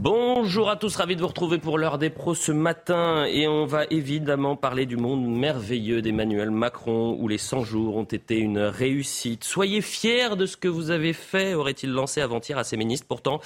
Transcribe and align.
Bonjour 0.00 0.70
à 0.70 0.76
tous, 0.76 0.94
ravi 0.94 1.16
de 1.16 1.20
vous 1.22 1.26
retrouver 1.26 1.58
pour 1.58 1.76
l'heure 1.76 1.98
des 1.98 2.08
pros 2.08 2.36
ce 2.36 2.52
matin 2.52 3.24
et 3.24 3.48
on 3.48 3.66
va 3.66 3.82
évidemment 3.90 4.54
parler 4.54 4.86
du 4.86 4.96
monde 4.96 5.26
merveilleux 5.26 6.02
d'Emmanuel 6.02 6.52
Macron 6.52 7.16
où 7.18 7.26
les 7.26 7.36
100 7.36 7.64
jours 7.64 7.96
ont 7.96 8.04
été 8.04 8.38
une 8.38 8.60
réussite. 8.60 9.42
Soyez 9.42 9.80
fiers 9.80 10.36
de 10.36 10.46
ce 10.46 10.56
que 10.56 10.68
vous 10.68 10.92
avez 10.92 11.12
fait, 11.12 11.54
aurait-il 11.54 11.90
lancé 11.90 12.20
avant-hier 12.20 12.56
à 12.56 12.62
ses 12.62 12.76
ministres. 12.76 13.08
Pourtant, 13.08 13.40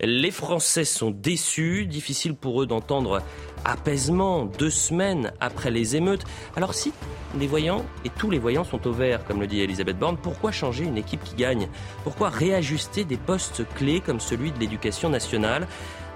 les 0.00 0.30
Français 0.30 0.86
sont 0.86 1.10
déçus, 1.10 1.84
difficile 1.84 2.34
pour 2.34 2.62
eux 2.62 2.66
d'entendre 2.66 3.20
apaisement 3.66 4.46
deux 4.46 4.70
semaines 4.70 5.32
après 5.40 5.70
les 5.70 5.94
émeutes. 5.94 6.24
Alors 6.56 6.72
si 6.72 6.94
les 7.38 7.46
voyants 7.46 7.84
et 8.06 8.08
tous 8.08 8.30
les 8.30 8.38
voyants 8.38 8.64
sont 8.64 8.86
au 8.86 8.92
vert, 8.92 9.26
comme 9.26 9.40
le 9.40 9.46
dit 9.46 9.60
Elisabeth 9.60 9.98
Borne, 9.98 10.16
pourquoi 10.16 10.52
changer 10.52 10.84
une 10.84 10.96
équipe 10.96 11.22
qui 11.22 11.34
gagne? 11.34 11.68
Pourquoi 12.02 12.30
réajuster 12.30 13.04
des 13.04 13.18
postes 13.18 13.62
clés 13.74 14.00
comme 14.00 14.20
celui 14.20 14.52
de 14.52 14.58
l'éducation 14.58 15.10
nationale? 15.10 15.68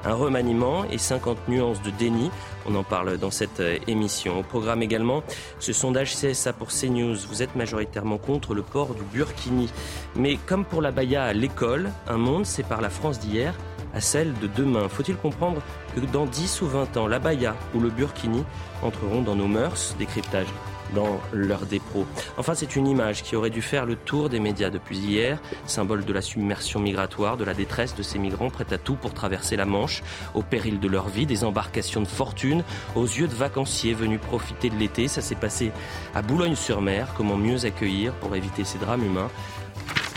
Un 0.05 0.15
remaniement 0.15 0.85
et 0.91 0.99
50 0.99 1.49
nuances 1.49 1.83
de 1.83 1.91
déni. 1.91 2.31
On 2.67 2.75
en 2.75 2.85
parle 2.85 3.19
dans 3.19 3.31
cette 3.31 3.61
euh, 3.61 3.79
émission. 3.87 4.39
Au 4.39 4.43
programme 4.43 4.83
également, 4.83 5.23
ce 5.59 5.73
sondage 5.73 6.15
CSA 6.15 6.53
pour 6.53 6.69
CNews. 6.69 7.17
Vous 7.29 7.43
êtes 7.43 7.57
majoritairement 7.57 8.19
contre 8.19 8.55
le 8.55 8.63
port 8.63 8.95
du 8.95 9.03
burkini. 9.13 9.69
Mais 10.17 10.39
comme 10.47 10.65
pour 10.65 10.83
la 10.83 10.91
baya 10.91 11.25
à 11.25 11.33
l'école, 11.33 11.91
un 12.09 12.19
monde 12.19 12.47
sépare 12.47 12.81
la 12.81 12.91
France 12.91 13.21
d'hier 13.21 13.55
à 13.95 14.01
celle 14.01 14.33
de 14.41 14.47
demain. 14.47 14.89
Faut-il 14.89 15.17
comprendre 15.17 15.61
que 15.95 16.01
dans 16.01 16.27
10 16.27 16.63
ou 16.63 16.67
20 16.67 16.97
ans, 16.97 17.07
la 17.07 17.19
baya 17.19 17.55
ou 17.75 17.81
le 17.81 17.91
burkini 17.91 18.45
entreront 18.83 19.23
dans 19.23 19.37
nos 19.37 19.49
mœurs? 19.49 19.95
Décryptage 19.99 20.47
dans 20.95 21.21
des 21.69 21.81
pros. 21.81 22.07
Enfin, 22.37 22.55
c'est 22.55 22.77
une 22.77 22.87
image 22.87 23.23
qui 23.23 23.37
aurait 23.37 23.51
dû 23.51 23.63
faire 23.63 23.87
le 23.87 23.97
tour 23.97 24.29
des 24.29 24.41
médias 24.41 24.71
depuis 24.71 24.99
hier, 24.99 25.39
symbole 25.67 26.05
de 26.05 26.13
la 26.13 26.21
submersion 26.21 26.81
migratoire, 26.81 27.37
de 27.37 27.45
la 27.45 27.55
détresse 27.55 27.95
de 27.95 28.03
ces 28.03 28.19
migrants 28.19 28.51
prêts 28.51 28.73
à 28.73 28.79
tout 28.79 28.95
pour 28.95 29.15
traverser 29.15 29.57
la 29.57 29.65
Manche, 29.65 30.03
au 30.35 30.43
péril 30.43 30.81
de 30.81 30.89
leur 30.89 31.09
vie, 31.09 31.27
des 31.27 31.45
embarcations 31.45 32.01
de 32.01 32.09
fortune, 32.09 32.65
aux 32.95 33.05
yeux 33.05 33.29
de 33.29 33.35
vacanciers 33.35 33.95
venus 33.95 34.21
profiter 34.21 34.71
de 34.71 34.77
l'été. 34.77 35.09
Ça 35.09 35.23
s'est 35.23 35.35
passé 35.35 35.73
à 36.15 36.23
Boulogne-sur-Mer. 36.23 37.15
Comment 37.17 37.37
mieux 37.37 37.65
accueillir 37.65 38.13
pour 38.15 38.35
éviter 38.37 38.65
ces 38.65 38.79
drames 38.79 39.05
humains? 39.05 39.31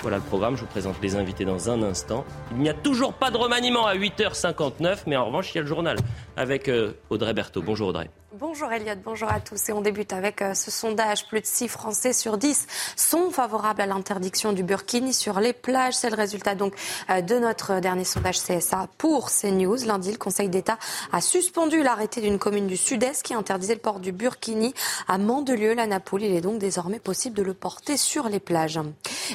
Voilà 0.06 0.17
le 0.17 0.23
programme, 0.23 0.56
je 0.56 0.61
vous 0.61 0.67
présente 0.67 1.02
les 1.02 1.16
invités 1.16 1.45
dans 1.45 1.72
un 1.72 1.81
instant. 1.81 2.25
Il 2.52 2.58
n'y 2.58 2.70
a 2.70 2.75
toujours 2.75 3.14
pas 3.14 3.31
de 3.31 3.38
remaniement 3.38 3.88
à 3.88 3.95
8h59, 3.95 5.00
mais 5.08 5.17
en 5.17 5.25
revanche, 5.25 5.52
il 5.52 5.56
y 5.56 5.58
a 5.58 5.62
le 5.64 5.67
journal 5.67 5.97
avec 6.38 6.70
euh, 6.70 6.92
Audrey 7.09 7.34
Berthaud. 7.34 7.64
Bonjour 7.64 7.88
Audrey. 7.88 8.08
Bonjour 8.38 8.70
Elliot, 8.70 9.00
bonjour 9.02 9.31
à 9.31 9.39
tous. 9.39 9.70
Et 9.70 9.72
on 9.72 9.80
débute 9.80 10.12
avec 10.12 10.42
euh, 10.42 10.53
ce 10.53 10.70
sondage. 10.70 11.25
Plus 11.25 11.39
de 11.39 11.45
6 11.45 11.70
Français 11.70 12.12
sur 12.12 12.38
10 12.38 12.67
sont 12.97 13.31
favorables 13.31 13.80
à 13.80 13.86
l'interdiction 13.86 14.52
du 14.52 14.62
burkini 14.62 15.14
sur 15.14 15.39
les 15.39 15.53
plages. 15.53 15.94
C'est 15.94 16.09
le 16.09 16.17
résultat 16.17 16.53
donc 16.53 16.73
euh, 17.09 17.22
de 17.22 17.40
notre 17.40 17.80
dernier 17.80 18.03
sondage 18.03 18.40
CSA 18.40 18.90
pour 18.97 19.31
CNews. 19.31 19.86
Lundi, 19.86 20.12
le 20.12 20.17
Conseil 20.17 20.50
d'État 20.50 20.78
a 21.14 21.22
suspendu 21.22 21.81
l'arrêté 21.81 22.19
d'une 22.19 22.38
commune 22.38 22.67
du 22.67 22.75
Sud-Est 22.75 23.23
qui 23.23 23.34
interdisait 23.34 23.75
le 23.75 23.80
port 23.80 24.02
du 24.02 24.12
burkini 24.12 24.73
à 25.08 25.17
Mandelieu, 25.17 25.73
la 25.73 25.88
Napoule. 25.88 26.23
Il 26.23 26.36
est 26.36 26.42
donc 26.42 26.59
désormais 26.59 27.00
possible 27.00 27.38
de 27.38 27.44
le 27.44 27.53
porter 27.53 27.95
sur 27.95 28.28
les 28.28 28.42
plages. 28.42 28.81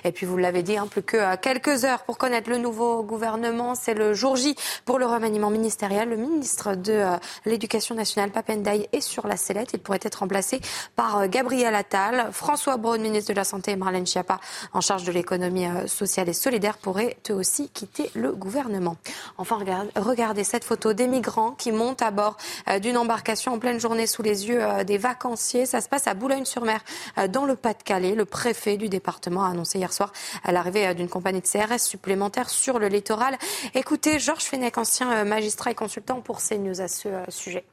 Et 0.05 0.13
puis 0.13 0.27
vous 0.27 0.37
l'avez 0.37 0.60
dit, 0.63 0.77
hein, 0.77 0.87
plus 0.87 1.03
que 1.03 1.17
euh, 1.17 1.37
quelques 1.41 1.85
heures 1.85 2.03
pour 2.05 2.19
connaître 2.19 2.51
le 2.51 2.59
nouveau 2.59 3.03
gouvernement. 3.03 3.75
C'est 3.75 3.95
le 3.95 4.15
jour 4.15 4.37
J 4.37 4.57
pour 4.85 4.99
le 4.99 5.07
remaniement 5.07 5.51
ministériel. 5.51 6.09
Le 6.09 6.17
ministre 6.17 6.75
de 6.75 7.05
l'Éducation 7.45 7.95
nationale, 7.95 8.31
Papendaï, 8.31 8.89
et 8.93 9.01
sur 9.01 9.27
la 9.27 9.37
sellette. 9.37 9.71
Il 9.73 9.81
pourrait 9.81 10.01
être 10.03 10.17
remplacé 10.17 10.61
par 10.97 11.19
euh, 11.19 11.27
Gabriel 11.27 11.75
Attal. 11.75 12.31
François 12.33 12.77
Braun, 12.77 12.99
ministre 12.99 13.33
de 13.33 13.37
la 13.37 13.45
Santé, 13.45 13.73
et 13.73 13.77
Marlène 13.77 14.07
Schiappa, 14.07 14.41
en 14.73 14.81
charge 14.81 15.05
de 15.05 15.13
l'économie 15.13 15.67
euh, 15.67 15.87
sociale 15.87 16.29
et 16.29 16.33
solidaire, 16.33 16.79
pourraient 16.79 17.17
eux 17.31 17.35
aussi 17.35 17.69
quitter 17.69 18.11
le 18.15 18.33
gouvernement. 18.33 18.97
Enfin, 19.39 19.59
regardez 19.97 20.45
cette 20.45 20.65
photo 20.65 20.93
des 20.93 21.07
migrants 21.07 21.53
qui 21.53 21.73
montent 21.73 22.03
à 22.03 22.11
bord 22.11 22.37
euh, 22.69 22.79
d'une 22.79 22.97
embarcation 22.97 23.55
en 23.55 23.59
pleine 23.59 23.81
journée 23.81 24.07
sous 24.07 24.23
les 24.23 24.49
yeux 24.49 24.63
des 24.85 24.99
vacanciers. 24.99 25.67
Ça 25.67 25.81
se 25.81 25.89
passe 25.89 26.07
à 26.07 26.15
Boulogne-sur-Mer, 26.15 26.81
dans 27.29 27.45
le 27.45 27.57
Pas-de-Calais. 27.57 28.15
Le 28.15 28.25
préfet 28.25 28.77
du 28.77 28.89
département 28.89 29.45
a 29.45 29.51
annoncé 29.51 29.79
hier 29.79 29.93
soir 29.93 30.13
l'arrivée 30.47 30.95
d'une 30.95 31.09
compagnie 31.09 31.41
de 31.41 31.47
CRS 31.47 31.79
supplémentaire 31.79 32.51
sur 32.51 32.79
le 32.79 32.89
littoral. 32.89 33.37
Écoutez, 33.75 34.19
Georges 34.19 34.45
Fenech, 34.45 34.79
ancien 34.79 35.25
magistrat 35.25 35.71
et 35.71 35.75
consultant 35.75 36.21
pour 36.21 36.41
CNews 36.41 36.81
à 36.81 36.89
ce 36.89 37.09
sujet. 37.29 37.65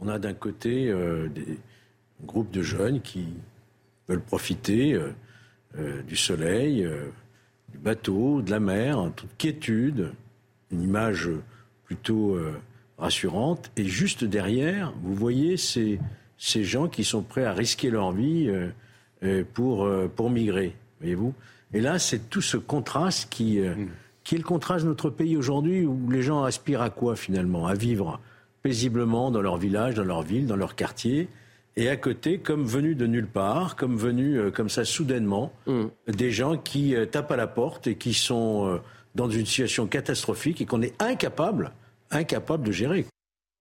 On 0.00 0.08
a 0.08 0.18
d'un 0.18 0.34
côté 0.34 0.88
euh, 0.88 1.28
des 1.28 1.58
groupes 2.24 2.50
de 2.50 2.62
jeunes 2.62 3.00
qui 3.00 3.28
veulent 4.08 4.20
profiter 4.20 4.92
euh, 4.92 5.12
euh, 5.78 6.02
du 6.02 6.16
soleil, 6.16 6.88
du 7.70 7.78
bateau, 7.78 8.42
de 8.42 8.50
la 8.50 8.60
mer, 8.60 8.98
en 8.98 9.10
toute 9.10 9.36
quiétude, 9.38 10.12
une 10.70 10.82
image 10.82 11.30
plutôt 11.84 12.38
rassurante. 12.98 13.70
Et 13.76 13.84
juste 13.84 14.24
derrière, 14.24 14.92
vous 15.02 15.14
voyez 15.14 15.56
ces, 15.56 15.98
ces 16.38 16.64
gens 16.64 16.88
qui 16.88 17.04
sont 17.04 17.22
prêts 17.22 17.44
à 17.44 17.52
risquer 17.52 17.90
leur 17.90 18.12
vie 18.12 18.50
pour, 19.52 19.88
pour 20.14 20.30
migrer, 20.30 20.76
voyez-vous. 21.00 21.34
Et 21.74 21.80
là, 21.80 21.98
c'est 21.98 22.30
tout 22.30 22.40
ce 22.40 22.56
contraste 22.56 23.28
qui, 23.30 23.60
qui 24.22 24.34
est 24.34 24.38
le 24.38 24.44
contraste 24.44 24.84
de 24.84 24.88
notre 24.88 25.10
pays 25.10 25.36
aujourd'hui, 25.36 25.84
où 25.84 26.10
les 26.10 26.22
gens 26.22 26.44
aspirent 26.44 26.82
à 26.82 26.90
quoi 26.90 27.16
finalement? 27.16 27.66
À 27.66 27.74
vivre 27.74 28.20
paisiblement 28.64 29.30
dans 29.30 29.42
leur 29.42 29.58
village, 29.58 29.94
dans 29.94 30.04
leur 30.04 30.22
ville, 30.22 30.46
dans 30.46 30.56
leur 30.56 30.74
quartier. 30.74 31.28
Et 31.76 31.88
à 31.88 31.96
côté, 31.96 32.38
comme 32.38 32.64
venus 32.64 32.96
de 32.96 33.06
nulle 33.06 33.26
part, 33.26 33.76
comme 33.76 33.96
venus 33.96 34.38
euh, 34.38 34.50
comme 34.50 34.70
ça 34.70 34.84
soudainement, 34.84 35.52
mm. 35.66 35.84
des 36.08 36.30
gens 36.30 36.56
qui 36.56 36.96
euh, 36.96 37.04
tapent 37.04 37.32
à 37.32 37.36
la 37.36 37.46
porte 37.46 37.86
et 37.86 37.96
qui 37.96 38.14
sont 38.14 38.66
euh, 38.66 38.78
dans 39.14 39.28
une 39.28 39.44
situation 39.44 39.86
catastrophique 39.86 40.60
et 40.62 40.66
qu'on 40.66 40.82
est 40.82 41.00
incapable, 41.02 41.72
incapable 42.10 42.66
de 42.66 42.72
gérer. 42.72 43.04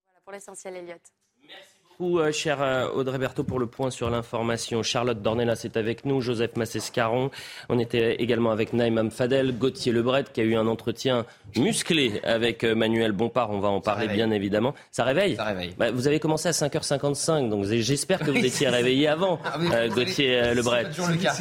Voilà 0.06 0.22
pour 0.24 0.32
l'essentiel, 0.32 0.76
Elliot. 0.78 0.94
Merci 1.42 1.83
beaucoup, 2.00 2.20
cher 2.32 2.90
Audrey 2.96 3.18
Berthaud, 3.18 3.44
pour 3.44 3.60
le 3.60 3.68
point 3.68 3.92
sur 3.92 4.10
l'information. 4.10 4.84
Charlotte 4.84 5.22
Dornelas 5.22 5.62
est 5.64 5.78
avec 5.78 6.06
nous, 6.06 6.22
Joseph 6.22 6.56
Massescaron. 6.56 7.32
On 7.70 7.80
était 7.80 8.16
également 8.16 8.52
avec 8.52 8.74
Naïm 8.74 9.12
Fadel, 9.12 9.58
Gauthier 9.58 9.92
Lebret, 9.92 10.26
qui 10.34 10.42
a 10.42 10.44
eu 10.44 10.56
un 10.56 10.68
entretien 10.68 11.26
musclé 11.58 12.22
avec 12.24 12.64
euh, 12.64 12.76
Manuel 12.76 13.12
Bompard. 13.12 13.52
On 13.52 13.60
va 13.60 13.70
en 13.70 13.82
parler 13.82 14.08
bien 14.08 14.32
évidemment. 14.32 14.74
Ça 14.92 15.04
réveille 15.04 15.36
Ça 15.36 15.46
réveille. 15.46 15.74
Bah, 15.78 15.92
vous 15.92 16.08
avez 16.08 16.20
commencé 16.20 16.48
à 16.48 16.52
5h55, 16.52 17.50
donc 17.50 17.66
j'espère 17.66 18.20
que 18.20 18.32
vous 18.32 18.46
étiez 18.46 18.70
réveillé 18.70 19.08
avant, 19.08 19.40
ah 19.46 19.58
euh, 19.60 19.90
Gauthier 19.90 20.40
euh, 20.40 20.54
Lebret. 20.54 20.88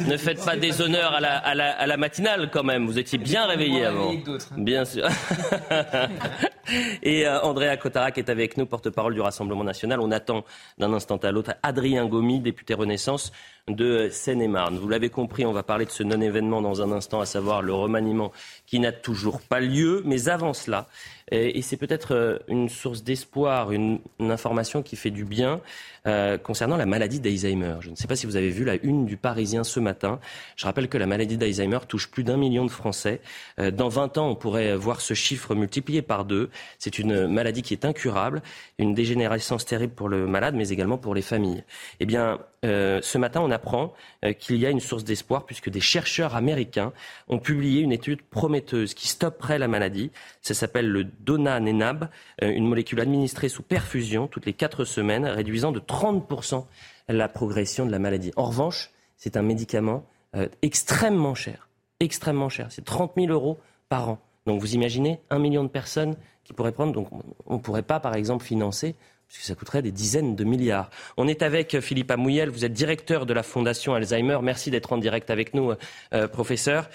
Ne 0.07 0.17
faites 0.17 0.43
pas 0.43 0.55
des 0.55 0.81
honneurs 0.81 1.13
à 1.13 1.19
la, 1.19 1.37
à, 1.37 1.55
la, 1.55 1.71
à 1.71 1.87
la, 1.87 1.97
matinale 1.97 2.49
quand 2.51 2.63
même. 2.63 2.85
Vous 2.85 2.99
étiez 2.99 3.17
bien 3.17 3.45
réveillé 3.45 3.85
avant. 3.85 4.13
Bien 4.57 4.85
sûr. 4.85 5.07
Et 7.03 7.27
Andrea 7.27 7.75
Cotarac 7.77 8.17
est 8.17 8.29
avec 8.29 8.57
nous, 8.57 8.65
porte-parole 8.65 9.13
du 9.13 9.21
Rassemblement 9.21 9.63
national. 9.63 9.99
On 9.99 10.11
attend 10.11 10.45
d'un 10.77 10.93
instant 10.93 11.17
à 11.17 11.31
l'autre. 11.31 11.55
Adrien 11.63 12.05
Gomi, 12.05 12.39
député 12.39 12.73
Renaissance 12.73 13.31
de 13.69 14.09
Seine-et-Marne. 14.11 14.77
Vous 14.77 14.89
l'avez 14.89 15.09
compris, 15.09 15.45
on 15.45 15.53
va 15.53 15.63
parler 15.63 15.85
de 15.85 15.91
ce 15.91 16.03
non-événement 16.03 16.61
dans 16.61 16.81
un 16.81 16.91
instant, 16.91 17.21
à 17.21 17.25
savoir 17.25 17.61
le 17.61 17.73
remaniement 17.73 18.31
qui 18.65 18.79
n'a 18.79 18.91
toujours 18.91 19.39
pas 19.41 19.59
lieu. 19.61 20.01
Mais 20.05 20.27
avant 20.27 20.53
cela, 20.53 20.87
et 21.31 21.61
c'est 21.61 21.77
peut-être 21.77 22.13
euh, 22.13 22.37
une 22.47 22.69
source 22.69 23.03
d'espoir, 23.03 23.71
une, 23.71 23.99
information 24.19 24.83
qui 24.83 24.95
fait 24.95 25.09
du 25.09 25.25
bien 25.25 25.61
euh, 26.05 26.37
concernant 26.37 26.77
la 26.77 26.85
maladie 26.85 27.19
d'Alzheimer. 27.19 27.75
Je 27.79 27.89
ne 27.89 27.95
sais 27.95 28.07
pas 28.07 28.15
si 28.15 28.25
vous 28.25 28.35
avez 28.35 28.49
vu 28.49 28.65
la 28.65 28.75
une 28.83 29.05
du 29.05 29.17
Parisien 29.17 29.63
ce 29.63 29.79
matin. 29.79 30.19
Je 30.55 30.65
rappelle 30.65 30.87
que 30.89 30.97
la 30.97 31.07
maladie 31.07 31.37
d'Alzheimer 31.37 31.79
touche 31.87 32.09
plus 32.09 32.23
d'un 32.23 32.37
million 32.37 32.65
de 32.65 32.71
Français. 32.71 33.21
Euh, 33.59 33.71
dans 33.71 33.89
20 33.89 34.17
ans, 34.17 34.29
on 34.29 34.35
pourrait 34.35 34.75
voir 34.75 35.01
ce 35.01 35.13
chiffre 35.13 35.55
multiplié 35.55 36.01
par 36.01 36.25
deux. 36.25 36.49
C'est 36.77 36.99
une 36.99 37.27
maladie 37.27 37.61
qui 37.61 37.73
est 37.73 37.85
incurable, 37.85 38.41
une 38.77 38.93
dégénérescence 38.93 39.65
terrible 39.65 39.93
pour 39.93 40.09
le 40.09 40.27
malade, 40.27 40.55
mais 40.55 40.69
également 40.69 40.97
pour 40.97 41.15
les 41.15 41.21
familles. 41.21 41.63
Eh 41.99 42.05
bien, 42.05 42.39
ce 42.63 43.17
matin, 43.17 43.41
on 43.41 43.51
apprend 43.53 43.93
qu'il 44.39 44.57
y 44.57 44.65
a 44.65 44.69
une 44.69 44.79
source 44.79 45.03
d'espoir 45.03 45.45
puisque 45.45 45.69
des 45.69 45.79
chercheurs 45.79 46.35
américains 46.35 46.93
ont 47.27 47.39
publié 47.39 47.81
une 47.81 47.91
étude 47.91 48.21
prometteuse 48.21 48.93
qui 48.93 49.07
stopperait 49.07 49.59
la 49.59 49.67
maladie. 49.67 50.11
Ça 50.41 50.53
s'appelle 50.53 50.89
le 50.89 51.03
donanenab, 51.03 52.09
euh, 52.41 52.49
une 52.49 52.65
molécule 52.65 52.99
administrée 52.99 53.49
sous 53.49 53.63
perfusion 53.63 54.27
toutes 54.27 54.45
les 54.45 54.53
quatre 54.53 54.85
semaines, 54.85 55.25
réduisant 55.25 55.71
de 55.71 55.79
30% 55.79 56.65
la 57.09 57.27
progression 57.27 57.85
de 57.85 57.91
la 57.91 57.99
maladie. 57.99 58.31
En 58.35 58.45
revanche, 58.45 58.91
c'est 59.17 59.37
un 59.37 59.41
médicament 59.41 60.05
euh, 60.35 60.47
extrêmement 60.61 61.35
cher, 61.35 61.69
extrêmement 61.99 62.49
cher. 62.49 62.67
C'est 62.69 62.85
30 62.85 63.13
000 63.15 63.27
euros 63.27 63.59
par 63.89 64.09
an. 64.09 64.19
Donc 64.45 64.59
vous 64.59 64.75
imaginez 64.75 65.19
un 65.29 65.39
million 65.39 65.63
de 65.63 65.69
personnes 65.69 66.15
qui 66.43 66.53
pourraient 66.53 66.71
prendre. 66.71 66.93
Donc 66.93 67.07
on 67.45 67.55
ne 67.55 67.59
pourrait 67.59 67.83
pas, 67.83 67.99
par 67.99 68.15
exemple, 68.15 68.43
financer 68.43 68.95
puisque 69.33 69.47
ça 69.47 69.55
coûterait 69.55 69.81
des 69.81 69.91
dizaines 69.91 70.35
de 70.35 70.43
milliards. 70.43 70.91
On 71.17 71.27
est 71.27 71.41
avec 71.41 71.79
Philippe 71.79 72.11
Amouyel, 72.11 72.49
vous 72.49 72.65
êtes 72.65 72.73
directeur 72.73 73.25
de 73.25 73.33
la 73.33 73.41
Fondation 73.41 73.95
Alzheimer. 73.95 74.37
Merci 74.43 74.69
d'être 74.69 74.93
en 74.93 74.99
direct 74.99 75.31
avec 75.31 75.55
nous, 75.55 75.73
euh, 76.13 76.27
professeur. 76.27 76.87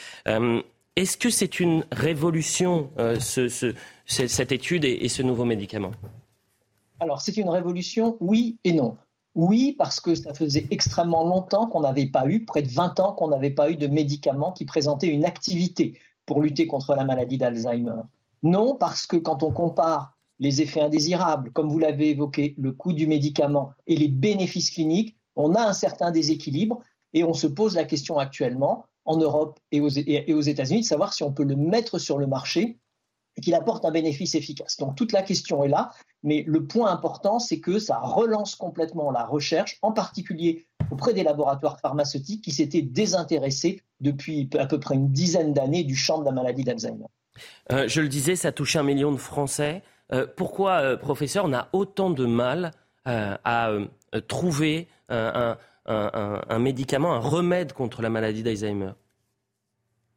Est-ce 0.96 1.16
que 1.16 1.30
c'est 1.30 1.60
une 1.60 1.84
révolution, 1.92 2.90
ce, 3.20 3.74
cette 4.06 4.52
étude 4.52 4.84
et, 4.84 5.08
ce 5.08 5.22
nouveau 5.22 5.44
médicament? 5.44 5.92
Alors, 7.00 7.20
c'est 7.20 7.36
une 7.36 7.48
révolution, 7.48 8.16
oui 8.20 8.58
et 8.64 8.72
non. 8.72 8.96
Oui, 9.34 9.76
parce 9.78 10.00
que 10.00 10.16
ça 10.16 10.34
faisait 10.34 10.66
extrêmement 10.72 11.24
longtemps 11.24 11.68
qu'on 11.68 11.80
n'avait 11.80 12.06
pas 12.06 12.26
eu, 12.26 12.44
près 12.44 12.62
de 12.62 12.68
20 12.68 12.98
ans 12.98 13.12
qu'on 13.12 13.28
n'avait 13.28 13.50
pas 13.50 13.70
eu 13.70 13.76
de 13.76 13.86
médicament 13.86 14.50
qui 14.50 14.64
présentait 14.64 15.06
une 15.06 15.24
activité 15.24 15.98
pour 16.26 16.42
lutter 16.42 16.66
contre 16.66 16.94
la 16.94 17.04
maladie 17.04 17.38
d'Alzheimer. 17.38 18.02
Non, 18.42 18.74
parce 18.74 19.06
que 19.06 19.16
quand 19.16 19.42
on 19.42 19.52
compare 19.52 20.17
les 20.38 20.62
effets 20.62 20.80
indésirables, 20.80 21.50
comme 21.52 21.68
vous 21.68 21.78
l'avez 21.78 22.10
évoqué, 22.10 22.54
le 22.58 22.72
coût 22.72 22.92
du 22.92 23.06
médicament 23.06 23.72
et 23.86 23.96
les 23.96 24.08
bénéfices 24.08 24.70
cliniques, 24.70 25.16
on 25.36 25.54
a 25.54 25.62
un 25.62 25.72
certain 25.72 26.10
déséquilibre 26.10 26.80
et 27.12 27.24
on 27.24 27.34
se 27.34 27.46
pose 27.46 27.74
la 27.74 27.84
question 27.84 28.18
actuellement 28.18 28.86
en 29.04 29.16
Europe 29.16 29.58
et 29.72 29.80
aux, 29.80 29.88
États-Unis 29.88 30.82
de 30.82 30.86
savoir 30.86 31.14
si 31.14 31.22
on 31.22 31.32
peut 31.32 31.44
le 31.44 31.56
mettre 31.56 31.98
sur 31.98 32.18
le 32.18 32.26
marché 32.26 32.78
et 33.36 33.40
qu'il 33.40 33.54
apporte 33.54 33.84
un 33.84 33.90
bénéfice 33.90 34.34
efficace. 34.34 34.76
Donc 34.76 34.96
toute 34.96 35.12
la 35.12 35.22
question 35.22 35.64
est 35.64 35.68
là, 35.68 35.92
mais 36.22 36.44
le 36.46 36.66
point 36.66 36.90
important, 36.90 37.38
c'est 37.38 37.60
que 37.60 37.78
ça 37.78 37.98
relance 38.00 38.54
complètement 38.54 39.10
la 39.10 39.24
recherche, 39.24 39.78
en 39.80 39.92
particulier 39.92 40.66
auprès 40.90 41.14
des 41.14 41.22
laboratoires 41.22 41.80
pharmaceutiques 41.80 42.44
qui 42.44 42.50
s'étaient 42.50 42.82
désintéressés 42.82 43.80
depuis 44.00 44.50
à 44.58 44.66
peu 44.66 44.78
près 44.78 44.96
une 44.96 45.10
dizaine 45.10 45.52
d'années 45.52 45.84
du 45.84 45.96
champ 45.96 46.18
de 46.18 46.24
la 46.24 46.32
maladie 46.32 46.64
d'Alzheimer. 46.64 47.06
Euh, 47.72 47.88
je 47.88 48.00
le 48.00 48.08
disais, 48.08 48.36
ça 48.36 48.52
touche 48.52 48.76
un 48.76 48.82
million 48.82 49.12
de 49.12 49.16
Français. 49.16 49.82
Euh, 50.12 50.26
pourquoi, 50.36 50.80
euh, 50.80 50.96
professeur, 50.96 51.44
on 51.44 51.52
a 51.52 51.68
autant 51.72 52.10
de 52.10 52.26
mal 52.26 52.72
à 53.04 53.70
trouver 54.26 54.86
un, 55.08 55.56
médicament, 56.58 57.14
un 57.14 57.20
remède 57.20 57.72
contre 57.72 58.02
la 58.02 58.10
maladie 58.10 58.42
d'Alzheimer? 58.42 58.92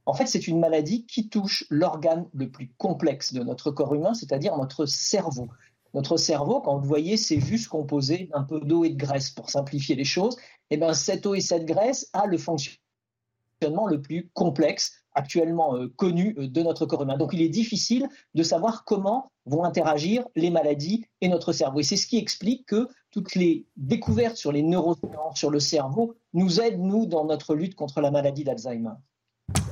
En 0.05 0.13
fait, 0.13 0.25
c'est 0.25 0.47
une 0.47 0.59
maladie 0.59 1.05
qui 1.05 1.29
touche 1.29 1.65
l'organe 1.69 2.25
le 2.33 2.49
plus 2.49 2.69
complexe 2.77 3.31
de 3.33 3.43
notre 3.43 3.71
corps 3.71 3.95
humain, 3.95 4.13
c'est-à-dire 4.13 4.57
notre 4.57 4.85
cerveau. 4.85 5.47
Notre 5.93 6.17
cerveau, 6.17 6.61
quand 6.61 6.77
vous 6.77 6.87
voyez, 6.87 7.17
c'est 7.17 7.39
juste 7.39 7.67
composé 7.67 8.29
d'un 8.33 8.43
peu 8.43 8.59
d'eau 8.59 8.83
et 8.83 8.89
de 8.89 8.97
graisse, 8.97 9.29
pour 9.29 9.49
simplifier 9.49 9.95
les 9.95 10.03
choses. 10.03 10.37
Eh 10.69 10.77
bien, 10.77 10.93
cette 10.93 11.25
eau 11.25 11.35
et 11.35 11.41
cette 11.41 11.65
graisse 11.65 12.09
a 12.13 12.25
le 12.25 12.37
fonctionnement 12.37 13.87
le 13.87 14.01
plus 14.01 14.29
complexe 14.33 15.00
actuellement 15.13 15.75
euh, 15.75 15.87
connu 15.95 16.35
euh, 16.37 16.47
de 16.47 16.61
notre 16.61 16.85
corps 16.85 17.03
humain. 17.03 17.17
Donc 17.17 17.33
il 17.33 17.41
est 17.41 17.49
difficile 17.49 18.07
de 18.33 18.43
savoir 18.43 18.83
comment 18.85 19.31
vont 19.45 19.63
interagir 19.63 20.25
les 20.35 20.49
maladies 20.49 21.05
et 21.21 21.27
notre 21.27 21.51
cerveau. 21.51 21.79
Et 21.79 21.83
c'est 21.83 21.97
ce 21.97 22.07
qui 22.07 22.17
explique 22.17 22.67
que 22.67 22.87
toutes 23.09 23.35
les 23.35 23.65
découvertes 23.75 24.37
sur 24.37 24.51
les 24.51 24.61
neurosciences, 24.61 25.37
sur 25.37 25.49
le 25.49 25.59
cerveau, 25.59 26.15
nous 26.33 26.61
aident, 26.61 26.79
nous, 26.79 27.05
dans 27.05 27.25
notre 27.25 27.55
lutte 27.55 27.75
contre 27.75 28.01
la 28.01 28.11
maladie 28.11 28.43
d'Alzheimer. 28.43 28.91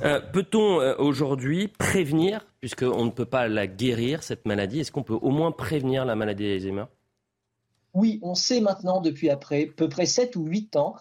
Euh, 0.02 0.20
peut-on 0.20 0.78
aujourd'hui 0.98 1.68
prévenir, 1.68 2.46
puisqu'on 2.60 3.04
ne 3.04 3.10
peut 3.10 3.24
pas 3.24 3.48
la 3.48 3.66
guérir, 3.66 4.22
cette 4.22 4.46
maladie, 4.46 4.80
est-ce 4.80 4.92
qu'on 4.92 5.04
peut 5.04 5.14
au 5.14 5.30
moins 5.30 5.52
prévenir 5.52 6.04
la 6.04 6.16
maladie 6.16 6.48
d'Alzheimer? 6.48 6.84
Oui, 7.94 8.20
on 8.22 8.34
sait 8.34 8.60
maintenant 8.60 9.00
depuis 9.00 9.30
après 9.30 9.66
peu 9.66 9.88
près 9.88 10.06
7 10.06 10.36
ou 10.36 10.44
8 10.44 10.76
ans 10.76 10.94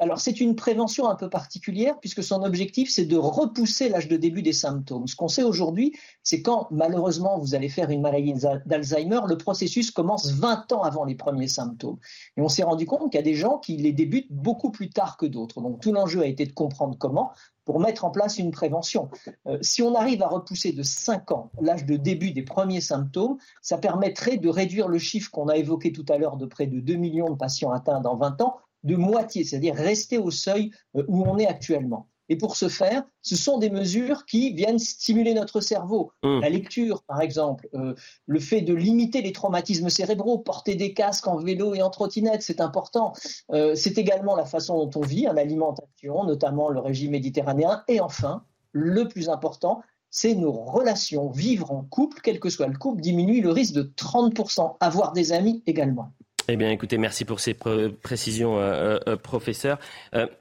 alors 0.00 0.20
c'est 0.20 0.40
une 0.40 0.56
prévention 0.56 1.08
un 1.08 1.14
peu 1.14 1.28
particulière 1.28 1.98
puisque 2.00 2.22
son 2.22 2.42
objectif 2.42 2.90
c'est 2.90 3.04
de 3.04 3.16
repousser 3.16 3.88
l'âge 3.88 4.08
de 4.08 4.16
début 4.16 4.42
des 4.42 4.52
symptômes. 4.52 5.06
Ce 5.06 5.16
qu'on 5.16 5.28
sait 5.28 5.42
aujourd'hui, 5.42 5.94
c'est 6.22 6.42
quand 6.42 6.68
malheureusement 6.70 7.38
vous 7.38 7.54
allez 7.54 7.68
faire 7.68 7.90
une 7.90 8.00
maladie 8.00 8.34
d'Alzheimer, 8.66 9.20
le 9.26 9.36
processus 9.36 9.90
commence 9.90 10.32
20 10.32 10.72
ans 10.72 10.82
avant 10.82 11.04
les 11.04 11.14
premiers 11.14 11.48
symptômes. 11.48 11.98
Et 12.36 12.40
on 12.40 12.48
s'est 12.48 12.62
rendu 12.64 12.86
compte 12.86 13.10
qu'il 13.10 13.18
y 13.18 13.22
a 13.22 13.22
des 13.22 13.34
gens 13.34 13.58
qui 13.58 13.76
les 13.76 13.92
débutent 13.92 14.30
beaucoup 14.30 14.70
plus 14.70 14.90
tard 14.90 15.16
que 15.16 15.26
d'autres. 15.26 15.60
Donc 15.60 15.80
tout 15.80 15.92
l'enjeu 15.92 16.22
a 16.22 16.26
été 16.26 16.46
de 16.46 16.52
comprendre 16.52 16.96
comment 16.98 17.32
pour 17.64 17.80
mettre 17.80 18.06
en 18.06 18.10
place 18.10 18.38
une 18.38 18.50
prévention. 18.50 19.10
Euh, 19.46 19.58
si 19.60 19.82
on 19.82 19.94
arrive 19.94 20.22
à 20.22 20.26
repousser 20.26 20.72
de 20.72 20.82
5 20.82 21.32
ans 21.32 21.50
l'âge 21.60 21.84
de 21.84 21.96
début 21.96 22.32
des 22.32 22.42
premiers 22.42 22.80
symptômes, 22.80 23.36
ça 23.60 23.76
permettrait 23.76 24.38
de 24.38 24.48
réduire 24.48 24.88
le 24.88 24.98
chiffre 24.98 25.30
qu'on 25.30 25.48
a 25.48 25.56
évoqué 25.56 25.92
tout 25.92 26.06
à 26.08 26.16
l'heure 26.16 26.38
de 26.38 26.46
près 26.46 26.66
de 26.66 26.80
2 26.80 26.94
millions 26.94 27.28
de 27.28 27.36
patients 27.36 27.70
atteints 27.70 28.00
dans 28.00 28.16
20 28.16 28.40
ans 28.40 28.56
de 28.84 28.96
moitié, 28.96 29.44
c'est-à-dire 29.44 29.74
rester 29.74 30.18
au 30.18 30.30
seuil 30.30 30.70
euh, 30.96 31.04
où 31.08 31.24
on 31.24 31.38
est 31.38 31.46
actuellement. 31.46 32.08
Et 32.28 32.36
pour 32.36 32.56
ce 32.56 32.68
faire, 32.68 33.04
ce 33.22 33.36
sont 33.36 33.58
des 33.58 33.70
mesures 33.70 34.26
qui 34.26 34.52
viennent 34.52 34.78
stimuler 34.78 35.32
notre 35.32 35.60
cerveau. 35.60 36.12
Mmh. 36.22 36.40
La 36.40 36.50
lecture, 36.50 37.02
par 37.04 37.20
exemple, 37.22 37.68
euh, 37.74 37.94
le 38.26 38.40
fait 38.40 38.60
de 38.60 38.74
limiter 38.74 39.22
les 39.22 39.32
traumatismes 39.32 39.88
cérébraux, 39.88 40.38
porter 40.38 40.74
des 40.74 40.92
casques 40.92 41.26
en 41.26 41.36
vélo 41.36 41.74
et 41.74 41.82
en 41.82 41.90
trottinette, 41.90 42.42
c'est 42.42 42.60
important. 42.60 43.14
Euh, 43.52 43.74
c'est 43.74 43.96
également 43.96 44.36
la 44.36 44.44
façon 44.44 44.84
dont 44.84 45.00
on 45.00 45.06
vit, 45.06 45.26
l'alimentation, 45.32 46.24
notamment 46.24 46.68
le 46.68 46.80
régime 46.80 47.12
méditerranéen. 47.12 47.82
Et 47.88 48.00
enfin, 48.00 48.44
le 48.72 49.08
plus 49.08 49.30
important, 49.30 49.80
c'est 50.10 50.34
nos 50.34 50.52
relations. 50.52 51.30
Vivre 51.30 51.72
en 51.72 51.82
couple, 51.82 52.20
quel 52.22 52.40
que 52.40 52.50
soit 52.50 52.66
le 52.66 52.76
couple, 52.76 53.00
diminue 53.00 53.40
le 53.40 53.50
risque 53.50 53.74
de 53.74 53.82
30%. 53.82 54.76
Avoir 54.80 55.12
des 55.12 55.32
amis 55.32 55.62
également. 55.66 56.12
Eh 56.50 56.56
bien, 56.56 56.70
écoutez, 56.70 56.96
merci 56.96 57.26
pour 57.26 57.40
ces 57.40 57.52
précisions, 57.52 58.58
euh, 58.58 58.62
euh, 58.62 59.00
euh, 59.06 59.16
professeur. 59.16 59.78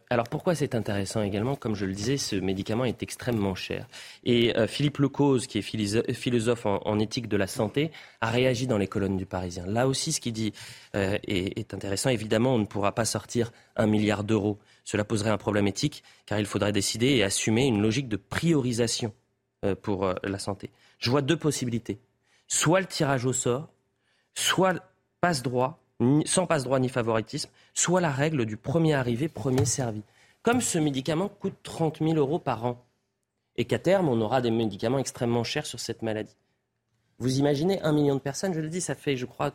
alors, 0.09 0.29
pourquoi 0.29 0.55
c'est 0.55 0.73
intéressant 0.73 1.21
également 1.21 1.57
Comme 1.57 1.75
je 1.75 1.85
le 1.85 1.91
disais, 1.91 2.15
ce 2.15 2.37
médicament 2.37 2.85
est 2.85 3.03
extrêmement 3.03 3.55
cher. 3.55 3.89
Et 4.23 4.53
Philippe 4.67 4.99
Lecause, 4.99 5.47
qui 5.47 5.57
est 5.57 6.13
philosophe 6.13 6.65
en, 6.65 6.99
éthique 6.99 7.27
de 7.27 7.35
la 7.35 7.45
santé, 7.45 7.91
a 8.21 8.29
réagi 8.29 8.67
dans 8.67 8.77
les 8.77 8.87
colonnes 8.87 9.17
du 9.17 9.25
Parisien. 9.25 9.65
Là 9.65 9.85
aussi, 9.85 10.13
ce 10.13 10.21
qu'il 10.21 10.31
dit 10.31 10.53
est, 10.93 11.19
est, 11.27 11.73
intéressant. 11.73 12.09
Évidemment, 12.09 12.55
on 12.55 12.59
ne 12.59 12.65
pourra 12.65 12.95
pas 12.95 13.03
sortir 13.03 13.51
un 13.75 13.85
milliard 13.85 14.23
d'euros. 14.23 14.59
Cela 14.85 15.03
poserait 15.03 15.31
un 15.31 15.37
problème 15.37 15.67
éthique, 15.67 16.03
car 16.25 16.39
il 16.39 16.45
faudrait 16.45 16.71
décider 16.71 17.07
et 17.07 17.23
assumer 17.23 17.65
une 17.65 17.81
logique 17.81 18.07
de 18.07 18.15
priorisation 18.15 19.13
pour 19.81 20.13
la 20.23 20.39
santé. 20.39 20.71
Je 20.99 21.09
vois 21.09 21.21
deux 21.21 21.37
possibilités. 21.37 21.99
Soit 22.47 22.79
le 22.79 22.85
tirage 22.85 23.25
au 23.25 23.33
sort, 23.33 23.67
soit 24.35 24.81
passe 25.19 25.43
droit 25.43 25.83
sans 26.25 26.45
passe-droit 26.45 26.79
ni 26.79 26.89
favoritisme, 26.89 27.49
soit 27.73 28.01
la 28.01 28.11
règle 28.11 28.45
du 28.45 28.57
premier 28.57 28.93
arrivé, 28.93 29.27
premier 29.27 29.65
servi. 29.65 30.03
Comme 30.43 30.61
ce 30.61 30.77
médicament 30.77 31.27
coûte 31.27 31.55
30 31.63 31.99
000 31.99 32.13
euros 32.13 32.39
par 32.39 32.65
an, 32.65 32.83
et 33.57 33.65
qu'à 33.65 33.79
terme, 33.79 34.07
on 34.07 34.21
aura 34.21 34.41
des 34.41 34.51
médicaments 34.51 34.99
extrêmement 34.99 35.43
chers 35.43 35.65
sur 35.65 35.79
cette 35.79 36.03
maladie. 36.03 36.35
Vous 37.19 37.39
imaginez 37.39 37.81
un 37.81 37.91
million 37.91 38.15
de 38.15 38.19
personnes, 38.19 38.53
je 38.53 38.59
le 38.59 38.69
dis, 38.69 38.81
ça 38.81 38.93
fait, 38.93 39.17
je 39.17 39.25
crois, 39.25 39.51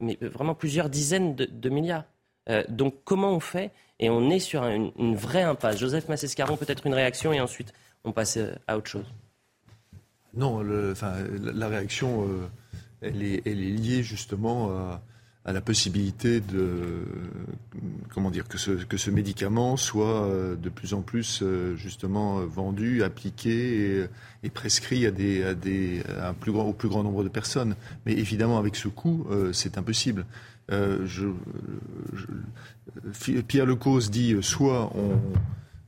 mais 0.00 0.16
vraiment 0.20 0.54
plusieurs 0.54 0.88
dizaines 0.88 1.34
de, 1.34 1.68
milliards. 1.68 2.04
Euh, 2.48 2.64
donc 2.68 2.94
comment 3.04 3.30
on 3.30 3.40
fait? 3.40 3.70
Et 3.98 4.08
on 4.08 4.30
est 4.30 4.38
sur 4.38 4.64
une, 4.64 5.14
vraie 5.14 5.42
impasse. 5.42 5.78
Joseph 5.78 6.08
Massescaron, 6.08 6.56
peut-être 6.56 6.86
une 6.86 6.94
réaction 6.94 7.32
et 7.32 7.40
ensuite 7.40 7.72
on 8.04 8.12
passe 8.12 8.38
euh, 8.38 8.54
à 8.66 8.78
autre 8.78 8.88
chose. 8.88 9.06
Non, 10.34 10.62
la, 10.62 11.68
réaction, 11.68 12.26
euh, 12.26 12.48
elle, 13.02 13.22
est, 13.22 13.42
elle, 13.44 13.60
est, 13.60 13.70
liée 13.70 14.02
justement 14.02 14.70
à 14.70 15.02
à 15.44 15.52
la 15.52 15.60
possibilité 15.60 16.40
de 16.40 17.04
comment 18.14 18.30
dire 18.30 18.46
que 18.46 18.58
ce, 18.58 18.70
que 18.70 18.96
ce 18.96 19.10
médicament 19.10 19.76
soit 19.76 20.22
euh, 20.26 20.54
de 20.54 20.68
plus 20.68 20.94
en 20.94 21.02
plus 21.02 21.40
euh, 21.42 21.74
justement 21.74 22.36
vendu, 22.46 23.02
appliqué 23.02 24.06
et, 24.44 24.50
prescrit 24.50 25.04
à 25.06 25.10
des, 25.10 25.42
à 25.42 25.54
des 25.54 26.02
un 26.22 26.34
plus 26.34 26.52
grand, 26.52 26.64
au 26.64 26.72
plus 26.72 26.88
grand 26.88 27.02
nombre 27.02 27.24
de 27.24 27.28
personnes. 27.28 27.74
Mais 28.06 28.12
évidemment, 28.12 28.58
avec 28.58 28.76
ce 28.76 28.88
coût, 28.88 29.26
euh, 29.30 29.52
c'est 29.52 29.78
impossible. 29.78 30.26
Pierre 33.48 33.66
Lecause 33.66 34.10
dit 34.10 34.36
soit 34.40 34.90
on 34.94 35.18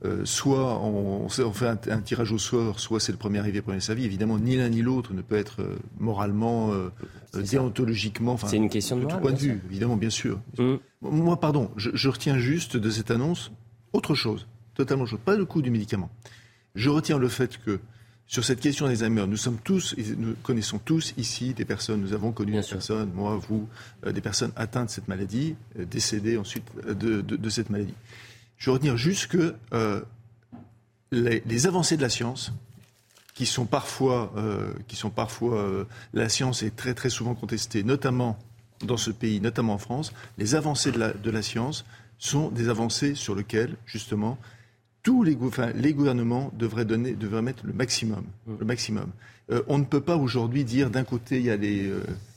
euh, 0.05 0.25
soit 0.25 0.79
on, 0.79 1.27
fait 1.29 1.65
un, 1.89 2.01
tirage 2.01 2.31
au 2.31 2.37
sort, 2.37 2.79
soit 2.79 2.99
c'est 2.99 3.11
le 3.11 3.17
premier 3.17 3.39
arrivé, 3.39 3.61
premier 3.61 3.79
servi. 3.79 4.05
Évidemment, 4.05 4.37
ni 4.37 4.55
l'un 4.55 4.69
ni 4.69 4.81
l'autre 4.81 5.13
ne 5.13 5.21
peut 5.21 5.35
être 5.35 5.61
euh, 5.61 5.75
moralement, 5.99 6.71
euh, 6.73 6.89
déontologiquement. 7.33 8.37
C'est 8.37 8.57
une 8.57 8.69
question 8.69 8.97
de, 8.97 9.05
tout 9.05 9.17
point 9.17 9.31
de 9.31 9.37
vue, 9.37 9.61
évidemment, 9.69 9.97
bien 9.97 10.09
sûr. 10.09 10.39
Mm. 10.57 10.75
Moi, 11.01 11.39
pardon, 11.39 11.71
je, 11.75 12.09
retiens 12.09 12.37
juste 12.37 12.77
de 12.77 12.89
cette 12.89 13.09
annonce 13.09 13.51
autre 13.93 14.15
chose, 14.15 14.47
totalement 14.75 15.05
chose. 15.05 15.19
Pas 15.23 15.35
le 15.35 15.45
coût 15.45 15.61
du 15.61 15.71
médicament. 15.71 16.09
Je 16.75 16.89
retiens 16.89 17.17
le 17.17 17.27
fait 17.27 17.57
que 17.57 17.79
sur 18.27 18.43
cette 18.43 18.59
question 18.59 18.87
des 18.87 19.03
Alzheimer, 19.03 19.27
nous 19.27 19.37
sommes 19.37 19.59
tous, 19.63 19.95
nous 20.17 20.35
connaissons 20.43 20.79
tous 20.79 21.13
ici 21.17 21.53
des 21.53 21.65
personnes, 21.65 22.01
nous 22.01 22.13
avons 22.13 22.31
connu 22.31 22.53
des 22.53 22.67
personnes, 22.67 23.11
moi, 23.13 23.39
vous, 23.47 23.67
des 24.05 24.21
personnes 24.21 24.51
atteintes 24.55 24.87
de 24.87 24.91
cette 24.91 25.07
maladie, 25.07 25.55
décédées 25.75 26.37
ensuite 26.37 26.65
de 26.85 27.49
cette 27.49 27.69
maladie. 27.69 27.93
Je 28.57 28.69
veux 28.69 28.73
retenir 28.73 28.97
juste 28.97 29.27
que 29.27 29.55
euh, 29.73 30.01
les, 31.11 31.67
avancées 31.67 31.97
de 31.97 32.01
la 32.01 32.09
science, 32.09 32.51
qui 33.33 33.45
sont 33.45 33.65
parfois, 33.65 34.31
euh, 34.37 34.71
qui 34.87 34.95
sont 34.95 35.09
parfois 35.09 35.57
euh, 35.57 35.83
la 36.13 36.29
science 36.29 36.63
est 36.63 36.75
très 36.75 36.93
très 36.93 37.09
souvent 37.09 37.35
contestée, 37.35 37.83
notamment 37.83 38.39
dans 38.81 38.97
ce 38.97 39.11
pays, 39.11 39.41
notamment 39.41 39.73
en 39.73 39.77
France, 39.77 40.13
les 40.37 40.55
avancées 40.55 40.91
de 40.91 40.99
la, 40.99 41.11
de 41.11 41.31
la 41.31 41.41
science 41.41 41.85
sont 42.17 42.49
des 42.49 42.69
avancées 42.69 43.13
sur 43.13 43.35
lesquelles, 43.35 43.75
justement, 43.85 44.37
tous 45.03 45.23
les, 45.23 45.37
les 45.75 45.93
gouvernements 45.93 46.51
devraient, 46.53 46.85
donner, 46.85 47.13
devraient 47.13 47.41
mettre 47.41 47.65
le 47.65 47.73
maximum. 47.73 48.23
Le 48.47 48.65
maximum. 48.65 49.11
on 49.67 49.77
ne 49.77 49.83
peut 49.83 50.01
pas 50.01 50.15
aujourd'hui 50.15 50.63
dire 50.63 50.89
d'un 50.89 51.03
côté, 51.03 51.37
il 51.37 51.45
y 51.45 51.51
a 51.51 51.57
les 51.57 51.91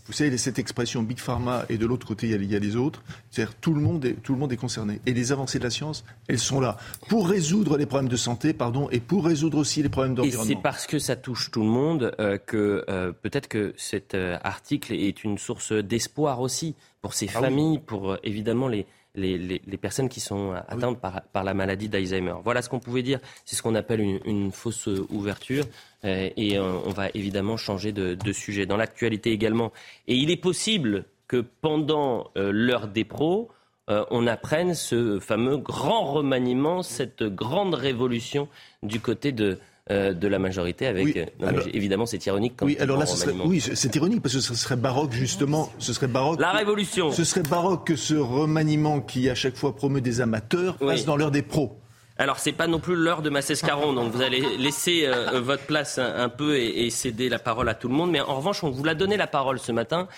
vous 0.08 0.14
savez, 0.14 0.36
cette 0.38 0.58
expression 0.58 1.02
Big 1.02 1.18
Pharma 1.18 1.66
et 1.68 1.76
de 1.76 1.84
l'autre 1.84 2.06
côté, 2.06 2.28
il 2.28 2.50
y 2.50 2.56
a 2.56 2.58
les 2.58 2.76
autres. 2.76 3.02
C'est-à-dire 3.30 3.54
tout 3.56 3.74
le 3.74 3.80
monde 3.80 4.04
est, 4.06 4.14
tout 4.14 4.32
le 4.32 4.38
monde 4.38 4.50
est 4.52 4.56
concerné. 4.56 5.00
Et 5.04 5.12
les 5.12 5.32
avancées 5.32 5.58
de 5.58 5.64
la 5.64 5.70
science, 5.70 6.02
elles 6.28 6.38
sont 6.38 6.60
là 6.60 6.78
pour 7.08 7.28
résoudre 7.28 7.76
les 7.76 7.84
problèmes 7.84 8.08
de 8.08 8.16
santé, 8.16 8.54
pardon, 8.54 8.88
et 8.90 9.00
pour 9.00 9.26
résoudre 9.26 9.58
aussi 9.58 9.82
les 9.82 9.90
problèmes 9.90 10.14
d'environnement. 10.14 10.50
Et 10.50 10.54
c'est 10.54 10.62
parce 10.62 10.86
que 10.86 10.98
ça 10.98 11.14
touche 11.14 11.50
tout 11.50 11.60
le 11.60 11.68
monde 11.68 12.14
euh, 12.20 12.38
que 12.38 12.86
euh, 12.88 13.12
peut-être 13.12 13.48
que 13.48 13.74
cet 13.76 14.14
euh, 14.14 14.38
article 14.42 14.94
est 14.94 15.24
une 15.24 15.36
source 15.36 15.72
d'espoir 15.72 16.40
aussi 16.40 16.74
pour 17.02 17.12
ces 17.12 17.28
ah 17.34 17.40
familles, 17.40 17.78
pour 17.78 18.16
évidemment 18.24 18.66
les, 18.66 18.86
les, 19.14 19.60
personnes 19.80 20.08
qui 20.08 20.20
sont 20.20 20.52
atteintes 20.68 21.00
par, 21.00 21.44
la 21.44 21.54
maladie 21.54 21.88
d'Alzheimer. 21.88 22.34
Voilà 22.44 22.62
ce 22.62 22.68
qu'on 22.68 22.80
pouvait 22.80 23.02
dire. 23.02 23.20
C'est 23.44 23.56
ce 23.56 23.62
qu'on 23.62 23.74
appelle 23.74 24.00
une, 24.00 24.52
fausse 24.52 24.88
ouverture. 25.10 25.64
et 26.04 26.58
on 26.58 26.90
va 26.90 27.08
évidemment 27.14 27.56
changer 27.56 27.92
de, 27.92 28.14
de 28.14 28.32
sujet. 28.32 28.66
Dans 28.66 28.76
l'actualité 28.76 29.32
également. 29.32 29.72
Et 30.06 30.16
il 30.16 30.30
est 30.30 30.36
possible 30.36 31.04
que 31.26 31.44
pendant 31.60 32.30
l'heure 32.36 32.88
des 32.88 33.04
pros, 33.04 33.50
on 33.88 34.26
apprenne 34.26 34.74
ce 34.74 35.18
fameux 35.18 35.56
grand 35.56 36.12
remaniement, 36.12 36.82
cette 36.82 37.22
grande 37.22 37.74
révolution 37.74 38.48
du 38.82 39.00
côté 39.00 39.32
de, 39.32 39.58
euh, 39.90 40.12
de 40.12 40.28
la 40.28 40.38
majorité 40.38 40.86
avec. 40.86 41.16
Euh, 41.16 41.62
évidemment, 41.72 42.06
c'est 42.06 42.24
ironique. 42.26 42.54
Quand 42.56 42.66
oui, 42.66 42.76
alors 42.78 42.98
là, 42.98 43.06
oui, 43.44 43.60
c'est 43.60 43.94
ironique 43.96 44.22
parce 44.22 44.34
que 44.34 44.40
ce 44.40 44.54
serait 44.54 44.76
baroque 44.76 45.12
justement. 45.12 45.72
Ce 45.78 45.92
serait 45.92 46.08
baroque. 46.08 46.40
La 46.40 46.52
révolution. 46.52 47.10
Ce 47.10 47.24
serait 47.24 47.42
baroque 47.42 47.86
que 47.86 47.96
ce 47.96 48.14
remaniement 48.14 49.00
qui 49.00 49.28
à 49.30 49.34
chaque 49.34 49.56
fois 49.56 49.74
promeut 49.74 50.00
des 50.00 50.20
amateurs 50.20 50.76
passe 50.76 51.04
dans 51.04 51.16
l'heure 51.16 51.30
des 51.30 51.42
pros. 51.42 51.78
Alors, 52.20 52.40
c'est 52.40 52.52
pas 52.52 52.66
non 52.66 52.80
plus 52.80 52.96
l'heure 52.96 53.22
de 53.22 53.30
Massescaron, 53.30 53.92
donc 53.92 54.12
vous 54.12 54.22
allez 54.22 54.40
laisser 54.58 55.06
euh, 55.06 55.40
votre 55.40 55.62
place 55.62 55.98
un, 55.98 56.28
peu 56.28 56.56
et, 56.56 56.90
céder 56.90 57.28
la 57.28 57.38
parole 57.38 57.68
à 57.68 57.74
tout 57.74 57.86
le 57.86 57.94
monde. 57.94 58.10
Mais 58.10 58.20
en 58.20 58.34
revanche, 58.34 58.64
on 58.64 58.70
vous 58.70 58.82
l'a 58.82 58.96
donné 58.96 59.16
la 59.16 59.28
parole 59.28 59.60
ce 59.60 59.70
matin. 59.70 60.08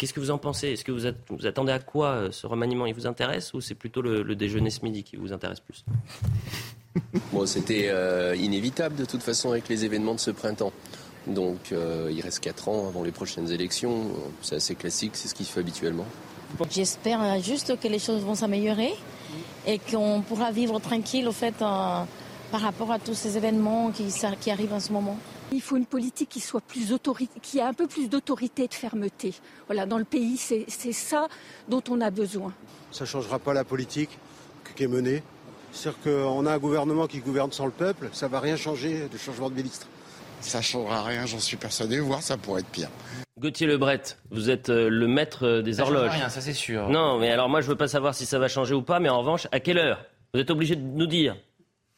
Qu'est-ce 0.00 0.14
que 0.14 0.20
vous 0.20 0.30
en 0.30 0.38
pensez? 0.38 0.68
Est-ce 0.68 0.82
que 0.82 0.92
vous, 0.92 1.12
vous, 1.28 1.46
attendez 1.46 1.72
à 1.72 1.78
quoi 1.78 2.28
ce 2.30 2.46
remaniement? 2.46 2.86
Il 2.86 2.94
vous 2.94 3.06
intéresse 3.06 3.52
ou 3.52 3.60
c'est 3.60 3.74
plutôt 3.74 4.00
le, 4.00 4.22
le 4.22 4.34
déjeuner 4.34 4.70
ce 4.70 4.82
midi 4.82 5.04
qui 5.04 5.16
vous 5.16 5.34
intéresse 5.34 5.60
plus? 5.60 5.84
Bon, 7.32 7.44
c'était 7.44 7.88
euh, 7.90 8.34
inévitable 8.34 8.96
de 8.96 9.04
toute 9.04 9.22
façon 9.22 9.50
avec 9.50 9.68
les 9.68 9.84
événements 9.84 10.14
de 10.14 10.20
ce 10.20 10.30
printemps. 10.30 10.72
Donc 11.26 11.70
euh, 11.70 12.10
il 12.10 12.20
reste 12.22 12.40
4 12.40 12.68
ans 12.68 12.88
avant 12.88 13.02
les 13.02 13.12
prochaines 13.12 13.52
élections. 13.52 14.06
C'est 14.40 14.56
assez 14.56 14.74
classique, 14.74 15.12
c'est 15.16 15.28
ce 15.28 15.34
qui 15.34 15.44
se 15.44 15.52
fait 15.52 15.60
habituellement. 15.60 16.06
J'espère 16.70 17.38
juste 17.40 17.78
que 17.78 17.86
les 17.86 17.98
choses 17.98 18.22
vont 18.22 18.34
s'améliorer 18.34 18.94
et 19.66 19.78
qu'on 19.78 20.22
pourra 20.26 20.50
vivre 20.50 20.80
tranquille 20.80 21.28
au 21.28 21.32
fait 21.32 21.54
par 21.56 22.06
rapport 22.50 22.90
à 22.90 22.98
tous 22.98 23.14
ces 23.14 23.36
événements 23.36 23.90
qui, 23.90 24.06
qui, 24.40 24.50
arrivent 24.50 24.72
en 24.72 24.80
ce 24.80 24.92
moment. 24.92 25.18
Il 25.52 25.60
faut 25.60 25.76
une 25.76 25.86
politique 25.86 26.28
qui 26.28 26.40
soit 26.40 26.60
plus 26.60 26.92
autorité, 26.92 27.40
qui 27.40 27.60
a 27.60 27.66
un 27.66 27.72
peu 27.72 27.86
plus 27.86 28.08
d'autorité 28.08 28.64
et 28.64 28.68
de 28.68 28.74
fermeté. 28.74 29.34
Voilà, 29.66 29.84
dans 29.86 29.98
le 29.98 30.04
pays, 30.04 30.36
c'est 30.36 30.92
ça 30.92 31.28
dont 31.68 31.82
on 31.90 32.00
a 32.00 32.10
besoin. 32.10 32.52
Ça 32.92 33.04
ne 33.04 33.08
changera 33.08 33.38
pas 33.38 33.52
la 33.52 33.64
politique 33.64 34.10
qui 34.76 34.84
est 34.84 34.88
menée. 34.88 35.22
C'est-à-dire 35.72 36.00
qu'on 36.02 36.46
a 36.46 36.52
un 36.52 36.58
gouvernement 36.58 37.06
qui 37.06 37.20
gouverne 37.20 37.52
sans 37.52 37.66
le 37.66 37.72
peuple, 37.72 38.08
ça 38.12 38.26
ne 38.26 38.32
va 38.32 38.40
rien 38.40 38.56
changer 38.56 39.08
de 39.08 39.18
changement 39.18 39.50
de 39.50 39.54
ministre. 39.54 39.86
Ça 40.40 40.58
ne 40.58 40.62
changera 40.62 41.02
rien, 41.02 41.26
j'en 41.26 41.38
suis 41.38 41.56
persuadé, 41.56 42.00
voire 42.00 42.22
ça 42.22 42.36
pourrait 42.36 42.62
être 42.62 42.70
pire. 42.70 42.88
Gauthier 43.38 43.66
Lebret, 43.66 44.02
vous 44.30 44.50
êtes 44.50 44.68
euh, 44.68 44.88
le 44.90 45.06
maître 45.06 45.60
des 45.60 45.80
horloges. 45.80 46.10
rien, 46.10 46.28
ça 46.28 46.40
c'est 46.40 46.52
sûr. 46.52 46.88
Non, 46.88 47.18
mais 47.18 47.30
alors 47.30 47.48
moi 47.48 47.60
je 47.60 47.68
veux 47.68 47.76
pas 47.76 47.88
savoir 47.88 48.14
si 48.14 48.26
ça 48.26 48.38
va 48.38 48.48
changer 48.48 48.74
ou 48.74 48.82
pas, 48.82 49.00
mais 49.00 49.08
en 49.08 49.18
revanche, 49.20 49.46
à 49.52 49.60
quelle 49.60 49.78
heure? 49.78 50.04
Vous 50.34 50.40
êtes 50.40 50.50
obligé 50.50 50.76
de 50.76 50.82
nous 50.82 51.06
dire. 51.06 51.36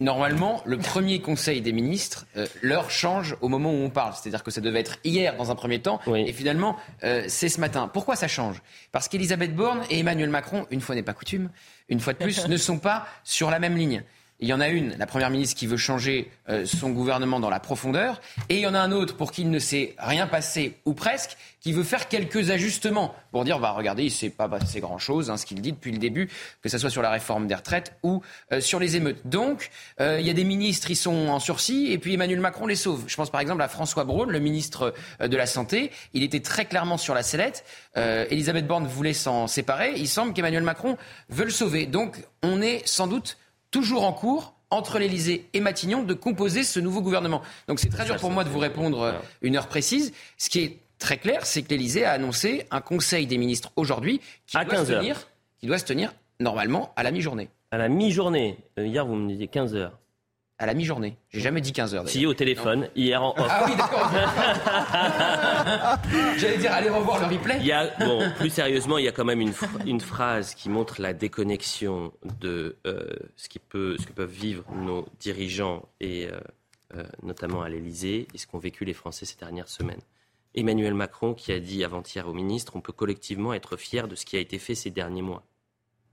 Normalement, 0.02 0.62
le 0.64 0.78
premier 0.78 1.20
conseil 1.20 1.60
des 1.60 1.72
ministres, 1.72 2.26
euh, 2.36 2.46
l'heure 2.60 2.90
change 2.90 3.36
au 3.40 3.48
moment 3.48 3.70
où 3.70 3.76
on 3.84 3.90
parle. 3.90 4.14
C'est-à-dire 4.14 4.42
que 4.42 4.50
ça 4.50 4.60
devait 4.60 4.80
être 4.80 4.98
hier 5.04 5.36
dans 5.36 5.50
un 5.50 5.54
premier 5.54 5.80
temps, 5.80 6.00
et 6.14 6.32
finalement, 6.32 6.76
c'est 7.00 7.48
ce 7.48 7.60
matin. 7.60 7.88
Pourquoi 7.92 8.16
ça 8.16 8.28
change? 8.28 8.62
Parce 8.90 9.08
qu'Elisabeth 9.08 9.54
Borne 9.54 9.82
et 9.90 10.00
Emmanuel 10.00 10.30
Macron, 10.30 10.66
une 10.70 10.80
fois 10.80 10.94
n'est 10.94 11.02
pas 11.02 11.14
coutume, 11.14 11.50
une 11.88 12.00
fois 12.00 12.12
de 12.12 12.18
plus, 12.18 12.46
ne 12.48 12.56
sont 12.56 12.78
pas 12.78 13.06
sur 13.24 13.50
la 13.50 13.58
même 13.58 13.76
ligne. 13.76 14.02
Il 14.42 14.48
y 14.48 14.52
en 14.52 14.60
a 14.60 14.68
une, 14.68 14.96
la 14.98 15.06
Première 15.06 15.30
ministre, 15.30 15.56
qui 15.56 15.68
veut 15.68 15.76
changer 15.76 16.28
euh, 16.48 16.66
son 16.66 16.90
gouvernement 16.90 17.38
dans 17.38 17.48
la 17.48 17.60
profondeur, 17.60 18.20
et 18.48 18.56
il 18.56 18.60
y 18.60 18.66
en 18.66 18.74
a 18.74 18.80
un 18.80 18.90
autre 18.90 19.16
pour 19.16 19.30
qui 19.30 19.42
il 19.42 19.50
ne 19.50 19.60
s'est 19.60 19.94
rien 19.98 20.26
passé, 20.26 20.74
ou 20.84 20.94
presque, 20.94 21.36
qui 21.60 21.72
veut 21.72 21.84
faire 21.84 22.08
quelques 22.08 22.50
ajustements 22.50 23.14
pour 23.30 23.44
dire, 23.44 23.60
bah, 23.60 23.70
regardez, 23.70 24.02
il 24.02 24.06
ne 24.06 24.10
s'est 24.10 24.30
pas 24.30 24.48
passé 24.48 24.80
grand-chose, 24.80 25.30
hein, 25.30 25.36
ce 25.36 25.46
qu'il 25.46 25.60
dit 25.60 25.70
depuis 25.70 25.92
le 25.92 25.98
début, 25.98 26.28
que 26.60 26.68
ce 26.68 26.76
soit 26.76 26.90
sur 26.90 27.02
la 27.02 27.10
réforme 27.10 27.46
des 27.46 27.54
retraites 27.54 27.96
ou 28.02 28.20
euh, 28.50 28.60
sur 28.60 28.80
les 28.80 28.96
émeutes. 28.96 29.20
Donc, 29.24 29.70
euh, 30.00 30.18
il 30.18 30.26
y 30.26 30.30
a 30.30 30.34
des 30.34 30.42
ministres, 30.42 30.90
ils 30.90 30.96
sont 30.96 31.28
en 31.28 31.38
sursis, 31.38 31.92
et 31.92 31.98
puis 31.98 32.14
Emmanuel 32.14 32.40
Macron 32.40 32.66
les 32.66 32.74
sauve. 32.74 33.04
Je 33.06 33.14
pense 33.14 33.30
par 33.30 33.40
exemple 33.40 33.62
à 33.62 33.68
François 33.68 34.02
Braun, 34.02 34.28
le 34.28 34.40
ministre 34.40 34.92
de 35.20 35.36
la 35.36 35.46
Santé. 35.46 35.92
Il 36.14 36.24
était 36.24 36.40
très 36.40 36.64
clairement 36.64 36.98
sur 36.98 37.14
la 37.14 37.22
sellette. 37.22 37.64
Elisabeth 37.94 38.66
Borne 38.66 38.88
voulait 38.88 39.12
s'en 39.12 39.46
séparer. 39.46 39.92
Il 39.96 40.08
semble 40.08 40.32
qu'Emmanuel 40.32 40.64
Macron 40.64 40.96
veut 41.28 41.44
le 41.44 41.50
sauver. 41.50 41.86
Donc, 41.86 42.16
on 42.42 42.60
est 42.60 42.82
sans 42.88 43.06
doute 43.06 43.36
toujours 43.72 44.04
en 44.04 44.12
cours 44.12 44.54
entre 44.70 45.00
l'Elysée 45.00 45.48
et 45.52 45.60
Matignon 45.60 46.04
de 46.04 46.14
composer 46.14 46.62
ce 46.62 46.78
nouveau 46.78 47.02
gouvernement. 47.02 47.42
Donc 47.66 47.80
c'est 47.80 47.88
très 47.88 48.04
dur 48.04 48.16
pour 48.16 48.30
moi 48.30 48.44
de 48.44 48.48
vous 48.48 48.60
répondre 48.60 49.02
euh, 49.02 49.12
une 49.42 49.56
heure 49.56 49.66
précise. 49.66 50.12
Ce 50.38 50.48
qui 50.48 50.60
est 50.60 50.78
très 50.98 51.18
clair, 51.18 51.44
c'est 51.44 51.62
que 51.62 51.70
l'Elysée 51.70 52.04
a 52.04 52.12
annoncé 52.12 52.66
un 52.70 52.80
conseil 52.80 53.26
des 53.26 53.36
ministres 53.36 53.72
aujourd'hui 53.74 54.20
qui, 54.46 54.56
qui 55.58 55.66
doit 55.66 55.78
se 55.78 55.84
tenir 55.84 56.14
normalement 56.40 56.92
à 56.96 57.02
la 57.02 57.10
mi-journée. 57.10 57.50
À 57.70 57.78
la 57.78 57.88
mi-journée. 57.88 58.58
Euh, 58.78 58.86
hier, 58.86 59.04
vous 59.04 59.14
me 59.14 59.28
disiez 59.28 59.48
15 59.48 59.74
heures 59.74 59.98
à 60.62 60.66
la 60.66 60.74
mi-journée. 60.74 61.16
J'ai 61.30 61.40
jamais 61.40 61.60
dit 61.60 61.72
15 61.72 61.96
heures. 61.96 62.08
Si, 62.08 62.24
au 62.24 62.34
téléphone, 62.34 62.88
hier 62.94 63.20
en 63.20 63.30
off. 63.30 63.48
Ah 63.50 63.64
oui, 63.66 63.74
d'accord. 63.74 64.08
J'allais 66.38 66.58
dire, 66.58 66.72
allez 66.72 66.88
revoir 66.88 67.18
le 67.18 67.34
replay. 67.34 67.56
Il 67.58 67.66
y 67.66 67.72
a, 67.72 67.90
bon, 67.98 68.30
plus 68.36 68.50
sérieusement, 68.50 68.98
il 68.98 69.04
y 69.04 69.08
a 69.08 69.12
quand 69.12 69.24
même 69.24 69.40
une, 69.40 69.54
une 69.86 70.00
phrase 70.00 70.54
qui 70.54 70.68
montre 70.68 71.00
la 71.00 71.14
déconnexion 71.14 72.12
de 72.38 72.76
euh, 72.86 73.08
ce, 73.34 73.48
qui 73.48 73.58
peut, 73.58 73.96
ce 73.98 74.06
que 74.06 74.12
peuvent 74.12 74.30
vivre 74.30 74.64
nos 74.72 75.04
dirigeants, 75.18 75.88
et 75.98 76.28
euh, 76.28 76.38
euh, 76.94 77.02
notamment 77.24 77.62
à 77.62 77.68
l'Elysée, 77.68 78.28
et 78.32 78.38
ce 78.38 78.46
qu'ont 78.46 78.58
vécu 78.58 78.84
les 78.84 78.94
Français 78.94 79.24
ces 79.24 79.36
dernières 79.36 79.68
semaines. 79.68 80.02
Emmanuel 80.54 80.94
Macron 80.94 81.34
qui 81.34 81.50
a 81.50 81.58
dit 81.58 81.82
avant-hier 81.82 82.28
au 82.28 82.34
ministre, 82.34 82.76
on 82.76 82.80
peut 82.80 82.92
collectivement 82.92 83.52
être 83.52 83.76
fier 83.76 84.06
de 84.06 84.14
ce 84.14 84.24
qui 84.24 84.36
a 84.36 84.40
été 84.40 84.60
fait 84.60 84.76
ces 84.76 84.90
derniers 84.90 85.22
mois. 85.22 85.42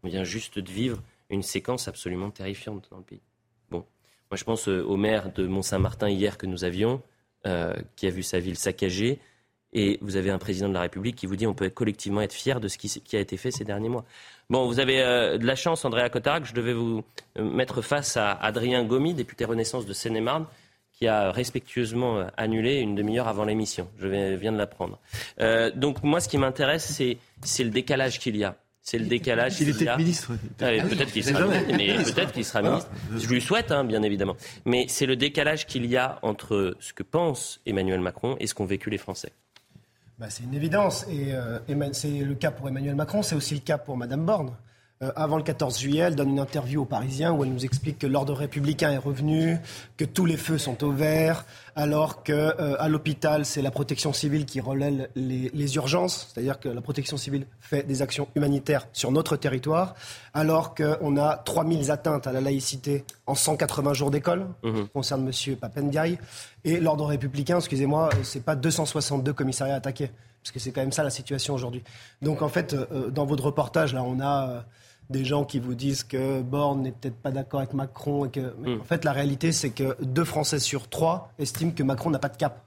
On 0.02 0.08
vient 0.08 0.24
juste 0.24 0.58
de 0.58 0.72
vivre 0.72 0.98
une 1.30 1.44
séquence 1.44 1.88
absolument 1.88 2.32
terrifiante 2.32 2.88
dans 2.90 2.98
le 2.98 3.04
pays. 3.04 3.22
Moi, 4.32 4.38
je 4.38 4.44
pense 4.44 4.68
euh, 4.68 4.84
au 4.84 4.96
maire 4.96 5.32
de 5.34 5.48
Mont-Saint-Martin 5.48 6.08
hier 6.08 6.38
que 6.38 6.46
nous 6.46 6.64
avions, 6.64 7.02
euh, 7.48 7.74
qui 7.96 8.06
a 8.06 8.12
vu 8.12 8.22
sa 8.22 8.40
ville 8.40 8.58
saccagée. 8.58 9.20
Et 9.74 9.98
vous 10.02 10.18
avez 10.18 10.30
un 10.30 10.38
président 10.38 10.70
de 10.70 10.74
la 10.74 10.82
République 10.82 11.16
qui 11.16 11.26
vous 11.26 11.36
dit 11.36 11.48
on 11.48 11.56
peut 11.56 11.70
collectivement 11.70 12.22
être 12.22 12.34
fier 12.34 12.60
de 12.60 12.68
ce 12.68 12.78
qui, 12.78 13.16
a 13.16 13.20
été 13.20 13.38
fait 13.38 13.50
ces 13.50 13.66
derniers 13.66 13.90
mois. 13.90 14.06
Bon, 14.50 14.68
vous 14.68 14.80
avez 14.80 15.02
euh, 15.02 15.40
de 15.40 15.46
la 15.46 15.56
chance, 15.56 15.84
Andréa 15.84 16.10
Cotarac. 16.10 16.46
Je 16.46 16.54
devais 16.54 16.74
vous 16.74 17.04
mettre 17.40 17.82
face 17.82 18.18
à 18.18 18.34
Adrien 18.34 18.84
Gomi, 18.84 19.16
député 19.16 19.46
Renaissance 19.46 19.88
de 19.88 19.94
Seine-et-Marne, 19.94 20.46
qui 20.94 21.08
a 21.08 21.32
respectueusement 21.32 22.28
annulé 22.38 22.78
une 22.78 22.94
demi-heure 22.94 23.28
avant 23.28 23.46
l'émission. 23.46 23.90
Je 23.98 24.08
viens 24.08 24.52
de 24.52 24.58
l'apprendre. 24.58 25.00
donc 25.76 26.04
moi, 26.04 26.20
ce 26.20 26.28
qui 26.28 26.38
m'intéresse, 26.38 27.02
c'est 27.42 27.64
le 27.64 27.70
décalage 27.70 28.20
qu'il 28.20 28.36
y 28.38 28.44
a 28.44 28.58
c'est 28.90 28.98
le 28.98 29.06
décalage. 29.06 29.62
Il 29.62 29.70
était 29.70 29.96
ministre. 29.98 30.32
Ah, 30.60 30.72
peut-être 30.90 31.12
qu'il 31.12 31.24
sera, 31.24 31.48
peut 31.48 32.32
qu'il 32.34 32.44
sera 32.44 32.62
ministre. 32.64 32.90
Je 33.16 33.28
lui 33.28 33.40
souhaite, 33.40 33.72
hein, 33.72 33.84
bien 33.84 34.02
évidemment. 34.02 34.36
Mais 34.66 34.88
c'est 34.88 35.06
le 35.06 35.16
décalage 35.16 35.68
qu'il 35.68 35.86
y 35.86 35.96
a 35.96 36.18
entre 36.24 36.76
ce 36.80 36.94
que 36.94 37.04
pense 37.04 37.62
Emmanuel 37.68 38.00
Macron 38.00 38.36
et 38.40 38.48
ce 38.48 38.56
qu'ont 38.56 38.66
vécu 38.66 38.90
les 38.90 38.98
Français. 38.98 39.32
Bah, 40.18 40.26
c'est 40.32 40.44
une 40.44 40.56
évidence. 40.56 41.06
Et 41.08 41.36
euh, 41.36 41.60
c'est 41.92 42.10
le 42.10 42.34
cas 42.34 42.50
pour 42.50 42.68
Emmanuel 42.68 42.96
Macron, 42.96 43.22
c'est 43.22 43.36
aussi 43.36 43.54
le 43.54 43.62
cas 43.62 43.78
pour 43.78 43.96
Madame 43.96 44.26
Borne. 44.26 44.56
Euh, 45.02 45.14
avant 45.16 45.38
le 45.38 45.44
14 45.44 45.80
juillet, 45.80 46.02
elle 46.02 46.16
donne 46.16 46.32
une 46.32 46.42
interview 46.42 46.82
aux 46.82 46.86
Parisiens 46.86 47.32
où 47.32 47.46
elle 47.46 47.54
nous 47.54 47.64
explique 47.64 48.00
que 48.00 48.08
l'ordre 48.08 48.34
républicain 48.34 48.92
est 48.92 48.98
revenu, 48.98 49.58
que 49.96 50.04
tous 50.04 50.26
les 50.26 50.36
feux 50.36 50.58
sont 50.58 50.84
au 50.84 50.92
vert, 50.92 51.46
alors 51.78 52.22
que 52.22 52.34
euh, 52.34 52.76
à 52.82 52.90
l'hôpital, 52.90 53.46
c'est 53.46 53.62
la 53.62 53.72
protection 53.72 54.12
civile 54.12 54.46
qui 54.46 54.60
relaie 54.60 55.10
les, 55.16 55.76
urgences, 55.78 56.30
c'est-à-dire 56.34 56.60
que 56.60 56.68
la 56.68 56.82
protection 56.82 57.16
civile 57.16 57.46
fait 57.62 57.84
des 57.84 58.02
actions 58.02 58.28
humanitaires 58.36 58.90
sur 58.92 59.14
notre 59.14 59.38
territoire, 59.38 59.96
alors 60.34 60.76
qu'on 60.76 61.16
a 61.16 61.38
3000 61.38 61.92
atteintes 61.92 62.28
à 62.28 62.34
la 62.34 62.42
laïcité 62.42 63.06
en 63.26 63.36
180 63.36 63.94
jours 63.94 64.12
d'école, 64.12 64.48
mmh. 64.64 64.82
concerne 64.94 65.26
M. 65.26 65.56
Papendiaï, 65.56 66.20
et 66.66 66.82
l'ordre 66.82 67.06
républicain, 67.06 67.60
excusez-moi, 67.60 68.10
euh, 68.16 68.18
c'est 68.24 68.44
pas 68.44 68.58
262 68.58 69.32
commissariats 69.32 69.76
attaqués, 69.76 70.12
parce 70.44 70.52
que 70.52 70.60
c'est 70.60 70.74
quand 70.74 70.82
même 70.82 70.92
ça 70.92 71.04
la 71.04 71.10
situation 71.10 71.54
aujourd'hui. 71.54 71.84
Donc 72.22 72.42
en 72.42 72.50
fait, 72.50 72.76
dans 73.12 73.26
votre 73.26 73.46
reportage, 73.46 73.94
là, 73.94 74.04
on 74.04 74.20
a 74.20 74.66
des 75.10 75.26
gens 75.26 75.44
qui 75.44 75.60
vous 75.60 75.76
disent 75.76 76.04
que 76.04 76.42
Borne 76.42 76.84
n'est 76.84 76.92
peut-être 76.92 77.18
pas 77.18 77.32
d'accord 77.32 77.62
avec 77.62 77.74
Macron. 77.74 78.26
Et 78.26 78.30
que... 78.30 78.40
Hmm. 78.40 78.82
En 78.82 78.84
fait, 78.84 79.04
la 79.06 79.12
réalité, 79.12 79.52
c'est 79.52 79.72
que 79.72 79.96
deux 80.04 80.24
Français 80.24 80.60
sur 80.60 80.88
trois 80.88 81.32
estiment 81.40 81.72
que 81.72 81.84
Macron 81.84 82.10
n'a 82.10 82.20
pas 82.20 82.30
de 82.30 82.38
cap. 82.38 82.66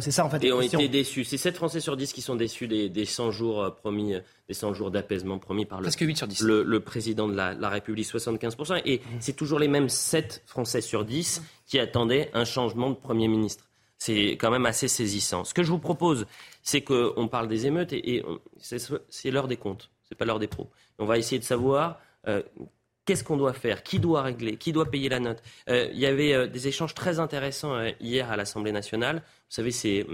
C'est 0.00 0.10
ça, 0.10 0.24
en 0.24 0.30
fait. 0.30 0.42
Et 0.42 0.52
ont 0.52 0.60
été 0.60 0.88
déçus. 0.88 1.24
C'est 1.24 1.36
7 1.36 1.54
Français 1.56 1.80
sur 1.80 1.96
10 1.96 2.12
qui 2.12 2.22
sont 2.22 2.36
déçus 2.36 2.66
des, 2.66 2.88
des 2.88 3.04
100 3.04 3.30
jours 3.30 3.62
euh, 3.62 3.70
promis, 3.70 4.14
euh, 4.14 4.20
des 4.48 4.54
100 4.54 4.74
jours 4.74 4.90
d'apaisement 4.90 5.38
promis 5.38 5.66
par 5.66 5.80
le, 5.80 6.62
le, 6.62 6.80
président 6.80 7.28
de 7.28 7.34
la, 7.34 7.68
République, 7.68 8.06
75%. 8.06 8.82
Et 8.84 8.98
hmm. 8.98 9.00
c'est 9.20 9.34
toujours 9.34 9.58
les 9.58 9.68
mêmes 9.68 9.88
7 9.88 10.42
Français 10.46 10.80
sur 10.80 11.04
10 11.04 11.42
qui 11.66 11.78
attendaient 11.78 12.30
un 12.34 12.44
changement 12.44 12.90
de 12.90 12.96
Premier 12.96 13.28
ministre. 13.28 13.68
C'est 13.98 14.32
quand 14.32 14.50
même 14.50 14.66
assez 14.66 14.88
saisissant. 14.88 15.44
Ce 15.44 15.54
que 15.54 15.62
je 15.62 15.70
vous 15.70 15.78
propose, 15.78 16.26
c'est 16.62 16.82
qu'on 16.82 17.28
parle 17.28 17.48
des 17.48 17.66
émeutes 17.66 17.92
et, 17.92 18.16
et 18.16 18.24
c'est 18.58 19.30
l'heure 19.30 19.48
des 19.48 19.56
comptes, 19.56 19.90
c'est 20.08 20.14
pas 20.14 20.24
l'heure 20.24 20.40
des 20.40 20.48
pros. 20.48 20.68
On 20.98 21.04
va 21.04 21.18
essayer 21.18 21.38
de 21.38 21.44
savoir 21.44 22.00
euh, 22.28 22.42
qu'est-ce 23.04 23.24
qu'on 23.24 23.36
doit 23.36 23.52
faire, 23.52 23.82
qui 23.82 23.98
doit 23.98 24.22
régler, 24.22 24.56
qui 24.56 24.72
doit 24.72 24.90
payer 24.90 25.08
la 25.08 25.20
note. 25.20 25.42
Euh, 25.68 25.88
il 25.92 25.98
y 25.98 26.06
avait 26.06 26.34
euh, 26.34 26.46
des 26.46 26.68
échanges 26.68 26.94
très 26.94 27.18
intéressants 27.18 27.74
hier 28.00 28.30
à 28.30 28.36
l'Assemblée 28.36 28.72
nationale. 28.72 29.16
Vous 29.16 29.22
savez, 29.48 29.70
ces, 29.70 30.06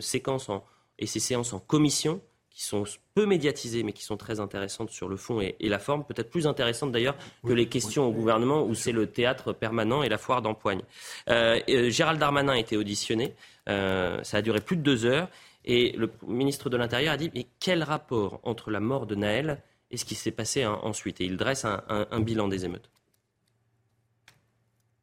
séquences 0.00 0.50
et 0.98 1.06
ces 1.06 1.20
séances 1.20 1.52
en 1.52 1.58
commission 1.60 2.20
qui 2.54 2.64
sont 2.64 2.84
peu 3.14 3.24
médiatisées, 3.26 3.82
mais 3.82 3.92
qui 3.92 4.02
sont 4.02 4.16
très 4.16 4.40
intéressantes 4.40 4.90
sur 4.90 5.08
le 5.08 5.16
fond 5.16 5.40
et, 5.40 5.56
la 5.60 5.78
forme, 5.78 6.04
peut-être 6.04 6.30
plus 6.30 6.46
intéressantes 6.46 6.92
d'ailleurs 6.92 7.16
que 7.46 7.52
les 7.52 7.66
questions 7.66 8.06
au 8.06 8.12
gouvernement, 8.12 8.64
où 8.64 8.74
c'est 8.74 8.92
le 8.92 9.06
théâtre 9.06 9.52
permanent 9.52 10.02
et 10.02 10.08
la 10.08 10.18
foire 10.18 10.42
d'empoigne. 10.42 10.82
Euh, 11.28 11.60
Gérald 11.90 12.20
Darmanin 12.20 12.52
a 12.52 12.58
été 12.58 12.76
auditionné, 12.76 13.34
euh, 13.68 14.22
ça 14.22 14.38
a 14.38 14.42
duré 14.42 14.60
plus 14.60 14.76
de 14.76 14.82
deux 14.82 15.06
heures, 15.06 15.28
et 15.64 15.92
le 15.92 16.10
ministre 16.26 16.68
de 16.68 16.76
l'Intérieur 16.76 17.14
a 17.14 17.16
dit, 17.16 17.30
mais 17.34 17.46
quel 17.58 17.82
rapport 17.82 18.40
entre 18.42 18.70
la 18.70 18.80
mort 18.80 19.06
de 19.06 19.14
Naël 19.14 19.62
et 19.92 19.96
ce 19.96 20.04
qui 20.04 20.14
s'est 20.14 20.32
passé 20.32 20.66
ensuite 20.66 21.20
Et 21.20 21.24
il 21.24 21.36
dresse 21.36 21.64
un 21.64 22.20
bilan 22.20 22.48
des 22.48 22.64
émeutes. 22.64 22.90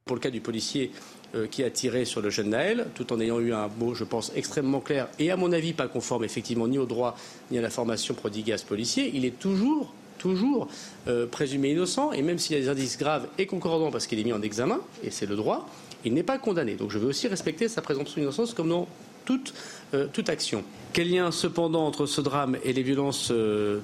Pour 0.06 0.16
le 0.16 0.22
cas 0.22 0.32
du 0.32 0.42
policier, 0.42 0.92
euh, 1.36 1.46
qui 1.46 1.64
a 1.64 1.70
tiré 1.70 2.06
sur 2.06 2.22
le 2.22 2.32
jeune 2.32 2.50
Naël, 2.50 2.88
tout 2.96 3.14
en 3.14 3.20
ayant 3.20 3.40
eu 3.40 3.54
un 3.54 3.68
mot, 3.68 3.94
je 3.94 4.04
pense, 4.04 4.32
extrêmement 4.36 4.80
clair 4.80 5.08
et 5.20 5.30
à 5.30 5.38
mon 5.38 5.52
avis 5.52 5.74
pas 5.74 5.88
conforme 5.88 6.24
effectivement 6.24 6.68
ni 6.68 6.80
au 6.80 6.88
droit 6.88 7.16
ni 7.52 7.60
à 7.60 7.62
la 7.62 7.70
formation 7.70 8.16
prodiguée 8.16 8.54
à 8.54 8.58
ce 8.58 8.66
policier, 8.66 9.12
il 9.14 9.26
est 9.26 9.38
toujours 9.38 9.94
toujours 10.18 10.68
euh, 11.08 11.28
présumé 11.28 11.70
innocent 11.70 12.12
et 12.14 12.24
même 12.24 12.40
s'il 12.40 12.56
y 12.56 12.60
a 12.60 12.62
des 12.64 12.70
indices 12.70 12.98
graves 12.98 13.28
et 13.38 13.46
concordants 13.46 13.92
parce 13.92 14.08
qu'il 14.08 14.20
est 14.20 14.24
mis 14.24 14.34
en 14.34 14.42
examen, 14.42 14.80
et 15.04 15.12
c'est 15.12 15.28
le 15.28 15.36
droit, 15.36 15.70
il 16.04 16.16
n'est 16.16 16.24
pas 16.24 16.40
condamné. 16.40 16.74
Donc 16.74 16.90
je 16.90 16.98
veux 16.98 17.10
aussi 17.10 17.28
respecter 17.28 17.68
sa 17.68 17.84
présomption 17.84 18.20
d'innocence 18.20 18.56
comme 18.56 18.70
dans 18.70 18.88
toute, 19.30 19.54
euh, 19.94 20.08
toute 20.12 20.28
action. 20.30 20.64
Quel 20.92 21.12
lien 21.12 21.30
cependant 21.30 21.86
entre 21.86 22.08
ce 22.08 22.20
drame 22.20 22.58
et 22.64 22.74
les 22.74 22.82
violences 22.82 23.32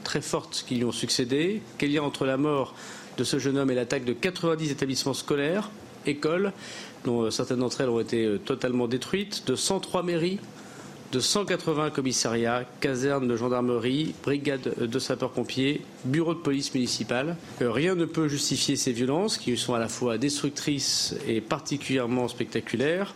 très 0.04 0.22
fortes 0.22 0.66
qui 0.68 0.74
lui 0.74 0.86
ont 0.86 0.92
succédé? 0.92 1.62
Quel 1.78 1.94
lien 1.94 2.02
entre 2.02 2.26
la 2.26 2.36
mort 2.36 2.74
de 3.20 3.24
ce 3.24 3.38
jeune 3.38 3.60
homme 3.60 3.70
et 3.70 3.76
l'attaque 3.76 4.06
de 4.06 4.14
90 4.14 4.72
établissements 4.72 5.14
scolaires, 5.14 5.70
écoles 6.08 6.52
dont 7.04 7.22
euh, 7.22 7.30
certaines 7.30 7.60
d'entre 7.60 7.82
elles 7.82 7.90
ont 7.90 8.00
été 8.00 8.26
euh, 8.26 8.40
totalement 8.40 8.88
détruites, 8.88 9.46
de 9.46 9.56
103 9.56 10.02
mairies, 10.02 10.40
de 11.12 11.20
180 11.20 11.92
commissariats, 11.92 12.64
casernes 12.80 13.28
de 13.28 13.36
gendarmerie, 13.36 14.14
brigades 14.24 14.74
de 14.80 15.00
sapeurs-pompiers, 15.00 15.82
bureaux 16.04 16.34
de 16.34 16.40
police 16.40 16.74
municipale. 16.74 17.38
Euh, 17.62 17.72
rien 17.72 17.96
ne 17.96 18.06
peut 18.06 18.28
justifier 18.28 18.76
ces 18.76 18.92
violences 18.92 19.38
qui 19.38 19.56
sont 19.58 19.74
à 19.74 19.80
la 19.80 19.88
fois 19.88 20.18
destructrices 20.18 21.16
et 21.28 21.42
particulièrement 21.42 22.28
spectaculaires, 22.28 23.14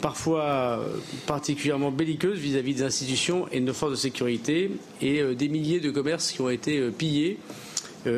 parfois 0.00 0.84
particulièrement 1.26 1.90
belliqueuses 1.90 2.38
vis-à-vis 2.38 2.74
des 2.76 2.82
institutions 2.82 3.48
et 3.50 3.60
de 3.60 3.66
nos 3.66 3.74
forces 3.74 3.92
de 3.92 3.96
sécurité 3.96 4.70
et 5.00 5.34
des 5.34 5.48
milliers 5.48 5.80
de 5.80 5.90
commerces 5.90 6.32
qui 6.32 6.40
ont 6.40 6.50
été 6.50 6.90
pillés 6.90 7.38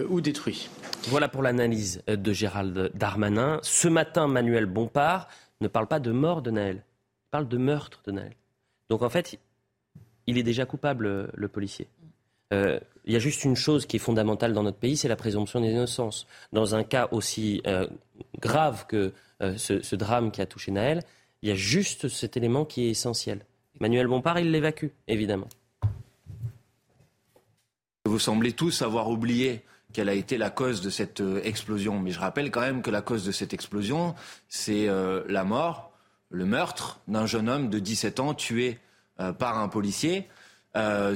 ou 0.09 0.21
détruits. 0.21 0.69
Voilà 1.09 1.29
pour 1.29 1.43
l'analyse 1.43 2.03
de 2.07 2.33
Gérald 2.33 2.91
Darmanin. 2.95 3.61
Ce 3.63 3.89
matin, 3.89 4.27
Manuel 4.27 4.67
Bompard 4.67 5.29
ne 5.61 5.69
parle 5.69 5.87
pas 5.87 6.01
de 6.01 6.13
mort 6.13 6.43
de 6.43 6.51
Naël, 6.51 6.77
il 6.77 7.31
parle 7.31 7.49
de 7.49 7.57
meurtre 7.57 8.01
de 8.07 8.13
Naël. 8.13 8.35
Donc 8.89 9.03
en 9.03 9.09
fait, 9.09 9.39
il 10.27 10.39
est 10.39 10.43
déjà 10.43 10.67
coupable, 10.67 11.31
le 11.35 11.49
policier. 11.49 11.89
Euh, 12.53 12.81
il 13.05 13.13
y 13.13 13.17
a 13.17 13.19
juste 13.19 13.45
une 13.45 13.57
chose 13.57 13.87
qui 13.87 13.97
est 13.97 14.01
fondamentale 14.01 14.53
dans 14.53 14.63
notre 14.63 14.79
pays, 14.79 14.97
c'est 14.97 15.09
la 15.09 15.17
présomption 15.17 15.61
d'innocence. 15.61 16.27
Dans 16.53 16.75
un 16.75 16.85
cas 16.85 17.09
aussi 17.11 17.63
euh, 17.67 17.87
grave 18.39 18.87
que 18.87 19.13
euh, 19.43 19.57
ce, 19.57 19.97
drame 19.97 20.31
qui 20.31 20.41
a 20.41 20.47
touché 20.47 20.73
Naël, 20.73 21.03
il 21.43 21.49
y 21.49 21.53
a 21.53 21.55
juste 21.55 22.09
cet 22.09 22.37
élément 22.37 22.65
qui 22.65 22.87
est 22.87 22.91
essentiel. 22.91 23.45
Manuel 23.81 24.09
Bompard, 24.09 24.41
il 24.41 24.51
l'évacue, 24.51 24.89
évidemment. 25.07 25.49
Vous 28.05 28.19
semblez 28.19 28.53
tous 28.53 28.83
avoir 28.83 29.09
oublié 29.09 29.63
quelle 29.93 30.09
a 30.09 30.15
été 30.15 30.39
la 30.39 30.51
cause 30.51 30.81
de 30.81 30.91
cette 30.91 31.21
euh, 31.21 31.41
explosion. 31.45 31.99
Mais 31.99 32.11
je 32.11 32.19
rappelle 32.19 32.51
quand 32.51 32.61
même 32.61 32.83
que 32.83 32.91
la 32.91 33.03
cause 33.03 33.25
de 33.25 33.33
cette 33.33 33.55
explosion, 33.55 34.15
c'est 34.49 34.89
euh, 34.89 35.23
la 35.29 35.45
mort, 35.45 35.88
le 36.31 36.45
meurtre 36.45 37.01
d'un 37.09 37.27
jeune 37.27 37.49
homme 37.49 37.71
de 37.71 37.79
17 37.79 38.21
ans 38.21 38.35
tué 38.35 38.79
euh, 39.21 39.33
par 39.33 39.59
un 39.59 39.69
policier 39.69 40.29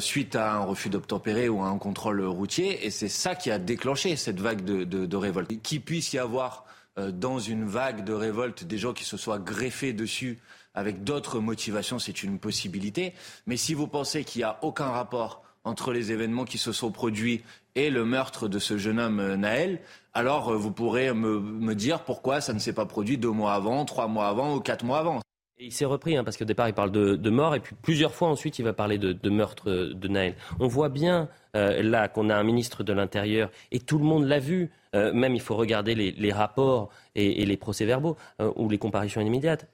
suite 0.01 0.35
à 0.35 0.55
un 0.55 0.65
refus 0.65 0.89
d'obtempérer 0.89 1.49
ou 1.49 1.63
à 1.63 1.69
un 1.69 1.79
contrôle 1.79 2.21
routier. 2.25 2.85
Et 2.85 2.91
c'est 2.91 3.07
ça 3.07 3.37
qui 3.37 3.49
a 3.49 3.61
déclenché 3.61 4.17
cette 4.17 4.41
vague 4.41 4.65
de, 4.65 4.83
de 4.83 5.17
révolte. 5.17 5.63
Qu'il 5.63 5.83
puisse 5.83 6.13
y 6.13 6.19
avoir 6.19 6.65
dans 6.97 7.39
une 7.39 7.65
vague 7.65 8.03
de 8.03 8.13
révolte 8.13 8.65
des 8.65 8.77
gens 8.77 8.93
qui 8.93 9.05
se 9.05 9.17
soient 9.17 9.39
greffés 9.39 9.93
dessus 9.93 10.41
avec 10.75 11.05
d'autres 11.05 11.39
motivations, 11.41 11.99
c'est 11.99 12.23
une 12.23 12.39
possibilité. 12.39 13.15
Mais 13.47 13.57
si 13.57 13.75
vous 13.75 13.87
pensez 13.87 14.25
qu'il 14.25 14.41
n'y 14.41 14.45
a 14.45 14.59
aucun 14.63 14.89
rapport 14.89 15.43
entre 15.65 15.93
les 15.93 16.13
événements 16.13 16.45
qui 16.45 16.59
se 16.59 16.73
sont 16.73 16.91
produits 16.91 17.43
et 17.75 17.91
le 17.91 18.05
meurtre 18.05 18.49
de 18.49 18.59
ce 18.59 18.79
jeune 18.79 18.99
homme 18.99 19.21
euh, 19.21 19.37
Naël, 19.37 19.81
alors 20.15 20.51
euh, 20.51 20.57
vous 20.57 20.73
pourrez 20.73 21.13
me, 21.13 21.75
dire 21.75 22.05
pourquoi 22.05 22.41
ça 22.41 22.53
ne 22.53 22.59
s'est 22.59 22.73
pas 22.73 22.87
produit 22.87 23.19
deux 23.19 23.31
mois 23.31 23.55
avant, 23.55 23.85
trois 23.85 24.09
mois 24.09 24.29
avant 24.29 24.57
ou 24.57 24.61
quatre 24.61 24.85
mois 24.85 24.99
avant. 24.99 25.21
Et 25.59 25.67
il 25.67 25.73
s'est 25.73 25.85
repris, 25.85 26.17
hein, 26.17 26.25
parce 26.25 26.37
qu'au 26.37 26.45
départ, 26.45 26.69
il 26.69 26.75
parle 26.75 26.91
de, 26.91 27.31
mort, 27.31 27.55
et 27.55 27.61
puis 27.61 27.77
plusieurs 27.81 28.15
fois 28.15 28.29
ensuite, 28.29 28.59
il 28.59 28.65
va 28.65 28.73
parler 28.73 28.99
de, 28.99 29.31
meurtre 29.31 29.71
de 29.71 30.09
Naël. 30.09 30.35
On 30.59 30.67
voit 30.67 30.89
bien 30.89 31.29
euh, 31.57 31.83
là 31.83 32.09
qu'on 32.09 32.31
a 32.31 32.37
un 32.37 32.43
ministre 32.43 32.83
de 32.83 32.93
l'Intérieur, 32.93 33.51
et 33.71 33.79
tout 33.79 33.99
le 33.99 34.05
monde 34.05 34.25
l'a 34.25 34.39
vu, 34.41 34.71
même 34.93 35.35
il 35.35 35.41
faut 35.41 35.55
regarder 35.55 35.95
les, 35.95 36.33
rapports 36.33 36.91
et, 37.15 37.45
les 37.47 37.57
procès-verbaux, 37.57 38.17
ou 38.57 38.69
les 38.69 38.79
comparaisons 38.79 39.21
immédiates. 39.21 39.69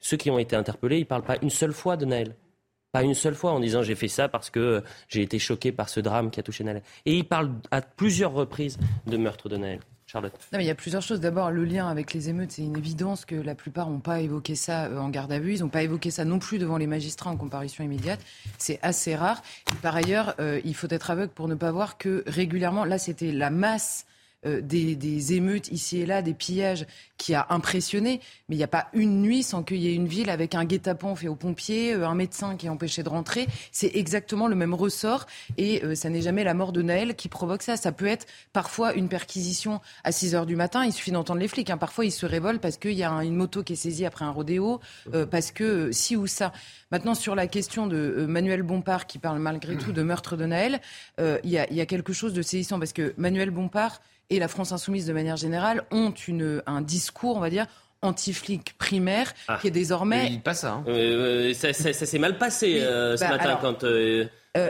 Ceux 0.00 0.16
qui 0.16 0.30
ont 0.30 0.38
été 0.38 0.54
interpellés, 0.54 0.98
ils 0.98 1.00
ne 1.00 1.06
parlent 1.06 1.22
pas 1.22 1.38
une 1.40 1.50
seule 1.50 1.72
fois 1.72 1.96
de 1.96 2.04
Naël. 2.04 2.36
Pas 2.92 3.02
une 3.02 3.14
seule 3.14 3.34
fois 3.34 3.52
en 3.52 3.60
disant 3.60 3.82
j'ai 3.82 3.94
fait 3.94 4.08
ça 4.08 4.28
parce 4.28 4.50
que 4.50 4.82
j'ai 5.08 5.22
été 5.22 5.38
choqué 5.38 5.72
par 5.72 5.88
ce 5.88 6.00
drame 6.00 6.30
qui 6.30 6.40
a 6.40 6.42
touché 6.42 6.64
Naël. 6.64 6.82
Et 7.04 7.16
il 7.16 7.24
parle 7.24 7.52
à 7.70 7.82
plusieurs 7.82 8.32
reprises 8.32 8.78
de 9.06 9.16
meurtre 9.16 9.48
de 9.48 9.56
Naël. 9.56 9.80
Charlotte. 10.06 10.32
Non, 10.52 10.58
mais 10.58 10.64
il 10.64 10.68
y 10.68 10.70
a 10.70 10.76
plusieurs 10.76 11.02
choses. 11.02 11.18
D'abord, 11.18 11.50
le 11.50 11.64
lien 11.64 11.88
avec 11.88 12.12
les 12.12 12.28
émeutes, 12.28 12.52
c'est 12.52 12.62
une 12.62 12.76
évidence 12.76 13.24
que 13.24 13.34
la 13.34 13.56
plupart 13.56 13.90
n'ont 13.90 13.98
pas 13.98 14.20
évoqué 14.20 14.54
ça 14.54 14.84
euh, 14.84 14.98
en 14.98 15.08
garde 15.08 15.32
à 15.32 15.40
vue. 15.40 15.54
Ils 15.54 15.60
n'ont 15.62 15.68
pas 15.68 15.82
évoqué 15.82 16.12
ça 16.12 16.24
non 16.24 16.38
plus 16.38 16.58
devant 16.58 16.76
les 16.76 16.86
magistrats 16.86 17.30
en 17.30 17.36
comparution 17.36 17.82
immédiate. 17.82 18.20
C'est 18.56 18.78
assez 18.82 19.16
rare. 19.16 19.42
par 19.82 19.96
ailleurs, 19.96 20.36
euh, 20.38 20.60
il 20.64 20.76
faut 20.76 20.86
être 20.90 21.10
aveugle 21.10 21.32
pour 21.32 21.48
ne 21.48 21.56
pas 21.56 21.72
voir 21.72 21.98
que 21.98 22.22
régulièrement, 22.28 22.84
là, 22.84 22.98
c'était 22.98 23.32
la 23.32 23.50
masse 23.50 24.06
euh, 24.44 24.60
des, 24.60 25.32
émeutes 25.32 25.68
ici 25.72 25.98
et 25.98 26.06
là, 26.06 26.22
des 26.22 26.34
pillages 26.34 26.86
qui 27.16 27.34
a 27.34 27.46
impressionné. 27.50 28.20
Mais 28.48 28.54
il 28.54 28.58
n'y 28.58 28.64
a 28.64 28.68
pas 28.68 28.88
une 28.92 29.22
nuit 29.22 29.42
sans 29.42 29.62
qu'il 29.62 29.78
y 29.78 29.88
ait 29.88 29.94
une 29.94 30.06
ville 30.06 30.30
avec 30.30 30.54
un 30.54 30.64
guet-apens 30.64 31.16
fait 31.16 31.28
aux 31.28 31.34
pompiers, 31.34 31.94
euh, 31.94 32.06
un 32.06 32.14
médecin 32.14 32.56
qui 32.56 32.66
est 32.66 32.68
empêché 32.68 33.02
de 33.02 33.08
rentrer. 33.08 33.46
C'est 33.72 33.90
exactement 33.94 34.46
le 34.46 34.54
même 34.54 34.74
ressort 34.74 35.26
et 35.56 35.82
euh, 35.84 35.94
ça 35.94 36.10
n'est 36.10 36.20
jamais 36.20 36.44
la 36.44 36.54
mort 36.54 36.72
de 36.72 36.82
Naël 36.82 37.16
qui 37.16 37.28
provoque 37.28 37.62
ça. 37.62 37.76
Ça 37.76 37.92
peut 37.92 38.06
être 38.06 38.26
parfois 38.52 38.94
une 38.94 39.08
perquisition 39.08 39.80
à 40.04 40.12
6 40.12 40.34
heures 40.34 40.46
du 40.46 40.54
matin. 40.54 40.84
Il 40.84 40.92
suffit 40.92 41.12
d'entendre 41.12 41.40
les 41.40 41.48
flics. 41.48 41.70
Hein. 41.70 41.78
Parfois, 41.78 42.04
ils 42.04 42.12
se 42.12 42.26
révoltent 42.26 42.60
parce 42.60 42.76
qu'il 42.76 42.92
y 42.92 43.04
a 43.04 43.10
une 43.24 43.36
moto 43.36 43.62
qui 43.62 43.72
est 43.72 43.76
saisie 43.76 44.04
après 44.04 44.24
un 44.24 44.30
rodéo, 44.30 44.80
parce 45.30 45.50
que 45.50 45.90
si 45.92 46.14
ou 46.16 46.26
ça. 46.26 46.52
Maintenant, 46.92 47.14
sur 47.14 47.34
la 47.34 47.46
question 47.46 47.86
de 47.86 48.26
Manuel 48.28 48.62
Bompard 48.62 49.06
qui 49.06 49.18
parle 49.18 49.38
malgré 49.38 49.76
tout 49.76 49.92
de 49.92 50.02
meurtre 50.02 50.36
de 50.36 50.46
Naël, 50.46 50.80
il 51.18 51.50
y, 51.50 51.58
a, 51.58 51.72
y 51.72 51.80
a 51.80 51.86
quelque 51.86 52.12
chose 52.12 52.32
de 52.32 52.42
saisissant 52.42 52.78
parce 52.78 52.92
que 52.92 53.12
Manuel 53.16 53.50
Bompard 53.50 54.00
et 54.30 54.38
la 54.38 54.48
France 54.48 54.72
insoumise 54.72 55.06
de 55.06 55.12
manière 55.12 55.36
générale 55.36 55.82
ont 55.90 56.10
une, 56.10 56.62
un 56.66 56.80
discours, 56.80 57.36
on 57.36 57.40
va 57.40 57.50
dire, 57.50 57.66
anti-flic 58.02 58.76
primaire 58.78 59.32
ah. 59.48 59.58
qui 59.60 59.68
est 59.68 59.72
désormais. 59.72 60.28
Il 60.30 60.40
pas 60.40 60.54
ça. 60.54 60.72
Hein. 60.72 60.84
Euh, 60.88 61.52
ça, 61.54 61.72
s'est 61.72 62.18
mal 62.18 62.38
passé 62.38 62.80
euh, 62.80 63.16
ce 63.16 63.24
bah, 63.24 63.30
matin 63.30 63.58
quand. 63.60 63.84
Euh, 63.84 64.26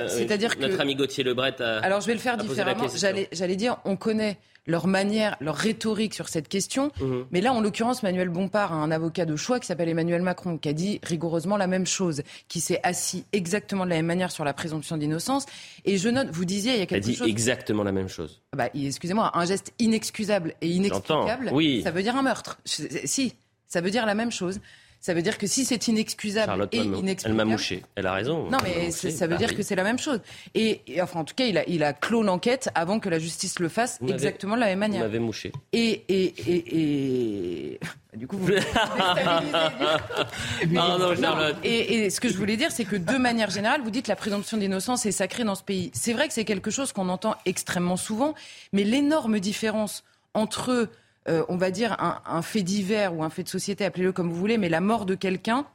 C'est-à-dire 0.08 0.56
que 0.56 0.62
notre 0.62 0.80
ami 0.80 0.94
Gauthier 0.94 1.24
Lebret 1.24 1.60
a. 1.60 1.78
Alors 1.78 2.00
je 2.00 2.06
vais 2.06 2.14
le 2.14 2.20
faire 2.20 2.36
différemment. 2.36 2.86
J'allais 3.32 3.56
dire, 3.56 3.78
on 3.84 3.96
connaît 3.96 4.38
leur 4.66 4.86
manière, 4.86 5.36
leur 5.40 5.56
rhétorique 5.56 6.14
sur 6.14 6.28
cette 6.28 6.48
question. 6.48 6.90
Mhm. 7.00 7.26
Mais 7.30 7.40
là, 7.40 7.52
en 7.52 7.60
l'occurrence, 7.60 8.02
Manuel 8.02 8.28
Bompard 8.28 8.72
a 8.72 8.76
un 8.76 8.90
avocat 8.90 9.24
de 9.24 9.36
choix 9.36 9.60
qui 9.60 9.66
s'appelle 9.66 9.88
Emmanuel 9.88 10.22
Macron, 10.22 10.58
qui 10.58 10.68
a 10.68 10.72
dit 10.72 11.00
rigoureusement 11.02 11.56
la 11.56 11.66
même 11.66 11.86
chose, 11.86 12.22
qui 12.48 12.60
s'est 12.60 12.80
assis 12.82 13.24
exactement 13.32 13.84
de 13.84 13.90
la 13.90 13.96
même 13.96 14.06
manière 14.06 14.30
sur 14.30 14.44
la 14.44 14.52
présomption 14.52 14.96
d'innocence. 14.96 15.46
Et 15.84 15.96
je 15.96 16.08
note, 16.08 16.28
vous 16.30 16.44
disiez, 16.44 16.74
il 16.74 16.78
y 16.78 16.82
a 16.82 16.86
quelque 16.86 17.06
chose. 17.06 17.18
Il 17.18 17.22
a 17.22 17.24
dit 17.26 17.30
exactement 17.30 17.84
la 17.84 17.92
même 17.92 18.08
chose. 18.08 18.42
Ah 18.52 18.56
bah, 18.56 18.68
excusez-moi, 18.74 19.30
un 19.34 19.44
geste 19.44 19.72
inexcusable 19.78 20.54
et 20.60 20.68
inexplicable, 20.68 21.50
oui. 21.52 21.82
ça 21.82 21.90
veut 21.90 22.02
dire 22.02 22.16
un 22.16 22.22
meurtre. 22.22 22.58
Si, 22.64 23.34
ça 23.66 23.80
veut 23.80 23.90
dire 23.90 24.06
la 24.06 24.14
même 24.14 24.32
chose. 24.32 24.60
Ça 25.06 25.14
veut 25.14 25.22
dire 25.22 25.38
que 25.38 25.46
si 25.46 25.64
c'est 25.64 25.86
inexcusable 25.86 26.68
et 26.72 26.78
inexplicable... 26.78 27.20
Elle 27.26 27.34
m'a 27.34 27.44
mouché. 27.44 27.84
Elle 27.94 28.08
a 28.08 28.12
raison. 28.12 28.50
Non, 28.50 28.58
mais 28.64 28.90
ça 28.90 29.28
veut 29.28 29.36
dire 29.36 29.54
que 29.54 29.62
c'est 29.62 29.76
la 29.76 29.84
même 29.84 30.00
chose. 30.00 30.18
Et, 30.56 30.80
enfin, 31.00 31.20
en 31.20 31.24
tout 31.24 31.36
cas, 31.36 31.44
il 31.44 31.56
a, 31.58 31.68
il 31.68 31.84
a 31.84 31.92
clos 31.92 32.24
l'enquête 32.24 32.70
avant 32.74 32.98
que 32.98 33.08
la 33.08 33.20
justice 33.20 33.60
le 33.60 33.68
fasse 33.68 34.00
exactement 34.08 34.56
de 34.56 34.60
la 34.62 34.66
même 34.66 34.80
manière. 34.80 35.02
Vous 35.02 35.06
m'avez 35.06 35.20
mouché. 35.20 35.52
Et, 35.72 36.02
et, 36.08 36.34
et, 36.48 37.78
du 38.16 38.26
coup, 38.26 38.36
vous 38.36 38.50
non, 40.70 41.14
Charlotte. 41.14 41.56
Et, 41.62 42.10
ce 42.10 42.20
que 42.20 42.28
je 42.28 42.36
voulais 42.36 42.56
dire, 42.56 42.72
c'est 42.72 42.84
que 42.84 42.96
de 42.96 43.16
manière 43.16 43.50
générale, 43.50 43.82
vous 43.82 43.92
dites 43.92 44.08
la 44.08 44.16
présomption 44.16 44.56
d'innocence 44.56 45.06
est 45.06 45.12
sacrée 45.12 45.44
dans 45.44 45.54
ce 45.54 45.62
pays. 45.62 45.92
C'est 45.94 46.14
vrai 46.14 46.26
que 46.26 46.34
c'est 46.34 46.44
quelque 46.44 46.72
chose 46.72 46.90
qu'on 46.90 47.10
entend 47.10 47.36
extrêmement 47.44 47.96
souvent, 47.96 48.34
mais 48.72 48.82
l'énorme 48.82 49.38
différence 49.38 50.02
entre 50.34 50.88
euh, 51.28 51.44
on 51.48 51.56
va 51.56 51.70
dire, 51.70 51.96
un, 51.98 52.42
fait 52.42 52.62
divers 52.62 53.14
ou 53.14 53.24
un 53.24 53.30
fait 53.30 53.42
de 53.42 53.48
société, 53.48 53.84
appelez-le 53.84 54.12
comme 54.12 54.30
vous 54.30 54.36
voulez, 54.36 54.58
mais 54.58 54.68
la 54.68 54.80
mort 54.80 55.06
de 55.06 55.14
quelqu'un, 55.14 55.66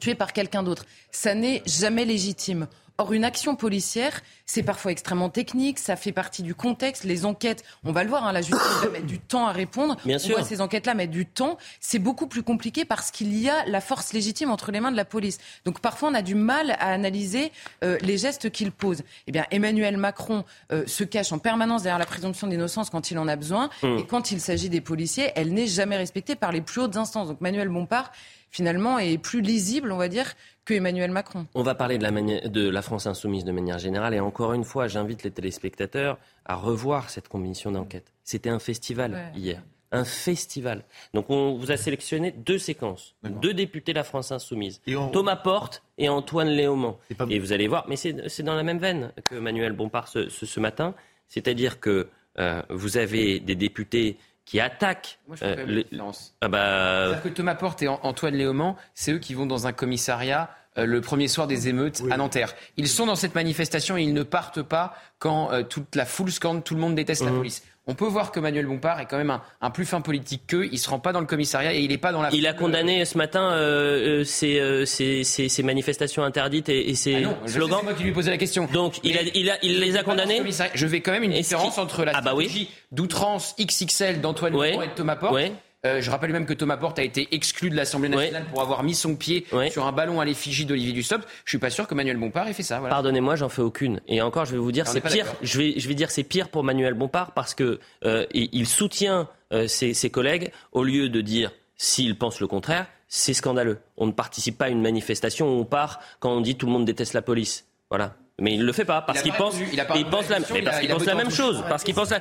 tué 0.00 0.14
par 0.14 0.32
quelqu'un 0.32 0.62
d'autre. 0.62 0.86
Ça 1.10 1.34
n'est 1.34 1.62
jamais 1.66 2.04
légitime. 2.04 2.68
Or, 2.96 3.12
une 3.12 3.24
action 3.24 3.56
policière, 3.56 4.22
c'est 4.46 4.62
parfois 4.62 4.92
extrêmement 4.92 5.28
technique, 5.28 5.80
ça 5.80 5.96
fait 5.96 6.12
partie 6.12 6.44
du 6.44 6.54
contexte. 6.54 7.02
Les 7.02 7.24
enquêtes, 7.24 7.64
on 7.82 7.90
va 7.90 8.04
le 8.04 8.08
voir, 8.08 8.24
hein, 8.24 8.30
la 8.32 8.40
justice 8.40 8.82
va 8.82 8.88
mettre 8.88 9.06
du 9.06 9.18
temps 9.18 9.48
à 9.48 9.52
répondre. 9.52 9.96
Bien 10.04 10.14
on 10.14 10.20
sûr. 10.20 10.36
voit 10.36 10.44
ces 10.44 10.60
enquêtes-là 10.60 10.94
mettre 10.94 11.10
du 11.10 11.26
temps. 11.26 11.58
C'est 11.80 11.98
beaucoup 11.98 12.28
plus 12.28 12.44
compliqué 12.44 12.84
parce 12.84 13.10
qu'il 13.10 13.36
y 13.36 13.50
a 13.50 13.66
la 13.66 13.80
force 13.80 14.12
légitime 14.12 14.52
entre 14.52 14.70
les 14.70 14.78
mains 14.78 14.92
de 14.92 14.96
la 14.96 15.04
police. 15.04 15.38
Donc 15.64 15.80
parfois, 15.80 16.10
on 16.10 16.14
a 16.14 16.22
du 16.22 16.36
mal 16.36 16.70
à 16.78 16.92
analyser 16.92 17.50
euh, 17.82 17.98
les 18.00 18.16
gestes 18.16 18.50
qu'il 18.50 18.70
pose. 18.70 19.02
Eh 19.26 19.32
bien, 19.32 19.44
Emmanuel 19.50 19.96
Macron 19.96 20.44
euh, 20.70 20.86
se 20.86 21.02
cache 21.02 21.32
en 21.32 21.38
permanence 21.38 21.82
derrière 21.82 21.98
la 21.98 22.06
présomption 22.06 22.46
d'innocence 22.46 22.90
quand 22.90 23.10
il 23.10 23.18
en 23.18 23.26
a 23.26 23.34
besoin. 23.34 23.70
Mm. 23.82 23.98
Et 23.98 24.06
quand 24.06 24.30
il 24.30 24.40
s'agit 24.40 24.68
des 24.68 24.80
policiers, 24.80 25.32
elle 25.34 25.52
n'est 25.52 25.66
jamais 25.66 25.96
respectée 25.96 26.36
par 26.36 26.52
les 26.52 26.60
plus 26.60 26.82
hautes 26.82 26.96
instances. 26.96 27.26
Donc 27.26 27.40
Manuel 27.40 27.70
Bompard, 27.70 28.12
finalement, 28.52 29.00
est 29.00 29.18
plus 29.18 29.40
lisible, 29.40 29.90
on 29.90 29.96
va 29.96 30.06
dire, 30.06 30.34
que 30.64 30.74
Emmanuel 30.74 31.10
Macron. 31.10 31.46
On 31.54 31.62
va 31.62 31.74
parler 31.74 31.98
de 31.98 32.02
la, 32.02 32.10
mani- 32.10 32.40
de 32.48 32.68
la 32.68 32.82
France 32.82 33.06
insoumise 33.06 33.44
de 33.44 33.52
manière 33.52 33.78
générale. 33.78 34.14
Et 34.14 34.20
encore 34.20 34.52
une 34.54 34.64
fois, 34.64 34.88
j'invite 34.88 35.22
les 35.22 35.30
téléspectateurs 35.30 36.18
à 36.44 36.54
revoir 36.56 37.10
cette 37.10 37.28
commission 37.28 37.70
d'enquête. 37.70 38.12
C'était 38.24 38.50
un 38.50 38.58
festival 38.58 39.12
Ouais. 39.12 39.32
hier. 39.40 39.62
Un 39.92 40.04
festival. 40.04 40.82
Donc 41.12 41.26
on 41.30 41.54
vous 41.56 41.70
a 41.70 41.76
sélectionné 41.76 42.32
deux 42.32 42.58
séquences. 42.58 43.14
Deux 43.22 43.54
députés 43.54 43.92
de 43.92 43.98
la 43.98 44.02
France 44.04 44.32
insoumise. 44.32 44.80
Thomas 45.12 45.36
Porte 45.36 45.84
et 45.98 46.08
Antoine 46.08 46.48
Léaumont. 46.48 46.96
Et 47.30 47.38
vous 47.38 47.52
allez 47.52 47.68
voir, 47.68 47.84
mais 47.88 47.94
c'est 47.94 48.28
c'est 48.28 48.42
dans 48.42 48.56
la 48.56 48.64
même 48.64 48.78
veine 48.78 49.12
que 49.28 49.36
Manuel 49.36 49.72
Bompard 49.72 50.08
ce, 50.08 50.28
ce- 50.28 50.46
ce 50.46 50.58
matin. 50.58 50.94
C'est-à-dire 51.28 51.78
que 51.78 52.08
euh, 52.40 52.60
vous 52.70 52.96
avez 52.96 53.38
des 53.38 53.54
députés 53.54 54.16
qui 54.44 54.60
attaquent... 54.60 55.18
Moi, 55.26 55.36
je 55.40 55.44
les- 55.64 55.84
différence. 55.84 56.34
Ah 56.40 56.48
bah, 56.48 56.58
C'est-à-dire 57.06 57.22
que 57.22 57.28
Thomas 57.30 57.54
Porte 57.54 57.82
et 57.82 57.88
An- 57.88 58.00
Antoine 58.02 58.34
Léaumont, 58.34 58.76
c'est 58.94 59.12
eux 59.12 59.18
qui 59.18 59.34
vont 59.34 59.46
dans 59.46 59.66
un 59.66 59.72
commissariat 59.72 60.50
euh, 60.76 60.86
le 60.86 61.00
premier 61.00 61.28
soir 61.28 61.46
des 61.46 61.68
émeutes 61.68 62.02
à 62.10 62.16
Nanterre. 62.16 62.52
Ils 62.76 62.88
sont 62.88 63.06
dans 63.06 63.14
cette 63.16 63.34
manifestation 63.34 63.96
et 63.96 64.02
ils 64.02 64.12
ne 64.12 64.22
partent 64.24 64.62
pas 64.62 64.94
quand 65.18 65.52
euh, 65.52 65.62
toute 65.62 65.94
la 65.94 66.04
foule 66.04 66.32
scande 66.32 66.64
tout 66.64 66.74
le 66.74 66.80
monde 66.80 66.94
déteste 66.96 67.22
la 67.24 67.30
Mhm. 67.30 67.36
police. 67.38 67.62
On 67.86 67.94
peut 67.94 68.06
voir 68.06 68.32
que 68.32 68.40
Manuel 68.40 68.64
Bompard 68.66 68.98
est 69.00 69.04
quand 69.06 69.18
même 69.18 69.30
un, 69.30 69.42
un 69.60 69.68
plus 69.70 69.84
fin 69.84 70.00
politique 70.00 70.44
qu'eux. 70.46 70.66
Il 70.72 70.78
se 70.78 70.88
rend 70.88 70.98
pas 71.00 71.12
dans 71.12 71.20
le 71.20 71.26
commissariat 71.26 71.74
et 71.74 71.80
il 71.80 71.88
n'est 71.90 71.98
pas 71.98 72.12
dans 72.12 72.22
la. 72.22 72.30
Il 72.32 72.46
a 72.46 72.54
condamné 72.54 73.04
ce 73.04 73.18
matin 73.18 73.50
euh, 73.52 74.20
euh, 74.20 74.24
ces, 74.24 74.58
euh, 74.58 74.86
ces- 74.86 75.22
ces- 75.22 75.50
ces 75.50 75.62
manifestations 75.62 76.22
interdites 76.24 76.70
et, 76.70 76.88
et 76.88 76.94
ces 76.94 77.16
Ah 77.16 77.20
non, 77.20 77.36
slogans. 77.46 77.78
c'est 77.80 77.84
moi 77.84 77.92
qui 77.94 78.02
lui 78.04 78.12
posais 78.12 78.30
la 78.30 78.38
question. 78.38 78.66
Donc 78.72 79.00
il, 79.04 79.18
a, 79.18 79.22
il, 79.34 79.50
a, 79.50 79.58
il 79.62 79.80
les 79.80 79.96
a 79.98 80.02
condamnés 80.02 80.40
Je 80.74 80.86
vais 80.86 81.00
quand 81.02 81.12
même 81.12 81.24
une 81.24 81.32
différence 81.32 81.76
entre 81.76 82.04
la 82.06 82.12
Ah 82.14 82.22
bah 82.22 82.32
oui. 82.34 82.44
stratégie 82.46 82.70
d'outrance 82.90 83.54
XXL 83.60 84.20
d'Antoine 84.22 84.54
Ouais. 84.54 84.74
Et 84.74 84.86
de 84.86 84.92
Thomas 84.94 85.16
Porte. 85.16 85.34
Ouais. 85.34 85.52
Euh, 85.84 86.00
je 86.00 86.10
rappelle 86.10 86.32
même 86.32 86.46
que 86.46 86.54
Thomas 86.54 86.76
Porte 86.76 86.98
a 86.98 87.02
été 87.02 87.28
exclu 87.32 87.70
de 87.70 87.76
l'Assemblée 87.76 88.08
nationale 88.08 88.44
pour 88.46 88.62
avoir 88.62 88.82
mis 88.82 88.94
son 88.94 89.16
pied 89.16 89.46
sur 89.70 89.86
un 89.86 89.92
ballon 89.92 90.20
à 90.20 90.24
l'effigie 90.24 90.64
d'Olivier 90.64 90.92
Dussopt. 90.92 91.26
Je 91.44 91.50
suis 91.50 91.58
pas 91.58 91.70
sûr 91.70 91.86
que 91.86 91.94
Manuel 91.94 92.16
Bompard 92.16 92.48
ait 92.48 92.52
fait 92.52 92.62
ça. 92.62 92.78
Voilà. 92.78 92.94
Pardonnez-moi, 92.94 93.36
j'en 93.36 93.48
fais 93.48 93.62
aucune. 93.62 94.00
Et 94.08 94.22
encore, 94.22 94.44
je 94.44 94.52
vais 94.52 94.58
vous 94.58 94.72
dire, 94.72 94.86
c'est 94.86 95.00
pire. 95.00 95.26
Je 95.42 95.58
vais, 95.58 95.74
je 95.78 95.88
vais 95.88 95.94
dire, 95.94 96.10
c'est 96.10 96.24
pire 96.24 96.48
pour 96.48 96.64
Manuel 96.64 96.94
Bompard 96.94 97.32
parce 97.32 97.54
que 97.54 97.80
euh, 98.04 98.26
il, 98.32 98.48
il 98.52 98.66
soutient 98.66 99.28
euh, 99.52 99.66
ses, 99.66 99.94
ses 99.94 100.10
collègues 100.10 100.50
au 100.72 100.84
lieu 100.84 101.08
de 101.08 101.20
dire 101.20 101.52
s'il 101.76 102.16
pense 102.16 102.40
le 102.40 102.46
contraire. 102.46 102.86
C'est 103.08 103.34
scandaleux. 103.34 103.78
On 103.96 104.06
ne 104.06 104.12
participe 104.12 104.58
pas 104.58 104.66
à 104.66 104.68
une 104.70 104.80
manifestation 104.80 105.48
où 105.48 105.60
on 105.60 105.64
part 105.64 106.00
quand 106.18 106.30
on 106.30 106.40
dit 106.40 106.56
tout 106.56 106.66
le 106.66 106.72
monde 106.72 106.84
déteste 106.84 107.12
la 107.12 107.22
police. 107.22 107.66
Voilà. 107.90 108.16
Mais 108.40 108.54
il 108.54 108.64
le 108.64 108.72
fait 108.72 108.84
pas 108.84 109.00
parce 109.02 109.22
qu'il 109.22 109.32
pense. 109.32 109.54
Il 109.72 109.78
a 109.78 109.84
pense 109.84 110.28
la 110.28 110.40
mais 110.40 110.62
parce 110.62 110.80
qu'il 110.80 110.88
pense 110.88 111.06
même 111.06 111.30
chose. 111.30 111.62
Parce 111.68 111.84
qu'il 111.84 111.94
pense 111.94 112.10
la... 112.10 112.20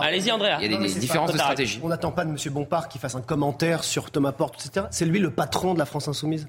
Allez-y, 0.00 0.30
Andrea. 0.30 0.58
Il 0.60 0.70
y 0.70 0.74
a 0.74 0.78
des- 0.78 0.94
différences 1.00 1.30
pas- 1.30 1.36
de 1.36 1.38
stratégie. 1.38 1.80
On 1.82 1.88
n'attend 1.88 2.12
pas 2.12 2.24
de 2.24 2.30
M. 2.30 2.36
Bompard 2.52 2.88
qui 2.88 2.98
fasse 2.98 3.16
un 3.16 3.20
commentaire 3.20 3.82
sur 3.82 4.10
Thomas 4.12 4.30
Porte, 4.32 4.64
etc. 4.64 4.86
C'est 4.90 5.04
lui 5.04 5.18
le 5.18 5.30
patron 5.32 5.74
de 5.74 5.78
la 5.80 5.84
France 5.86 6.06
Insoumise. 6.06 6.46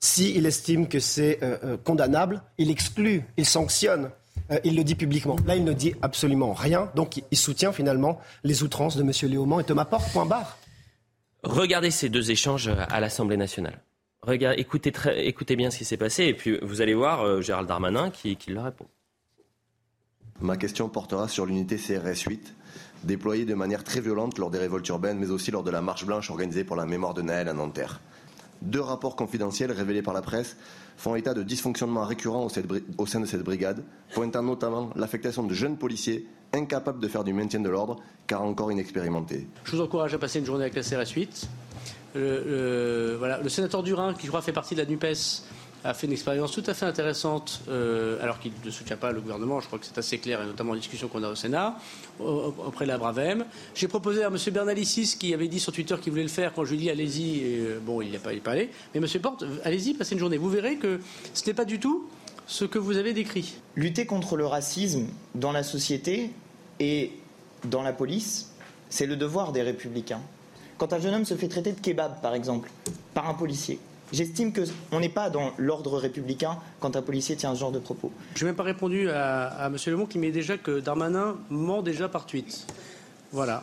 Si 0.00 0.34
il 0.34 0.46
estime 0.46 0.88
que 0.88 1.00
c'est 1.00 1.38
euh, 1.42 1.56
euh, 1.64 1.76
condamnable, 1.76 2.42
il 2.58 2.70
exclut, 2.70 3.24
il 3.36 3.44
sanctionne. 3.46 4.10
euh, 4.50 4.58
il 4.64 4.76
le 4.76 4.84
dit 4.84 4.94
publiquement. 4.94 5.36
Là, 5.46 5.56
il 5.56 5.64
ne 5.64 5.72
dit 5.72 5.94
absolument 6.02 6.52
rien. 6.54 6.90
Donc, 6.94 7.16
il, 7.18 7.24
il 7.30 7.38
soutient 7.38 7.72
finalement 7.72 8.20
les 8.42 8.62
outrances 8.62 8.96
de 8.96 9.02
M. 9.02 9.12
Léaumont 9.30 9.60
et 9.60 9.64
Thomas 9.64 9.84
Porte, 9.86 10.10
point 10.12 10.26
barre. 10.26 10.56
Regardez 11.42 11.90
ces 11.90 12.08
deux 12.08 12.30
échanges 12.30 12.70
à 12.90 13.00
l'Assemblée 13.00 13.36
nationale. 13.36 13.80
Regardez, 14.26 14.60
écoutez, 14.60 14.90
très- 14.92 15.26
écoutez 15.26 15.54
bien 15.56 15.70
ce 15.70 15.78
qui 15.78 15.84
s'est 15.84 15.96
passé 15.96 16.24
et 16.24 16.34
puis 16.34 16.58
vous 16.62 16.80
allez 16.80 16.94
voir 16.94 17.22
euh, 17.22 17.40
Gérald 17.42 17.68
Darmanin 17.68 18.10
qui, 18.10 18.36
qui 18.36 18.50
leur 18.52 18.64
répond. 18.64 18.86
Ma 20.40 20.56
question 20.56 20.88
portera 20.88 21.28
sur 21.28 21.46
l'unité 21.46 21.76
CRS 21.76 22.22
8, 22.26 22.54
déployée 23.04 23.44
de 23.44 23.54
manière 23.54 23.84
très 23.84 24.00
violente 24.00 24.38
lors 24.38 24.50
des 24.50 24.58
révoltes 24.58 24.88
urbaines, 24.88 25.18
mais 25.18 25.30
aussi 25.30 25.50
lors 25.50 25.62
de 25.62 25.70
la 25.70 25.80
marche 25.80 26.04
blanche 26.06 26.30
organisée 26.30 26.64
pour 26.64 26.76
la 26.76 26.86
mémoire 26.86 27.14
de 27.14 27.22
Naël 27.22 27.48
à 27.48 27.52
Nanterre. 27.54 28.00
Deux 28.62 28.80
rapports 28.80 29.14
confidentiels 29.14 29.70
révélés 29.72 30.02
par 30.02 30.14
la 30.14 30.22
presse 30.22 30.56
font 30.96 31.14
état 31.16 31.34
de 31.34 31.42
dysfonctionnements 31.42 32.04
récurrents 32.04 32.46
au, 32.46 32.48
cette 32.48 32.66
bri- 32.66 32.82
au 32.98 33.06
sein 33.06 33.20
de 33.20 33.26
cette 33.26 33.42
brigade, 33.42 33.84
pointant 34.14 34.42
notamment 34.42 34.90
l'affectation 34.96 35.42
de 35.42 35.52
jeunes 35.52 35.76
policiers 35.76 36.26
incapables 36.52 37.00
de 37.00 37.08
faire 37.08 37.24
du 37.24 37.32
maintien 37.32 37.60
de 37.60 37.68
l'ordre, 37.68 37.96
car 38.26 38.42
encore 38.42 38.72
inexpérimentés. 38.72 39.46
Je 39.64 39.72
vous 39.76 39.82
encourage 39.82 40.14
à 40.14 40.18
passer 40.18 40.38
une 40.38 40.46
journée 40.46 40.64
avec 40.64 40.74
la 40.74 40.82
CRS 40.82 41.10
8. 41.14 41.48
Le, 42.14 43.48
sénateur 43.48 43.82
Durin, 43.82 44.14
qui 44.14 44.22
je 44.26 44.28
crois 44.28 44.42
fait 44.42 44.52
partie 44.52 44.74
de 44.74 44.80
la 44.82 44.86
NUPES, 44.86 45.42
a 45.86 45.92
fait 45.92 46.06
une 46.06 46.14
expérience 46.14 46.52
tout 46.52 46.62
à 46.66 46.72
fait 46.72 46.86
intéressante, 46.86 47.60
euh, 47.68 48.16
alors 48.22 48.38
qu'il 48.40 48.52
ne 48.64 48.70
soutient 48.70 48.96
pas 48.96 49.12
le 49.12 49.20
gouvernement, 49.20 49.60
je 49.60 49.66
crois 49.66 49.78
que 49.78 49.84
c'est 49.84 49.98
assez 49.98 50.16
clair, 50.16 50.40
et 50.42 50.46
notamment 50.46 50.72
en 50.72 50.76
discussion 50.76 51.08
qu'on 51.08 51.22
a 51.22 51.28
au 51.28 51.34
Sénat, 51.34 51.76
au- 52.18 52.54
auprès 52.66 52.86
de 52.86 52.90
la 52.90 52.96
Bravem. 52.96 53.44
J'ai 53.74 53.86
proposé 53.86 54.24
à 54.24 54.28
M. 54.28 54.38
Bernalicis, 54.50 55.16
qui 55.18 55.34
avait 55.34 55.48
dit 55.48 55.60
sur 55.60 55.72
Twitter 55.74 55.94
qu'il 56.00 56.10
voulait 56.12 56.22
le 56.22 56.30
faire, 56.30 56.54
quand 56.54 56.64
je 56.64 56.70
lui 56.70 56.76
ai 56.76 56.80
dit 56.80 56.90
allez-y, 56.90 57.40
euh, 57.44 57.80
bon, 57.84 58.00
il 58.00 58.08
n'y 58.08 58.16
a 58.16 58.18
pas, 58.18 58.30
pas 58.42 58.52
allé, 58.52 58.70
mais 58.94 59.00
M. 59.00 59.20
Porte, 59.20 59.44
allez-y, 59.64 59.92
passez 59.92 60.14
une 60.14 60.20
journée. 60.20 60.38
Vous 60.38 60.48
verrez 60.48 60.76
que 60.76 61.00
ce 61.34 61.44
n'est 61.46 61.52
pas 61.54 61.66
du 61.66 61.78
tout 61.78 62.08
ce 62.46 62.64
que 62.64 62.78
vous 62.78 62.96
avez 62.96 63.12
décrit. 63.12 63.52
Lutter 63.76 64.06
contre 64.06 64.36
le 64.36 64.46
racisme 64.46 65.06
dans 65.34 65.52
la 65.52 65.62
société 65.62 66.30
et 66.80 67.12
dans 67.64 67.82
la 67.82 67.92
police, 67.92 68.52
c'est 68.88 69.06
le 69.06 69.16
devoir 69.16 69.52
des 69.52 69.60
républicains. 69.62 70.20
Quand 70.78 70.92
un 70.92 70.98
jeune 70.98 71.14
homme 71.14 71.24
se 71.24 71.34
fait 71.34 71.48
traiter 71.48 71.72
de 71.72 71.80
kebab, 71.80 72.20
par 72.20 72.34
exemple, 72.34 72.70
par 73.14 73.28
un 73.28 73.34
policier, 73.34 73.78
j'estime 74.12 74.52
qu'on 74.52 75.00
n'est 75.00 75.08
pas 75.08 75.30
dans 75.30 75.52
l'ordre 75.56 75.98
républicain 75.98 76.58
quand 76.80 76.96
un 76.96 77.02
policier 77.02 77.36
tient 77.36 77.54
ce 77.54 77.60
genre 77.60 77.72
de 77.72 77.78
propos. 77.78 78.10
Je 78.34 78.44
n'ai 78.44 78.50
même 78.50 78.56
pas 78.56 78.64
répondu 78.64 79.08
à, 79.10 79.66
M. 79.66 79.76
Lemont 79.86 80.06
qui 80.06 80.18
met 80.18 80.30
déjà 80.30 80.58
que 80.58 80.80
Darmanin 80.80 81.36
ment 81.50 81.82
déjà 81.82 82.08
par 82.08 82.26
tweet. 82.26 82.66
Voilà. 83.32 83.62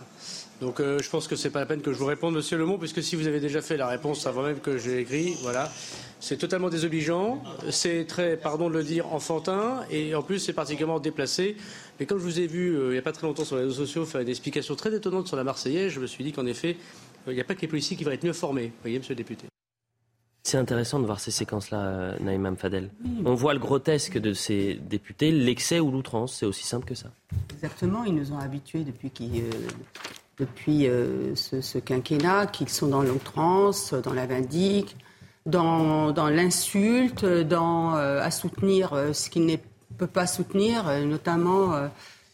Donc 0.62 0.80
euh, 0.80 1.00
je 1.02 1.10
pense 1.10 1.28
que 1.28 1.36
c'est 1.36 1.50
pas 1.50 1.60
la 1.60 1.66
peine 1.66 1.82
que 1.82 1.92
je 1.92 1.98
vous 1.98 2.06
réponde, 2.06 2.36
Monsieur 2.36 2.58
Lemont, 2.58 2.78
puisque 2.78 3.02
si 3.02 3.16
vous 3.16 3.26
avez 3.26 3.40
déjà 3.40 3.62
fait 3.62 3.78
la 3.78 3.88
réponse 3.88 4.28
avant 4.28 4.44
même 4.44 4.60
que 4.60 4.78
j'ai 4.78 5.00
écrit, 5.00 5.36
voilà. 5.42 5.72
C'est 6.20 6.38
totalement 6.38 6.70
désobligeant, 6.70 7.42
c'est 7.72 8.06
très, 8.06 8.38
pardon 8.38 8.70
de 8.70 8.76
le 8.76 8.84
dire, 8.84 9.12
enfantin, 9.12 9.80
et 9.90 10.14
en 10.14 10.22
plus 10.22 10.38
c'est 10.38 10.54
particulièrement 10.54 11.00
déplacé. 11.00 11.58
Mais 12.02 12.08
comme 12.08 12.18
je 12.18 12.24
vous 12.24 12.40
ai 12.40 12.48
vu 12.48 12.76
euh, 12.76 12.88
il 12.88 12.94
n'y 12.94 12.98
a 12.98 13.04
pas 13.04 13.12
très 13.12 13.28
longtemps 13.28 13.46
sur 13.46 13.58
les 13.58 13.62
réseaux 13.62 13.86
sociaux 13.86 14.06
faire 14.06 14.22
une 14.22 14.28
explication 14.28 14.74
très 14.74 14.92
étonnante 14.92 15.28
sur 15.28 15.38
la 15.38 15.44
Marseillaise, 15.44 15.92
je 15.92 16.00
me 16.00 16.08
suis 16.08 16.24
dit 16.24 16.32
qu'en 16.32 16.48
effet, 16.48 16.76
euh, 17.28 17.32
il 17.32 17.36
n'y 17.36 17.42
a 17.42 17.44
pas 17.44 17.54
que 17.54 17.62
les 17.62 17.68
policiers 17.68 17.96
qui 17.96 18.04
vont 18.04 18.10
être 18.10 18.24
mieux 18.24 18.34
formés. 18.34 18.70
Vous 18.70 18.82
voyez, 18.82 18.98
Monsieur 18.98 19.14
le 19.14 19.18
député. 19.18 19.46
C'est 20.42 20.58
intéressant 20.58 21.00
de 21.00 21.06
voir 21.06 21.20
ces 21.20 21.30
séquences-là, 21.30 21.78
euh, 21.78 22.18
Naïm 22.20 22.58
Fadel. 22.58 22.90
On 23.24 23.36
voit 23.36 23.54
le 23.54 23.60
grotesque 23.60 24.18
de 24.18 24.34
ces 24.34 24.80
députés, 24.82 25.32
l'excès 25.32 25.80
ou 25.80 25.92
l'outrance, 25.92 26.38
c'est 26.40 26.48
aussi 26.48 26.66
simple 26.66 26.88
que 26.88 26.96
ça. 26.96 27.12
Exactement, 27.54 28.04
ils 28.04 28.16
nous 28.16 28.32
ont 28.34 28.40
habitués 28.40 28.84
depuis, 28.84 29.12
qu'ils, 29.12 29.44
euh, 29.44 29.50
depuis 30.40 30.88
euh, 30.88 31.36
ce, 31.36 31.62
ce 31.62 31.78
quinquennat 31.78 32.48
qu'ils 32.48 32.70
sont 32.70 32.88
dans 32.88 33.04
l'outrance, 33.04 33.94
dans 33.94 34.14
la 34.14 34.26
vindique, 34.26 34.96
dans, 35.46 36.12
dans 36.12 36.30
l'insulte, 36.30 37.26
dans, 37.26 37.96
euh, 37.96 38.22
à 38.22 38.32
soutenir 38.32 38.94
euh, 38.94 39.14
ce 39.14 39.30
qu'ils 39.30 39.46
ne 39.46 39.56
peuvent 40.02 40.10
pas 40.10 40.26
soutenir, 40.26 40.88
euh, 40.88 41.06
notamment 41.06 41.74
euh, 41.74 41.88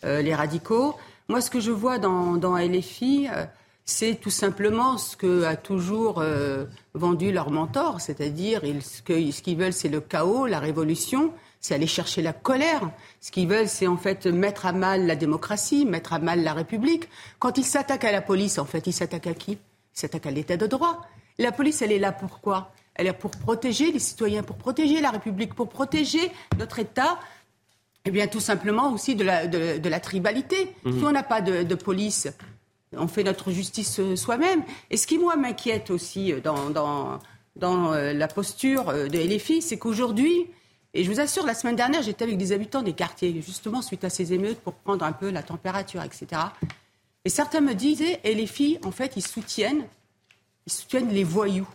euh, 0.06 0.22
les 0.22 0.34
radicaux. 0.34 0.96
Moi, 1.28 1.42
ce 1.42 1.50
que 1.50 1.60
je 1.60 1.72
vois 1.72 1.98
dans, 1.98 2.58
LFI, 2.58 3.28
c'est 3.84 4.16
tout 4.16 4.30
simplement 4.30 4.98
ce 4.98 5.18
que 5.18 5.44
a 5.44 5.58
toujours 5.58 6.24
vendu 6.94 7.34
leur 7.34 7.50
mentor, 7.52 8.00
c'est-à-dire 8.00 8.62
ce 8.62 9.42
qu'ils 9.42 9.58
veulent, 9.58 9.74
c'est 9.74 9.90
le 9.90 10.00
chaos, 10.00 10.48
la 10.48 10.60
révolution, 10.60 11.34
c'est 11.60 11.76
aller 11.76 11.86
chercher 11.86 12.22
la 12.22 12.32
colère. 12.32 12.90
Ce 13.20 13.30
qu'ils 13.30 13.50
veulent, 13.50 13.68
c'est 13.68 13.88
en 13.88 13.98
fait 13.98 14.26
mettre 14.26 14.66
à 14.66 14.72
mal 14.72 15.06
la 15.06 15.18
démocratie, 15.18 15.86
mettre 15.86 16.14
à 16.14 16.20
mal 16.20 16.44
la 16.44 16.54
République. 16.54 17.10
Quand 17.40 17.58
ils 17.58 17.66
s'attaquent 17.66 18.06
à 18.06 18.14
la 18.14 18.22
police, 18.22 18.58
en 18.58 18.66
fait, 18.66 18.88
ils 18.88 18.94
s'attaquent 18.94 19.28
à 19.28 19.34
qui? 19.34 19.52
Ils 19.52 20.00
s'attaquent 20.00 20.28
à 20.28 20.32
l'État 20.32 20.56
de 20.56 20.66
droit. 20.66 21.02
La 21.40 21.52
police, 21.52 21.82
elle 21.82 21.92
est 21.92 22.00
là 22.00 22.14
pour 22.14 22.40
quoi? 22.40 22.72
Elle 22.98 23.08
est 23.08 23.14
pour 23.14 23.32
protéger 23.32 23.92
les 23.92 24.00
citoyens, 24.00 24.44
pour 24.44 24.58
protéger 24.58 25.02
la 25.02 25.12
République, 25.12 25.54
pour 25.54 25.70
protéger 25.70 26.32
notre 26.58 26.80
État. 26.80 27.20
Eh 28.08 28.12
bien, 28.12 28.28
tout 28.28 28.40
simplement 28.40 28.94
aussi 28.94 29.16
de 29.16 29.26
la, 29.26 29.48
de, 29.48 29.80
de 29.80 29.90
la 29.90 30.00
tribalité. 30.00 30.74
Mhm. 30.86 31.00
Si 31.00 31.06
on 31.06 31.12
n'a 31.12 31.24
pas 31.24 31.42
de, 31.42 31.64
de 31.64 31.76
police, 31.76 32.30
on 32.94 33.10
fait 33.10 33.24
notre 33.24 33.52
justice 33.52 34.00
euh, 34.00 34.16
soi-même. 34.16 34.64
Et 34.90 34.96
ce 34.96 35.06
qui, 35.06 35.18
moi, 35.18 35.36
m'inquiète 35.36 35.92
aussi 35.92 36.32
euh, 36.32 36.40
dans, 36.40 36.70
dans, 36.70 37.20
dans 37.58 37.92
euh, 37.92 38.14
la 38.14 38.30
posture 38.30 38.94
de 38.94 39.36
LFI, 39.36 39.62
c'est 39.62 39.78
qu'aujourd'hui, 39.78 40.46
et 40.94 41.04
je 41.04 41.12
vous 41.12 41.20
assure, 41.20 41.46
la 41.46 41.54
semaine 41.54 41.76
dernière, 41.76 42.02
j'étais 42.02 42.24
avec 42.24 42.38
des 42.38 42.54
habitants 42.54 42.82
des 42.82 42.94
quartiers, 42.94 43.42
justement 43.42 43.82
suite 43.82 44.06
à 44.06 44.10
ces 44.10 44.32
émeutes, 44.32 44.60
pour 44.62 44.72
prendre 44.74 45.04
un 45.04 45.12
peu 45.12 45.30
la 45.30 45.44
température, 45.44 46.02
etc. 46.02 46.44
Et 47.26 47.30
certains 47.30 47.60
me 47.60 47.74
disaient, 47.74 48.22
LFI, 48.24 48.80
en 48.86 48.92
fait, 48.92 49.18
ils 49.18 49.28
soutiennent, 49.28 49.84
ils 50.66 50.72
soutiennent 50.72 51.10
les 51.10 51.26
voyous. 51.26 51.68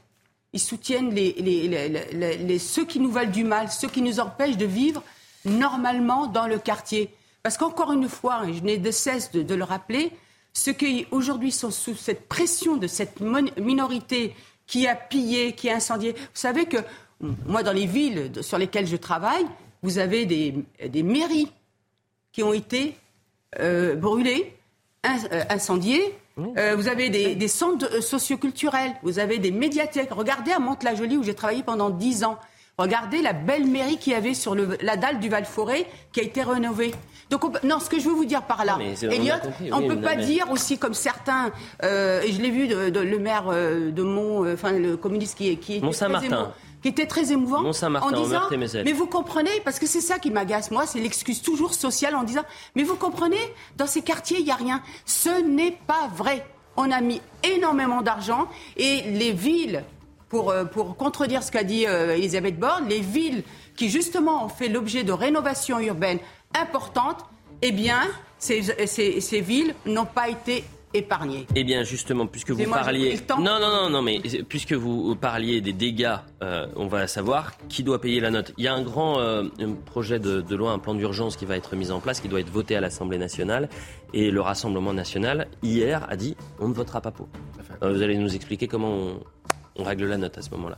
ils 0.55 0.61
soutiennent 0.61 1.15
les, 1.15 1.35
les, 1.35 2.59
ceux 2.59 2.87
qui 2.87 3.01
nous 3.01 3.11
veulent 3.11 3.31
du 3.31 3.45
mal, 3.45 3.71
ceux 3.71 3.89
qui 3.89 4.01
nous 4.01 4.19
empêchent 4.19 4.57
de 4.57 4.65
vivre 4.65 5.03
normalement 5.45 6.27
dans 6.27 6.47
le 6.47 6.59
quartier. 6.59 7.15
Parce 7.43 7.57
qu'encore 7.57 7.93
une 7.93 8.09
fois, 8.09 8.47
et 8.47 8.55
je 8.55 8.63
n'ai 8.63 8.79
de 8.79 8.91
cesse 8.91 9.33
de, 9.33 9.55
le 9.55 9.65
rappeler, 9.65 10.13
ceux 10.53 10.73
qui 10.73 11.07
aujourd'hui 11.11 11.51
sont 11.51 11.71
sous 11.71 11.95
cette 11.95 12.29
pression 12.29 12.77
de 12.77 12.87
cette 12.87 13.21
minorité 13.21 14.35
qui 14.67 14.87
a 14.87 14.95
pillé, 14.95 15.53
qui 15.53 15.69
a 15.69 15.77
incendié. 15.77 16.13
Vous 16.13 16.19
savez 16.35 16.67
que 16.67 16.79
moi, 17.21 17.63
dans 17.63 17.73
les 17.73 17.87
villes 17.87 18.33
sur 18.41 18.59
lesquelles 18.59 18.87
je 18.87 18.97
travaille, 18.97 19.47
vous 19.83 19.99
avez 19.99 20.27
des, 20.27 20.55
des 20.89 21.03
mairies 21.03 21.51
qui 22.33 22.43
ont 22.43 22.53
été 22.53 22.97
euh, 23.61 23.95
brûlées, 23.97 24.57
euh, 25.05 25.43
incendiées. 25.51 26.17
Euh, 26.39 26.75
vous 26.77 26.89
avez 26.89 27.11
des, 27.11 27.35
des, 27.35 27.49
centres 27.49 28.03
socioculturels, 28.03 28.95
vous 29.03 29.19
avez 29.19 29.39
des 29.39 29.51
médiathèques. 29.51 30.13
Regardez 30.13 30.53
à 30.53 30.59
Mantes-la-Jolie 30.59 31.19
où 31.19 31.23
j'ai 31.23 31.35
travaillé 31.35 31.63
pendant 31.63 31.91
dix 31.91 32.25
ans. 32.25 32.39
Regardez 32.79 33.23
la 33.23 33.33
belle 33.33 33.67
mairie 33.67 33.99
qu'il 33.99 34.13
y 34.13 34.17
avait 34.17 34.35
sur 34.35 34.55
le, 34.55 34.77
la 34.81 34.97
dalle 34.97 35.21
du 35.21 35.29
Val-Forêt 35.29 35.87
qui 36.13 36.21
a 36.21 36.23
été 36.23 36.43
rénovée. 36.43 36.93
Donc, 37.31 37.63
non, 37.65 37.79
ce 37.79 37.89
que 37.89 37.99
je 37.99 38.09
veux 38.09 38.15
vous 38.15 38.25
dire 38.25 38.43
par 38.43 38.65
là, 38.65 38.79
Elliot, 39.03 39.35
on 39.73 39.81
ne 39.81 39.89
peut 39.89 40.01
pas 40.01 40.17
dire 40.17 40.51
aussi 40.51 40.79
comme 40.79 40.95
certains, 40.95 41.53
et 41.83 42.33
je 42.33 42.43
l'ai 42.43 42.51
vu 42.51 42.69
de, 42.69 43.01
le 43.01 43.19
maire 43.19 43.45
de 43.47 44.03
Mont, 44.03 44.51
enfin 44.53 44.73
le 44.73 44.97
communiste 44.97 45.39
qui, 45.39 45.57
qui 45.57 45.81
Mont 45.81 45.93
Saint-Martin 45.93 46.53
qui 46.83 46.89
était 46.89 47.07
très 47.07 47.33
émouvant 47.33 47.61
en 47.61 48.11
disant 48.11 48.43
mais 48.85 48.93
vous 48.93 49.07
comprenez 49.07 49.51
parce 49.65 49.79
que 49.79 49.87
c'est 49.87 50.01
ça 50.01 50.19
qui 50.19 50.31
m'agace 50.31 50.71
moi 50.71 50.85
c'est 50.85 50.99
l'excuse 50.99 51.41
toujours 51.41 51.75
sociale 51.75 52.17
en 52.17 52.25
disant 52.25 52.43
mais 52.75 52.83
vous 52.83 52.97
comprenez 52.97 53.39
dans 53.77 53.87
ces 53.87 54.03
quartiers 54.03 54.39
il 54.41 54.47
y 54.47 54.51
a 54.51 54.57
rien. 54.57 54.83
Ce 55.07 55.43
n'est 55.43 55.79
pas 55.87 56.11
vrai. 56.15 56.45
On 56.77 56.91
a 56.91 57.01
mis 57.01 57.21
énormément 57.45 58.03
d'argent 58.03 58.49
et 58.77 59.03
les 59.03 59.33
villes 59.33 59.85
pour, 60.33 60.51
euh, 60.51 60.65
pour 60.65 60.97
contredire 60.97 61.43
ce 61.43 61.53
qu'a 61.53 61.63
dit 61.63 61.87
euh, 61.87 62.17
Elisabeth 62.17 62.59
Borne 62.59 62.89
les 62.89 63.01
villes 63.01 63.43
qui 63.77 63.91
justement 63.91 64.47
ont 64.47 64.49
fait 64.49 64.69
l'objet 64.69 65.05
de 65.05 65.13
rénovations 65.13 65.79
urbaines 65.79 66.21
importantes 66.59 67.27
eh 67.61 67.71
bien 67.71 68.01
ces, 68.39 68.63
ces, 68.87 69.21
ces 69.21 69.41
villes 69.43 69.75
n'ont 69.85 70.07
pas 70.07 70.31
été 70.31 70.65
épargné. 70.95 71.47
Eh 71.55 71.65
bien, 71.65 71.85
justement, 71.85 72.27
puisque 72.27 72.51
vous 72.51 72.65
parliez. 72.65 73.19
Non, 73.39 73.59
non, 73.59 73.61
non, 73.61 73.91
non, 73.91 74.03
mais 74.03 74.21
puisque 74.49 74.73
vous 74.73 75.17
parliez 75.17 75.61
des 75.61 75.73
dégâts, 75.73 76.17
euh, 76.43 76.67
on 76.77 76.87
va 76.87 77.07
savoir 77.07 77.53
qui 77.69 77.83
doit 77.83 78.01
payer 78.01 78.21
la 78.21 78.31
note. 78.31 78.53
Il 78.59 78.65
y 78.65 78.69
a 78.69 78.75
un 78.75 78.83
grand 78.83 79.19
euh, 79.19 79.45
projet 79.87 80.19
de, 80.19 80.55
loi, 80.55 80.73
un 80.73 80.79
plan 80.79 80.95
d'urgence 80.95 81.37
qui 81.37 81.45
va 81.47 81.57
être 81.57 81.77
mis 81.77 81.91
en 81.91 82.01
place, 82.01 82.21
qui 82.21 82.29
doit 82.29 82.41
être 82.41 82.51
voté 82.51 82.77
à 82.77 82.81
l'Assemblée 82.81 83.19
nationale. 83.19 83.69
Et 84.13 84.31
le 84.31 84.41
Rassemblement 84.41 84.93
national, 84.93 85.49
hier, 85.63 86.07
a 86.11 86.17
dit 86.17 86.37
on 86.59 86.69
ne 86.69 86.75
votera 86.75 87.01
pas 87.01 87.11
pour. 87.11 87.29
Euh, 87.83 87.93
vous 87.93 88.03
allez 88.03 88.19
nous 88.19 88.35
expliquer 88.35 88.67
comment 88.67 88.93
on, 88.93 89.21
on 89.77 89.85
règle 89.85 90.07
la 90.07 90.19
note 90.19 90.37
à 90.37 90.43
ce 90.43 90.51
moment-là. 90.51 90.77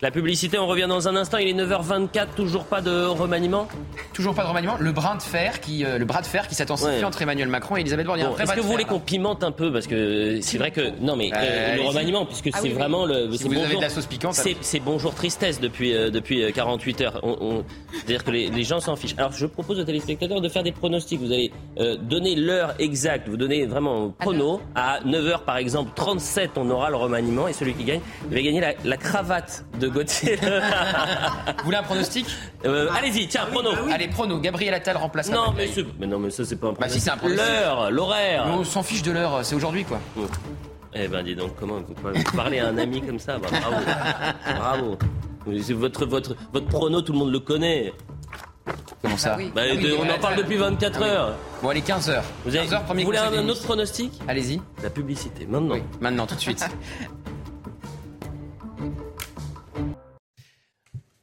La 0.00 0.10
publicité, 0.10 0.58
on 0.58 0.66
revient 0.66 0.86
dans 0.88 1.08
un 1.08 1.16
instant. 1.16 1.38
Il 1.38 1.48
est 1.48 1.64
9h24, 1.64 2.28
toujours 2.36 2.64
pas 2.64 2.80
de 2.80 3.06
remaniement 3.06 3.68
Toujours 4.12 4.34
pas 4.34 4.42
de 4.42 4.48
remaniement. 4.48 4.76
Le 4.78 4.92
brin 4.92 5.16
de 5.16 5.22
fer 5.22 5.60
qui, 5.60 5.84
euh, 5.84 5.98
le 5.98 6.04
bras 6.04 6.22
de 6.22 6.26
fer 6.26 6.48
qui 6.48 6.54
s'intensifie 6.54 7.04
entre 7.04 7.22
Emmanuel 7.22 7.48
Macron 7.48 7.76
et 7.76 7.80
Elisabeth 7.80 8.06
Borne. 8.06 8.20
Est-ce 8.20 8.52
que 8.52 8.60
vous 8.60 8.70
voulez 8.70 8.84
qu'on 8.84 9.00
pimente 9.00 9.42
un 9.42 9.52
peu 9.52 9.72
Parce 9.72 9.86
que 9.86 10.40
c'est 10.40 10.58
vrai 10.58 10.70
que. 10.70 10.98
Non, 11.00 11.16
mais 11.16 11.30
euh, 11.34 11.76
le 11.76 11.82
remaniement, 11.82 12.24
puisque 12.24 12.50
ah 12.52 12.58
c'est 12.60 12.70
vraiment 12.70 13.04
le. 13.04 13.30
Si 13.32 13.44
vous 13.44 13.50
bonjour, 13.50 13.64
avez 13.64 13.76
de 13.76 13.82
la 13.82 13.90
sauce 13.90 14.06
piquante. 14.06 14.34
C'est 14.34 14.80
bonjour 14.80 15.14
tristesse 15.14 15.60
depuis, 15.60 15.94
euh, 15.94 16.10
depuis 16.10 16.52
48 16.52 17.00
heures. 17.02 17.20
On, 17.22 17.64
C'est-à-dire 17.92 18.24
que 18.24 18.30
les, 18.30 18.64
gens 18.64 18.80
s'en 18.80 18.96
fichent. 18.96 19.14
Alors 19.16 19.32
je 19.32 19.46
propose 19.46 19.78
aux 19.78 19.84
téléspectateurs 19.84 20.40
de 20.40 20.48
faire 20.48 20.62
des 20.62 20.72
pronostics. 20.72 21.20
Vous 21.20 21.32
allez 21.32 21.52
donner 22.00 22.34
l'heure 22.34 22.74
exacte. 22.78 23.28
Vous 23.28 23.36
donnez 23.36 23.66
vraiment 23.66 24.10
prono. 24.10 24.60
À 24.74 25.00
9h 25.00 25.44
par 25.44 25.56
exemple, 25.56 25.92
37, 25.94 26.52
on 26.56 26.70
aura 26.70 26.90
le 26.90 26.96
remaniement. 26.96 27.48
Et 27.48 27.52
celui 27.52 27.74
qui 27.74 27.84
gagne 27.84 28.00
va 28.36 28.42
gagner 28.42 28.74
la, 28.84 28.96
cravate 28.96 29.64
de 29.80 29.88
Gauthier. 29.88 30.36
Vous 31.58 31.64
voulez 31.64 31.76
un 31.76 31.82
pronostic 31.82 32.26
euh, 32.64 32.88
Allez-y, 32.96 33.28
tiens, 33.28 33.46
prono. 33.50 33.72
Bah 33.72 33.94
Allez, 33.94 34.08
prono. 34.08 34.38
Gabriel 34.40 34.74
Attal 34.74 34.96
remplace 34.96 35.30
non, 35.30 35.52
mais, 35.56 35.68
mais, 35.98 36.06
non, 36.06 36.18
mais 36.18 36.30
ça, 36.30 36.44
c'est 36.44 36.56
pas 36.56 36.68
un 36.68 36.72
bah, 36.72 36.86
pronostic. 36.86 37.06
Bah, 37.06 37.28
L'heure, 37.28 37.90
l'horaire. 37.90 38.46
On 38.46 38.64
s'en 38.64 38.82
fiche 38.82 39.02
de 39.02 39.12
l'heure, 39.12 39.44
c'est 39.44 39.54
aujourd'hui, 39.54 39.84
quoi. 39.84 40.00
Eh 40.94 41.08
ben, 41.08 41.22
dis 41.22 41.34
donc, 41.34 41.56
comment 41.58 41.80
vous 41.80 42.36
parlez 42.36 42.58
à 42.58 42.68
un 42.68 42.78
ami 42.78 43.02
comme 43.02 43.18
ça? 43.18 43.38
Bah, 43.38 43.48
Bravo. 43.50 43.76
Bravo. 44.56 44.98
Votre, 45.46 46.06
votre, 46.06 46.36
votre 46.52 46.66
prono, 46.66 47.02
tout 47.02 47.12
le 47.12 47.18
monde 47.18 47.32
le 47.32 47.40
connaît. 47.40 47.92
Comment 49.00 49.16
ça? 49.16 49.38
Bah, 49.54 49.62
ah 49.64 49.74
On 50.00 50.10
en 50.10 50.18
parle 50.18 50.36
depuis 50.36 50.56
24 50.56 51.02
heures. 51.02 51.36
Bon, 51.62 51.68
allez, 51.68 51.82
15 51.82 52.10
heures. 52.10 52.24
Vous, 52.44 52.56
avez, 52.56 52.66
vous 52.66 53.04
voulez 53.04 53.18
un, 53.18 53.48
autre 53.48 53.62
pronostic? 53.62 54.12
Allez-y. 54.26 54.60
La 54.82 54.90
publicité, 54.90 55.46
maintenant. 55.46 55.76
maintenant, 56.00 56.26
tout 56.26 56.34
de 56.34 56.40
suite. 56.40 56.68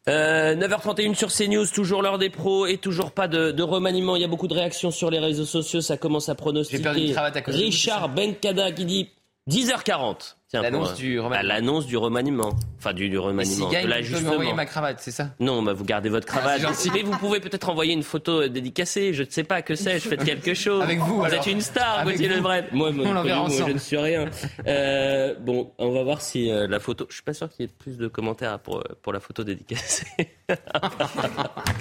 Euh, 0.10 0.56
9h31 0.56 1.16
sur 1.16 1.32
CNews, 1.32 1.66
toujours 1.68 2.02
l'heure 2.02 2.18
des 2.18 2.30
pros 2.30 2.66
et 2.66 2.78
toujours 2.78 3.12
pas 3.12 3.30
de, 3.30 3.62
remaniement. 3.62 4.16
Il 4.18 4.22
y 4.22 4.26
a 4.26 4.28
beaucoup 4.28 4.50
de 4.50 4.54
réactions 4.54 4.92
sur 4.92 5.10
les 5.10 5.20
réseaux 5.20 5.46
sociaux, 5.46 5.82
ça 5.82 5.98
commence 5.98 6.28
à 6.28 6.36
pronostiquer. 6.36 7.16
Richard 7.48 8.10
Benkada 8.10 8.72
qui 8.72 8.86
dit 8.86 9.10
10h40. 9.50 10.36
L'annonce 10.54 10.96
du 10.96 11.20
remaniement. 11.20 11.30
Bah, 11.30 11.44
l'annonce 11.44 11.86
du 11.88 11.98
remaniement. 11.98 12.50
Enfin, 12.78 12.94
du, 12.94 13.18
remaniement. 13.18 13.70
Si 13.72 14.14
de 14.14 14.20
m'envoyer 14.24 14.54
ma 14.54 14.66
cravate, 14.66 15.00
c'est 15.00 15.12
ça? 15.12 15.32
Non, 15.40 15.64
bah, 15.64 15.74
vous 15.74 15.84
gardez 15.84 16.10
votre 16.10 16.28
ah, 16.30 16.38
cravate. 16.40 16.90
mais 16.94 17.02
vous 17.02 17.18
pouvez 17.18 17.40
peut-être 17.40 17.70
envoyer 17.70 17.94
une 17.94 18.04
photo 18.04 18.44
euh, 18.44 18.50
dédicacée. 18.50 19.14
Je 19.14 19.24
ne 19.24 19.30
sais 19.30 19.44
pas, 19.44 19.62
que 19.62 19.74
sais-je, 19.76 20.08
faites 20.08 20.24
quelque 20.24 20.54
chose. 20.54 20.84
Avec 20.84 21.00
vous, 21.00 21.22
Vous 21.22 21.26
êtes 21.26 21.48
une 21.48 21.62
star, 21.62 22.04
Gauthier 22.04 22.28
Lebret. 22.28 22.68
Moi, 22.72 22.92
moi, 22.92 23.24
moi 23.24 23.48
je 23.50 23.72
ne 23.72 23.78
suis 23.78 23.98
rien. 23.98 24.30
Euh, 24.68 25.34
bon, 25.40 25.72
on 25.78 25.92
va 25.92 26.04
voir 26.04 26.22
si 26.22 26.52
euh, 26.52 26.68
la 26.68 26.80
photo... 26.80 27.08
Je 27.10 27.16
suis 27.16 27.24
pas 27.24 27.34
sûr 27.34 27.50
qu'il 27.50 27.66
y 27.66 27.70
ait 27.70 27.72
plus 27.72 27.98
de 27.98 28.08
commentaires 28.08 28.60
pour, 28.60 28.84
pour 29.02 29.12
la 29.12 29.20
photo 29.20 29.44
dédicacée. 29.44 30.06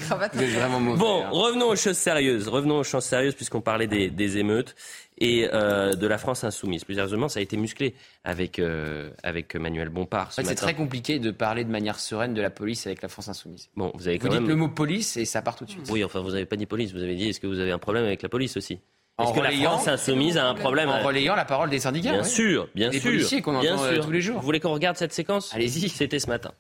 cravate. 0.07 0.35
vraiment 0.35 0.81
mauvais. 0.81 0.99
Bon, 0.99 1.25
hein. 1.25 1.29
revenons 1.31 1.69
aux 1.69 1.77
choses 1.77 1.99
sérieuses. 1.99 2.49
Revenons 2.49 2.79
aux 2.79 2.85
choses 2.85 3.05
sérieuses 3.05 3.35
puisqu'on 3.35 3.61
parlait 3.61 3.87
des, 3.87 4.09
des 4.09 4.39
émeutes 4.39 4.75
et 5.23 5.49
euh, 5.53 5.95
de 5.95 6.07
la 6.09 6.19
France 6.19 6.43
insoumise. 6.43 6.85
Plus 6.85 6.97
sérieusement, 6.97 7.29
ça 7.29 7.39
a 7.39 7.43
été 7.43 7.57
musclé 7.57 7.95
avec, 8.25 8.59
euh, 8.59 9.11
avec 9.23 9.55
Manuel 9.55 9.89
Bompard. 9.89 10.33
c'est 10.33 10.55
très 10.57 10.75
compliqué 10.75 11.21
de 11.21 11.31
parler 11.31 11.65
de 11.65 11.71
manière 11.71 12.01
sereine 12.01 12.35
de 12.35 12.43
la 12.43 12.51
police 12.51 12.87
avec 12.87 13.03
la 13.03 13.09
France 13.09 13.29
insoumise. 13.29 13.71
Bon, 13.77 13.93
vous 13.95 14.09
avez 14.09 14.19
quand 14.19 14.29
dites 14.29 14.41
le 14.41 14.57
mot 14.57 14.69
police 14.69 15.17
et 15.17 15.25
ça 15.25 15.41
part 15.41 15.55
tout 15.55 15.65
de 15.65 15.71
suite. 15.71 15.89
Oui, 15.91 16.03
enfin, 16.03 16.21
vous 16.21 16.33
n'avez 16.33 16.45
pas 16.45 16.57
dit 16.57 16.67
police, 16.67 16.93
vous 16.93 17.03
avez 17.03 17.15
dit 17.15 17.29
est-ce 17.29 17.41
que 17.41 17.47
vous 17.47 17.61
avez 17.61 17.71
un 17.71 17.79
problème 17.79 18.05
avec 18.05 18.23
la 18.23 18.29
police 18.29 18.57
aussi? 18.57 18.81
Est-ce 19.23 19.33
que 19.33 19.41
la 19.41 19.53
France 19.53 19.87
insoumise 19.87 20.37
a 20.39 20.49
un 20.49 20.55
problème 20.55 20.89
En 20.89 21.03
relayant 21.03 21.37
la 21.37 21.45
parole 21.45 21.71
des 21.71 21.79
syndicats. 21.79 22.13
Bien 22.13 22.25
sûr, 22.25 22.69
bien 22.75 22.91
sûr. 22.91 23.01
Des 23.01 23.09
policiers 23.09 23.43
qu'on 23.43 23.55
entend 23.55 23.85
euh, 23.85 24.01
tous 24.01 24.11
les 24.11 24.21
jours. 24.21 24.41
Vous 24.41 24.45
voulez 24.45 24.59
qu'on 24.59 24.73
regarde 24.73 24.97
cette 24.97 25.13
séquence? 25.13 25.55
Allez-y. 25.55 25.89
C'était 25.89 26.19
ce 26.19 26.29
matin. 26.29 26.53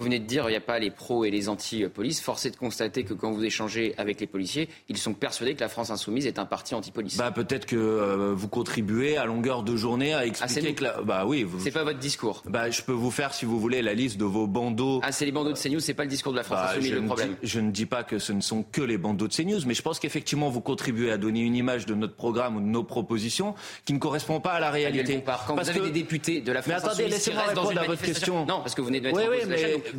Vous 0.00 0.06
venez 0.06 0.18
de 0.18 0.24
dire 0.24 0.44
il 0.48 0.52
n'y 0.52 0.56
a 0.56 0.62
pas 0.62 0.78
les 0.78 0.90
pros 0.90 1.26
et 1.26 1.30
les 1.30 1.50
anti-police. 1.50 2.22
Force 2.22 2.46
est 2.46 2.52
de 2.52 2.56
constater 2.56 3.04
que 3.04 3.12
quand 3.12 3.32
vous 3.32 3.44
échangez 3.44 3.94
avec 3.98 4.18
les 4.18 4.26
policiers, 4.26 4.70
ils 4.88 4.96
sont 4.96 5.12
persuadés 5.12 5.54
que 5.54 5.60
la 5.60 5.68
France 5.68 5.90
insoumise 5.90 6.26
est 6.26 6.38
un 6.38 6.46
parti 6.46 6.74
anti-police. 6.74 7.18
Bah, 7.18 7.30
peut-être 7.30 7.66
que 7.66 7.76
euh, 7.76 8.32
vous 8.34 8.48
contribuez 8.48 9.18
à 9.18 9.26
longueur 9.26 9.62
de 9.62 9.76
journée 9.76 10.14
à 10.14 10.24
expliquer 10.24 10.68
ah, 10.70 10.72
que 10.72 10.84
la... 10.84 11.02
bah 11.02 11.24
oui. 11.26 11.42
Vous... 11.42 11.60
C'est 11.60 11.70
pas 11.70 11.84
votre 11.84 11.98
discours. 11.98 12.42
Bah 12.48 12.70
je 12.70 12.80
peux 12.80 12.94
vous 12.94 13.10
faire 13.10 13.34
si 13.34 13.44
vous 13.44 13.60
voulez 13.60 13.82
la 13.82 13.92
liste 13.92 14.16
de 14.16 14.24
vos 14.24 14.46
bandeaux. 14.46 15.02
Ah 15.02 15.12
c'est 15.12 15.26
les 15.26 15.32
bandeaux 15.32 15.52
de 15.52 15.58
CNews, 15.58 15.80
c'est 15.80 15.92
pas 15.92 16.04
le 16.04 16.08
discours 16.08 16.32
de 16.32 16.38
la 16.38 16.44
France 16.44 16.60
bah, 16.60 16.70
insoumise 16.70 16.92
le 16.92 17.04
problème. 17.04 17.36
je 17.42 17.60
ne 17.60 17.70
dis 17.70 17.84
pas 17.84 18.02
que 18.02 18.18
ce 18.18 18.32
ne 18.32 18.40
sont 18.40 18.62
que 18.62 18.80
les 18.80 18.96
bandeaux 18.96 19.28
de 19.28 19.34
CNews, 19.34 19.60
mais 19.66 19.74
je 19.74 19.82
pense 19.82 19.98
qu'effectivement 19.98 20.48
vous 20.48 20.62
contribuez 20.62 21.10
à 21.10 21.18
donner 21.18 21.40
une 21.40 21.56
image 21.56 21.84
de 21.84 21.94
notre 21.94 22.14
programme 22.14 22.56
ou 22.56 22.60
de 22.60 22.64
nos 22.64 22.84
propositions 22.84 23.54
qui 23.84 23.92
ne 23.92 23.98
correspond 23.98 24.40
pas 24.40 24.52
à 24.52 24.60
la 24.60 24.70
réalité. 24.70 25.22
Quand 25.46 25.56
vous 25.56 25.68
avez 25.68 25.80
des 25.80 25.90
députés 25.90 26.40
de 26.40 26.52
la 26.52 26.62
France 26.62 26.74
mais 26.82 26.88
attendez, 26.88 27.08
laissez-moi 27.08 27.42
répondre 27.42 27.78
à 27.78 27.84
votre 27.84 28.00
question. 28.00 28.46
Non, 28.46 28.60
parce 28.60 28.74
que 28.74 28.80
vous 28.80 28.86
venez 28.86 29.00
de 29.00 29.04
mettre 29.04 29.18
oui, 29.18 29.24
oui, 29.46 29.89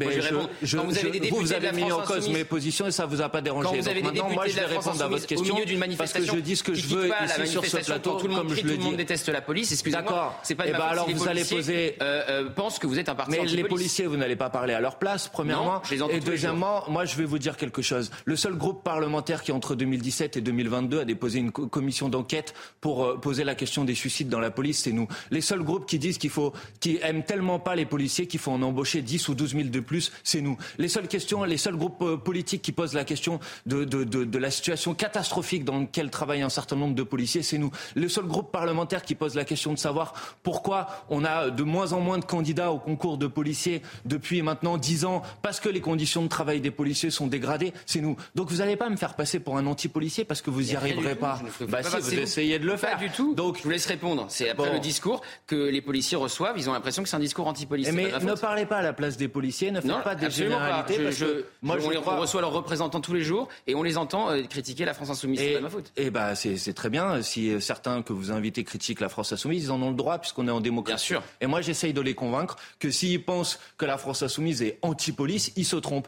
je, 0.61 0.77
vous 0.77 0.97
avez 0.97 1.11
des 1.11 1.19
députés 1.19 1.41
vous 1.41 1.53
avez 1.53 1.71
mis 1.71 1.91
en 1.91 2.01
cause 2.01 2.29
mes 2.29 2.43
positions 2.43 2.87
et 2.87 2.91
ça 2.91 3.05
vous 3.05 3.21
a 3.21 3.29
pas 3.29 3.41
dérangé. 3.41 3.67
Quand 3.69 3.75
vous 3.75 3.89
avez 3.89 4.01
des 4.01 4.11
députés 4.11 4.33
moi, 4.33 4.47
je 4.47 4.55
vais 4.55 4.65
répondre 4.65 5.01
à 5.01 5.07
votre 5.07 5.27
question 5.27 5.55
parce 5.97 6.13
que 6.13 6.23
je 6.23 6.35
dis 6.37 6.55
ce 6.55 6.63
que 6.63 6.73
je 6.73 6.87
veux 6.87 7.07
ici 7.07 7.47
sur 7.47 7.65
ce 7.65 7.77
plateau, 7.77 8.19
tout 8.19 8.27
le 8.27 8.33
monde, 8.33 8.47
comme 8.47 8.55
je 8.55 8.61
le 8.61 8.69
dis. 8.71 8.75
Tout 8.75 8.79
le 8.79 8.85
monde 8.85 8.97
déteste 8.97 9.29
la 9.29 9.41
police. 9.41 9.71
Excusez-moi. 9.71 10.39
C'est 10.43 10.55
pas. 10.55 10.65
Eh 10.67 10.71
ben 10.71 10.79
alors 10.79 11.09
vous 11.09 11.27
allez 11.27 11.43
poser. 11.43 11.97
Euh, 12.01 12.23
euh, 12.29 12.49
pense 12.49 12.79
que 12.79 12.87
vous 12.87 12.99
êtes 12.99 13.09
un 13.09 13.15
parti. 13.15 13.31
Mais 13.31 13.45
les 13.45 13.63
policiers, 13.63 14.05
vous 14.07 14.17
n'allez 14.17 14.35
pas 14.35 14.49
parler 14.49 14.73
à 14.73 14.79
leur 14.79 14.97
place, 14.97 15.27
premièrement. 15.27 15.81
Et 16.09 16.19
deuxièmement, 16.19 16.83
moi, 16.89 17.05
je 17.05 17.15
vais 17.15 17.25
vous 17.25 17.39
dire 17.39 17.57
quelque 17.57 17.81
chose. 17.81 18.11
Le 18.25 18.35
seul 18.35 18.55
groupe 18.55 18.83
parlementaire 18.83 19.41
qui, 19.43 19.51
entre 19.51 19.75
2017 19.75 20.37
et 20.37 20.41
2022, 20.41 21.01
a 21.01 21.05
déposé 21.05 21.39
une 21.39 21.51
commission 21.51 22.09
d'enquête 22.09 22.53
pour 22.79 23.03
euh, 23.03 23.17
poser 23.17 23.43
la 23.43 23.55
question 23.55 23.83
des 23.83 23.95
suicides 23.95 24.29
dans 24.29 24.39
la 24.39 24.51
police, 24.51 24.83
c'est 24.83 24.91
nous. 24.91 25.07
Les 25.29 25.41
seuls 25.41 25.63
groupes 25.63 25.85
qui 25.85 25.99
disent 25.99 26.17
qu'il 26.17 26.29
faut, 26.29 26.53
qui 26.79 26.99
aiment 27.01 27.23
tellement 27.23 27.59
pas 27.59 27.75
les 27.75 27.85
policiers 27.85 28.27
qu'il 28.27 28.39
faut 28.39 28.51
en 28.51 28.61
embaucher 28.61 29.01
10 29.01 29.29
ou 29.29 29.35
12 29.35 29.51
000 29.51 29.63
de 29.69 29.79
plus, 29.81 30.11
c'est 30.23 30.41
nous. 30.41 30.57
Les 30.77 30.87
seules 30.87 31.07
questions, 31.07 31.43
les 31.43 31.57
seuls 31.57 31.75
groupes 31.75 32.01
euh, 32.01 32.17
politiques 32.17 32.61
qui 32.61 32.71
posent 32.71 32.93
la 32.93 33.03
question 33.03 33.39
de, 33.65 33.83
de, 33.83 34.03
de, 34.03 34.23
de, 34.23 34.37
la 34.37 34.51
situation 34.51 34.93
catastrophique 34.93 35.65
dans 35.65 35.79
laquelle 35.79 36.09
travaillent 36.09 36.41
un 36.41 36.49
certain 36.49 36.75
nombre 36.75 36.95
de 36.95 37.03
policiers, 37.03 37.43
c'est 37.43 37.57
nous. 37.57 37.71
Le 37.95 38.09
seul 38.09 38.25
groupe 38.25 38.51
parlementaire 38.51 39.03
qui 39.03 39.15
pose 39.15 39.35
la 39.35 39.45
question 39.45 39.73
de 39.73 39.77
savoir 39.77 40.13
pourquoi 40.43 40.87
on 41.09 41.23
a 41.25 41.49
de 41.49 41.63
moins 41.63 41.93
en 41.93 41.99
moins 41.99 42.17
de 42.17 42.25
candidats 42.25 42.71
au 42.71 42.79
concours 42.79 43.17
de 43.17 43.27
policiers 43.27 43.81
depuis 44.05 44.41
maintenant 44.41 44.77
dix 44.77 45.05
ans, 45.05 45.21
parce 45.41 45.59
que 45.59 45.69
les 45.69 45.81
conditions 45.81 46.23
de 46.23 46.27
travail 46.27 46.61
des 46.61 46.71
policiers 46.71 47.11
sont 47.11 47.27
dégradées, 47.27 47.73
c'est 47.85 48.01
nous. 48.01 48.15
Donc 48.35 48.49
vous 48.49 48.57
n'allez 48.57 48.75
pas 48.75 48.89
me 48.89 48.95
faire 48.95 49.15
passer 49.15 49.39
pour 49.39 49.57
un 49.57 49.65
anti-policier 49.67 50.25
parce 50.25 50.41
que 50.41 50.49
vous 50.49 50.61
n'y 50.61 50.75
arriverez 50.75 51.15
pas. 51.15 51.39
Bah 51.67 51.83
si, 51.83 51.97
vous 51.99 52.19
essayez 52.19 52.59
de 52.59 52.65
le 52.65 52.77
faire. 52.77 52.97
Pas 52.97 53.03
du 53.03 53.09
tout. 53.09 53.33
Donc 53.35 53.57
je 53.57 53.63
vous 53.63 53.69
laisse 53.69 53.85
répondre. 53.85 54.25
C'est 54.29 54.49
après 54.49 54.73
le 54.73 54.79
discours 54.79 55.21
que 55.47 55.55
les 55.55 55.81
policiers 55.81 56.17
reçoivent. 56.17 56.57
Ils 56.57 56.69
ont 56.69 56.73
l'impression 56.73 57.03
que 57.03 57.09
c'est 57.09 57.15
un 57.15 57.19
discours 57.19 57.47
anti-policier. 57.47 57.91
Mais 57.93 58.11
ne 58.19 58.33
parlez 58.33 58.65
pas 58.65 58.77
à 58.77 58.81
la 58.81 58.93
place 58.93 59.17
des 59.17 59.27
policiers. 59.27 59.60
Ne 59.69 59.81
faites 59.81 60.03
pas 60.03 60.15
des 60.15 60.31
généralités. 60.31 61.03
Pas. 61.03 61.11
Je, 61.11 61.43
moi, 61.61 61.77
je 61.77 61.85
on, 61.85 62.19
reçoit 62.19 62.41
leurs 62.41 62.53
représentants 62.53 63.01
tous 63.01 63.13
les 63.13 63.21
jours 63.21 63.49
et 63.67 63.75
on 63.75 63.83
les 63.83 63.97
entend 63.97 64.31
euh, 64.31 64.41
critiquer 64.43 64.85
la 64.85 64.95
France 64.95 65.11
insoumise. 65.11 65.39
C'est 65.39 65.53
pas 65.53 65.61
ma 65.61 65.69
faute. 65.69 65.91
Et 65.97 66.09
bah 66.09 66.33
c'est 66.35 66.73
très 66.73 66.89
bien. 66.89 67.21
Si 67.21 67.51
euh, 67.51 67.59
certains 67.59 68.01
que 68.01 68.13
vous 68.13 68.31
invitez 68.31 68.63
critiquent 68.63 69.01
la 69.01 69.09
France 69.09 69.33
insoumise, 69.33 69.65
ils 69.65 69.71
en 69.71 69.81
ont 69.81 69.91
le 69.91 69.95
droit 69.95 70.17
puisqu'on 70.17 70.47
est 70.47 70.51
en 70.51 70.61
démocratie. 70.61 71.13
Bien 71.13 71.19
sûr. 71.19 71.23
Et 71.41 71.47
moi 71.47 71.61
j'essaye 71.61 71.93
de 71.93 72.01
les 72.01 72.15
convaincre 72.15 72.55
que 72.79 72.89
s'ils 72.89 73.23
pensent 73.23 73.59
que 73.77 73.85
la 73.85 73.97
France 73.97 74.23
insoumise 74.23 74.63
est 74.63 74.79
anti-police, 74.81 75.51
ils 75.55 75.65
se 75.65 75.75
trompent. 75.75 76.07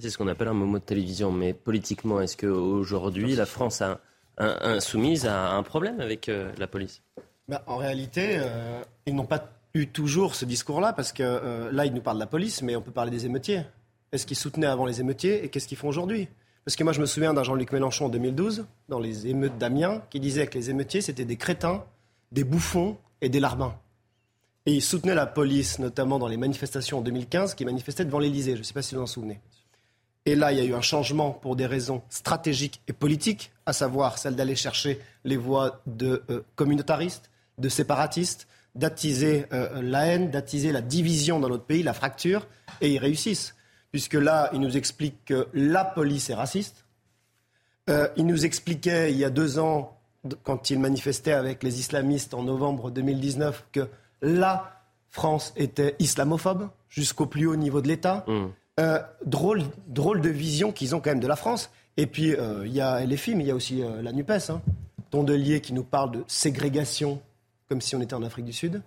C'est 0.00 0.08
ce 0.08 0.16
qu'on 0.16 0.28
appelle 0.28 0.48
un 0.48 0.54
moment 0.54 0.78
de 0.78 0.82
télévision. 0.82 1.30
Mais 1.30 1.52
politiquement, 1.52 2.20
est-ce 2.20 2.36
qu'aujourd'hui, 2.36 3.36
la 3.36 3.46
France 3.46 3.82
a, 3.82 4.00
insoumise 4.38 5.26
a 5.26 5.50
un 5.52 5.62
problème 5.62 6.00
avec 6.00 6.28
euh, 6.28 6.50
la 6.58 6.66
police? 6.66 7.02
Bah, 7.48 7.62
En 7.66 7.76
réalité, 7.76 8.38
euh, 8.38 8.82
ils 9.06 9.14
n'ont 9.14 9.26
pas 9.26 9.46
eu 9.74 9.86
toujours 9.86 10.34
ce 10.34 10.44
discours-là, 10.44 10.92
parce 10.92 11.12
que 11.12 11.22
euh, 11.22 11.70
là, 11.72 11.86
ils 11.86 11.94
nous 11.94 12.00
parlent 12.00 12.16
de 12.16 12.22
la 12.22 12.26
police, 12.26 12.62
mais 12.62 12.76
on 12.76 12.82
peut 12.82 12.90
parler 12.90 13.10
des 13.10 13.26
émeutiers. 13.26 13.62
Est-ce 14.12 14.26
qu'ils 14.26 14.36
soutenaient 14.36 14.66
avant 14.66 14.86
les 14.86 15.00
émeutiers 15.00 15.44
et 15.44 15.48
qu'est-ce 15.48 15.68
qu'ils 15.68 15.78
font 15.78 15.88
aujourd'hui? 15.88 16.28
Parce 16.64 16.76
que 16.76 16.84
moi, 16.84 16.92
je 16.92 17.00
me 17.00 17.06
souviens 17.06 17.32
d'un 17.32 17.42
Jean-Luc 17.42 17.72
Mélenchon 17.72 18.06
en 18.06 18.08
2012, 18.08 18.66
dans 18.88 18.98
les 18.98 19.28
émeutes 19.28 19.56
d'Amiens, 19.58 20.02
qui 20.10 20.20
disait 20.20 20.46
que 20.46 20.58
les 20.58 20.70
émeutiers, 20.70 21.00
c'était 21.00 21.24
des 21.24 21.36
crétins, 21.36 21.84
des 22.32 22.44
bouffons 22.44 22.98
et 23.20 23.28
des 23.28 23.40
larbins. 23.40 23.76
Et 24.66 24.74
il 24.74 24.82
soutenait 24.82 25.14
la 25.14 25.26
police, 25.26 25.78
notamment 25.78 26.18
dans 26.18 26.28
les 26.28 26.36
manifestations 26.36 26.98
en 26.98 27.00
2015, 27.00 27.54
qui 27.54 27.64
manifestaient 27.64 28.04
devant 28.04 28.18
l'Elysée. 28.18 28.54
Je 28.54 28.58
ne 28.58 28.62
sais 28.62 28.74
pas 28.74 28.82
si 28.82 28.94
vous 28.94 29.00
en 29.00 29.06
souvenez. 29.06 29.40
Et 30.26 30.34
là, 30.34 30.52
il 30.52 30.58
y 30.58 30.60
a 30.60 30.64
eu 30.64 30.74
un 30.74 30.82
changement 30.82 31.30
pour 31.30 31.56
des 31.56 31.64
raisons 31.64 32.02
stratégiques 32.10 32.82
et 32.88 32.92
politiques, 32.92 33.52
à 33.64 33.72
savoir 33.72 34.18
celle 34.18 34.36
d'aller 34.36 34.54
chercher 34.54 35.00
les 35.24 35.38
voix 35.38 35.80
de 35.86 36.22
euh, 36.28 36.42
communautaristes, 36.56 37.30
de 37.56 37.68
séparatistes, 37.70 38.46
d'attiser 38.74 39.46
euh, 39.52 39.82
la 39.82 40.06
haine, 40.06 40.30
d'attiser 40.30 40.72
la 40.72 40.80
division 40.80 41.40
dans 41.40 41.48
notre 41.48 41.64
pays, 41.64 41.82
la 41.82 41.92
fracture, 41.92 42.46
et 42.80 42.92
ils 42.92 42.98
réussissent. 42.98 43.54
Puisque 43.90 44.14
là, 44.14 44.50
ils 44.52 44.60
nous 44.60 44.76
expliquent 44.76 45.24
que 45.24 45.48
la 45.52 45.84
police 45.84 46.30
est 46.30 46.34
raciste. 46.34 46.84
Euh, 47.88 48.08
ils 48.16 48.26
nous 48.26 48.44
expliquaient 48.44 49.10
il 49.10 49.18
y 49.18 49.24
a 49.24 49.30
deux 49.30 49.58
ans, 49.58 49.98
quand 50.44 50.70
ils 50.70 50.78
manifestaient 50.78 51.32
avec 51.32 51.62
les 51.62 51.80
islamistes 51.80 52.34
en 52.34 52.42
novembre 52.42 52.90
2019, 52.90 53.66
que 53.72 53.88
la 54.22 54.80
France 55.08 55.52
était 55.56 55.96
islamophobe 55.98 56.68
jusqu'au 56.88 57.26
plus 57.26 57.46
haut 57.46 57.56
niveau 57.56 57.80
de 57.80 57.88
l'État. 57.88 58.24
Mmh. 58.28 58.46
Euh, 58.78 59.00
drôle, 59.26 59.62
drôle 59.88 60.20
de 60.20 60.28
vision 60.28 60.72
qu'ils 60.72 60.94
ont 60.94 61.00
quand 61.00 61.10
même 61.10 61.20
de 61.20 61.26
la 61.26 61.36
France. 61.36 61.70
Et 61.96 62.06
puis, 62.06 62.32
euh, 62.34 62.64
il 62.66 62.72
y 62.72 62.80
a 62.80 63.04
les 63.04 63.16
films, 63.16 63.40
il 63.40 63.48
y 63.48 63.50
a 63.50 63.54
aussi 63.54 63.82
la 64.02 64.12
NUPES. 64.12 64.50
Hein. 64.50 64.62
Tondelier 65.10 65.60
qui 65.60 65.72
nous 65.72 65.82
parle 65.82 66.12
de 66.12 66.24
ségrégation, 66.28 67.20
comme 67.70 67.80
si 67.80 67.96
on 67.96 68.02
était 68.02 68.14
en 68.14 68.22
Afrique 68.22 68.44
du 68.44 68.52
Sud. 68.52 68.82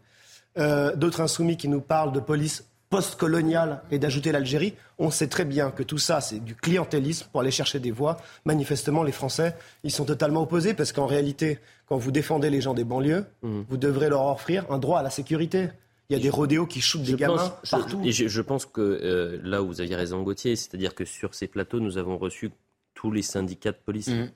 D'autres 0.55 1.21
insoumis 1.21 1.57
qui 1.57 1.67
nous 1.67 1.81
parlent 1.81 2.11
de 2.11 2.19
police 2.19 2.63
post-coloniale 2.93 3.81
et 3.89 3.97
d'ajouter 3.97 4.31
l'Algérie. 4.31 4.75
On 4.99 5.09
sait 5.09 5.25
très 5.25 5.45
bien 5.45 5.71
que 5.71 5.81
tout 5.81 5.97
ça, 5.97 6.21
c'est 6.21 6.37
du 6.37 6.53
clientélisme 6.53 7.25
pour 7.31 7.41
aller 7.41 7.49
chercher 7.49 7.79
des 7.79 7.89
voix. 7.89 8.17
Manifestement, 8.45 9.01
les 9.01 9.11
Français, 9.11 9.55
ils 9.83 9.89
sont 9.89 10.05
totalement 10.05 10.43
opposés 10.43 10.75
parce 10.75 10.91
qu'en 10.91 11.07
réalité, 11.07 11.57
quand 11.87 11.97
vous 11.97 12.11
défendez 12.11 12.51
les 12.51 12.61
gens 12.61 12.75
des 12.75 12.83
banlieues, 12.83 13.25
mmh. 13.41 13.61
vous 13.67 13.77
devrez 13.77 14.09
leur 14.09 14.27
offrir 14.27 14.71
un 14.71 14.77
droit 14.77 14.99
à 14.99 15.01
la 15.01 15.09
sécurité. 15.09 15.69
Il 16.09 16.13
y 16.13 16.19
a 16.19 16.21
des 16.21 16.29
rodéos 16.29 16.67
qui 16.67 16.81
shootent 16.81 17.01
des 17.01 17.15
gamins 17.15 17.55
partout. 17.71 17.99
et 18.03 18.11
je, 18.11 18.41
pense 18.41 18.67
que 18.67 18.81
euh, 18.81 19.39
là 19.43 19.63
où 19.63 19.67
vous 19.67 19.81
aviez 19.81 19.95
raison, 19.95 20.21
Gauthier, 20.21 20.55
c'est-à-dire 20.55 20.93
que 20.93 21.03
sur 21.03 21.33
ces 21.33 21.47
plateaux, 21.47 21.79
nous 21.79 21.97
avons 21.97 22.19
reçu 22.19 22.51
tous 22.93 23.09
les 23.09 23.23
syndicats 23.23 23.71
de 23.71 23.79
police. 23.83 24.09
Mmh. 24.09 24.29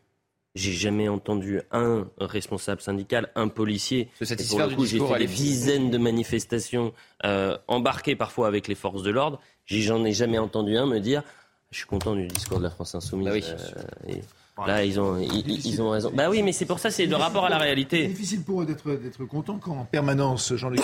J'ai 0.55 0.73
jamais 0.73 1.07
entendu 1.07 1.61
un 1.71 2.07
responsable 2.19 2.81
syndical, 2.81 3.29
un 3.35 3.47
policier. 3.47 4.09
Se 4.17 4.25
satisfaire 4.25 4.75
coup, 4.75 4.85
J'ai 4.85 4.99
fait 4.99 5.19
des 5.19 5.27
dizaines 5.27 5.91
de 5.91 5.97
manifestations 5.97 6.93
euh, 7.25 7.57
embarquées 7.67 8.15
parfois 8.15 8.47
avec 8.47 8.67
les 8.67 8.75
forces 8.75 9.03
de 9.03 9.11
l'ordre. 9.11 9.39
J'en 9.65 10.03
ai 10.03 10.13
jamais 10.13 10.39
entendu 10.39 10.75
un 10.77 10.87
me 10.87 10.99
dire 10.99 11.23
je 11.69 11.77
suis 11.79 11.85
content 11.85 12.15
du 12.15 12.27
discours 12.27 12.59
de 12.59 12.63
la 12.63 12.69
France 12.69 12.95
insoumise. 12.95 13.55
Bah 14.55 14.63
euh, 14.63 14.67
là, 14.67 14.85
ils 14.85 14.99
ont, 14.99 15.19
ils, 15.19 15.81
ont 15.81 15.91
raison. 15.91 16.11
Bah 16.13 16.29
oui, 16.29 16.41
mais 16.41 16.53
c'est 16.53 16.65
pour 16.65 16.79
ça, 16.79 16.89
c'est 16.89 17.05
le 17.05 17.15
rapport 17.15 17.45
à 17.45 17.49
la 17.49 17.57
réalité. 17.57 18.03
C'est 18.03 18.13
difficile 18.13 18.43
pour 18.43 18.61
eux 18.61 18.65
d'être 18.65 19.25
content 19.25 19.59
quand 19.59 19.77
en 19.77 19.85
permanence 19.85 20.55
Jean-Luc 20.55 20.81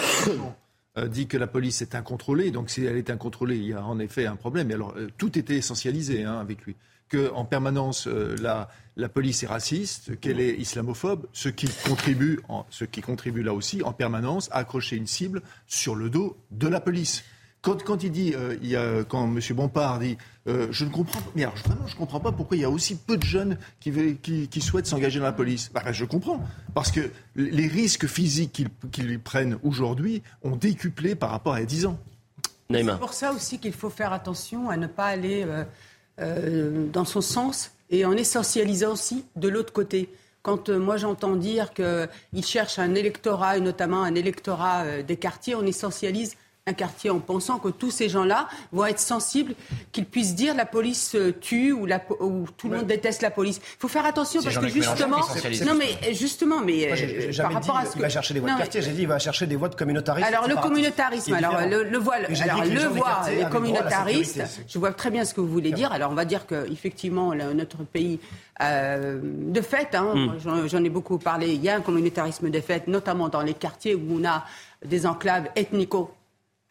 Euh, 0.95 1.07
dit 1.07 1.25
que 1.25 1.37
la 1.37 1.47
police 1.47 1.81
est 1.81 1.95
incontrôlée. 1.95 2.51
Donc 2.51 2.69
si 2.69 2.85
elle 2.85 2.97
est 2.97 3.09
incontrôlée, 3.09 3.57
il 3.57 3.65
y 3.69 3.73
a 3.73 3.83
en 3.83 3.97
effet 3.97 4.27
un 4.27 4.35
problème. 4.35 4.69
Et 4.69 4.75
alors 4.75 4.93
euh, 4.95 5.09
tout 5.17 5.39
était 5.39 5.55
essentialisé 5.55 6.23
hein, 6.23 6.37
avec 6.39 6.61
lui. 6.61 6.75
Qu'en 7.13 7.45
permanence, 7.45 8.07
euh, 8.07 8.35
la, 8.41 8.69
la, 8.95 9.07
police 9.07 9.43
est 9.43 9.47
raciste, 9.47 10.19
qu'elle 10.19 10.39
est 10.39 10.55
islamophobe, 10.55 11.27
ce 11.31 11.47
qui, 11.47 11.67
contribue 11.87 12.39
ce 12.71 12.85
qui 12.85 13.01
contribue 13.01 13.43
là 13.43 13.53
aussi 13.53 13.83
en 13.83 13.93
permanence 13.93 14.49
à 14.51 14.57
accrocher 14.57 14.95
une 14.95 15.05
cible 15.05 15.43
sur 15.67 15.93
le 15.93 16.09
dos 16.09 16.35
de 16.49 16.67
la 16.67 16.79
police. 16.79 17.23
Quand, 17.61 18.03
il 18.03 18.11
dit, 18.11 18.33
euh, 18.35 18.57
il 18.61 18.67
y 18.67 18.75
a, 18.75 19.05
quand 19.05 19.23
M. 19.25 19.39
Bompard 19.55 19.99
dit, 19.99 20.17
euh, 20.47 20.67
je 20.71 20.83
ne 20.83 20.89
comprends 20.89 21.21
pas, 21.21 21.31
mais 21.33 21.43
alors, 21.43 21.55
vraiment, 21.55 21.87
je 21.87 21.93
ne 21.93 21.97
comprends 21.97 22.19
pas 22.19 22.33
pourquoi 22.33 22.57
il 22.57 22.61
y 22.61 22.65
a 22.65 22.69
aussi 22.69 22.95
peu 22.95 23.15
de 23.15 23.23
jeunes 23.23 23.57
qui, 23.79 24.17
qui, 24.49 24.61
souhaitent 24.61 24.87
s'engager 24.87 25.19
dans 25.19 25.25
la 25.25 25.31
police. 25.33 25.71
Bah, 25.73 25.83
je 25.91 26.03
comprends, 26.03 26.43
parce 26.73 26.91
que 26.91 27.11
les 27.35 27.67
risques 27.67 28.07
physiques 28.07 28.67
qu'ils 28.91 29.19
prennent 29.19 29.57
aujourd'hui 29.63 30.23
ont 30.41 30.57
décuplé 30.57 31.15
par 31.15 31.29
rapport 31.29 31.53
à 31.53 31.59
il 31.59 31.61
y 31.61 31.63
a 31.63 31.67
10 31.67 31.85
ans. 31.85 31.99
C'est 32.69 32.99
pour 32.99 33.13
ça 33.13 33.31
aussi 33.31 33.59
qu'il 33.59 33.73
faut 33.73 33.89
faire 33.89 34.13
attention 34.13 34.69
à 34.69 34.77
ne 34.77 34.87
pas 34.87 35.05
aller 35.05 35.43
euh, 35.47 35.63
dans 36.17 37.05
son 37.05 37.21
sens 37.21 37.71
et 37.89 38.05
en 38.05 38.13
essentialisant 38.13 38.93
aussi 38.93 39.25
de 39.35 39.49
l'autre 39.49 39.73
côté. 39.73 40.09
Quand 40.41 40.69
moi 40.69 40.97
j'entends 40.97 41.35
dire 41.35 41.73
qu'ils 41.73 42.45
cherchent 42.45 42.79
un 42.79 42.95
électorat, 42.95 43.57
et 43.57 43.61
notamment 43.61 44.03
un 44.03 44.15
électorat 44.15 45.01
des 45.01 45.17
quartiers, 45.17 45.55
on 45.55 45.65
essentialise 45.65 46.35
un 46.65 46.73
quartier 46.73 47.09
en 47.09 47.19
pensant 47.19 47.59
que 47.59 47.67
tous 47.67 47.91
ces 47.91 48.07
gens-là 48.07 48.47
vont 48.71 48.85
être 48.85 48.99
sensibles, 48.99 49.53
qu'ils 49.91 50.05
puissent 50.05 50.33
dire 50.33 50.55
la 50.55 50.65
police 50.65 51.17
tue 51.41 51.73
ou, 51.73 51.85
la, 51.85 52.01
ou 52.21 52.45
tout 52.55 52.69
le 52.69 52.77
monde 52.77 52.87
déteste 52.87 53.21
la 53.21 53.31
police. 53.31 53.57
Il 53.57 53.79
faut 53.79 53.89
faire 53.89 54.05
attention 54.05 54.41
parce 54.41 54.57
que 54.57 54.69
justement, 54.69 55.17
non 55.65 55.75
mais 55.75 56.13
justement, 56.13 56.61
mais 56.61 56.89
euh, 56.89 57.33
par 57.35 57.51
rapport 57.51 57.77
à 57.77 57.85
ce 57.85 57.91
que... 57.91 57.99
il 57.99 58.01
va 58.01 58.09
chercher 58.09 58.33
des 58.33 58.39
voix 58.39 58.53
de 58.53 58.57
quartier, 58.57 58.81
j'ai 58.81 58.91
dit 58.91 59.01
il 59.01 59.07
va 59.09 59.19
chercher 59.19 59.45
des 59.45 59.57
voix 59.57 59.67
de 59.67 59.75
communautaristes. 59.75 60.25
Alors 60.25 60.47
le 60.47 60.55
communautarisme, 60.55 61.33
alors 61.33 61.67
le, 61.67 61.83
le 61.83 61.97
voile, 61.97 62.27
alors 62.41 62.63
le 62.63 63.37
les 63.37 63.49
communautaristes, 63.49 64.41
je 64.65 64.79
vois 64.79 64.93
très 64.93 65.11
bien 65.11 65.25
ce 65.25 65.33
que 65.33 65.41
vous 65.41 65.49
voulez 65.49 65.73
dire. 65.73 65.91
Alors 65.91 66.11
on 66.11 66.15
va 66.15 66.23
dire 66.25 66.47
que 66.47 66.71
effectivement 66.71 67.35
notre 67.35 67.83
pays 67.83 68.21
euh, 68.61 69.19
de 69.21 69.61
fait, 69.61 69.95
hein, 69.95 70.13
hmm. 70.15 70.67
j'en 70.67 70.83
ai 70.83 70.89
beaucoup 70.89 71.17
parlé, 71.17 71.53
il 71.53 71.61
y 71.61 71.67
a 71.67 71.75
un 71.75 71.81
communautarisme 71.81 72.49
de 72.49 72.59
fait, 72.61 72.87
notamment 72.87 73.27
dans 73.27 73.41
les 73.41 73.53
quartiers 73.53 73.95
où 73.95 74.21
on 74.21 74.25
a 74.25 74.45
des 74.85 75.05
enclaves 75.05 75.49
ethnico 75.57 76.11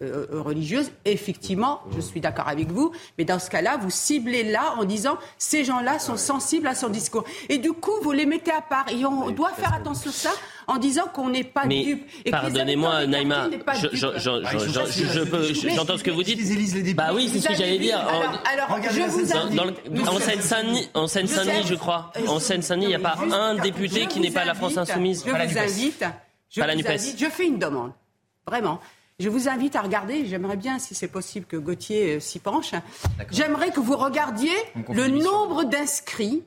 euh, 0.03 0.27
euh, 0.33 0.43
religieuse, 0.43 0.91
effectivement, 1.05 1.81
je 1.95 2.01
suis 2.01 2.21
d'accord 2.21 2.49
avec 2.49 2.71
vous, 2.71 2.93
mais 3.19 3.25
dans 3.25 3.39
ce 3.39 3.49
cas-là, 3.51 3.79
vous 3.81 3.91
ciblez 3.91 4.43
là 4.43 4.75
en 4.79 4.85
disant 4.85 5.17
ces 5.39 5.65
gens-là 5.65 5.99
sont 5.99 6.17
sensibles 6.17 6.67
à 6.67 6.75
son 6.75 6.89
discours. 6.89 7.25
Et 7.49 7.59
du 7.59 7.73
coup, 7.73 7.93
vous 8.03 8.13
les 8.13 8.27
mettez 8.27 8.51
à 8.51 8.61
part. 8.61 8.87
Et 8.91 9.05
on 9.05 9.31
doit 9.31 9.53
faire 9.53 9.75
attention 9.75 10.11
à 10.11 10.13
ça 10.13 10.31
en 10.67 10.79
disant 10.79 11.05
qu'on 11.13 11.31
n'est 11.31 11.45
pas 11.45 11.67
dupe. 11.67 12.07
Pardonnez-moi, 12.31 13.07
Naïma, 13.07 13.49
j'entends 15.75 15.99
ce 15.99 16.03
que 16.03 16.11
vous 16.11 16.23
dites. 16.23 16.95
Bah 16.95 17.11
oui, 17.15 17.31
c'est 17.33 17.41
ce 17.41 17.49
que 17.49 17.55
j'allais 17.55 17.79
dire. 17.79 17.99
Alors, 17.99 18.79
je 18.91 19.03
vous. 19.03 19.33
En 20.07 20.19
Seine-Saint-Denis, 20.19 20.89
en 20.95 21.07
Seine-Saint-Denis, 21.07 21.67
je 21.67 21.75
crois. 21.75 22.13
En 22.27 22.39
Seine-Saint-Denis, 22.39 22.87
il 22.87 22.89
n'y 22.89 22.95
a 22.95 22.99
pas 22.99 23.19
un 23.31 23.55
député 23.57 24.07
qui 24.07 24.21
n'est 24.21 24.31
pas 24.31 24.45
la 24.45 24.55
France 24.55 24.77
insoumise. 24.77 25.25
Je 25.27 25.31
vous 25.31 25.59
invite. 25.59 26.05
Je 26.51 26.61
vous 26.61 26.69
invite. 26.69 27.19
Je 27.19 27.27
fais 27.27 27.47
une 27.47 27.59
demande. 27.59 27.93
Vraiment. 28.47 28.81
Je 29.23 29.29
vous 29.29 29.49
invite 29.49 29.77
à 29.77 29.83
regarder, 29.83 30.27
j'aimerais 30.27 30.57
bien, 30.57 30.81
si 30.81 30.97
c'est 30.97 31.07
possible, 31.07 31.47
que 31.47 31.57
Gauthier 31.57 32.17
euh, 32.17 32.19
s'y 32.19 32.41
penche. 32.41 32.73
J'aimerais 33.31 33.71
que 33.71 33.79
vous 33.79 33.97
regardiez 33.97 34.51
le 34.93 35.07
nombre 35.07 35.63
d'inscrits 35.63 36.43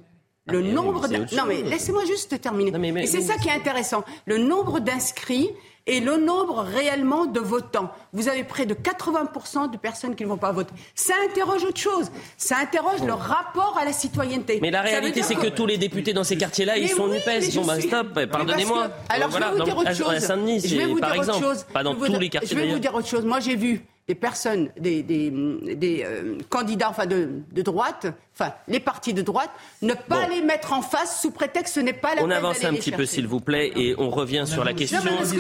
le 0.47 0.59
ah, 0.59 0.73
nombre 0.73 1.07
Non 1.07 1.43
mais 1.47 1.61
laissez-moi 1.63 2.05
juste 2.05 2.39
terminer. 2.39 3.03
Et 3.03 3.07
c'est 3.07 3.21
ça 3.21 3.37
qui 3.37 3.49
est 3.49 3.53
intéressant. 3.53 4.03
Le 4.25 4.37
nombre 4.37 4.79
d'inscrits 4.79 5.49
et 5.87 5.99
le 5.99 6.17
nombre 6.17 6.59
réellement 6.61 7.25
de 7.25 7.39
votants. 7.39 7.91
Vous 8.11 8.27
avez 8.27 8.43
près 8.43 8.65
de 8.65 8.73
80% 8.73 9.71
de 9.71 9.77
personnes 9.77 10.15
qui 10.15 10.23
ne 10.23 10.29
vont 10.29 10.37
pas 10.37 10.51
voter. 10.51 10.73
Ça 10.95 11.13
interroge 11.29 11.63
autre 11.63 11.79
chose. 11.79 12.11
Ça 12.37 12.57
interroge 12.57 13.03
le 13.03 13.13
rapport 13.13 13.77
à 13.79 13.85
la 13.85 13.93
citoyenneté. 13.93 14.59
Mais 14.61 14.71
la 14.71 14.81
réalité, 14.81 15.21
c'est 15.21 15.35
que, 15.35 15.47
tous 15.47 15.67
les 15.67 15.77
députés 15.77 16.13
dans 16.13 16.23
ces 16.23 16.37
quartiers-là, 16.37 16.77
ils 16.77 16.89
sont 16.89 17.07
NUPES. 17.07 17.55
Bon, 17.55 17.65
bah, 17.65 17.79
stop, 17.79 18.25
pardonnez-moi. 18.25 18.89
Alors, 19.09 19.29
je 19.31 19.37
vais 19.37 19.51
vous 19.51 19.63
dire 19.63 19.77
autre 19.77 19.95
chose. 19.95 20.27
je 20.65 20.75
vais 20.75 20.85
vous 20.85 20.99
dire 20.99 21.19
autre 21.19 21.39
chose. 21.39 21.65
Pas 21.71 21.83
dans 21.83 21.95
tous 21.95 22.19
les 22.19 22.29
quartiers, 22.29 22.49
Je 22.49 22.61
vais 22.61 22.71
vous 22.71 22.79
dire 22.79 22.95
autre 22.95 23.07
chose. 23.07 23.25
Moi, 23.25 23.39
j'ai 23.39 23.55
vu 23.55 23.85
des 24.07 24.15
personnes, 24.15 24.69
des, 24.79 25.01
des, 25.01 25.31
des 25.75 26.03
euh, 26.05 26.37
candidats 26.49 26.89
enfin 26.89 27.07
de, 27.07 27.41
de, 27.51 27.61
droite, 27.63 28.05
enfin 28.35 28.53
les 28.67 28.79
partis 28.79 29.15
de 29.15 29.23
droite, 29.23 29.49
ne 29.81 29.93
pas 29.93 30.27
les 30.27 30.43
mettre 30.43 30.73
en 30.73 30.83
face 30.83 31.21
sous 31.21 31.31
prétexte 31.31 31.55
que 31.65 31.69
ce 31.71 31.79
n'est 31.79 31.93
pas 31.93 32.13
la 32.13 32.23
On 32.23 32.29
avance 32.29 32.63
un 32.63 32.73
petit 32.73 32.91
peu, 32.91 33.05
s'il 33.05 33.25
vous 33.25 33.39
plaît, 33.39 33.71
et 33.75 33.95
on 33.97 34.11
revient 34.11 34.43
sur 34.45 34.63
la 34.63 34.73
question 34.73 34.99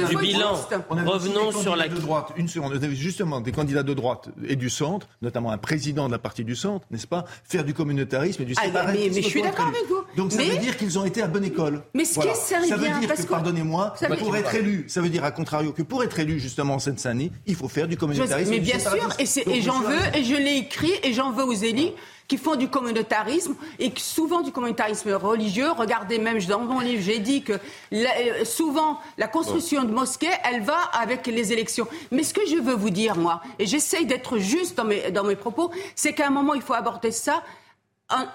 du 0.09 0.17
bilan. 0.17 0.55
Revenons 0.89 1.51
sur 1.51 1.75
la 1.75 1.87
de 1.87 1.95
droite. 1.95 2.31
Une 2.37 2.47
seconde. 2.47 2.73
On 2.73 2.75
avait 2.75 2.95
justement 2.95 3.41
des 3.41 3.51
candidats 3.51 3.83
de 3.83 3.93
droite 3.93 4.29
et 4.47 4.55
du 4.55 4.71
centre, 4.71 5.07
notamment 5.21 5.51
un 5.51 5.59
président 5.59 6.07
de 6.07 6.11
la 6.11 6.19
partie 6.19 6.43
du 6.43 6.55
centre, 6.55 6.87
n'est-ce 6.89 7.07
pas, 7.07 7.25
faire 7.43 7.63
du 7.63 7.73
communautarisme 7.73 8.41
et 8.41 8.45
du 8.45 8.55
ah, 8.57 8.63
mais, 8.91 9.09
mais, 9.13 9.21
je 9.21 9.27
suis 9.27 9.41
d'accord 9.41 9.67
avec 9.67 9.85
vous. 9.87 10.03
Donc 10.17 10.31
ça 10.31 10.41
veut 10.41 10.57
dire 10.57 10.75
qu'ils 10.77 10.97
ont 10.97 11.05
été 11.05 11.21
à 11.21 11.27
bonne 11.27 11.45
école. 11.45 11.83
Mais 11.93 12.05
ce 12.05 12.19
qui 12.19 12.27
est 12.27 12.33
sérieux, 12.33 12.67
ça 12.67 12.77
veut 12.77 12.89
dire 12.99 13.13
que, 13.13 13.27
pardonnez-moi, 13.27 13.93
pour 14.17 14.35
être 14.35 14.55
élu, 14.55 14.85
ça 14.87 15.01
veut 15.01 15.09
dire 15.09 15.23
à 15.23 15.31
contrario 15.31 15.71
que 15.71 15.83
pour 15.83 16.03
être 16.03 16.17
élu 16.19 16.39
justement 16.39 16.75
en 16.75 16.79
Seine-Saint-Denis, 16.79 17.31
il 17.45 17.55
faut 17.55 17.67
faire 17.67 17.87
du 17.87 17.97
communautarisme. 17.97 18.54
Mais 18.55 18.59
bien 18.59 18.79
sûr, 18.79 19.09
et 19.19 19.57
et 19.57 19.61
j'en 19.61 19.79
veux, 19.79 19.99
et 20.13 20.23
je 20.23 20.35
l'ai 20.35 20.57
écrit, 20.57 20.93
et 21.03 21.13
j'en 21.13 21.31
veux 21.31 21.43
aux 21.43 21.53
élites 21.53 21.93
qui 22.27 22.37
font 22.37 22.55
du 22.55 22.69
communautarisme 22.69 23.55
et 23.79 23.91
souvent 23.97 24.41
du 24.41 24.51
communautarisme 24.51 25.13
religieux. 25.13 25.71
Regardez 25.71 26.17
même 26.17 26.41
dans 26.45 26.59
mon 26.59 26.79
livre, 26.79 27.01
j'ai 27.03 27.19
dit 27.19 27.43
que 27.43 27.53
euh, 27.93 28.45
souvent 28.45 28.99
la 29.17 29.27
construction 29.27 29.83
de 29.83 29.91
mosquées, 29.91 30.31
elle 30.43 30.61
va 30.63 30.77
avec 30.93 31.27
les 31.27 31.53
élections. 31.53 31.87
Mais 32.11 32.23
ce 32.23 32.33
que 32.33 32.45
je 32.47 32.55
veux 32.55 32.73
vous 32.75 32.89
dire, 32.89 33.15
moi, 33.15 33.41
et 33.59 33.65
j'essaye 33.65 34.05
d'être 34.05 34.37
juste 34.37 34.77
dans 34.77 34.85
mes, 34.85 35.11
dans 35.11 35.23
mes 35.23 35.35
propos, 35.35 35.71
c'est 35.95 36.13
qu'à 36.13 36.27
un 36.27 36.31
moment, 36.31 36.53
il 36.53 36.61
faut 36.61 36.73
aborder 36.73 37.11
ça 37.11 37.43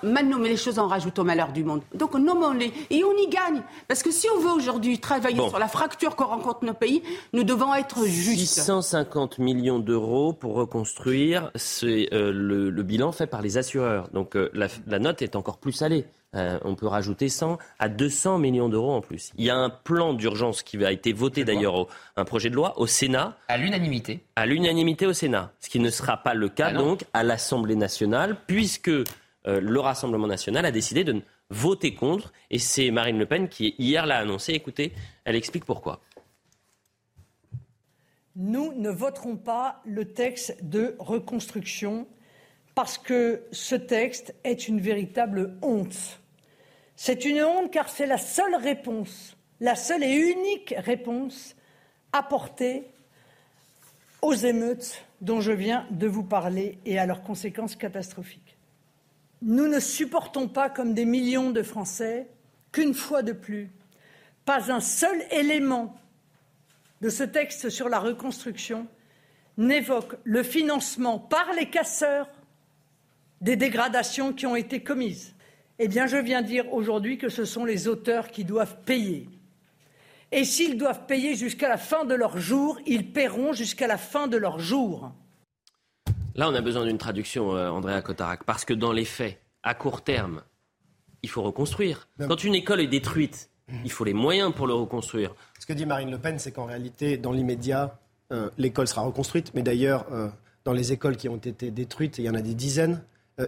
mal 0.03 0.27
nommer 0.27 0.49
les 0.49 0.57
choses 0.57 0.79
en 0.79 0.89
rajoute 0.89 1.19
au 1.19 1.25
malheur 1.25 1.53
du 1.53 1.65
monde. 1.65 1.83
Donc 1.95 2.15
nommons-les 2.15 2.73
et 2.91 3.05
on 3.05 3.13
y 3.13 3.29
gagne. 3.29 3.63
Parce 3.89 4.03
que 4.03 4.11
si 4.11 4.27
on 4.37 4.41
veut 4.41 4.51
aujourd'hui 4.51 4.99
travailler 4.99 5.49
sur 5.49 5.59
la 5.59 5.69
fracture 5.69 6.17
qu'on 6.17 6.27
rencontre 6.27 6.65
nos 6.65 6.75
pays, 6.75 7.03
nous 7.33 7.45
devons 7.45 7.75
être 7.75 8.05
justes. 8.07 8.47
650 8.47 9.39
millions 9.39 9.79
d'euros 9.79 10.33
pour 10.33 10.55
reconstruire, 10.55 11.51
c'est 11.55 12.09
euh, 12.13 12.33
le, 12.33 12.83
bilan 12.83 13.13
fait 13.13 13.27
par 13.27 13.43
les 13.43 13.59
assureurs. 13.59 14.09
Donc 14.13 14.37
euh, 14.37 14.51
la, 14.55 14.99
note 14.99 15.23
est 15.23 15.37
encore 15.37 15.59
plus 15.59 15.73
salée. 15.73 16.07
Euh, 16.37 16.59
on 16.65 16.77
peut 16.77 16.87
rajouter 16.87 17.29
100 17.29 17.59
à 17.81 17.89
200 17.89 18.39
millions 18.39 18.69
d'euros 18.69 18.93
en 18.93 19.01
plus. 19.01 19.33
Il 19.37 19.45
y 19.45 19.51
a 19.51 19.57
un 19.57 19.69
plan 19.69 20.15
d'urgence 20.15 20.63
qui 20.63 20.83
a 20.85 20.93
été 20.93 21.13
voté 21.13 21.45
d'ailleurs, 21.45 21.89
un 22.17 22.25
projet 22.25 22.51
de 22.51 22.55
loi 22.55 22.79
au 22.79 22.87
Sénat. 22.87 23.37
À 23.49 23.57
l'unanimité. 23.57 24.21
À 24.37 24.47
l'unanimité 24.47 25.07
au 25.07 25.13
Sénat. 25.13 25.53
Ce 25.59 25.69
qui 25.69 25.81
ne 25.81 25.91
sera 25.91 26.19
pas 26.19 26.35
le 26.35 26.49
cas 26.49 26.69
ah 26.71 26.75
donc 26.75 27.05
à 27.15 27.25
l'Assemblée 27.25 27.75
nationale, 27.75 28.37
puisque 28.47 28.91
euh, 29.47 29.61
le 29.61 29.81
Rassemblement 29.81 30.27
national 30.27 30.65
a 30.67 30.71
décidé 30.71 31.05
de 31.05 31.23
voter 31.51 31.95
contre. 31.95 32.33
Et 32.51 32.59
c'est 32.59 32.91
Marine 32.91 33.19
Le 33.19 33.27
Pen 33.27 33.49
qui, 33.49 33.75
hier, 33.79 34.07
l'a 34.07 34.19
annoncé. 34.19 34.53
Écoutez, 34.53 34.93
elle 35.25 35.37
explique 35.37 35.65
pourquoi. 35.65 36.01
Nous 38.37 38.73
ne 38.75 38.91
voterons 38.91 39.37
pas 39.37 39.83
le 39.85 40.13
texte 40.13 40.57
de 40.63 40.95
reconstruction 40.99 42.07
parce 42.75 42.97
que 42.97 43.43
ce 43.51 43.75
texte 43.75 44.35
est 44.45 44.69
une 44.69 44.81
véritable 44.81 45.57
honte. 45.63 46.21
C'est 46.97 47.25
une 47.25 47.43
honte 47.43 47.71
car 47.73 47.89
c'est 47.89 48.07
la 48.07 48.19
seule 48.19 48.55
réponse, 48.55 49.37
la 49.61 49.75
seule 49.75 50.05
et 50.05 50.15
unique 50.15 50.75
réponse 50.79 51.57
apportée 52.13 52.85
aux 54.23 54.35
émeutes 54.35 55.05
dont 55.21 55.41
je 55.41 55.53
viens 55.53 55.87
de 55.91 56.07
vous 56.07 56.25
parler 56.25 56.79
et 56.87 56.99
à 56.99 57.07
leurs 57.07 57.23
conséquences 57.23 57.77
catastrophiques. 57.77 58.50
Nous 59.43 59.69
ne 59.69 59.81
supportons 59.81 60.49
pas, 60.49 60.69
comme 60.69 60.95
des 60.95 61.05
millions 61.05 61.51
de 61.51 61.63
Français, 61.63 62.29
qu'une 62.73 62.95
fois 62.95 63.23
de 63.23 63.33
plus, 63.33 63.71
pas 64.45 64.71
un 64.73 64.81
seul 64.81 65.23
élément 65.31 65.97
de 67.01 67.09
ce 67.09 67.25
texte 67.25 67.71
sur 67.71 67.89
la 67.89 67.99
reconstruction 67.99 68.87
n'évoque 69.57 70.17
le 70.25 70.43
financement 70.43 71.19
par 71.19 71.53
les 71.55 71.71
casseurs 71.71 72.29
des 73.41 73.57
dégradations 73.57 74.33
qui 74.33 74.47
ont 74.47 74.57
été 74.57 74.83
commises. 74.83 75.35
Eh 75.79 75.89
bien, 75.89 76.07
je 76.07 76.19
viens 76.19 76.43
dire 76.43 76.73
aujourd'hui 76.73 77.17
que 77.17 77.31
ce 77.31 77.45
sont 77.47 77.65
les 77.65 77.89
auteurs 77.89 78.31
qui 78.31 78.45
doivent 78.45 78.83
payer. 78.85 79.29
Et 80.33 80.45
s'ils 80.45 80.77
doivent 80.77 81.07
payer 81.07 81.35
jusqu'à 81.35 81.69
la 81.69 81.79
fin 81.79 82.05
de 82.05 82.15
leur 82.15 82.39
jour, 82.39 82.79
ils 82.87 83.13
paieront 83.13 83.53
jusqu'à 83.53 83.87
la 83.87 83.97
fin 83.97 84.29
de 84.29 84.37
leur 84.37 84.59
jour. 84.59 85.13
Là, 86.35 86.49
on 86.49 86.55
a 86.55 86.61
besoin 86.61 86.87
d'une 86.87 86.99
traduction, 86.99 87.57
euh, 87.57 87.71
Andrea 87.71 88.03
Cotarac, 88.03 88.45
parce 88.45 88.65
que 88.65 88.75
dans 88.75 88.93
les 88.93 89.05
faits, 89.05 89.41
à 89.63 89.75
court 89.75 90.03
terme, 90.03 90.43
il 91.23 91.29
faut 91.29 91.43
reconstruire. 91.43 92.09
Quand 92.19 92.45
une 92.45 92.55
école 92.55 92.81
est 92.81 92.87
détruite, 92.87 93.51
il 93.85 93.91
faut 93.91 94.05
les 94.05 94.15
moyens 94.15 94.53
pour 94.55 94.67
le 94.67 94.75
reconstruire. 94.75 95.35
Ce 95.59 95.67
que 95.67 95.73
dit 95.73 95.87
Marine 95.87 96.11
Le 96.11 96.19
Pen, 96.19 96.39
c'est 96.39 96.53
qu'en 96.53 96.65
réalité, 96.65 97.17
dans 97.17 97.33
l'immédiat, 97.33 97.99
euh, 98.33 98.51
l'école 98.59 98.89
sera 98.89 99.03
reconstruite. 99.03 99.53
Mais 99.55 99.63
d'ailleurs, 99.63 100.07
euh, 100.13 100.29
dans 100.65 100.73
les 100.73 100.93
écoles 100.93 101.17
qui 101.17 101.29
ont 101.29 101.37
été 101.37 101.71
détruites, 101.71 102.19
il 102.19 102.25
y 102.25 102.31
en 102.31 102.35
a 102.35 102.43
des 102.43 102.55
dizaines, 102.55 103.03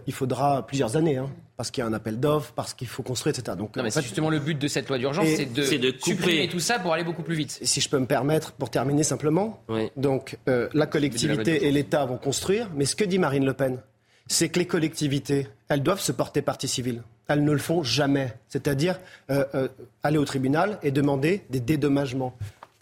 il 0.07 0.13
faudra 0.13 0.65
plusieurs 0.65 0.95
années, 0.95 1.17
hein, 1.17 1.29
parce 1.57 1.71
qu'il 1.71 1.81
y 1.81 1.85
a 1.85 1.87
un 1.87 1.93
appel 1.93 2.19
d'offres, 2.19 2.53
parce 2.55 2.73
qu'il 2.73 2.87
faut 2.87 3.03
construire, 3.03 3.37
etc. 3.37 3.57
Donc, 3.57 3.75
non, 3.75 3.83
mais 3.83 3.91
c'est 3.91 4.01
justement 4.01 4.29
le 4.29 4.39
but 4.39 4.57
de 4.57 4.67
cette 4.67 4.87
loi 4.89 4.97
d'urgence, 4.97 5.27
c'est 5.27 5.45
de, 5.45 5.77
de 5.77 5.93
supprimer 5.99 6.47
tout 6.47 6.59
ça 6.59 6.79
pour 6.79 6.93
aller 6.93 7.03
beaucoup 7.03 7.23
plus 7.23 7.35
vite. 7.35 7.59
Si 7.61 7.81
je 7.81 7.89
peux 7.89 7.99
me 7.99 8.05
permettre, 8.05 8.53
pour 8.53 8.69
terminer 8.69 9.03
simplement, 9.03 9.61
donc 9.97 10.37
la 10.47 10.85
collectivité 10.85 11.67
et 11.67 11.71
l'État 11.71 12.05
vont 12.05 12.17
construire, 12.17 12.69
mais 12.75 12.85
ce 12.85 12.95
que 12.95 13.03
dit 13.03 13.19
Marine 13.19 13.45
Le 13.45 13.53
Pen, 13.53 13.79
c'est 14.27 14.49
que 14.49 14.59
les 14.59 14.67
collectivités, 14.67 15.47
elles 15.69 15.83
doivent 15.83 15.99
se 15.99 16.11
porter 16.11 16.41
partie 16.41 16.67
civile. 16.67 17.03
Elles 17.27 17.43
ne 17.43 17.51
le 17.51 17.57
font 17.57 17.83
jamais. 17.83 18.33
C'est-à-dire 18.49 18.99
euh, 19.29 19.45
euh, 19.55 19.67
aller 20.01 20.17
au 20.17 20.25
tribunal 20.25 20.79
et 20.83 20.91
demander 20.91 21.43
des 21.49 21.59
dédommagements 21.59 22.35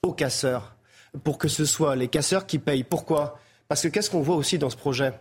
aux 0.04 0.14
casseurs, 0.14 0.76
pour 1.24 1.38
que 1.38 1.48
ce 1.48 1.66
soit 1.66 1.96
les 1.96 2.08
casseurs 2.08 2.46
qui 2.46 2.58
payent. 2.60 2.84
Pourquoi? 2.84 3.40
Parce 3.68 3.84
que 3.84 3.88
qu'est-ce 3.88 4.10
qu'on 4.10 4.22
voit 4.22 4.36
aussi 4.36 4.58
dans 4.58 4.70
ce 4.70 4.78
projet? 4.78 5.14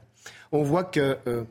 On 0.52 0.62
voit 0.62 0.84
que 0.84 1.18
euh, 1.26 1.44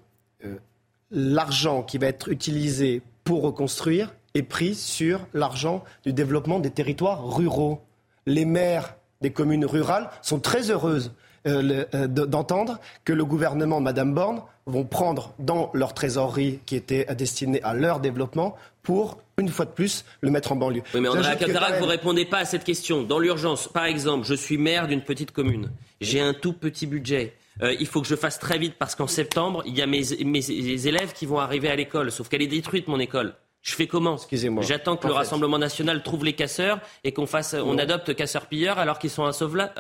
l'argent 1.11 1.83
qui 1.83 1.97
va 1.97 2.07
être 2.07 2.29
utilisé 2.29 3.01
pour 3.23 3.41
reconstruire 3.43 4.13
est 4.35 4.43
pris 4.43 4.75
sur 4.75 5.21
l'argent 5.33 5.83
du 6.03 6.13
développement 6.13 6.59
des 6.59 6.69
territoires 6.69 7.27
ruraux. 7.27 7.81
Les 8.25 8.45
maires 8.45 8.95
des 9.21 9.31
communes 9.31 9.65
rurales 9.65 10.09
sont 10.21 10.39
très 10.39 10.71
heureuses 10.71 11.11
d'entendre 11.45 12.79
que 13.05 13.13
le 13.13 13.25
gouvernement 13.25 13.79
de 13.79 13.85
Mme 13.85 14.13
Borne 14.13 14.41
vont 14.65 14.83
prendre 14.83 15.33
dans 15.39 15.71
leur 15.73 15.93
trésorerie 15.93 16.59
qui 16.65 16.75
était 16.75 17.05
destinée 17.15 17.61
à 17.63 17.73
leur 17.73 17.99
développement 17.99 18.55
pour 18.83 19.19
une 19.37 19.49
fois 19.49 19.65
de 19.65 19.71
plus, 19.71 20.03
le 20.21 20.31
mettre 20.31 20.51
en 20.51 20.55
banlieue. 20.57 20.83
Oui, 20.93 20.99
mais 20.99 21.07
André 21.07 21.37
Catarac, 21.37 21.79
vous 21.79 21.85
ne 21.85 21.91
répondez 21.91 22.25
pas 22.25 22.39
à 22.39 22.45
cette 22.45 22.65
question. 22.65 23.03
Dans 23.03 23.19
l'urgence, 23.19 23.69
par 23.69 23.85
exemple, 23.85 24.25
je 24.27 24.33
suis 24.33 24.57
maire 24.57 24.87
d'une 24.87 25.01
petite 25.01 25.31
commune. 25.31 25.71
J'ai 26.01 26.19
un 26.19 26.33
tout 26.33 26.53
petit 26.53 26.87
budget. 26.87 27.33
Euh, 27.62 27.76
il 27.80 27.88
faut 27.88 28.01
que 28.01 28.07
je 28.07 28.16
fasse 28.16 28.39
très 28.39 28.57
vite 28.57 28.76
parce 28.80 28.95
qu'en 28.95 29.07
septembre, 29.07 29.64
il 29.66 29.78
y 29.78 29.82
a 29.82 29.88
mes, 29.88 30.03
mes 30.24 30.88
élèves 30.88 31.14
qui 31.14 31.26
vont 31.26 31.39
arriver 31.39 31.70
à 31.70 31.76
l'école. 31.76 32.12
Sauf 32.12 32.30
qu'elle 32.30 32.41
est 32.41 32.47
détruite, 32.47 32.88
mon 32.88 32.99
école. 32.99 33.36
Je 33.62 33.74
fais 33.76 33.88
comment 33.88 34.16
Excusez-moi. 34.16 34.64
J'attends 34.64 34.95
que 34.95 35.07
le 35.07 35.14
Rassemblement 35.14 35.60
national 35.60 36.01
trouve 36.01 36.24
les 36.24 36.34
casseurs 36.34 36.80
et 37.03 37.12
qu'on 37.12 37.26
fasse, 37.26 37.53
on 37.53 37.78
adopte 37.78 38.16
casseurs-pilleurs 38.16 38.80
alors 38.80 38.99
qu'ils 38.99 39.10
sont 39.10 39.26
insolvables. 39.26 39.74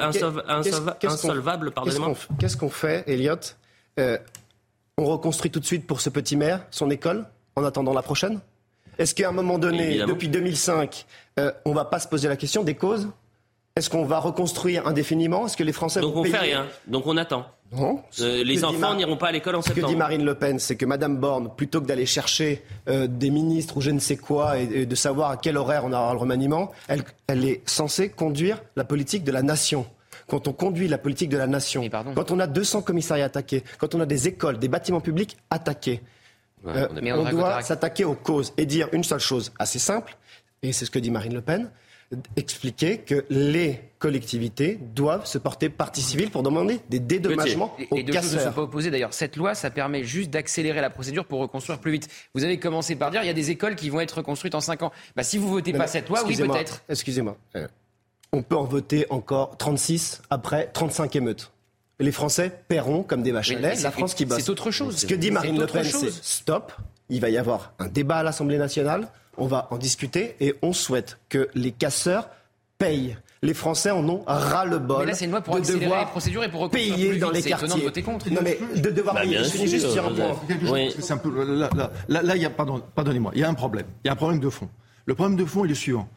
Qu'est-ce 2.39 2.57
qu'on 2.57 2.69
fait, 2.69 3.03
Elliot 3.07 3.35
euh, 3.99 4.17
on 4.97 5.05
reconstruit 5.05 5.49
tout 5.49 5.59
de 5.59 5.65
suite 5.65 5.87
pour 5.87 6.01
ce 6.01 6.09
petit 6.09 6.35
maire 6.35 6.65
son 6.71 6.89
école 6.89 7.25
en 7.55 7.63
attendant 7.63 7.93
la 7.93 8.01
prochaine? 8.01 8.41
Est-ce 8.97 9.15
qu'à 9.15 9.29
un 9.29 9.31
moment 9.31 9.57
donné, 9.57 10.03
depuis 10.05 10.27
2005, 10.27 11.05
euh, 11.39 11.51
on 11.63 11.69
ne 11.69 11.75
va 11.75 11.85
pas 11.85 11.99
se 11.99 12.07
poser 12.07 12.27
la 12.27 12.35
question 12.35 12.63
des 12.63 12.75
causes? 12.75 13.09
Est-ce 13.77 13.89
qu'on 13.89 14.03
va 14.03 14.19
reconstruire 14.19 14.85
indéfiniment? 14.87 15.45
Est-ce 15.45 15.55
que 15.55 15.63
les 15.63 15.71
Français 15.71 16.01
Donc 16.01 16.17
on 16.17 16.23
ne 16.23 16.29
fait 16.29 16.37
rien. 16.37 16.67
Donc 16.87 17.07
on 17.07 17.15
attend. 17.15 17.45
Non. 17.71 18.01
Euh, 18.19 18.43
les 18.43 18.63
enfants 18.65 18.95
n'iront 18.95 19.17
pas 19.17 19.27
à 19.27 19.31
l'école 19.31 19.55
en 19.55 19.61
septembre. 19.61 19.87
Ce 19.87 19.91
que 19.91 19.93
dit 19.93 19.97
Marine 19.97 20.25
Le 20.25 20.35
Pen, 20.35 20.57
c'est 20.57 20.75
que 20.75 20.85
Madame 20.85 21.17
Borne, 21.17 21.49
plutôt 21.55 21.81
que 21.81 21.85
d'aller 21.85 22.07
chercher 22.07 22.63
euh, 22.87 23.07
des 23.07 23.29
ministres 23.29 23.77
ou 23.77 23.81
je 23.81 23.91
ne 23.91 23.99
sais 23.99 24.17
quoi 24.17 24.57
et, 24.57 24.85
de 24.85 24.95
savoir 24.95 25.31
à 25.31 25.37
quel 25.37 25.57
horaire 25.57 25.83
on 25.85 25.93
aura 25.93 26.11
le 26.13 26.19
remaniement, 26.19 26.71
elle 26.87 27.45
est 27.45 27.61
censée 27.69 28.09
conduire 28.09 28.61
la 28.75 28.83
politique 28.83 29.23
de 29.23 29.31
la 29.31 29.43
nation 29.43 29.85
quand 30.29 30.47
on 30.47 30.53
conduit 30.53 30.87
la 30.87 30.97
politique 30.97 31.29
de 31.29 31.37
la 31.37 31.47
nation, 31.47 31.89
quand 32.15 32.31
on 32.31 32.39
a 32.39 32.47
200 32.47 32.83
commissariats 32.83 33.25
attaqués, 33.25 33.63
quand 33.79 33.95
on 33.95 33.99
a 33.99 34.05
des 34.05 34.27
écoles, 34.27 34.59
des 34.59 34.67
bâtiments 34.67 35.01
publics 35.01 35.37
attaqués, 35.49 36.01
euh, 36.67 36.87
on, 37.15 37.29
doit 37.31 37.61
s'attaquer 37.61 38.05
aux 38.05 38.15
causes 38.15 38.53
et 38.57 38.65
dire 38.65 38.87
une 38.91 39.03
seule 39.03 39.19
chose 39.19 39.51
assez 39.59 39.79
simple, 39.79 40.15
et 40.61 40.71
c'est 40.71 40.85
ce 40.85 40.91
que 40.91 40.99
dit 40.99 41.11
Marine 41.11 41.33
Le 41.33 41.41
Pen, 41.41 41.69
expliquer 42.35 42.99
que 42.99 43.25
les 43.29 43.79
collectivités 43.99 44.79
doivent 44.95 45.25
se 45.25 45.37
porter 45.37 45.69
partie 45.69 46.01
civile 46.01 46.31
pour 46.31 46.41
demander 46.41 46.79
des 46.89 46.99
dédommagements 46.99 47.75
aux 47.91 47.95
Les 47.95 48.03
deux 48.03 48.13
choses 48.13 48.35
ne 48.35 48.39
sont 48.39 48.51
pas 48.51 48.61
opposées 48.61 48.89
d'ailleurs. 48.89 49.13
Cette 49.13 49.35
loi, 49.35 49.53
ça 49.53 49.69
permet 49.69 50.03
juste 50.03 50.31
d'accélérer 50.31 50.81
la 50.81 50.89
procédure 50.89 51.25
pour 51.25 51.39
reconstruire 51.39 51.79
plus 51.79 51.91
vite. 51.91 52.09
Vous 52.33 52.43
avez 52.43 52.57
commencé 52.57 52.95
par 52.95 53.11
dire 53.11 53.21
il 53.21 53.27
y 53.27 53.31
a 53.31 53.33
des 53.33 53.51
écoles 53.51 53.75
qui 53.75 53.89
vont 53.89 53.99
être 53.99 54.17
reconstruites 54.17 54.55
en 54.55 54.61
5 54.61 54.83
ans. 54.83 54.91
Bah, 55.15 55.23
si 55.23 55.37
vous 55.37 55.49
votez 55.49 55.73
pas 55.73 55.87
cette 55.87 56.09
loi, 56.09 56.23
oui 56.25 56.35
peut-être. 56.35 56.83
Excusez-moi. 56.89 57.37
Euh, 57.55 57.67
on 58.31 58.41
peut 58.41 58.55
en 58.55 58.65
voter 58.65 59.05
encore 59.09 59.57
36 59.57 60.21
après 60.29 60.67
35 60.67 61.15
émeutes. 61.15 61.51
Les 61.99 62.11
Français 62.11 62.63
paieront 62.67 63.03
comme 63.03 63.23
des 63.23 63.31
vaches 63.31 63.51
à 63.51 63.59
lait 63.59 63.75
la 63.75 63.91
France 63.91 64.13
qui 64.13 64.25
bosse. 64.25 64.39
C'est 64.39 64.49
autre 64.49 64.71
chose. 64.71 64.97
Ce 64.97 65.05
que 65.05 65.15
dit 65.15 65.31
Marine 65.31 65.59
Le 65.59 65.67
Pen, 65.67 65.83
c'est 65.83 66.11
stop. 66.11 66.71
Il 67.09 67.19
va 67.21 67.29
y 67.29 67.37
avoir 67.37 67.73
un 67.79 67.87
débat 67.87 68.17
à 68.17 68.23
l'Assemblée 68.23 68.57
nationale. 68.57 69.09
On 69.39 69.47
va 69.47 69.67
en 69.71 69.77
discuter 69.77 70.35
et 70.39 70.55
on 70.61 70.73
souhaite 70.73 71.17
que 71.29 71.49
les 71.55 71.71
casseurs 71.71 72.29
payent. 72.77 73.17
Les 73.41 73.53
Français 73.53 73.89
en 73.91 74.07
ont 74.09 74.23
ras-le-bol. 74.27 74.99
Mais 74.99 75.05
là, 75.11 75.13
c'est 75.13 75.23
une 75.25 75.31
loi 75.31 75.39
pour 75.41 75.55
de 75.55 75.59
accélérer 75.61 75.85
devoir 75.85 75.99
les 76.01 76.11
procédures 76.11 76.43
et 76.43 76.51
pour 76.51 76.69
payer 76.69 77.17
dans 77.17 77.31
les 77.31 77.39
étonnant 77.39 77.61
de 77.61 77.67
quartiers. 77.67 77.83
voter 77.85 78.01
contre. 78.03 78.29
Non, 78.29 78.41
mais 78.43 78.59
de 78.75 78.89
devoir 78.89 79.15
Bah, 79.15 79.21
payer. 79.21 79.37
Je 79.37 79.43
sûr, 79.43 79.65
juste 79.65 79.89
sur 79.91 80.05
un 80.05 80.13
point. 80.13 80.35
Oui. 80.69 80.93
C'est 80.99 81.13
un 81.13 81.17
peu, 81.17 81.29
là, 81.45 81.69
là, 81.73 81.91
là, 82.09 82.21
là, 82.21 82.35
il 82.35 82.41
y 82.41 82.45
a, 82.45 82.49
pardon, 82.49 82.81
pardonnez-moi, 82.95 83.31
il 83.35 83.39
y 83.41 83.43
a 83.45 83.49
un 83.49 83.53
problème. 83.53 83.85
Il 84.03 84.07
y 84.07 84.09
a 84.09 84.13
un 84.13 84.17
problème 84.17 84.41
de 84.41 84.49
fond. 84.49 84.67
Le 85.05 85.15
problème 85.15 85.37
de 85.37 85.45
fond 85.45 85.63
est 85.63 85.69
le 85.69 85.75
suivant. 85.75 86.09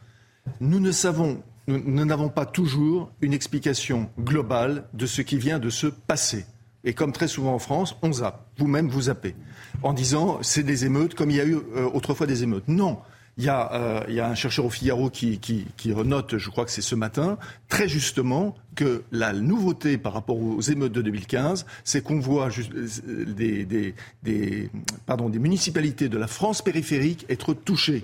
Nous 0.59 0.81
ne 0.81 0.91
savons, 0.91 1.41
nous 1.67 1.81
nous 1.85 2.03
n'avons 2.05 2.27
pas 2.27 2.45
toujours 2.45 3.09
une 3.21 3.33
explication 3.33 4.09
globale 4.19 4.83
de 4.93 5.05
ce 5.05 5.21
qui 5.21 5.37
vient 5.37 5.59
de 5.59 5.69
se 5.69 5.87
passer. 5.87 6.45
Et 6.83 6.93
comme 6.93 7.13
très 7.13 7.29
souvent 7.29 7.53
en 7.53 7.59
France, 7.59 7.95
on 8.01 8.11
zappe. 8.11 8.45
Vous-même, 8.57 8.89
vous 8.89 9.03
zappez. 9.03 9.33
En 9.81 9.93
disant, 9.93 10.39
c'est 10.41 10.63
des 10.63 10.83
émeutes 10.83 11.15
comme 11.15 11.31
il 11.31 11.37
y 11.37 11.41
a 11.41 11.45
eu 11.45 11.55
euh, 11.77 11.89
autrefois 11.93 12.27
des 12.27 12.43
émeutes. 12.43 12.67
Non. 12.67 12.97
Il 13.37 13.43
y, 13.43 13.49
a, 13.49 13.73
euh, 13.73 14.03
il 14.07 14.13
y 14.13 14.19
a 14.19 14.27
un 14.27 14.35
chercheur 14.35 14.65
au 14.65 14.69
Figaro 14.69 15.09
qui, 15.09 15.39
qui, 15.39 15.65
qui 15.75 15.89
note, 15.89 16.37
je 16.37 16.49
crois 16.51 16.65
que 16.65 16.71
c'est 16.71 16.83
ce 16.83 16.93
matin, 16.93 17.39
très 17.67 17.87
justement, 17.87 18.55
que 18.75 19.03
la 19.11 19.33
nouveauté 19.33 19.97
par 19.97 20.13
rapport 20.13 20.37
aux 20.37 20.61
émeutes 20.61 20.91
de 20.91 21.01
2015, 21.01 21.65
c'est 21.83 22.03
qu'on 22.03 22.19
voit 22.19 22.49
euh, 22.49 23.25
des, 23.25 23.65
des, 23.65 23.95
des, 24.21 24.69
pardon, 25.07 25.29
des 25.29 25.39
municipalités 25.39 26.09
de 26.09 26.17
la 26.17 26.27
France 26.27 26.61
périphérique 26.61 27.25
être 27.27 27.55
touchées. 27.55 28.03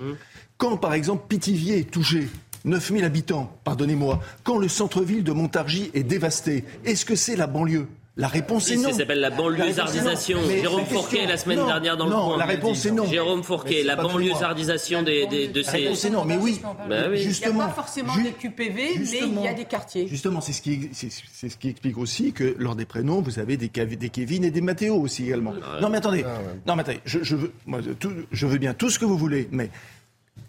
Quand, 0.58 0.78
par 0.78 0.94
exemple, 0.94 1.26
Pithiviers 1.28 1.78
est 1.78 1.92
touché, 1.92 2.28
9000 2.66 3.06
habitants, 3.06 3.56
pardonnez-moi, 3.64 4.20
quand 4.44 4.58
le 4.58 4.68
centre-ville 4.68 5.24
de 5.24 5.32
Montargis 5.32 5.92
est 5.94 6.04
dévasté, 6.04 6.66
est-ce 6.86 7.06
que 7.06 7.16
c'est 7.16 7.36
la 7.36 7.48
banlieue 7.48 7.88
la 8.18 8.28
réponse 8.28 8.70
est 8.70 8.76
non. 8.76 8.90
Ça 8.92 8.98
s'appelle 8.98 9.20
la 9.22 9.30
banlieusardisation. 9.30 10.40
Jérôme 10.50 10.86
Fourquet, 10.86 11.26
la 11.26 11.38
semaine 11.38 11.60
Non, 11.60 11.68
dernière 11.68 11.96
dans 11.96 12.08
non, 12.08 12.18
le 12.18 12.26
point. 12.30 12.38
la 12.38 12.46
réponse 12.46 12.86
est 12.86 12.92
non. 12.92 13.06
Jérôme 13.06 13.44
Fourquet, 13.44 13.84
la 13.84 13.96
banlieusardisation 13.96 15.04
des, 15.04 15.26
des- 15.28 15.48
de 15.48 15.62
La 15.62 15.72
ces. 15.72 15.78
réponse 15.78 16.04
est 16.06 16.10
non, 16.10 16.26
mais 16.26 16.36
oui. 16.36 16.60
Bah 16.90 17.04
oui. 17.10 17.12
Il 17.12 17.12
n'y 17.12 17.18
a 17.18 17.18
Justement. 17.30 17.60
pas 17.68 17.70
forcément 17.74 18.14
Ju- 18.14 18.24
des 18.24 18.32
QPV, 18.34 18.74
mais 18.76 18.92
il 18.96 19.06
justement. 19.06 19.44
y 19.44 19.48
a 19.48 19.54
des 19.54 19.66
quartiers. 19.66 20.08
Justement, 20.08 20.42
c'est 20.42 20.52
ce, 20.54 20.62
qui, 20.62 20.90
ce 20.94 21.46
explique 21.46 21.98
aussi 21.98 22.34
que 22.34 22.56
lors 22.60 22.76
des 22.76 22.86
prénoms, 22.86 23.22
vous 23.22 23.40
avez 23.40 23.56
des, 23.56 23.70
Kevin 23.70 24.44
et 24.44 24.52
des 24.52 24.62
Mathéo 24.62 24.96
aussi 24.96 25.24
également. 25.26 25.54
Non 25.82 25.90
mais 25.90 25.98
attendez, 26.00 26.26
non 26.68 26.76
mais 26.76 26.82
attendez, 26.82 27.00
je, 27.06 27.20
je 27.24 27.36
veux, 27.36 27.54
moi, 27.66 27.80
tout- 28.00 28.12
je 28.32 28.48
veux 28.48 28.58
bien 28.58 28.74
tout 28.74 28.90
ce 28.90 29.00
que 29.00 29.06
vous 29.06 29.18
voulez, 29.18 29.48
mais 29.52 29.70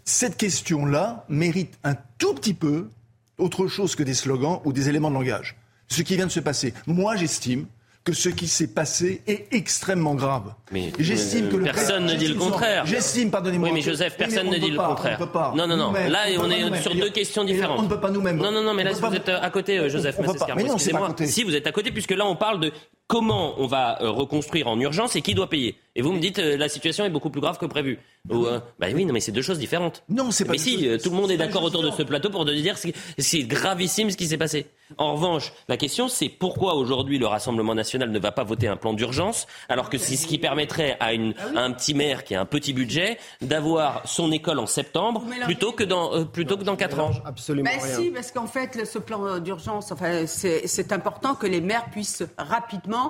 cette 0.03 0.35
question-là 0.35 1.25
mérite 1.29 1.77
un 1.83 1.95
tout 2.17 2.33
petit 2.33 2.53
peu 2.53 2.89
autre 3.37 3.67
chose 3.67 3.95
que 3.95 4.03
des 4.03 4.13
slogans 4.13 4.59
ou 4.65 4.73
des 4.73 4.89
éléments 4.89 5.09
de 5.09 5.15
langage. 5.15 5.55
Ce 5.91 6.01
qui 6.01 6.15
vient 6.15 6.25
de 6.27 6.31
se 6.31 6.39
passer. 6.39 6.73
Moi, 6.87 7.17
j'estime 7.17 7.65
que 8.03 8.13
ce 8.13 8.29
qui 8.29 8.47
s'est 8.47 8.73
passé 8.73 9.21
est 9.27 9.47
extrêmement 9.51 10.15
grave. 10.15 10.53
Mais 10.71 10.91
J'estime 10.97 11.49
que 11.49 11.57
le 11.57 11.65
personne 11.65 12.05
ne 12.05 12.15
dit 12.15 12.29
le 12.29 12.35
contraire. 12.35 12.85
J'estime, 12.85 13.29
pardonnez-moi. 13.29 13.67
Oui, 13.69 13.75
mais 13.75 13.81
Joseph, 13.81 14.15
mais 14.17 14.25
personne 14.25 14.47
on 14.47 14.51
ne 14.51 14.57
dit 14.57 14.71
le 14.71 14.77
pas, 14.77 14.87
contraire. 14.87 15.17
on 15.19 15.25
peut 15.25 15.31
pas. 15.31 15.53
Non, 15.55 15.67
non, 15.67 15.77
non. 15.77 15.91
Là, 15.91 16.21
on 16.39 16.45
on 16.45 16.49
est 16.49 16.81
sur 16.81 16.95
deux 16.95 17.09
questions 17.11 17.43
différentes. 17.43 17.79
On 17.79 17.83
ne 17.83 17.87
peut 17.89 17.99
pas 17.99 18.09
nous-mêmes. 18.09 18.37
Non, 18.37 18.51
non, 18.51 18.63
non, 18.63 18.73
mais 18.73 18.83
là, 18.83 18.91
peut 18.91 19.05
vous 19.05 19.13
êtes 19.15 19.29
à 19.29 19.49
côté, 19.51 19.77
euh, 19.77 19.89
Joseph 19.89 20.15
On 20.17 20.21
peut 20.21 20.27
pas. 20.27 20.33
Massescaron. 20.33 20.55
Mais 20.55 20.63
non, 20.63 20.77
c'est 20.77 20.91
pas 20.91 20.97
à 20.97 21.01
Excusez-moi. 21.01 21.07
côté. 21.09 21.27
Si, 21.27 21.43
vous 21.43 21.55
êtes 21.55 21.67
à 21.67 21.71
côté, 21.71 21.91
puisque 21.91 22.11
là, 22.11 22.25
on 22.25 22.35
parle 22.35 22.61
de 22.61 22.71
comment 23.11 23.55
on 23.57 23.67
va 23.67 24.01
euh, 24.01 24.09
reconstruire 24.09 24.69
en 24.69 24.79
urgence 24.79 25.17
et 25.17 25.21
qui 25.21 25.33
doit 25.33 25.49
payer. 25.49 25.75
Et 25.97 26.01
vous 26.01 26.13
me 26.13 26.19
dites, 26.19 26.39
euh, 26.39 26.55
la 26.55 26.69
situation 26.69 27.03
est 27.03 27.09
beaucoup 27.09 27.29
plus 27.29 27.41
grave 27.41 27.57
que 27.57 27.65
prévu. 27.65 27.99
Ou, 28.29 28.45
euh, 28.45 28.59
bah 28.79 28.87
oui, 28.93 29.03
non, 29.03 29.13
mais 29.13 29.19
c'est 29.19 29.33
deux 29.33 29.41
choses 29.41 29.59
différentes. 29.59 30.03
Non, 30.07 30.31
c'est 30.31 30.45
pas 30.45 30.53
Mais 30.53 30.57
si, 30.57 30.87
euh, 30.87 30.97
tout 30.97 31.09
le 31.09 31.15
monde 31.17 31.31
est 31.31 31.37
d'accord 31.37 31.63
autour 31.63 31.81
de 31.81 31.89
ce 31.91 32.03
plateau 32.03 32.29
pour 32.29 32.45
dire 32.45 32.79
que 32.79 32.89
c'est 33.17 33.43
gravissime 33.43 34.09
ce 34.11 34.15
qui 34.15 34.27
s'est 34.27 34.37
passé. 34.37 34.67
En 34.97 35.13
revanche, 35.13 35.51
la 35.67 35.77
question, 35.77 36.07
c'est 36.07 36.29
pourquoi 36.29 36.75
aujourd'hui 36.75 37.17
le 37.17 37.25
Rassemblement 37.25 37.73
national 37.73 38.11
ne 38.11 38.19
va 38.19 38.31
pas 38.31 38.43
voter 38.43 38.67
un 38.67 38.77
plan 38.77 38.93
d'urgence, 38.93 39.47
alors 39.69 39.89
que 39.89 39.97
c'est 39.97 40.15
ce 40.15 40.27
qui 40.27 40.37
permettrait 40.37 40.97
à, 40.99 41.13
une, 41.13 41.33
à 41.55 41.61
un 41.61 41.71
petit 41.71 41.93
maire 41.93 42.23
qui 42.23 42.35
a 42.35 42.41
un 42.41 42.45
petit 42.45 42.73
budget 42.73 43.17
d'avoir 43.41 44.07
son 44.07 44.31
école 44.31 44.59
en 44.59 44.67
septembre 44.67 45.23
plutôt 45.45 45.71
que 45.71 45.83
dans, 45.83 46.13
euh, 46.13 46.25
plutôt 46.25 46.57
que 46.57 46.63
dans 46.63 46.75
4 46.75 46.99
ans. 46.99 47.11
Absolument 47.25 47.69
Ben 47.69 47.79
si, 47.81 48.11
parce 48.11 48.31
qu'en 48.31 48.47
fait, 48.47 48.85
ce 48.85 48.99
plan 48.99 49.39
d'urgence, 49.39 49.91
enfin, 49.91 50.25
c'est 50.27 50.91
important 50.91 51.35
que 51.35 51.47
les 51.47 51.61
maires 51.61 51.89
puissent 51.89 52.23
rapidement 52.37 53.00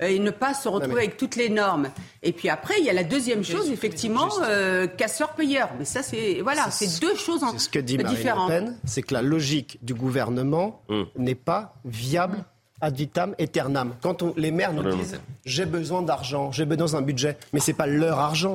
euh, 0.00 0.06
et 0.08 0.18
ne 0.18 0.30
pas 0.30 0.54
se 0.54 0.68
retrouver 0.68 0.94
mais- 0.94 1.02
avec 1.04 1.16
toutes 1.16 1.36
les 1.36 1.48
normes. 1.48 1.88
Et 2.22 2.32
puis 2.32 2.48
après, 2.48 2.74
il 2.80 2.84
y 2.84 2.90
a 2.90 2.92
la 2.92 3.04
deuxième 3.04 3.44
chose, 3.44 3.70
effectivement, 3.70 4.28
euh, 4.42 4.86
casseur-payeur. 4.86 5.68
Mais 5.78 5.84
ça, 5.84 6.02
c'est 6.02 6.40
voilà, 6.42 6.70
c'est 6.70 7.00
deux 7.00 7.14
choses 7.16 7.42
en, 7.44 7.52
C'est 7.52 7.58
ce 7.58 7.68
que 7.68 7.78
dit 7.78 7.96
Marine 7.96 8.10
Le 8.10 8.16
différentes. 8.16 8.48
Pen, 8.48 8.76
c'est 8.84 9.02
que 9.02 9.14
la 9.14 9.22
logique 9.22 9.78
du 9.82 9.94
gouvernement 9.94 10.82
Hmm. 10.88 11.02
n'est 11.16 11.34
pas 11.36 11.74
viable 11.84 12.38
ad 12.80 12.96
vitam 12.96 13.34
aeternam. 13.38 13.94
Quand 14.02 14.22
on- 14.22 14.34
les 14.36 14.50
maires 14.50 14.72
nous 14.72 14.82
non, 14.82 14.96
disent 14.96 15.20
j'ai 15.44 15.66
besoin 15.66 16.02
d'argent, 16.02 16.50
j'ai 16.50 16.64
besoin 16.64 16.98
d'un 16.98 17.02
budget, 17.06 17.36
mais 17.52 17.60
c'est 17.60 17.74
pas 17.74 17.86
leur 17.86 18.18
argent. 18.18 18.54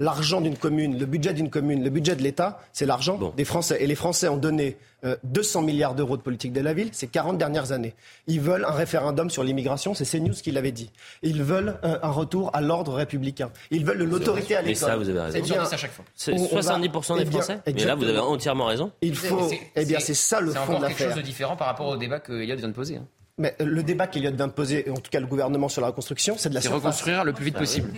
L'argent 0.00 0.40
d'une 0.40 0.56
commune, 0.56 0.98
le 0.98 1.04
budget 1.06 1.34
d'une 1.34 1.50
commune, 1.50 1.84
le 1.84 1.90
budget 1.90 2.16
de 2.16 2.22
l'État, 2.22 2.58
c'est 2.72 2.86
l'argent 2.86 3.32
des 3.36 3.44
Français. 3.44 3.76
Et 3.80 3.86
les 3.86 3.94
Français 3.94 4.28
ont 4.28 4.38
donné 4.38 4.78
euh, 5.04 5.14
200 5.24 5.60
milliards 5.62 5.94
d'euros 5.94 6.16
de 6.16 6.22
politique 6.22 6.52
de 6.54 6.60
la 6.62 6.72
ville 6.72 6.88
ces 6.92 7.06
40 7.06 7.36
dernières 7.36 7.72
années. 7.72 7.94
Ils 8.26 8.40
veulent 8.40 8.64
un 8.64 8.72
référendum 8.72 9.28
sur 9.28 9.44
l'immigration, 9.44 9.92
c'est 9.94 10.04
CNews 10.06 10.32
qui 10.32 10.52
l'avait 10.52 10.72
dit. 10.72 10.90
Ils 11.22 11.42
veulent 11.42 11.76
euh, 11.84 11.98
un 12.02 12.10
retour 12.10 12.50
à 12.54 12.62
l'ordre 12.62 12.94
républicain. 12.94 13.50
Ils 13.70 13.84
veulent 13.84 13.98
de 13.98 14.04
l'autorité 14.04 14.56
à 14.56 14.62
l'école. 14.62 14.76
ça, 14.88 14.96
vous 14.96 15.08
avez 15.08 15.20
raison. 15.20 15.38
Eh 15.38 15.42
bien, 15.42 15.64
ça 15.66 15.74
à 15.74 15.78
chaque 15.78 15.92
fois. 15.92 16.04
C'est 16.14 16.32
on- 16.32 16.36
on 16.36 16.54
va- 16.56 16.62
70% 16.62 17.16
des 17.16 17.22
eh 17.22 17.24
bien, 17.26 17.30
Français. 17.40 17.60
Mais 17.66 17.84
là, 17.84 17.94
vous 17.94 18.04
avez 18.04 18.18
entièrement 18.18 18.64
raison. 18.66 18.90
Il 19.02 19.14
faut. 19.14 19.48
C'est- 19.48 19.60
Eh 19.76 19.84
bien, 19.84 20.00
c'est 20.00 20.14
ça 20.14 20.40
le 20.40 20.52
c'est 20.52 20.58
fond 20.60 20.78
de 20.78 20.86
quelque 20.86 20.90
chose 20.98 21.00
l'affaire. 21.08 21.16
de 21.16 21.22
différent 21.22 21.56
par 21.56 21.66
rapport 21.66 21.86
au 21.88 21.96
débat 21.98 22.20
que 22.20 22.32
Elliot 22.32 22.56
vient 22.56 22.68
de 22.68 22.72
poser. 22.72 22.96
hein. 22.96 23.06
Mais 23.38 23.54
euh, 23.60 23.64
le 23.66 23.82
débat 23.82 24.06
qu'Eliott 24.06 24.34
vient 24.34 24.46
de 24.48 24.52
poser, 24.52 24.86
et 24.86 24.90
en 24.90 24.94
tout 24.96 25.10
cas 25.10 25.20
le 25.20 25.26
gouvernement 25.26 25.68
sur 25.68 25.80
la 25.82 25.88
reconstruction, 25.88 26.34
c'est 26.38 26.48
de 26.50 26.54
la 26.54 26.60
C'est 26.62 26.68
surface. 26.68 26.82
reconstruire 26.84 27.24
le 27.24 27.32
plus 27.34 27.44
vite 27.44 27.54
Ah 27.56 27.60
oui. 27.60 27.66
possible. 27.66 27.92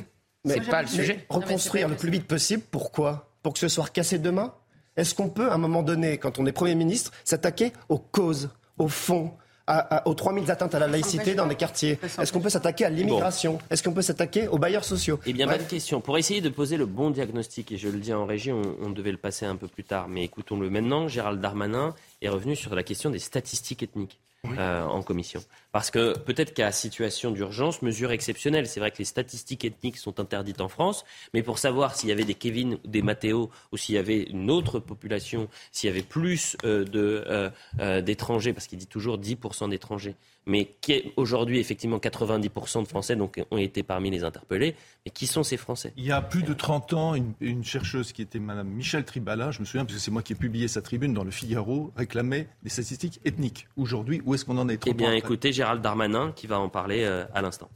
Mais- 0.44 0.54
C'est 0.54 0.70
pas 0.70 0.82
le 0.82 0.88
sujet. 0.88 1.24
Reconstruire 1.28 1.88
le 1.88 1.94
plus 1.96 2.10
vite 2.10 2.26
possible, 2.26 2.62
pourquoi? 2.70 3.28
Pour 3.42 3.52
que 3.52 3.58
ce 3.58 3.68
soit 3.68 3.88
cassé 3.88 4.18
demain? 4.18 4.52
Est-ce 4.96 5.14
qu'on 5.14 5.28
peut, 5.28 5.50
à 5.50 5.54
un 5.54 5.58
moment 5.58 5.82
donné, 5.82 6.18
quand 6.18 6.38
on 6.38 6.46
est 6.46 6.52
Premier 6.52 6.74
ministre, 6.74 7.12
s'attaquer 7.24 7.72
aux 7.88 7.98
causes, 7.98 8.50
au 8.78 8.88
fond 8.88 9.32
à- 9.66 9.78
à- 9.98 10.08
aux 10.08 10.14
3000 10.14 10.50
atteintes 10.50 10.74
à 10.74 10.78
la 10.80 10.86
laïcité 10.88 11.34
dans 11.34 11.46
les 11.46 11.54
quartiers? 11.54 11.98
Est-ce 12.20 12.32
qu'on 12.32 12.40
peut 12.40 12.50
s'attaquer 12.50 12.84
à 12.84 12.90
l'immigration? 12.90 13.58
Est-ce 13.70 13.82
qu'on 13.82 13.92
peut 13.92 14.02
s'attaquer 14.02 14.48
aux 14.48 14.58
bailleurs 14.58 14.84
sociaux? 14.84 15.18
Eh 15.24 15.32
bien, 15.32 15.46
Bref. 15.46 15.58
bonne 15.60 15.66
question. 15.68 16.00
Pour 16.00 16.18
essayer 16.18 16.40
de 16.40 16.48
poser 16.50 16.76
le 16.76 16.84
bon 16.86 17.10
diagnostic, 17.10 17.72
et 17.72 17.78
je 17.78 17.88
le 17.88 17.98
dis 17.98 18.12
en 18.12 18.26
régie, 18.26 18.52
on, 18.52 18.62
on 18.82 18.90
devait 18.90 19.12
le 19.12 19.16
passer 19.18 19.46
un 19.46 19.56
peu 19.56 19.68
plus 19.68 19.84
tard, 19.84 20.08
mais 20.08 20.24
écoutons-le 20.24 20.68
maintenant. 20.68 21.06
Gérald 21.08 21.40
Darmanin 21.40 21.94
est 22.20 22.28
revenu 22.28 22.54
sur 22.56 22.74
la 22.74 22.82
question 22.82 23.08
des 23.10 23.20
statistiques 23.20 23.82
ethniques. 23.84 24.18
Euh, 24.44 24.82
en 24.82 25.02
commission. 25.02 25.40
Parce 25.70 25.92
que 25.92 26.18
peut-être 26.18 26.52
qu'à 26.52 26.72
situation 26.72 27.30
d'urgence, 27.30 27.80
mesure 27.80 28.10
exceptionnelle. 28.10 28.66
C'est 28.66 28.80
vrai 28.80 28.90
que 28.90 28.98
les 28.98 29.04
statistiques 29.04 29.64
ethniques 29.64 29.96
sont 29.96 30.18
interdites 30.18 30.60
en 30.60 30.68
France, 30.68 31.04
mais 31.32 31.42
pour 31.42 31.58
savoir 31.58 31.94
s'il 31.94 32.08
y 32.08 32.12
avait 32.12 32.24
des 32.24 32.34
Kevin 32.34 32.74
ou 32.74 32.88
des 32.88 33.02
Mathéo, 33.02 33.50
ou 33.70 33.76
s'il 33.76 33.94
y 33.94 33.98
avait 33.98 34.24
une 34.24 34.50
autre 34.50 34.80
population, 34.80 35.48
s'il 35.70 35.88
y 35.88 35.92
avait 35.92 36.02
plus 36.02 36.56
euh, 36.64 36.84
euh, 36.94 37.50
euh, 37.78 38.00
d'étrangers, 38.00 38.52
parce 38.52 38.66
qu'il 38.66 38.78
dit 38.78 38.88
toujours 38.88 39.16
10% 39.16 39.70
d'étrangers, 39.70 40.16
mais 40.46 40.76
qui 40.80 40.92
est 40.92 41.12
aujourd'hui 41.16 41.58
effectivement 41.58 41.98
90% 41.98 42.82
de 42.82 42.88
Français 42.88 43.16
donc, 43.16 43.42
ont 43.50 43.58
été 43.58 43.82
parmi 43.82 44.10
les 44.10 44.24
interpellés, 44.24 44.74
mais 45.04 45.10
qui 45.10 45.26
sont 45.26 45.42
ces 45.42 45.56
Français? 45.56 45.92
Il 45.96 46.04
y 46.04 46.12
a 46.12 46.20
plus 46.20 46.42
de 46.42 46.52
30 46.52 46.92
ans, 46.94 47.14
une, 47.14 47.32
une 47.40 47.64
chercheuse 47.64 48.12
qui 48.12 48.22
était 48.22 48.38
Madame 48.38 48.68
Michel 48.68 49.04
Tribala, 49.04 49.50
je 49.50 49.60
me 49.60 49.64
souviens 49.64 49.84
parce 49.84 49.96
que 49.96 50.02
c'est 50.02 50.10
moi 50.10 50.22
qui 50.22 50.32
ai 50.32 50.36
publié 50.36 50.68
sa 50.68 50.82
tribune 50.82 51.14
dans 51.14 51.24
le 51.24 51.30
Figaro, 51.30 51.92
réclamait 51.96 52.48
des 52.62 52.70
statistiques 52.70 53.20
ethniques. 53.24 53.68
Aujourd'hui, 53.76 54.22
où 54.24 54.34
est-ce 54.34 54.44
qu'on 54.44 54.58
en 54.58 54.68
est? 54.68 54.78
30 54.78 54.90
Eh 54.90 54.94
bien, 54.94 55.12
écoutez 55.12 55.52
Gérald 55.52 55.82
Darmanin 55.82 56.32
qui 56.32 56.46
va 56.46 56.58
en 56.58 56.68
parler 56.68 57.04
euh, 57.04 57.24
à 57.34 57.42
l'instant. 57.42 57.70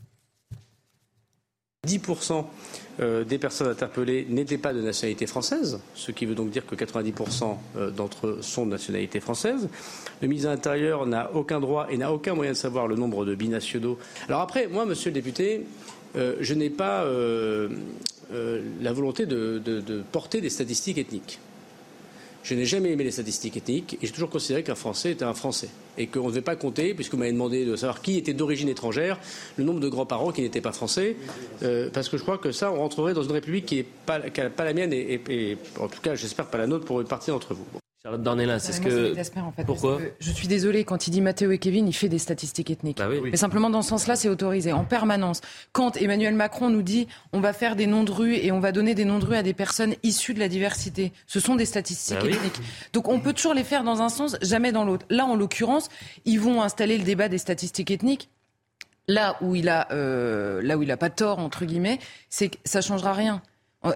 10% 1.86 2.44
euh, 2.98 3.24
des 3.24 3.38
personnes 3.38 3.68
interpellées 3.68 4.26
n'étaient 4.28 4.58
pas 4.58 4.72
de 4.72 4.80
nationalité 4.80 5.26
française, 5.26 5.80
ce 5.94 6.12
qui 6.12 6.24
veut 6.24 6.34
donc 6.34 6.50
dire 6.50 6.64
que 6.64 6.74
90% 6.74 7.56
euh, 7.76 7.90
d'entre 7.90 8.26
eux 8.26 8.38
sont 8.40 8.64
de 8.64 8.70
nationalité 8.70 9.20
française. 9.20 9.68
Le 10.22 10.28
ministre 10.28 10.48
de 10.48 10.54
l'Intérieur 10.54 11.06
n'a 11.06 11.30
aucun 11.34 11.60
droit 11.60 11.88
et 11.90 11.98
n'a 11.98 12.12
aucun 12.12 12.34
moyen 12.34 12.52
de 12.52 12.56
savoir 12.56 12.86
le 12.86 12.96
nombre 12.96 13.24
de 13.26 13.34
binationaux. 13.34 13.98
Alors 14.28 14.40
après, 14.40 14.66
moi, 14.66 14.86
monsieur 14.86 15.10
le 15.10 15.14
député, 15.14 15.66
euh, 16.16 16.36
je 16.40 16.54
n'ai 16.54 16.70
pas 16.70 17.04
la 18.80 18.92
volonté 18.92 19.26
de 19.26 20.02
porter 20.10 20.40
des 20.40 20.50
statistiques 20.50 20.98
ethniques. 20.98 21.38
Je 22.46 22.54
n'ai 22.54 22.64
jamais 22.64 22.92
aimé 22.92 23.02
les 23.02 23.10
statistiques 23.10 23.56
ethniques 23.56 23.94
et 24.00 24.06
j'ai 24.06 24.12
toujours 24.12 24.30
considéré 24.30 24.62
qu'un 24.62 24.76
Français 24.76 25.10
était 25.10 25.24
un 25.24 25.34
Français. 25.34 25.68
Et 25.98 26.06
qu'on 26.06 26.26
ne 26.26 26.28
devait 26.28 26.42
pas 26.42 26.54
compter, 26.54 26.94
puisque 26.94 27.10
vous 27.10 27.18
m'avez 27.18 27.32
demandé 27.32 27.64
de 27.64 27.74
savoir 27.74 28.00
qui 28.00 28.18
était 28.18 28.34
d'origine 28.34 28.68
étrangère, 28.68 29.18
le 29.56 29.64
nombre 29.64 29.80
de 29.80 29.88
grands-parents 29.88 30.30
qui 30.30 30.42
n'étaient 30.42 30.60
pas 30.60 30.70
français, 30.70 31.16
euh, 31.64 31.90
parce 31.92 32.08
que 32.08 32.16
je 32.16 32.22
crois 32.22 32.38
que 32.38 32.52
ça, 32.52 32.70
on 32.70 32.76
rentrerait 32.76 33.14
dans 33.14 33.24
une 33.24 33.32
république 33.32 33.66
qui 33.66 33.76
n'est 33.78 33.86
pas, 34.06 34.20
la 34.20 34.72
mienne 34.74 34.92
et, 34.92 35.58
en 35.80 35.88
tout 35.88 36.00
cas, 36.00 36.14
j'espère 36.14 36.46
pas 36.46 36.58
la 36.58 36.68
nôtre 36.68 36.84
pour 36.84 37.00
une 37.00 37.08
partie 37.08 37.30
d'entre 37.30 37.52
vous. 37.52 37.66
Charlotte 38.06 38.22
Dornelas, 38.22 38.60
c'est 38.60 38.70
ce 38.72 38.80
que. 38.80 39.08
m'exaspère, 39.08 39.44
en 39.44 39.50
fait, 39.50 39.64
Pourquoi 39.64 39.98
que 39.98 40.12
Je 40.20 40.30
suis 40.30 40.46
désolée, 40.46 40.84
quand 40.84 41.08
il 41.08 41.10
dit 41.10 41.20
Mathéo 41.20 41.50
et 41.50 41.58
Kevin, 41.58 41.88
il 41.88 41.92
fait 41.92 42.08
des 42.08 42.20
statistiques 42.20 42.70
ethniques. 42.70 42.98
Bah 42.98 43.08
oui. 43.10 43.30
Mais 43.32 43.36
simplement, 43.36 43.68
dans 43.68 43.82
ce 43.82 43.88
sens-là, 43.88 44.14
c'est 44.14 44.28
autorisé 44.28 44.70
en 44.72 44.84
permanence. 44.84 45.40
Quand 45.72 45.96
Emmanuel 45.96 46.36
Macron 46.36 46.70
nous 46.70 46.82
dit 46.82 47.08
on 47.32 47.40
va 47.40 47.52
faire 47.52 47.74
des 47.74 47.88
noms 47.88 48.04
de 48.04 48.12
rue 48.12 48.36
et 48.36 48.52
on 48.52 48.60
va 48.60 48.70
donner 48.70 48.94
des 48.94 49.04
noms 49.04 49.18
de 49.18 49.24
rue 49.24 49.34
à 49.34 49.42
des 49.42 49.54
personnes 49.54 49.96
issues 50.04 50.34
de 50.34 50.38
la 50.38 50.46
diversité, 50.46 51.12
ce 51.26 51.40
sont 51.40 51.56
des 51.56 51.64
statistiques 51.64 52.18
Bah 52.18 52.26
oui. 52.26 52.34
ethniques. 52.34 52.60
Donc 52.92 53.08
on 53.08 53.18
peut 53.18 53.32
toujours 53.32 53.54
les 53.54 53.64
faire 53.64 53.82
dans 53.82 54.00
un 54.02 54.08
sens, 54.08 54.36
jamais 54.40 54.70
dans 54.70 54.84
l'autre. 54.84 55.04
Là, 55.10 55.24
en 55.26 55.34
l'occurrence, 55.34 55.88
ils 56.24 56.38
vont 56.38 56.62
installer 56.62 56.98
le 56.98 57.04
débat 57.04 57.28
des 57.28 57.38
statistiques 57.38 57.90
ethniques. 57.90 58.28
Là 59.08 59.36
où 59.40 59.56
il 59.56 59.68
a, 59.68 59.88
euh, 59.90 60.62
là 60.62 60.78
où 60.78 60.84
il 60.84 60.92
a 60.92 60.96
pas 60.96 61.10
tort 61.10 61.40
entre 61.40 61.64
guillemets, 61.64 61.98
c'est 62.30 62.50
que 62.50 62.56
ça 62.64 62.80
changera 62.82 63.14
rien. 63.14 63.42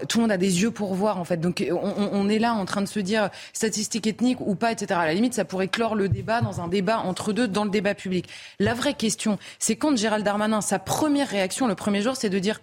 Tout 0.07 0.19
le 0.19 0.21
monde 0.23 0.31
a 0.31 0.37
des 0.37 0.61
yeux 0.61 0.71
pour 0.71 0.93
voir, 0.93 1.19
en 1.19 1.25
fait. 1.25 1.37
Donc, 1.37 1.65
on, 1.71 2.29
est 2.29 2.39
là 2.39 2.53
en 2.53 2.65
train 2.65 2.81
de 2.81 2.87
se 2.87 2.99
dire 2.99 3.29
statistiques 3.53 4.07
ethniques 4.07 4.41
ou 4.41 4.55
pas, 4.55 4.71
etc. 4.71 4.99
À 4.99 5.05
la 5.05 5.13
limite, 5.13 5.33
ça 5.33 5.45
pourrait 5.45 5.67
clore 5.67 5.95
le 5.95 6.09
débat 6.09 6.41
dans 6.41 6.61
un 6.61 6.67
débat 6.67 6.99
entre 6.99 7.33
deux, 7.33 7.47
dans 7.47 7.63
le 7.63 7.69
débat 7.71 7.95
public. 7.95 8.27
La 8.59 8.73
vraie 8.73 8.93
question, 8.93 9.37
c'est 9.59 9.75
quand 9.75 9.97
Gérald 9.97 10.25
Darmanin, 10.25 10.61
sa 10.61 10.79
première 10.79 11.27
réaction 11.27 11.67
le 11.67 11.75
premier 11.75 12.01
jour, 12.01 12.15
c'est 12.15 12.29
de 12.29 12.39
dire 12.39 12.59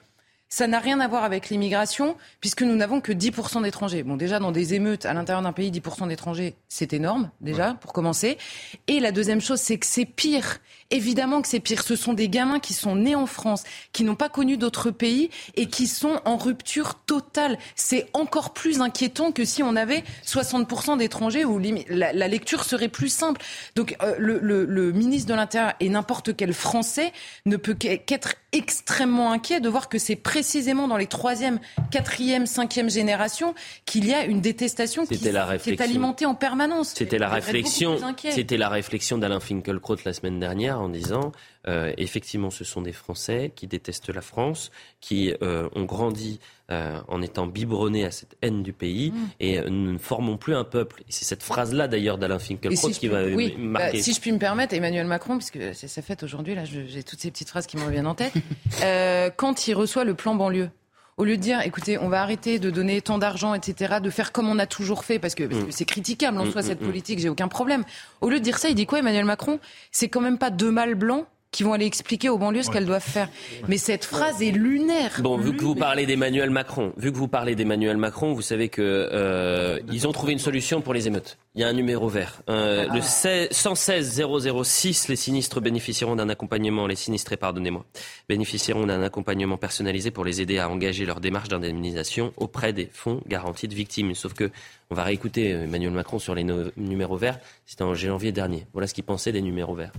ça 0.49 0.66
n'a 0.66 0.79
rien 0.79 0.99
à 1.01 1.09
voir 1.09 1.24
avec 1.24 1.51
l'immigration, 1.51 2.16
puisque 2.41 2.62
nous 2.62 2.74
n'avons 2.74 3.01
que 3.01 3.12
10% 3.12 3.62
d'étrangers. 3.62 4.03
Bon, 4.03 4.16
déjà, 4.16 4.39
dans 4.39 4.51
des 4.51 4.72
émeutes 4.74 5.05
à 5.05 5.12
l'intérieur 5.12 5.43
d'un 5.43 5.53
pays, 5.53 5.70
10% 5.70 6.09
d'étrangers, 6.09 6.57
c'est 6.68 6.95
énorme, 6.95 7.31
déjà, 7.43 7.74
pour 7.74 7.93
commencer. 7.93 8.39
Et 8.87 8.99
la 8.99 9.12
deuxième 9.12 9.43
chose, 9.43 9.61
c'est 9.61 9.76
que 9.76 9.87
c'est 9.87 10.07
pire. 10.07 10.59
Évidemment 10.91 11.43
que 11.43 11.49
c'est 11.49 11.61
pire. 11.61 11.82
Ce 11.82 11.97
sont 11.97 12.14
des 12.14 12.28
gamins 12.30 12.61
qui 12.61 12.72
sont 12.72 12.97
nés 12.97 13.14
en 13.14 13.26
France, 13.26 13.64
qui 13.93 14.05
n'ont 14.05 14.14
pas 14.14 14.30
connu 14.30 14.57
d'autres 14.57 14.91
pays 14.91 15.28
et 15.55 15.66
qui 15.66 15.86
sont 15.86 16.20
en 16.24 16.36
rupture 16.36 16.95
totale. 16.95 17.59
C'est 17.76 18.07
encore 18.14 18.55
plus 18.55 18.80
inquiétant 18.80 19.30
que 19.30 19.45
si 19.45 19.62
on 19.62 19.76
avait 19.76 20.03
60% 20.24 20.97
d'étrangers 20.97 21.45
où 21.45 21.61
la, 21.89 22.12
lecture 22.28 22.64
serait 22.64 22.89
plus 22.89 23.11
simple. 23.11 23.43
Donc, 23.76 23.97
euh, 24.03 24.14
le, 24.18 24.39
le 24.39 24.93
ministre 24.93 25.28
de 25.28 25.34
l'Intérieur 25.34 25.74
et 25.80 25.89
n'importe 25.91 26.34
quel 26.34 26.55
Français 26.55 27.12
ne 27.45 27.57
peut 27.57 27.74
qu'être 27.74 28.34
extrêmement 28.53 29.30
inquiet 29.30 29.61
de 29.61 29.68
voir 29.68 29.91
que 29.91 29.99
c'est 29.99 30.16
précisément 30.16 30.89
dans 30.89 30.97
les 30.97 31.07
troisième, 31.07 31.61
quatrième, 31.91 32.47
cinquième 32.47 32.89
générations 32.89 33.55
qu'il 33.84 34.07
y 34.07 34.14
a 34.14 34.24
une 34.24 34.41
détestation 34.41 35.05
qui, 35.05 35.14
est 35.26 35.80
alimentée 35.80 36.24
en 36.24 36.34
permanence. 36.34 36.95
C'était 36.95 37.18
la 37.18 37.28
réflexion. 37.28 37.99
C'était 38.30 38.57
la 38.57 38.68
réflexion 38.68 39.18
d'Alain 39.18 39.41
Finkielkraut 39.41 39.97
la 40.05 40.12
semaine 40.12 40.41
dernière 40.41 40.78
en 40.79 40.89
disant 40.89 41.33
euh, 41.68 41.93
effectivement, 41.99 42.51
ce 42.51 42.64
sont 42.64 42.81
des 42.81 42.93
Français 42.93 43.53
qui 43.55 43.66
détestent 43.66 44.09
la 44.09 44.22
France, 44.22 44.70
qui 45.01 45.35
euh, 45.43 45.68
ont 45.74 45.85
grandi 45.85 46.41
euh, 46.70 46.99
en 47.09 47.20
étant 47.20 47.47
biberonnés 47.47 48.05
à 48.05 48.11
cette 48.11 48.37
haine 48.41 48.62
du 48.62 48.72
pays, 48.72 49.11
mm. 49.11 49.29
et 49.41 49.61
nous 49.62 49.93
ne 49.93 49.99
formons 49.99 50.37
plus 50.37 50.55
un 50.55 50.64
peuple. 50.64 51.03
C'est 51.09 51.24
cette 51.24 51.43
phrase-là, 51.43 51.89
d'ailleurs, 51.89 52.16
d'Alain 52.16 52.39
Finkielkraut 52.39 52.91
qui 52.91 53.09
va 53.09 53.24
oui, 53.24 53.55
marquer. 53.59 53.99
Bah, 53.99 54.03
si 54.03 54.14
je 54.14 54.20
puis 54.20 54.33
me 54.33 54.39
permettre, 54.39 54.74
Emmanuel 54.74 55.07
Macron, 55.07 55.37
puisque 55.37 55.59
c'est 55.74 55.89
sa 55.89 56.01
fête 56.01 56.22
aujourd'hui, 56.22 56.55
là, 56.55 56.64
j'ai 56.64 57.03
toutes 57.03 57.20
ces 57.20 57.31
petites 57.31 57.49
phrases 57.49 57.66
qui 57.66 57.76
me 57.76 57.85
reviennent 57.85 58.07
en 58.07 58.14
tête, 58.14 58.33
quand 59.37 59.68
il 59.68 59.74
reçoit 59.74 60.05
le 60.05 60.14
plan 60.14 60.35
banlieue, 60.35 60.70
au 61.19 61.25
lieu 61.25 61.37
de 61.37 61.43
dire, 61.43 61.61
écoutez, 61.62 61.99
on 61.99 62.09
va 62.09 62.23
arrêter 62.23 62.61
de 62.61 62.71
donner 62.71 63.03
tant 63.03 63.19
d'argent, 63.19 63.53
etc., 63.53 63.97
de 64.01 64.09
faire 64.09 64.33
comme 64.33 64.49
on 64.49 64.59
a 64.59 64.66
toujours 64.66 65.05
fait, 65.05 65.19
parce 65.19 65.35
que 65.35 65.43
mm. 65.43 65.71
c'est 65.71 65.85
critiquable 65.85 66.39
en 66.39 66.47
mm, 66.47 66.53
soi 66.53 66.62
cette 66.62 66.79
politique, 66.79 67.19
j'ai 67.19 67.29
aucun 67.29 67.49
problème. 67.49 67.85
Au 68.21 68.31
lieu 68.31 68.39
de 68.39 68.45
dire 68.45 68.57
ça, 68.59 68.69
il 68.69 68.77
dit 68.77 68.87
quoi, 68.87 69.01
Emmanuel 69.01 69.25
Macron? 69.25 69.59
C'est 69.91 70.09
quand 70.09 70.21
même 70.21 70.39
pas 70.39 70.51
deux 70.51 70.71
mâles 70.71 70.95
blancs 70.95 71.27
qui 71.51 71.63
vont 71.63 71.73
aller 71.73 71.87
expliquer 71.87 72.29
aux 72.29 72.39
banlieues 72.39 72.63
ce 72.63 72.71
qu'elles 72.71 72.87
doivent 72.87 73.03
faire. 73.03 73.29
Mais 73.69 73.79
cette 73.79 74.05
phrase 74.05 74.43
est 74.43 74.51
lunaire. 74.51 75.21
Bon, 75.21 75.39
vu 75.39 75.57
que 75.57 75.65
vous 75.65 75.75
parlez 75.75 76.05
d'Emmanuel 76.05 76.51
Macron, 76.51 76.93
vu 76.97 77.11
que 77.11 77.17
vous 77.17 77.29
parlez 77.29 77.55
d'Emmanuel 77.55 77.97
Macron, 77.97 78.33
vous 78.35 78.43
savez 78.43 78.69
que 78.69 79.09
euh, 79.13 79.81
ils 79.91 80.07
ont 80.07 80.13
trouvé 80.13 80.33
une 80.33 80.39
solution 80.39 80.83
pour 80.83 80.93
les 80.93 81.07
émeutes. 81.07 81.39
Il 81.55 81.63
y 81.63 81.65
a 81.65 81.69
un 81.69 81.73
numéro 81.73 82.09
vert. 82.09 82.43
Euh, 82.51 82.87
le 82.93 83.01
116 83.01 84.23
006, 84.63 85.09
les 85.09 85.17
sinistres 85.17 85.61
bénéficieront 85.61 86.17
d'un 86.17 86.29
accompagnement, 86.29 86.87
les 86.87 86.97
sinistrés, 86.97 87.37
pardonnez-moi, 87.37 87.85
bénéficieront 88.29 88.87
d'un 88.87 89.03
accompagnement 89.03 89.57
personnalisé 89.57 90.11
pour 90.11 90.25
les 90.25 90.41
aider 90.41 90.59
à 90.59 90.69
engager 90.69 91.07
leur 91.07 91.21
démarche 91.21 91.49
d'indemnisation 91.49 92.33
auprès 92.37 92.73
des 92.73 92.91
fonds 92.93 93.23
garantis 93.27 93.69
de 93.69 93.75
victimes. 93.75 94.15
Sauf 94.15 94.35
que 94.35 94.51
on 94.91 94.95
va 94.95 95.03
réécouter 95.03 95.51
Emmanuel 95.51 95.93
Macron 95.93 96.19
sur 96.19 96.35
les 96.35 96.45
numéros 96.77 97.17
verts. 97.17 97.39
C'était 97.67 97.83
en 97.83 97.95
janvier 97.95 98.33
dernier. 98.33 98.67
Voilà 98.73 98.87
ce 98.87 98.95
qu'il 98.95 99.05
pensait 99.05 99.33
des 99.33 99.43
numéros 99.43 99.75
verts. 99.75 99.93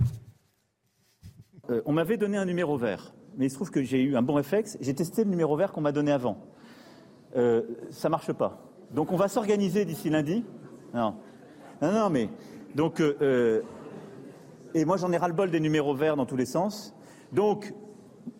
Euh, 1.70 1.82
on 1.86 1.92
m'avait 1.92 2.16
donné 2.16 2.36
un 2.36 2.44
numéro 2.44 2.76
vert, 2.76 3.12
mais 3.36 3.46
il 3.46 3.50
se 3.50 3.54
trouve 3.54 3.70
que 3.70 3.82
j'ai 3.82 4.02
eu 4.02 4.16
un 4.16 4.22
bon 4.22 4.34
réflexe. 4.34 4.76
J'ai 4.80 4.94
testé 4.94 5.24
le 5.24 5.30
numéro 5.30 5.56
vert 5.56 5.72
qu'on 5.72 5.80
m'a 5.80 5.92
donné 5.92 6.10
avant. 6.10 6.38
Euh, 7.36 7.62
ça 7.90 8.08
marche 8.08 8.32
pas. 8.32 8.58
Donc 8.92 9.12
on 9.12 9.16
va 9.16 9.28
s'organiser 9.28 9.84
d'ici 9.84 10.10
lundi. 10.10 10.44
Non, 10.92 11.14
non, 11.80 11.92
non, 11.92 12.10
mais 12.10 12.28
donc 12.74 13.00
euh, 13.00 13.62
et 14.74 14.84
moi 14.84 14.96
j'en 14.96 15.12
ai 15.12 15.16
ras 15.16 15.28
le 15.28 15.34
bol 15.34 15.50
des 15.50 15.60
numéros 15.60 15.94
verts 15.94 16.16
dans 16.16 16.26
tous 16.26 16.36
les 16.36 16.46
sens. 16.46 16.92
Donc 17.32 17.72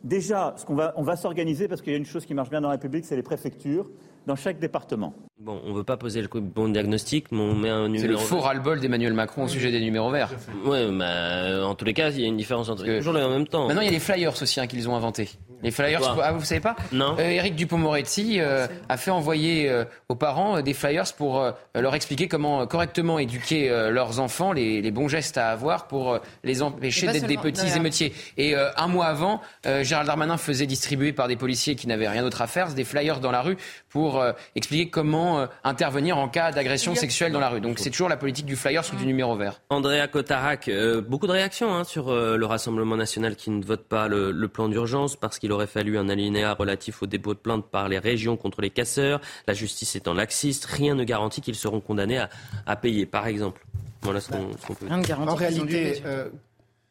déjà, 0.02 0.54
ce 0.56 0.66
qu'on 0.66 0.74
va, 0.74 0.92
on 0.96 1.02
va 1.02 1.14
s'organiser 1.14 1.68
parce 1.68 1.82
qu'il 1.82 1.92
y 1.92 1.96
a 1.96 1.98
une 1.98 2.04
chose 2.04 2.26
qui 2.26 2.34
marche 2.34 2.50
bien 2.50 2.60
dans 2.60 2.68
la 2.68 2.74
République, 2.74 3.04
c'est 3.04 3.16
les 3.16 3.22
préfectures 3.22 3.88
dans 4.26 4.36
chaque 4.36 4.58
département. 4.58 5.14
Bon, 5.42 5.58
on 5.64 5.70
ne 5.70 5.74
veut 5.74 5.84
pas 5.84 5.96
poser 5.96 6.20
le 6.20 6.28
bon 6.28 6.68
diagnostic, 6.68 7.32
mais 7.32 7.40
on 7.40 7.54
met 7.54 7.70
un 7.70 7.88
numéro. 7.88 8.02
C'est 8.02 8.08
le 8.08 8.18
faux 8.18 8.40
ras-le-bol 8.40 8.78
d'Emmanuel 8.78 9.14
Macron 9.14 9.44
au 9.44 9.48
sujet 9.48 9.70
des 9.70 9.80
numéros 9.80 10.10
verts. 10.10 10.30
Oui, 10.66 10.86
mais 10.92 11.04
euh, 11.06 11.64
en 11.64 11.74
tous 11.74 11.86
les 11.86 11.94
cas, 11.94 12.10
il 12.10 12.20
y 12.20 12.24
a 12.24 12.26
une 12.26 12.36
différence 12.36 12.68
entre 12.68 12.84
les 12.84 12.98
toujours 12.98 13.16
en 13.16 13.30
même 13.30 13.48
temps. 13.48 13.66
Maintenant, 13.66 13.80
il 13.80 13.86
y 13.86 13.88
a 13.88 13.92
les 13.92 14.00
flyers 14.00 14.34
aussi 14.42 14.60
hein, 14.60 14.66
qu'ils 14.66 14.86
ont 14.86 14.94
inventés. 14.94 15.30
Les 15.62 15.70
flyers, 15.70 16.00
ah, 16.22 16.32
vous 16.32 16.44
savez 16.44 16.60
pas 16.60 16.76
Non. 16.92 17.16
Euh, 17.18 17.30
Éric 17.30 17.54
Dupont-Moretti 17.54 18.40
euh, 18.40 18.66
a 18.88 18.96
fait 18.96 19.10
envoyer 19.10 19.68
euh, 19.68 19.84
aux 20.08 20.14
parents 20.14 20.62
des 20.62 20.74
flyers 20.74 21.12
pour 21.16 21.44
leur 21.74 21.94
expliquer 21.94 22.28
comment 22.28 22.66
correctement 22.66 23.18
éduquer 23.18 23.68
leurs 23.90 24.20
enfants, 24.20 24.52
les, 24.52 24.90
bons 24.90 25.08
gestes 25.08 25.38
à 25.38 25.50
avoir 25.50 25.86
pour 25.86 26.18
les 26.44 26.62
empêcher 26.62 27.06
d'être 27.08 27.26
des 27.26 27.36
petits 27.36 27.76
émeutiers. 27.76 28.12
Et 28.36 28.54
un 28.54 28.86
mois 28.86 29.06
avant, 29.06 29.40
Gérald 29.64 30.06
Darmanin 30.06 30.36
faisait 30.36 30.66
distribuer 30.66 31.12
par 31.12 31.28
des 31.28 31.36
policiers 31.36 31.74
qui 31.74 31.86
n'avaient 31.86 32.08
rien 32.08 32.22
d'autre 32.22 32.42
à 32.42 32.46
faire 32.46 32.72
des 32.72 32.84
flyers 32.84 33.20
dans 33.20 33.30
la 33.30 33.42
rue 33.42 33.56
pour 33.88 34.22
expliquer 34.54 34.90
comment 34.90 35.46
intervenir 35.64 36.18
en 36.18 36.28
cas 36.28 36.52
d'agression 36.52 36.94
sexuelle 36.94 37.32
dans 37.32 37.40
la 37.40 37.48
rue. 37.48 37.60
Donc 37.60 37.78
c'est 37.78 37.90
toujours 37.90 38.08
la 38.08 38.16
politique 38.16 38.46
du 38.46 38.56
flyer 38.56 38.84
sous 38.84 38.96
du 38.96 39.06
numéro 39.06 39.36
vert. 39.36 39.60
Andrea 39.70 40.06
Cotarac, 40.10 40.70
beaucoup 41.08 41.26
de 41.26 41.32
réactions 41.32 41.74
hein, 41.74 41.84
sur 41.84 42.12
le 42.12 42.46
Rassemblement 42.46 42.96
national 42.96 43.36
qui 43.36 43.50
ne 43.50 43.64
vote 43.64 43.86
pas 43.86 44.08
le, 44.08 44.32
le 44.32 44.48
plan 44.48 44.68
d'urgence 44.68 45.16
parce 45.16 45.38
qu'il 45.38 45.49
il 45.50 45.52
aurait 45.52 45.66
fallu 45.66 45.98
un 45.98 46.08
alinéa 46.08 46.54
relatif 46.54 47.02
au 47.02 47.06
dépôt 47.06 47.34
de 47.34 47.40
plainte 47.40 47.66
par 47.66 47.88
les 47.88 47.98
régions 47.98 48.36
contre 48.36 48.60
les 48.60 48.70
casseurs. 48.70 49.20
La 49.48 49.52
justice 49.52 49.96
étant 49.96 50.14
laxiste, 50.14 50.64
rien 50.64 50.94
ne 50.94 51.02
garantit 51.02 51.40
qu'ils 51.40 51.56
seront 51.56 51.80
condamnés 51.80 52.24
à, 52.66 52.76
payer, 52.76 53.04
par 53.04 53.26
exemple. 53.26 53.66
Voilà 54.02 54.20
ce 54.20 54.30
qu'on 54.30 54.74
peut 54.74 54.86
dire. 55.02 55.20
En 55.20 55.34
réalité, 55.34 56.02
euh, 56.06 56.28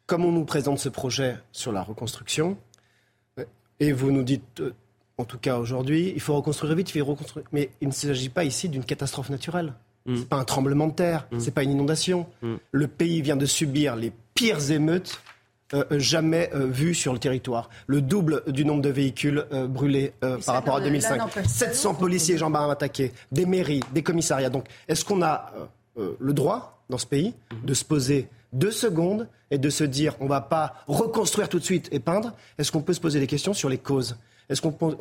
comme 0.04 0.26
on 0.26 0.30
nous 0.30 0.44
présente 0.44 0.78
ce 0.78 0.90
projet 0.90 1.38
sur 1.52 1.72
la 1.72 1.82
reconstruction, 1.82 2.58
euh, 3.38 3.44
et 3.80 3.92
vous 3.92 4.12
nous 4.12 4.24
dites, 4.24 4.60
euh, 4.60 4.74
en 5.16 5.24
tout 5.24 5.38
cas 5.38 5.56
aujourd'hui, 5.56 6.12
il 6.14 6.20
faut 6.20 6.36
reconstruire 6.36 6.74
vite, 6.74 6.94
il 6.94 7.00
faut 7.00 7.06
reconstruire. 7.06 7.46
Mais 7.52 7.70
il 7.80 7.88
ne 7.88 7.94
s'agit 7.94 8.28
pas 8.28 8.44
ici 8.44 8.68
d'une 8.68 8.84
catastrophe 8.84 9.30
naturelle. 9.30 9.72
Ce 10.04 10.12
mm. 10.12 10.16
C'est 10.18 10.28
pas 10.28 10.36
un 10.36 10.44
tremblement 10.44 10.88
de 10.88 10.94
terre, 10.94 11.26
ce 11.30 11.36
mm. 11.36 11.40
c'est 11.40 11.54
pas 11.54 11.62
une 11.62 11.70
inondation. 11.70 12.26
Mm. 12.42 12.56
Le 12.72 12.88
pays 12.88 13.22
vient 13.22 13.36
de 13.36 13.46
subir 13.46 13.96
les 13.96 14.12
pires 14.34 14.70
émeutes 14.70 15.18
jamais 15.92 16.50
euh, 16.54 16.66
vu 16.66 16.94
sur 16.94 17.12
le 17.12 17.18
territoire. 17.18 17.70
Le 17.86 18.00
double 18.00 18.42
du 18.48 18.64
nombre 18.64 18.82
de 18.82 18.88
véhicules 18.88 19.44
euh, 19.52 19.66
brûlés 19.66 20.12
par 20.20 20.54
rapport 20.54 20.76
à 20.76 20.80
2005. 20.80 21.20
700 21.46 21.94
policiers 21.94 22.34
et 22.34 22.38
gendarmes 22.38 22.70
attaqués, 22.70 23.12
des 23.32 23.46
mairies, 23.46 23.82
des 23.92 24.02
commissariats. 24.02 24.50
Donc, 24.50 24.66
est-ce 24.88 25.04
qu'on 25.04 25.22
a 25.22 25.52
le 25.96 26.32
droit, 26.32 26.82
dans 26.88 26.98
ce 26.98 27.06
pays, 27.06 27.34
mhm. 27.52 27.66
de 27.66 27.74
se 27.74 27.84
poser 27.84 28.28
deux 28.52 28.70
secondes 28.70 29.28
et 29.50 29.58
de 29.58 29.70
se 29.70 29.84
dire 29.84 30.16
on 30.20 30.24
ne 30.24 30.30
va 30.30 30.40
pas 30.40 30.74
reconstruire 30.86 31.48
tout 31.48 31.58
de 31.58 31.64
suite 31.64 31.88
et 31.92 32.00
peindre? 32.00 32.32
Est-ce 32.58 32.72
qu'on 32.72 32.82
peut 32.82 32.94
se 32.94 33.00
poser 33.00 33.20
des 33.20 33.26
questions 33.26 33.52
sur 33.52 33.68
les 33.68 33.78
causes? 33.78 34.16
Est-ce 34.48 34.62
qu'on 34.62 34.72
peut 34.72 34.96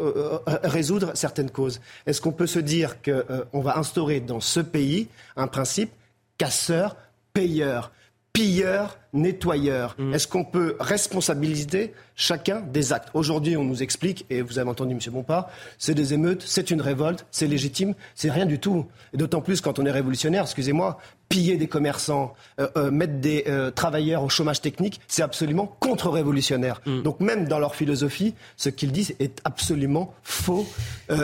résoudre 0.64 1.12
certaines 1.16 1.50
causes? 1.50 1.82
Est-ce 2.06 2.22
qu'on 2.22 2.32
peut 2.32 2.48
se 2.48 2.60
dire 2.60 2.98
qu'on 3.02 3.62
va 3.62 3.80
instaurer 3.80 4.20
dans 4.20 4.40
ce 4.40 4.60
pays 4.60 5.08
un 5.36 5.48
principe 5.48 5.92
casseur-payeur? 6.38 7.92
Pilleurs, 8.34 8.98
nettoyeurs. 9.14 9.96
Mm. 9.98 10.14
Est-ce 10.14 10.28
qu'on 10.28 10.44
peut 10.44 10.76
responsabiliser 10.80 11.94
chacun 12.16 12.62
des 12.62 12.94
actes 12.94 13.10
Aujourd'hui, 13.14 13.58
on 13.58 13.64
nous 13.64 13.82
explique, 13.82 14.26
et 14.30 14.42
vous 14.42 14.60
avez 14.60 14.70
entendu 14.70 14.94
M. 14.94 15.00
Bompard, 15.12 15.50
c'est 15.78 15.94
des 15.94 16.14
émeutes, 16.14 16.44
c'est 16.46 16.72
une 16.72 16.82
révolte, 16.82 17.26
c'est 17.32 17.48
légitime, 17.48 17.96
c'est 18.16 18.30
rien 18.30 18.46
du 18.46 18.60
tout. 18.60 18.86
Et 19.14 19.18
d'autant 19.18 19.42
plus 19.42 19.62
quand 19.62 19.80
on 19.80 19.86
est 19.86 19.92
révolutionnaire, 19.92 20.44
excusez-moi, 20.44 21.00
piller 21.28 21.58
des 21.58 21.68
commerçants, 21.68 22.34
euh, 22.60 22.68
euh, 22.76 22.92
mettre 22.92 23.14
des 23.20 23.46
euh, 23.48 23.72
travailleurs 23.72 24.24
au 24.24 24.30
chômage 24.30 24.62
technique, 24.62 25.00
c'est 25.08 25.22
absolument 25.22 25.68
contre-révolutionnaire. 25.80 26.82
Mm. 26.86 27.02
Donc 27.04 27.20
même 27.20 27.48
dans 27.48 27.60
leur 27.60 27.76
philosophie, 27.76 28.36
ce 28.58 28.70
qu'ils 28.70 28.92
disent 28.92 29.16
est 29.20 29.40
absolument 29.44 30.14
faux. 30.24 30.68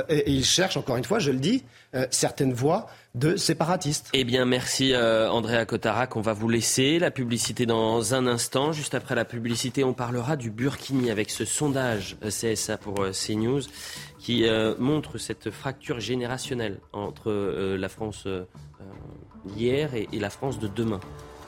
et, 0.10 0.32
ils 0.32 0.46
cherchent, 0.46 0.78
encore 0.78 0.98
une 0.98 1.04
fois, 1.04 1.20
je 1.20 1.32
le 1.32 1.40
dis, 1.40 1.64
certaines 2.10 2.54
voies 2.54 2.88
de 3.16 3.38
séparatistes. 3.38 4.10
Eh 4.14 4.26
bien, 4.26 4.46
merci 4.46 4.94
euh, 4.94 5.30
Andrea 5.30 5.66
Cotarac. 5.66 6.16
On 6.18 6.22
va 6.22 6.34
vous 6.34 6.50
laisser 6.50 7.00
la 7.00 7.12
publicité 7.12 7.66
dans 7.66 8.14
un 8.14 8.28
instant. 8.28 8.74
Juste 8.74 8.94
après 8.94 9.16
la 9.16 9.24
publicité, 9.24 9.84
on 9.86 9.94
parlera 9.94 10.36
du 10.36 10.52
Burkini 10.52 11.10
avec 11.10 11.30
ce 11.30 11.46
sondage 11.46 12.18
CSA 12.22 12.78
pour 12.78 13.02
euh, 13.02 13.12
CNews 13.12 13.62
qui 14.20 14.48
euh, 14.48 14.76
montre 14.80 15.18
cette 15.18 15.50
fracture 15.50 16.00
générationnelle 16.00 16.80
entre 16.92 17.32
la 17.78 17.90
France 17.90 18.28
d'hier 19.46 19.94
et 19.94 20.20
la 20.20 20.30
France 20.30 20.60
de 20.60 20.68
demain. 20.68 21.00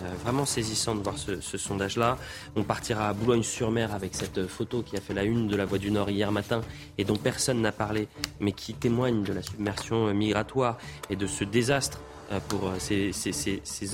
Euh, 0.04 0.10
vraiment 0.24 0.46
saisissant 0.46 0.94
de 0.96 1.02
voir 1.02 1.16
ce, 1.18 1.58
sondage-là. 1.58 2.18
On 2.56 2.64
partira 2.64 3.10
à 3.10 3.14
Boulogne-sur-Mer 3.14 3.94
avec 3.94 4.14
cette 4.14 4.46
photo 4.46 4.84
qui 4.84 4.96
a 4.96 5.02
fait 5.02 5.14
la 5.16 5.24
une 5.24 5.48
de 5.48 5.56
la 5.56 5.66
Voix 5.66 5.80
du 5.80 5.90
Nord 5.90 6.12
hier 6.12 6.32
matin 6.32 6.62
et 7.00 7.04
dont 7.04 7.16
personne 7.16 7.62
n'a 7.62 7.72
parlé, 7.72 8.08
mais 8.40 8.52
qui 8.52 8.76
témoigne 8.76 9.24
de 9.24 9.34
la 9.34 9.42
submersion 9.42 10.14
migratoire 10.14 10.78
et 11.10 11.16
de 11.16 11.26
ce 11.26 11.44
désastre 11.44 12.00
euh, 12.32 12.40
pour 12.48 12.72
ces, 12.78 13.12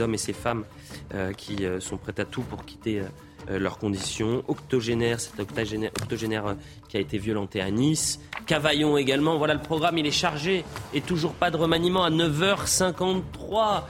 hommes 0.02 0.14
et 0.14 0.18
ces 0.18 0.34
femmes 0.34 0.66
euh, 1.14 1.32
qui 1.32 1.64
sont 1.80 1.96
prêts 1.98 2.20
à 2.20 2.26
tout 2.26 2.42
pour 2.42 2.66
quitter 2.66 3.02
leurs 3.50 3.78
conditions. 3.78 4.44
Octogénaire, 4.48 5.22
cet 5.22 5.40
octogénaire 5.40 6.56
qui 6.90 6.98
a 6.98 7.00
été 7.00 7.18
violenté 7.18 7.62
à 7.62 7.72
Nice. 7.72 8.20
Cavaillon 8.46 8.98
également. 8.98 9.38
Voilà, 9.38 9.54
le 9.54 9.62
programme, 9.62 9.98
il 9.98 10.06
est 10.06 10.12
chargé. 10.12 10.66
Et 10.94 11.02
toujours 11.02 11.34
pas 11.34 11.50
de 11.52 11.58
remaniement 11.58 12.04
à 12.04 12.10
9h53. 12.10 13.84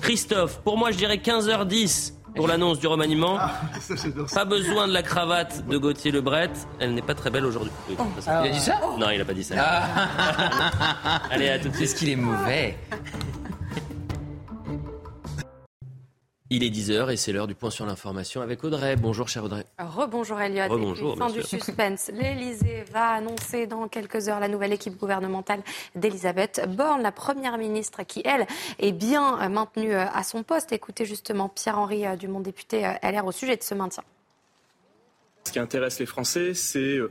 Christophe, 0.00 0.60
pour 0.62 0.76
moi, 0.76 0.90
je 0.90 0.96
dirais 0.96 1.16
15h10 1.16 2.12
pour 2.36 2.48
l'annonce 2.48 2.78
du 2.80 2.86
remaniement. 2.86 3.36
Ah, 3.38 3.60
pas 4.32 4.44
besoin 4.44 4.88
de 4.88 4.92
la 4.92 5.02
cravate 5.02 5.66
de 5.68 5.78
Gauthier 5.78 6.10
Lebret. 6.10 6.50
Elle 6.80 6.94
n'est 6.94 7.02
pas 7.02 7.14
très 7.14 7.30
belle 7.30 7.46
aujourd'hui. 7.46 7.70
il 7.88 7.96
a 8.30 8.48
dit 8.48 8.60
ça? 8.60 8.80
Non, 8.98 9.10
il 9.10 9.18
n'a 9.18 9.24
pas 9.24 9.34
dit 9.34 9.44
ça. 9.44 9.54
Ah. 9.58 11.20
Allez, 11.30 11.48
à 11.48 11.58
tout 11.58 11.68
de 11.68 11.74
suite. 11.74 11.84
Est-ce 11.88 11.94
qu'il 11.94 12.08
est 12.10 12.16
mauvais? 12.16 12.76
Il 16.54 16.62
est 16.62 16.70
10h 16.70 17.12
et 17.12 17.16
c'est 17.16 17.32
l'heure 17.32 17.48
du 17.48 17.56
point 17.56 17.70
sur 17.70 17.84
l'information 17.84 18.40
avec 18.40 18.62
Audrey. 18.62 18.94
Bonjour 18.94 19.28
cher 19.28 19.42
Audrey. 19.42 19.66
Rebonjour 19.76 20.40
Elliot. 20.40 20.68
Rebonjour. 20.68 21.18
Fin 21.18 21.28
du 21.28 21.42
suspense. 21.42 22.12
L'Elysée 22.14 22.84
va 22.92 23.08
annoncer 23.08 23.66
dans 23.66 23.88
quelques 23.88 24.28
heures 24.28 24.38
la 24.38 24.46
nouvelle 24.46 24.72
équipe 24.72 24.96
gouvernementale 24.96 25.64
d'Elisabeth 25.96 26.64
Borne, 26.68 27.02
la 27.02 27.10
première 27.10 27.58
ministre 27.58 28.04
qui, 28.04 28.22
elle, 28.24 28.46
est 28.78 28.92
bien 28.92 29.48
maintenue 29.48 29.94
à 29.94 30.22
son 30.22 30.44
poste. 30.44 30.70
Écoutez 30.70 31.06
justement 31.06 31.48
Pierre-Henri 31.48 32.06
euh, 32.06 32.14
Dumont, 32.14 32.38
député 32.38 32.86
euh, 32.86 32.92
LR, 33.02 33.26
au 33.26 33.32
sujet 33.32 33.56
de 33.56 33.62
ce 33.64 33.74
maintien. 33.74 34.04
Ce 35.42 35.50
qui 35.50 35.58
intéresse 35.58 35.98
les 35.98 36.06
Français, 36.06 36.54
c'est 36.54 36.98
euh, 36.98 37.10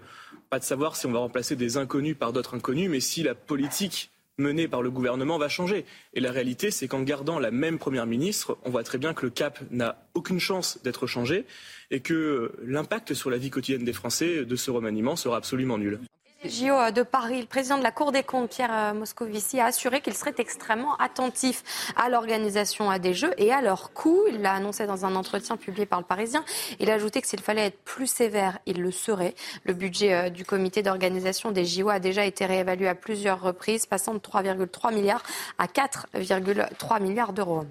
pas 0.50 0.60
de 0.60 0.64
savoir 0.64 0.96
si 0.96 1.06
on 1.06 1.12
va 1.12 1.20
remplacer 1.20 1.58
des 1.58 1.76
inconnus 1.76 2.16
par 2.18 2.32
d'autres 2.32 2.56
inconnus, 2.56 2.90
mais 2.90 3.02
si 3.02 3.24
la 3.24 3.36
politique 3.36 4.10
menée 4.38 4.68
par 4.68 4.82
le 4.82 4.90
gouvernement 4.90 5.38
va 5.38 5.50
changer. 5.50 5.86
Et 6.14 6.20
la 6.20 6.32
réalité, 6.32 6.72
c'est 6.72 6.88
qu'en 6.88 7.02
gardant 7.02 7.40
la 7.40 7.52
même 7.52 7.78
Première 7.78 8.06
ministre, 8.06 8.58
on 8.64 8.70
voit 8.70 8.84
très 8.84 8.98
bien 8.98 9.14
que 9.14 9.26
le 9.26 9.30
cap 9.30 9.60
n'a 9.72 10.08
aucune 10.14 10.40
chance 10.40 10.80
d'être 10.84 11.08
changé 11.08 11.46
et 11.92 12.00
que 12.00 12.54
l'impact 12.64 13.14
sur 13.14 13.30
la 13.30 13.38
vie 13.38 13.50
quotidienne 13.50 13.86
des 13.86 13.94
Français 13.94 14.46
de 14.46 14.56
ce 14.56 14.72
remaniement 14.72 15.16
sera 15.16 15.38
absolument 15.38 15.78
nul. 15.78 16.00
JO 16.46 16.92
de 16.92 17.04
Paris, 17.04 17.40
le 17.40 17.48
président 17.48 17.78
de 17.78 17.84
la 17.84 17.92
Cour 17.92 18.12
des 18.12 18.24
comptes, 18.24 18.50
Pierre 18.50 18.74
euh, 18.74 18.94
Moscovici, 18.94 19.62
a 19.62 19.66
assuré 19.68 20.02
qu'il 20.02 20.14
serait 20.14 20.34
extrêmement 20.38 20.96
attentif 20.98 21.64
à 21.96 22.10
l'organisation 22.10 22.96
des 22.98 23.14
Jeux 23.14 23.34
et 23.38 23.54
à 23.54 23.62
leur 23.62 23.94
coût. 23.94 24.24
Il 24.30 24.42
l'a 24.42 24.54
annoncé 24.54 24.86
dans 24.86 25.06
un 25.06 25.16
entretien 25.16 25.56
publié 25.56 25.86
par 25.86 26.00
le 26.00 26.06
Parisien. 26.06 26.44
Il 26.80 26.90
a 26.90 26.96
ajouté 26.96 27.22
que 27.22 27.28
s'il 27.28 27.40
fallait 27.40 27.68
être 27.68 27.80
plus 27.86 28.08
sévère, 28.08 28.60
il 28.66 28.82
le 28.82 28.92
serait. 28.92 29.36
Le 29.64 29.74
budget 29.74 30.14
euh, 30.14 30.30
du 30.30 30.44
comité 30.44 30.84
d'organisation 30.84 31.52
des 31.52 31.64
JO 31.64 31.90
a 31.90 32.00
déjà 32.00 32.26
été 32.26 32.46
réévalué 32.46 32.90
à 32.90 32.96
plusieurs 32.96 33.42
reprises, 33.42 33.86
passant 33.86 34.14
de 34.14 34.20
3,3 34.20 34.94
milliards 34.94 35.24
à 35.58 35.68
4,3 35.68 37.02
milliards 37.02 37.32
d'euros. 37.32 37.66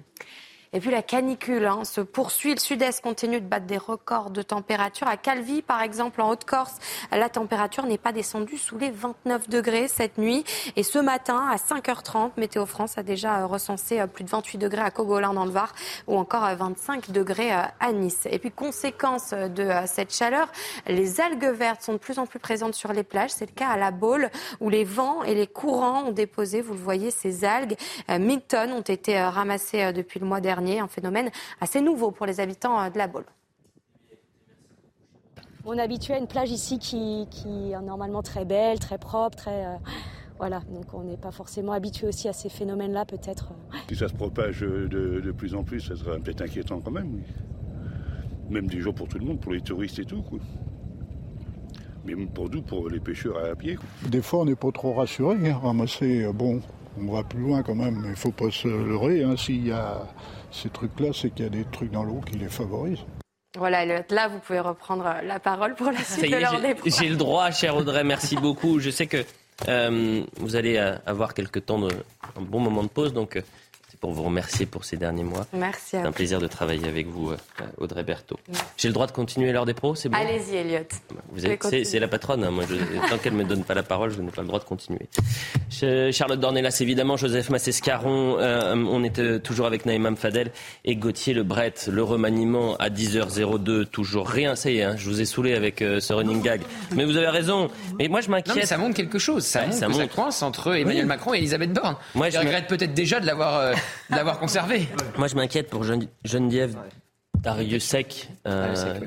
Et 0.73 0.79
puis 0.79 0.89
la 0.89 1.03
canicule 1.03 1.65
hein, 1.65 1.83
se 1.83 2.01
poursuit. 2.01 2.55
Le 2.55 2.59
sud-est 2.59 3.01
continue 3.01 3.39
de 3.39 3.45
battre 3.45 3.67
des 3.67 3.77
records 3.77 4.31
de 4.31 4.41
température. 4.41 5.07
À 5.07 5.17
Calvi, 5.17 5.61
par 5.61 5.81
exemple, 5.81 6.19
en 6.19 6.31
Haute-Corse, 6.31 6.77
la 7.11 7.29
température 7.29 7.85
n'est 7.85 7.99
pas 7.99 8.11
descendue 8.11 8.57
sous 8.57 8.79
les 8.79 8.89
29 8.89 9.49
degrés 9.49 9.87
cette 9.87 10.17
nuit. 10.17 10.43
Et 10.75 10.81
ce 10.81 10.97
matin, 10.97 11.47
à 11.51 11.57
5h30, 11.57 12.31
Météo 12.37 12.65
France 12.65 12.97
a 12.97 13.03
déjà 13.03 13.41
euh, 13.41 13.45
recensé 13.45 13.99
euh, 13.99 14.07
plus 14.07 14.23
de 14.23 14.31
28 14.31 14.57
degrés 14.57 14.81
à 14.81 14.89
Cogolin 14.89 15.33
dans 15.33 15.45
le 15.45 15.51
Var 15.51 15.71
ou 16.07 16.17
encore 16.17 16.43
25 16.43 17.09
euh, 17.09 17.13
degrés 17.13 17.51
à 17.51 17.91
Nice. 17.91 18.27
Et 18.31 18.39
puis, 18.39 18.49
conséquence 18.49 19.31
de 19.31 19.69
cette 19.85 20.13
chaleur, 20.13 20.51
les 20.87 21.21
algues 21.21 21.53
vertes 21.53 21.83
sont 21.83 21.93
de 21.93 21.97
plus 21.99 22.17
en 22.17 22.25
plus 22.25 22.39
présentes 22.39 22.73
sur 22.73 22.93
les 22.93 23.03
plages. 23.03 23.29
C'est 23.29 23.45
le 23.45 23.53
cas 23.53 23.69
à 23.69 23.77
la 23.77 23.91
Baule 23.91 24.31
où 24.59 24.69
les 24.69 24.85
vents 24.85 25.21
et 25.23 25.35
les 25.35 25.47
courants 25.47 26.05
ont 26.05 26.11
déposé, 26.11 26.61
vous 26.61 26.73
le 26.73 26.79
voyez, 26.79 27.11
ces 27.11 27.45
algues. 27.45 27.75
1000 28.09 28.41
tonnes 28.41 28.71
ont 28.71 28.81
été 28.81 29.21
ramassées 29.21 29.93
depuis 29.93 30.19
le 30.19 30.25
mois 30.25 30.41
dernier 30.41 30.62
un 30.71 30.87
phénomène 30.87 31.29
assez 31.61 31.81
nouveau 31.81 32.11
pour 32.11 32.25
les 32.25 32.39
habitants 32.39 32.79
euh, 32.79 32.89
de 32.89 32.97
la 32.97 33.07
Baule. 33.07 33.25
On 35.65 35.73
est 35.77 35.81
habitué 35.81 36.13
à 36.13 36.17
une 36.17 36.27
plage 36.27 36.51
ici 36.51 36.77
qui, 36.79 37.71
est 37.71 37.81
normalement 37.81 38.21
très 38.21 38.43
belle, 38.43 38.79
très 38.79 38.97
propre, 38.97 39.37
très. 39.37 39.65
Euh, 39.65 39.75
voilà, 40.37 40.61
donc 40.69 40.93
on 40.93 41.03
n'est 41.03 41.17
pas 41.17 41.31
forcément 41.31 41.71
habitué 41.71 42.07
aussi 42.07 42.27
à 42.27 42.33
ces 42.33 42.49
phénomènes-là, 42.49 43.05
peut-être. 43.05 43.51
Euh. 43.51 43.77
Si 43.87 43.95
ça 43.95 44.09
se 44.09 44.13
propage 44.13 44.59
de, 44.61 45.31
plus 45.31 45.55
en 45.55 45.63
plus, 45.63 45.79
ça 45.79 45.95
serait 45.95 46.19
peut-être 46.19 46.41
inquiétant 46.41 46.81
quand 46.81 46.91
même, 46.91 47.13
oui. 47.15 47.23
Même 48.49 48.67
des 48.67 48.81
jours 48.81 48.93
pour 48.93 49.07
tout 49.07 49.17
le 49.19 49.25
monde, 49.25 49.39
pour 49.39 49.53
les 49.53 49.61
touristes 49.61 49.99
et 49.99 50.05
tout, 50.05 50.21
quoi. 50.21 50.39
Mais 52.05 52.13
pour 52.25 52.49
nous, 52.49 52.61
pour 52.61 52.89
les 52.89 52.99
pêcheurs 52.99 53.37
à 53.37 53.55
pied. 53.55 53.77
Des 54.09 54.21
fois, 54.21 54.41
on 54.41 54.45
n'est 54.45 54.57
pas 54.57 54.71
trop 54.73 54.91
rassuré. 54.91 55.49
Hein. 55.49 55.57
Ramasser, 55.63 56.27
bon, 56.33 56.59
on 56.99 57.11
va 57.11 57.23
plus 57.23 57.39
loin 57.39 57.63
quand 57.63 57.75
même, 57.75 57.95
mais 58.01 58.07
il 58.07 58.11
ne 58.11 58.15
faut 58.15 58.31
pas 58.31 58.51
se 58.51 58.67
leurrer. 58.67 59.23
Hein. 59.23 59.35
S'il 59.37 59.67
y 59.67 59.71
a 59.71 60.07
ces 60.53 60.69
trucs-là, 60.69 61.09
c'est 61.13 61.31
qu'il 61.31 61.45
y 61.45 61.47
a 61.47 61.51
des 61.51 61.65
trucs 61.65 61.91
dans 61.91 62.03
l'eau 62.03 62.21
qui 62.25 62.37
les 62.37 62.47
favorisent. 62.47 63.03
Voilà, 63.57 63.85
là, 63.85 64.27
vous 64.27 64.39
pouvez 64.39 64.59
reprendre 64.59 65.15
la 65.23 65.39
parole 65.39 65.75
pour 65.75 65.91
la 65.91 66.03
suite 66.03 66.31
de 66.31 66.37
l'heure 66.37 66.59
J'ai 66.85 67.09
le 67.09 67.15
droit, 67.15 67.51
cher 67.51 67.75
Audrey, 67.75 68.03
merci 68.03 68.35
beaucoup. 68.35 68.79
Je 68.79 68.89
sais 68.89 69.05
que 69.05 69.23
euh, 69.67 70.23
vous 70.37 70.55
allez 70.55 70.77
euh, 70.77 70.95
avoir 71.05 71.33
quelques 71.33 71.65
temps 71.65 71.79
de 71.79 71.89
un 72.35 72.41
bon 72.41 72.59
moment 72.59 72.81
de 72.81 72.87
pause, 72.87 73.13
donc 73.13 73.35
euh, 73.35 73.41
pour 74.03 74.11
vous 74.11 74.23
remercier 74.23 74.65
pour 74.65 74.83
ces 74.83 74.97
derniers 74.97 75.23
mois. 75.23 75.47
Merci. 75.53 75.91
C'est 75.91 75.97
un 75.99 76.11
plaisir 76.11 76.41
de 76.41 76.47
travailler 76.47 76.89
avec 76.89 77.07
vous, 77.07 77.31
euh, 77.31 77.37
Audrey 77.77 78.03
Berthaud. 78.03 78.37
J'ai 78.75 78.89
le 78.89 78.93
droit 78.93 79.07
de 79.07 79.13
continuer 79.13 79.53
l'heure 79.53 79.65
des 79.65 79.73
pros, 79.73 79.95
c'est 79.95 80.09
bon? 80.09 80.17
Allez-y, 80.17 80.57
Elliot. 80.57 80.83
c'est, 81.85 81.99
la 81.99 82.09
patronne. 82.09 82.43
Hein. 82.43 82.51
Moi, 82.51 82.65
tant 83.09 83.17
qu'elle 83.17 83.31
ne 83.31 83.37
me 83.37 83.45
donne 83.45 83.63
pas 83.63 83.73
la 83.73 83.81
parole, 83.81 84.09
je 84.09 84.19
n'ai 84.19 84.29
pas 84.29 84.41
le 84.41 84.47
droit 84.47 84.59
de 84.59 84.65
continuer. 84.65 85.07
Charlotte 86.11 86.37
Dornelas, 86.37 86.79
évidemment, 86.81 87.15
Joseph 87.15 87.49
Massescaron. 87.49 88.39
Euh, 88.39 88.75
on 88.75 89.01
euh, 89.19 89.39
toujours 89.39 89.67
avec 89.67 89.85
Naïm 89.85 90.17
Fadel 90.17 90.51
et 90.83 90.97
Gauthier 90.97 91.33
Lebret. 91.33 91.73
Le 91.87 92.03
remaniement 92.03 92.75
à 92.79 92.89
10h02, 92.89 93.85
toujours 93.85 94.27
rien. 94.27 94.57
Ça 94.57 94.69
y 94.69 94.79
est, 94.79 94.83
hein, 94.83 94.95
je 94.97 95.07
vous 95.09 95.21
ai 95.21 95.25
saoulé 95.25 95.55
avec 95.55 95.79
ce 95.79 96.11
running 96.11 96.41
gag. 96.41 96.59
Mais 96.93 97.05
vous 97.05 97.15
avez 97.15 97.29
raison. 97.29 97.69
Mais 97.99 98.09
moi, 98.09 98.19
je 98.19 98.29
m'inquiète. 98.29 98.65
ça 98.65 98.77
montre 98.77 98.97
quelque 98.97 99.17
chose. 99.17 99.45
Ça 99.45 99.61
montre 99.61 99.77
ça 99.77 99.87
montre. 99.87 100.43
entre 100.43 100.75
Emmanuel 100.75 101.05
Macron 101.05 101.33
et 101.33 101.37
Elisabeth 101.37 101.71
Borne. 101.71 101.95
Moi, 102.15 102.29
je, 102.29 102.37
regrette 102.37 102.67
peut-être 102.67 102.93
déjà 102.93 103.21
de 103.21 103.25
l'avoir 103.25 103.73
l'avoir 104.09 104.39
conservé. 104.39 104.87
Moi, 105.17 105.27
je 105.27 105.35
m'inquiète 105.35 105.69
pour 105.69 105.83
Geneviève 106.23 106.75
Dariussec. 107.43 108.29
Euh, 108.47 108.99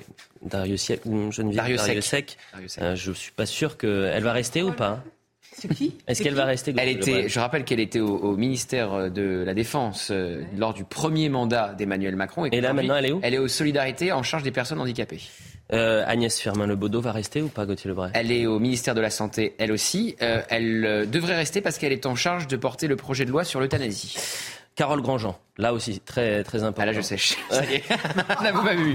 Dariussec, 0.43 1.03
Geneviève 1.05 1.77
Dariussec. 1.77 2.37
Euh, 2.81 2.95
je 2.95 3.13
suis 3.13 3.33
pas 3.33 3.47
sûr 3.47 3.77
qu'elle 3.77 4.23
va 4.23 4.33
rester 4.33 4.63
ou 4.63 4.73
pas. 4.73 5.03
C'est 5.41 5.69
qui? 5.69 5.95
Est-ce 6.07 6.23
qu'elle 6.23 6.35
va 6.35 6.45
rester 6.45 6.75
Elle 6.77 6.91
était, 6.91 7.31
je 7.31 7.41
rappelle 7.41 7.65
qu'elle 7.65 7.81
était 7.81 8.01
au, 8.01 8.37
ministère 8.37 9.11
de 9.11 9.43
la 9.45 9.55
Défense 9.55 10.11
euh, 10.11 10.43
lors 10.57 10.75
du 10.75 10.85
premier 10.85 11.31
mandat 11.31 11.73
d'Emmanuel 11.73 12.15
Macron. 12.15 12.45
Et, 12.45 12.61
là, 12.61 12.75
maintenant, 12.75 12.97
elle 12.97 13.07
est 13.07 13.13
où? 13.13 13.21
Elle 13.23 13.35
est 13.35 13.39
aux 13.39 13.49
Solidarités 13.49 14.13
en 14.13 14.23
charge 14.23 14.43
des 14.43 14.51
personnes 14.51 14.81
handicapées. 14.81 15.23
Euh, 15.73 16.05
Agnès 16.07 16.39
Firmin-Lebaudot 16.39 17.01
va 17.01 17.11
rester 17.11 17.41
ou 17.41 17.49
pas, 17.49 17.65
Gauthier 17.65 17.89
Lebray? 17.89 18.11
Elle 18.15 18.31
est 18.31 18.47
au 18.47 18.59
ministère 18.59 18.95
de 18.95 19.01
la 19.01 19.11
Santé, 19.11 19.55
elle 19.59 19.73
aussi. 19.73 20.15
elle 20.21 21.09
devrait 21.11 21.37
rester 21.37 21.63
parce 21.63 21.79
qu'elle 21.79 21.93
est 21.93 22.07
en 22.07 22.15
charge 22.15 22.47
de 22.49 22.57
porter 22.57 22.87
le 22.87 22.97
projet 22.97 23.25
de 23.25 23.31
loi 23.31 23.43
sur 23.43 23.59
l'euthanasie. 23.59 24.15
Carole 24.77 25.01
Grandjean, 25.01 25.35
là 25.57 25.73
aussi 25.73 26.01
très 26.01 26.45
très 26.45 26.63
important. 26.63 26.83
Ah 26.83 26.87
là 26.87 26.93
je 26.93 27.01
sèche. 27.01 27.37
Ça 27.51 27.65
y 27.65 27.77
est, 27.77 28.53
vous 28.53 28.63
pas 28.63 28.75
vu. 28.75 28.95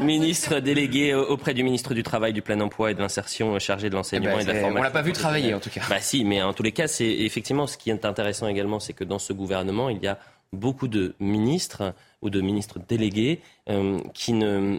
ministre 0.00 0.60
délégué 0.60 1.14
auprès 1.14 1.52
du 1.52 1.64
ministre 1.64 1.94
du 1.94 2.04
Travail, 2.04 2.32
du 2.32 2.42
Plein 2.42 2.60
Emploi 2.60 2.92
et 2.92 2.94
de 2.94 3.00
l'Insertion, 3.00 3.58
chargé 3.58 3.90
de 3.90 3.96
l'enseignement 3.96 4.34
eh 4.34 4.36
ben, 4.36 4.40
et 4.42 4.44
de 4.44 4.52
la 4.52 4.60
formation. 4.60 4.80
On 4.80 4.84
l'a 4.84 4.90
pas 4.90 5.02
vu 5.02 5.12
travailler 5.12 5.52
en 5.52 5.58
tout 5.58 5.70
cas. 5.70 5.82
Bah 5.90 5.98
si, 5.98 6.24
mais 6.24 6.42
en 6.42 6.52
tous 6.52 6.62
les 6.62 6.70
cas, 6.70 6.86
c'est 6.86 7.10
effectivement 7.10 7.66
ce 7.66 7.76
qui 7.76 7.90
est 7.90 8.04
intéressant 8.04 8.46
également, 8.46 8.78
c'est 8.78 8.92
que 8.92 9.02
dans 9.02 9.18
ce 9.18 9.32
gouvernement, 9.32 9.90
il 9.90 10.00
y 10.00 10.06
a 10.06 10.16
beaucoup 10.52 10.86
de 10.86 11.16
ministres 11.18 11.92
ou 12.22 12.30
de 12.30 12.40
ministres 12.40 12.78
délégués 12.78 13.40
euh, 13.68 13.98
qui 14.14 14.32
ne 14.32 14.78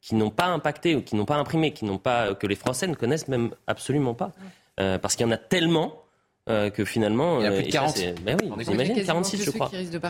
qui 0.00 0.16
n'ont 0.16 0.30
pas 0.30 0.46
impacté 0.46 0.96
ou 0.96 1.02
qui 1.02 1.14
n'ont 1.14 1.24
pas 1.24 1.36
imprimé, 1.36 1.72
qui 1.72 1.84
n'ont 1.84 1.98
pas 1.98 2.34
que 2.34 2.48
les 2.48 2.56
Français 2.56 2.88
ne 2.88 2.94
connaissent 2.94 3.28
même 3.28 3.50
absolument 3.66 4.14
pas, 4.14 4.32
euh, 4.80 4.98
parce 4.98 5.14
qu'il 5.14 5.26
y 5.26 5.28
en 5.28 5.32
a 5.32 5.38
tellement 5.38 6.02
euh, 6.48 6.70
que 6.70 6.84
finalement. 6.84 7.40
Il 7.40 7.44
y 7.44 7.46
a 7.46 7.50
plus 7.50 7.64
de 7.64 7.70
40. 7.70 7.98
Euh, 7.98 8.12
ben 8.22 8.36
oui, 8.40 8.50
vous 8.54 8.72
imaginez 8.72 9.04
46, 9.04 9.44
je 9.44 9.50
crois. 9.50 9.68
De. 9.68 10.00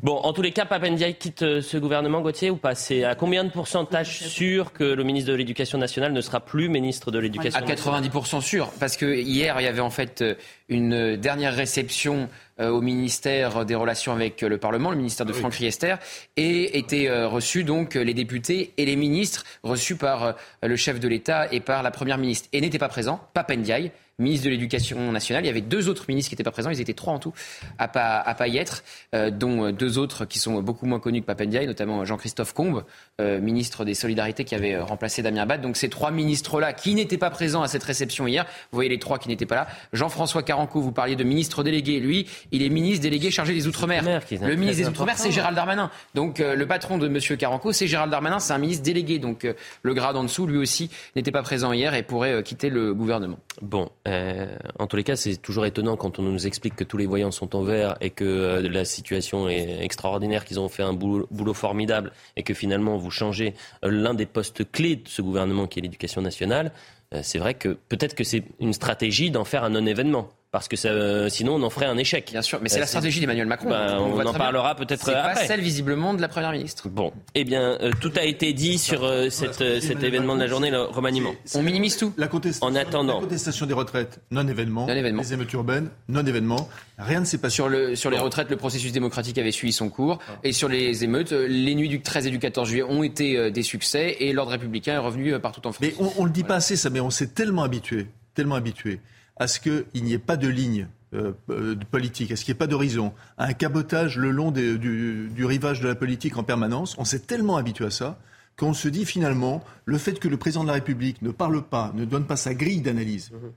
Bon, 0.00 0.16
en 0.16 0.32
tous 0.32 0.42
les 0.42 0.52
cas, 0.52 0.64
Papendiaï 0.64 1.14
quitte 1.14 1.42
euh, 1.42 1.60
ce 1.60 1.76
gouvernement, 1.76 2.20
Gauthier, 2.20 2.50
ou 2.50 2.56
pas? 2.56 2.76
C'est 2.76 3.02
à 3.02 3.16
combien 3.16 3.42
de 3.42 3.50
pourcentage 3.50 4.20
sûr 4.28 4.72
que 4.72 4.84
le 4.84 5.02
ministre 5.02 5.32
de 5.32 5.36
l'Éducation 5.36 5.78
nationale 5.78 6.12
ne 6.12 6.20
sera 6.20 6.38
plus 6.38 6.68
ministre 6.68 7.10
de 7.10 7.18
l'Éducation 7.18 7.58
nationale? 7.58 8.04
À 8.04 8.08
90% 8.08 8.42
sûr, 8.42 8.70
parce 8.78 8.96
que 8.96 9.06
hier, 9.06 9.56
il 9.58 9.64
y 9.64 9.66
avait 9.66 9.80
en 9.80 9.90
fait 9.90 10.22
une 10.68 11.16
dernière 11.16 11.54
réception 11.54 12.28
au 12.60 12.80
ministère 12.80 13.64
des 13.64 13.74
Relations 13.74 14.12
avec 14.12 14.42
le 14.42 14.58
Parlement, 14.58 14.90
le 14.90 14.96
ministère 14.96 15.26
de 15.26 15.32
ah 15.32 15.38
Franck 15.38 15.54
Riester, 15.54 15.96
et 16.36 16.78
étaient 16.78 17.24
reçus 17.24 17.64
donc 17.64 17.94
les 17.94 18.14
députés 18.14 18.72
et 18.76 18.86
les 18.86 18.96
ministres 18.96 19.44
reçus 19.62 19.96
par 19.96 20.36
le 20.62 20.76
chef 20.76 21.00
de 21.00 21.08
l'État 21.08 21.52
et 21.52 21.60
par 21.60 21.82
la 21.82 21.90
Première 21.90 22.18
ministre. 22.18 22.48
Et 22.52 22.60
n'étaient 22.60 22.78
pas 22.78 22.88
présents, 22.88 23.20
Papendiaï, 23.34 23.92
ministre 24.18 24.46
de 24.46 24.50
l'Éducation 24.50 25.12
nationale. 25.12 25.44
Il 25.44 25.46
y 25.46 25.50
avait 25.50 25.60
deux 25.60 25.90
autres 25.90 26.06
ministres 26.08 26.30
qui 26.30 26.34
n'étaient 26.34 26.42
pas 26.42 26.50
présents. 26.50 26.70
Ils 26.70 26.80
étaient 26.80 26.94
trois 26.94 27.12
en 27.12 27.18
tout 27.18 27.34
à 27.78 27.86
pas, 27.86 28.18
à 28.18 28.34
pas 28.34 28.48
y 28.48 28.56
être, 28.56 28.82
euh, 29.14 29.30
dont 29.30 29.70
deux 29.72 29.98
autres 29.98 30.24
qui 30.24 30.38
sont 30.38 30.62
beaucoup 30.62 30.86
moins 30.86 31.00
connus 31.00 31.20
que 31.20 31.26
Papendiaï, 31.26 31.66
notamment 31.66 32.02
Jean-Christophe 32.06 32.54
Combe, 32.54 32.84
euh, 33.20 33.40
ministre 33.40 33.84
des 33.84 33.92
Solidarités 33.92 34.44
qui 34.44 34.54
avait 34.54 34.74
euh, 34.74 34.84
remplacé 34.84 35.20
Damien 35.20 35.42
Abad. 35.42 35.60
Donc 35.60 35.76
ces 35.76 35.90
trois 35.90 36.10
ministres-là 36.12 36.72
qui 36.72 36.94
n'étaient 36.94 37.18
pas 37.18 37.28
présents 37.28 37.60
à 37.60 37.68
cette 37.68 37.82
réception 37.82 38.26
hier, 38.26 38.44
vous 38.72 38.76
voyez 38.76 38.88
les 38.88 38.98
trois 38.98 39.18
qui 39.18 39.28
n'étaient 39.28 39.44
pas 39.44 39.54
là. 39.54 39.66
Jean-François 39.92 40.42
Caranco, 40.42 40.80
vous 40.80 40.92
parliez 40.92 41.16
de 41.16 41.24
ministre 41.24 41.62
délégué, 41.62 42.00
lui, 42.00 42.26
il 42.52 42.62
est 42.62 42.70
ministre 42.70 43.02
délégué 43.02 43.30
chargé 43.30 43.52
des 43.52 43.66
Outre-mer. 43.66 44.02
Le 44.30 44.54
ministre 44.54 44.82
des 44.82 44.88
Outre-mer, 44.88 45.18
c'est 45.18 45.30
Gérald 45.30 45.56
Darmanin. 45.56 45.90
Donc 46.14 46.38
le 46.38 46.66
patron 46.66 46.96
de 46.96 47.06
M. 47.06 47.36
Caranco, 47.36 47.72
c'est 47.72 47.86
Gérald 47.86 48.10
Darmanin, 48.10 48.38
c'est 48.38 48.54
un 48.54 48.58
ministre 48.58 48.82
délégué. 48.82 49.18
Donc 49.18 49.46
le 49.82 49.94
grade 49.94 50.16
en 50.16 50.22
dessous, 50.22 50.46
lui 50.46 50.56
aussi, 50.56 50.90
n'était 51.16 51.32
pas 51.32 51.42
présent 51.42 51.72
hier 51.72 51.92
et 51.94 52.02
pourrait 52.02 52.42
quitter 52.42 52.70
le 52.70 52.94
gouvernement. 52.94 53.38
Bon, 53.60 53.90
en 54.06 54.86
tous 54.86 54.96
les 54.96 55.04
cas, 55.04 55.16
c'est 55.16 55.36
toujours 55.36 55.66
étonnant 55.66 55.96
quand 55.96 56.18
on 56.18 56.22
nous 56.22 56.46
explique 56.46 56.76
que 56.76 56.84
tous 56.84 56.96
les 56.96 57.06
voyants 57.06 57.30
sont 57.30 57.56
en 57.56 57.62
vert 57.62 57.96
et 58.00 58.10
que 58.10 58.62
la 58.66 58.84
situation 58.84 59.48
est 59.48 59.82
extraordinaire, 59.82 60.44
qu'ils 60.44 60.60
ont 60.60 60.68
fait 60.68 60.82
un 60.82 60.92
boulot, 60.92 61.54
formidable 61.54 62.12
et 62.36 62.42
que 62.42 62.54
finalement 62.54 62.96
vous 62.96 63.10
changez 63.10 63.54
l'un 63.82 64.14
des 64.14 64.26
postes 64.26 64.70
clés 64.70 64.96
de 64.96 65.08
ce 65.08 65.22
gouvernement 65.22 65.66
qui 65.66 65.78
est 65.78 65.82
l'éducation 65.82 66.20
nationale, 66.20 66.72
euh, 67.14 67.20
c'est 67.22 67.38
vrai 67.38 67.54
que 67.54 67.68
peut-être 67.88 68.14
que 68.14 68.24
c'est 68.24 68.44
une 68.60 68.72
stratégie 68.72 69.30
d'en 69.30 69.44
faire 69.44 69.64
un 69.64 69.70
non-événement 69.70 70.28
parce 70.56 70.68
que 70.68 70.76
ça, 70.76 70.88
euh, 70.88 71.28
sinon 71.28 71.56
on 71.56 71.62
en 71.62 71.68
ferait 71.68 71.84
un 71.84 71.98
échec. 71.98 72.30
Bien 72.32 72.40
sûr, 72.40 72.60
mais 72.62 72.70
c'est 72.70 72.80
la 72.80 72.86
stratégie 72.86 73.20
d'Emmanuel 73.20 73.46
Macron. 73.46 73.68
Bah, 73.68 73.98
on, 74.00 74.18
en 74.24 74.32
parlera 74.32 74.74
peut-être 74.74 75.10
après. 75.10 75.34
pas 75.34 75.46
celle 75.46 75.60
visiblement 75.60 76.14
de 76.14 76.22
la 76.22 76.28
Première 76.28 76.50
ministre. 76.50 76.88
Bon, 76.88 77.12
eh 77.34 77.44
bien, 77.44 77.76
euh, 77.82 77.90
tout 78.00 78.10
a 78.16 78.24
été 78.24 78.54
dit 78.54 78.78
sur 78.78 79.04
euh, 79.04 79.28
cette, 79.28 79.82
cet 79.82 80.02
événement 80.02 80.34
de 80.34 80.40
la 80.40 80.46
journée, 80.46 80.70
le 80.70 80.80
remaniement. 80.80 81.34
On 81.54 81.62
minimise 81.62 81.98
tout. 81.98 82.14
La 82.16 82.28
contestation, 82.28 82.66
en 82.66 82.74
attendant. 82.74 83.16
La 83.16 83.20
contestation 83.20 83.66
des 83.66 83.74
retraites, 83.74 84.20
non-événement. 84.30 84.86
Non-événement. 84.86 85.20
Les 85.20 85.34
émeutes 85.34 85.52
urbaines, 85.52 85.90
non-événement. 86.08 86.70
Rien 86.96 87.20
ne 87.20 87.26
s'est 87.26 87.36
passé. 87.36 87.56
Sur, 87.56 87.68
le, 87.68 87.94
sur 87.94 88.10
les 88.10 88.18
retraites, 88.18 88.48
le 88.48 88.56
processus 88.56 88.92
démocratique 88.92 89.36
avait 89.36 89.52
suivi 89.52 89.74
son 89.74 89.90
cours. 89.90 90.20
Ah. 90.26 90.38
Et 90.42 90.52
sur 90.52 90.70
les 90.70 91.04
émeutes, 91.04 91.32
les 91.32 91.74
nuits 91.74 91.90
du 91.90 92.00
13 92.00 92.28
et 92.28 92.30
du 92.30 92.38
14 92.38 92.66
juillet 92.66 92.82
ont 92.82 93.02
été 93.02 93.50
des 93.50 93.62
succès 93.62 94.16
et 94.20 94.32
l'ordre 94.32 94.52
républicain 94.52 94.94
est 94.94 95.04
revenu 95.04 95.38
partout 95.38 95.66
en 95.66 95.72
France. 95.72 95.86
Mais 95.86 95.94
on 95.98 96.22
ne 96.22 96.28
le 96.28 96.32
dit 96.32 96.44
pas 96.44 96.56
assez, 96.56 96.76
ça, 96.76 96.88
mais 96.88 97.00
on 97.00 97.10
s'est 97.10 97.28
tellement 97.28 97.62
habitué, 97.62 98.06
tellement 98.34 98.54
habitué 98.54 99.00
à 99.36 99.46
ce 99.48 99.60
qu'il 99.60 100.02
n'y 100.02 100.12
ait 100.12 100.18
pas 100.18 100.36
de 100.36 100.48
ligne 100.48 100.88
euh, 101.14 101.32
euh, 101.50 101.76
politique, 101.90 102.30
est-ce 102.30 102.44
qu'il 102.44 102.52
n'y 102.52 102.58
a 102.58 102.60
pas 102.60 102.66
d'horizon, 102.66 103.12
un 103.38 103.52
cabotage 103.52 104.18
le 104.18 104.30
long 104.30 104.50
du, 104.50 104.78
du, 104.78 105.44
rivage 105.44 105.80
de 105.80 105.86
la 105.86 105.94
politique 105.94 106.36
en 106.36 106.42
permanence. 106.42 106.96
On 106.98 107.04
s'est 107.04 107.20
tellement 107.20 107.56
habitué 107.56 107.86
à 107.86 107.90
ça 107.90 108.18
qu'on 108.58 108.74
se 108.74 108.88
dit 108.88 109.04
finalement, 109.04 109.62
le 109.84 109.98
fait 109.98 110.18
que 110.18 110.28
le 110.28 110.36
président 110.36 110.62
de 110.62 110.68
la 110.68 110.74
République 110.74 111.22
ne 111.22 111.30
parle 111.30 111.62
pas, 111.62 111.92
ne 111.94 112.04
donne 112.04 112.24
pas 112.24 112.36
sa 112.36 112.54
grille 112.54 112.80
d'analyse, 112.80 113.30
mhm. 113.30 113.52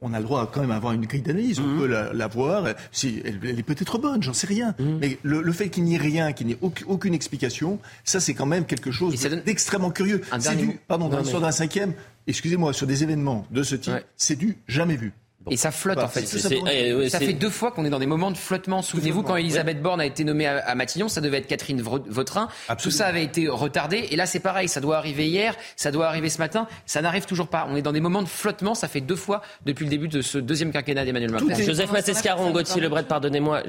on 0.00 0.14
a 0.14 0.18
le 0.18 0.24
droit 0.24 0.50
quand 0.50 0.62
même 0.62 0.72
à 0.72 0.76
avoir 0.76 0.94
une 0.94 1.06
grille 1.06 1.22
d'analyse, 1.22 1.60
on 1.60 1.66
mhm. 1.66 1.78
peut 1.78 1.86
la, 1.86 2.26
voir, 2.26 2.64
si, 2.90 3.22
elle, 3.24 3.58
est 3.58 3.62
peut-être 3.62 3.98
bonne, 3.98 4.22
j'en 4.22 4.32
sais 4.32 4.46
rien. 4.46 4.74
Mhm. 4.80 4.98
Mais 5.00 5.18
le, 5.22 5.52
fait 5.52 5.68
qu'il 5.68 5.84
n'y 5.84 5.94
ait 5.94 5.98
rien, 5.98 6.32
qu'il 6.32 6.48
n'y 6.48 6.54
ait 6.54 6.58
aucune, 6.60 7.14
explication, 7.14 7.78
ça 8.02 8.18
c'est 8.18 8.34
quand 8.34 8.46
même 8.46 8.64
quelque 8.64 8.90
chose 8.90 9.14
d'extrêmement 9.44 9.90
curieux. 9.90 10.22
C'est 10.40 10.56
du, 10.56 10.80
pardon, 10.88 11.08
d'un 11.08 11.52
cinquième, 11.52 11.92
excusez-moi, 12.26 12.72
sur 12.72 12.86
des 12.86 13.02
événements 13.02 13.46
de 13.50 13.62
ce 13.62 13.76
type, 13.76 13.94
c'est 14.16 14.36
du 14.36 14.58
jamais 14.66 14.96
vu. 14.96 15.12
Et 15.50 15.56
ça 15.56 15.70
flotte 15.70 15.98
en 15.98 16.08
fait. 16.08 16.26
Ça, 16.26 17.18
fait 17.18 17.32
deux 17.32 17.50
fois 17.50 17.70
qu'on 17.70 17.84
est 17.84 17.90
dans 17.90 17.98
des 17.98 18.06
moments 18.06 18.30
de 18.30 18.36
flottement. 18.36 18.82
Souvenez-vous 18.82 19.22
quand 19.22 19.36
Elisabeth 19.36 19.82
Borne 19.82 20.00
a 20.00 20.06
été 20.06 20.24
nommée 20.24 20.46
à, 20.46 20.74
Matignon, 20.74 21.08
ça 21.08 21.20
devait 21.20 21.38
être 21.38 21.46
Catherine 21.46 21.80
Vautrin. 21.82 22.48
Tout 22.82 22.90
ça 22.90 23.06
avait 23.06 23.24
été 23.24 23.48
retardé. 23.48 24.08
Et 24.10 24.16
là 24.16 24.26
c'est 24.26 24.40
pareil, 24.40 24.68
ça 24.68 24.80
doit 24.80 24.96
arriver 24.96 25.26
hier, 25.26 25.54
ça 25.76 25.90
doit 25.90 26.06
arriver 26.06 26.28
ce 26.28 26.38
matin. 26.38 26.66
Ça 26.86 27.02
n'arrive 27.02 27.26
toujours 27.26 27.48
pas. 27.48 27.66
On 27.70 27.76
est 27.76 27.82
dans 27.82 27.92
des 27.92 28.00
moments 28.00 28.22
de 28.22 28.28
flottement. 28.28 28.74
Ça 28.74 28.88
fait 28.88 29.00
deux 29.00 29.16
fois 29.16 29.42
depuis 29.64 29.84
le 29.84 29.90
début 29.90 30.08
de 30.08 30.20
ce 30.22 30.38
deuxième 30.38 30.72
quinquennat 30.72 31.04
d'Emmanuel 31.04 31.30
Macron. 31.30 31.48
Joseph 31.54 31.92
Massescaron, 31.92 32.50
Gauthier 32.50 32.80
Lebret, 32.80 33.04
pardonnez-moi. 33.04 33.62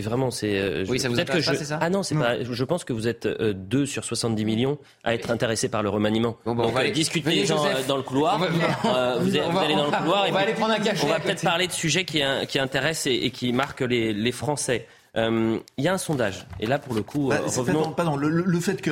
Vraiment, 0.00 0.30
c'est. 0.30 0.58
Euh, 0.58 0.84
oui, 0.88 0.98
ça 0.98 1.08
vous 1.08 1.20
intéresse 1.20 1.46
que 1.46 1.56
c'est 1.56 1.64
ça 1.64 1.78
Ah 1.80 1.90
non, 1.90 2.02
c'est 2.02 2.14
pas. 2.14 2.42
Je 2.42 2.64
pense 2.64 2.84
que 2.84 2.92
vous 2.92 3.08
êtes 3.08 3.26
euh, 3.26 3.52
deux 3.54 3.86
sur 3.86 4.04
70 4.04 4.44
millions 4.44 4.78
à 5.04 5.14
être 5.14 5.30
intéressés 5.30 5.68
par 5.68 5.82
le 5.82 5.88
remaniement. 5.88 6.36
Bon, 6.44 6.56
on 6.58 6.70
va 6.70 6.80
aller 6.80 6.90
discuter 6.90 7.30
les 7.30 7.46
gens 7.46 7.62
dans 7.86 7.96
le 7.96 8.02
couloir. 8.02 8.38
Vous 8.38 9.36
allez 9.36 9.74
dans 9.74 9.86
le 9.86 9.96
couloir. 9.96 10.26
On 10.28 10.32
va 10.32 10.40
aller 10.40 10.52
prendre 10.54 10.74
un 10.74 10.78
café. 10.78 11.06
On 11.20 11.22
va 11.22 11.34
peut-être 11.34 11.44
parler 11.44 11.66
de 11.66 11.72
sujets 11.72 12.06
qui, 12.06 12.22
qui 12.48 12.58
intéresse 12.58 13.06
et, 13.06 13.30
qui 13.30 13.52
marque 13.52 13.82
les, 13.82 14.14
les 14.14 14.32
Français. 14.32 14.86
Euh, 15.16 15.58
il 15.76 15.84
y 15.84 15.88
a 15.88 15.92
un 15.92 15.98
sondage. 15.98 16.46
Et 16.60 16.66
là, 16.66 16.78
pour 16.78 16.94
le 16.94 17.02
coup, 17.02 17.28
bah, 17.28 17.40
euh, 17.42 17.46
revenons... 17.46 17.90
Pardon, 17.92 18.16
le, 18.16 18.60
fait 18.60 18.80
que, 18.80 18.90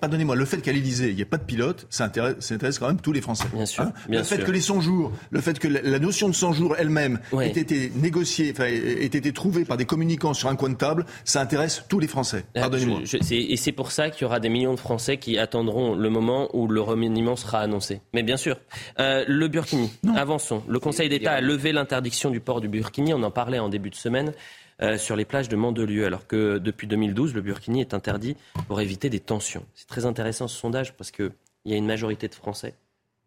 pardonnez-moi, 0.00 0.36
le 0.36 0.44
fait 0.44 0.58
qu'à 0.58 0.72
l'Élysée, 0.72 1.10
il 1.10 1.16
n'y 1.16 1.22
ait 1.22 1.26
pas 1.26 1.36
de 1.36 1.44
pilote, 1.44 1.86
ça 1.90 2.04
intéresse, 2.04 2.52
intéresse, 2.52 2.78
quand 2.78 2.86
même 2.86 3.00
tous 3.00 3.12
les 3.12 3.20
Français. 3.20 3.46
Bien 3.52 3.66
sûr. 3.66 3.84
Hein. 3.84 3.92
le 4.08 4.22
fait 4.22 4.44
que 4.44 4.50
les 4.50 4.60
100 4.60 4.80
jours, 4.80 5.12
le 5.30 5.40
fait 5.40 5.58
que 5.58 5.66
la, 5.66 5.98
notion 5.98 6.28
de 6.28 6.34
100 6.34 6.52
jours 6.52 6.76
elle-même 6.78 7.18
ait 7.40 7.48
été 7.48 7.90
négociée, 7.96 8.52
enfin, 8.54 8.66
ait 8.66 9.04
été 9.04 9.32
trouvée 9.32 9.64
par 9.64 9.76
des 9.76 9.84
communicants 9.84 10.34
sur 10.34 10.48
un 10.48 10.56
coin 10.56 10.70
de 10.70 10.76
table, 10.76 11.06
ça 11.24 11.40
intéresse 11.40 11.84
tous 11.88 11.98
les 11.98 12.08
Français. 12.08 12.44
Euh, 12.56 12.60
pardonnez-moi. 12.60 13.00
et 13.30 13.56
c'est 13.56 13.72
pour 13.72 13.90
ça 13.90 14.10
qu'il 14.10 14.22
y 14.22 14.24
aura 14.26 14.38
des 14.38 14.48
millions 14.48 14.74
de 14.74 14.80
Français 14.80 15.16
qui 15.16 15.38
attendront 15.38 15.94
le 15.94 16.10
moment 16.10 16.48
où 16.54 16.68
le 16.68 16.80
remaniement 16.80 17.34
sera 17.34 17.60
annoncé. 17.60 18.00
Mais 18.14 18.22
bien 18.22 18.36
sûr. 18.36 18.60
le 18.98 19.48
Burkini, 19.48 19.90
avançons. 20.14 20.62
Le 20.68 20.78
Conseil 20.78 21.08
d'État 21.08 21.32
a 21.32 21.40
levé 21.40 21.72
l'interdiction 21.72 22.30
du 22.30 22.40
port 22.40 22.60
du 22.60 22.68
Burkini. 22.68 23.12
On 23.12 23.22
en 23.24 23.30
parlait 23.30 23.58
en 23.58 23.68
début 23.68 23.90
de 23.90 23.96
semaine. 23.96 24.32
Euh, 24.80 24.96
sur 24.96 25.16
les 25.16 25.24
plages 25.24 25.48
de 25.48 25.56
Mandelieu, 25.56 26.06
alors 26.06 26.28
que 26.28 26.58
depuis 26.58 26.86
2012, 26.86 27.34
le 27.34 27.40
burkini 27.40 27.80
est 27.80 27.94
interdit 27.94 28.36
pour 28.68 28.80
éviter 28.80 29.10
des 29.10 29.18
tensions. 29.18 29.64
C'est 29.74 29.88
très 29.88 30.06
intéressant 30.06 30.46
ce 30.46 30.56
sondage 30.56 30.94
parce 30.94 31.10
qu'il 31.10 31.32
y 31.64 31.74
a 31.74 31.76
une 31.76 31.86
majorité 31.86 32.28
de 32.28 32.34
Français 32.34 32.74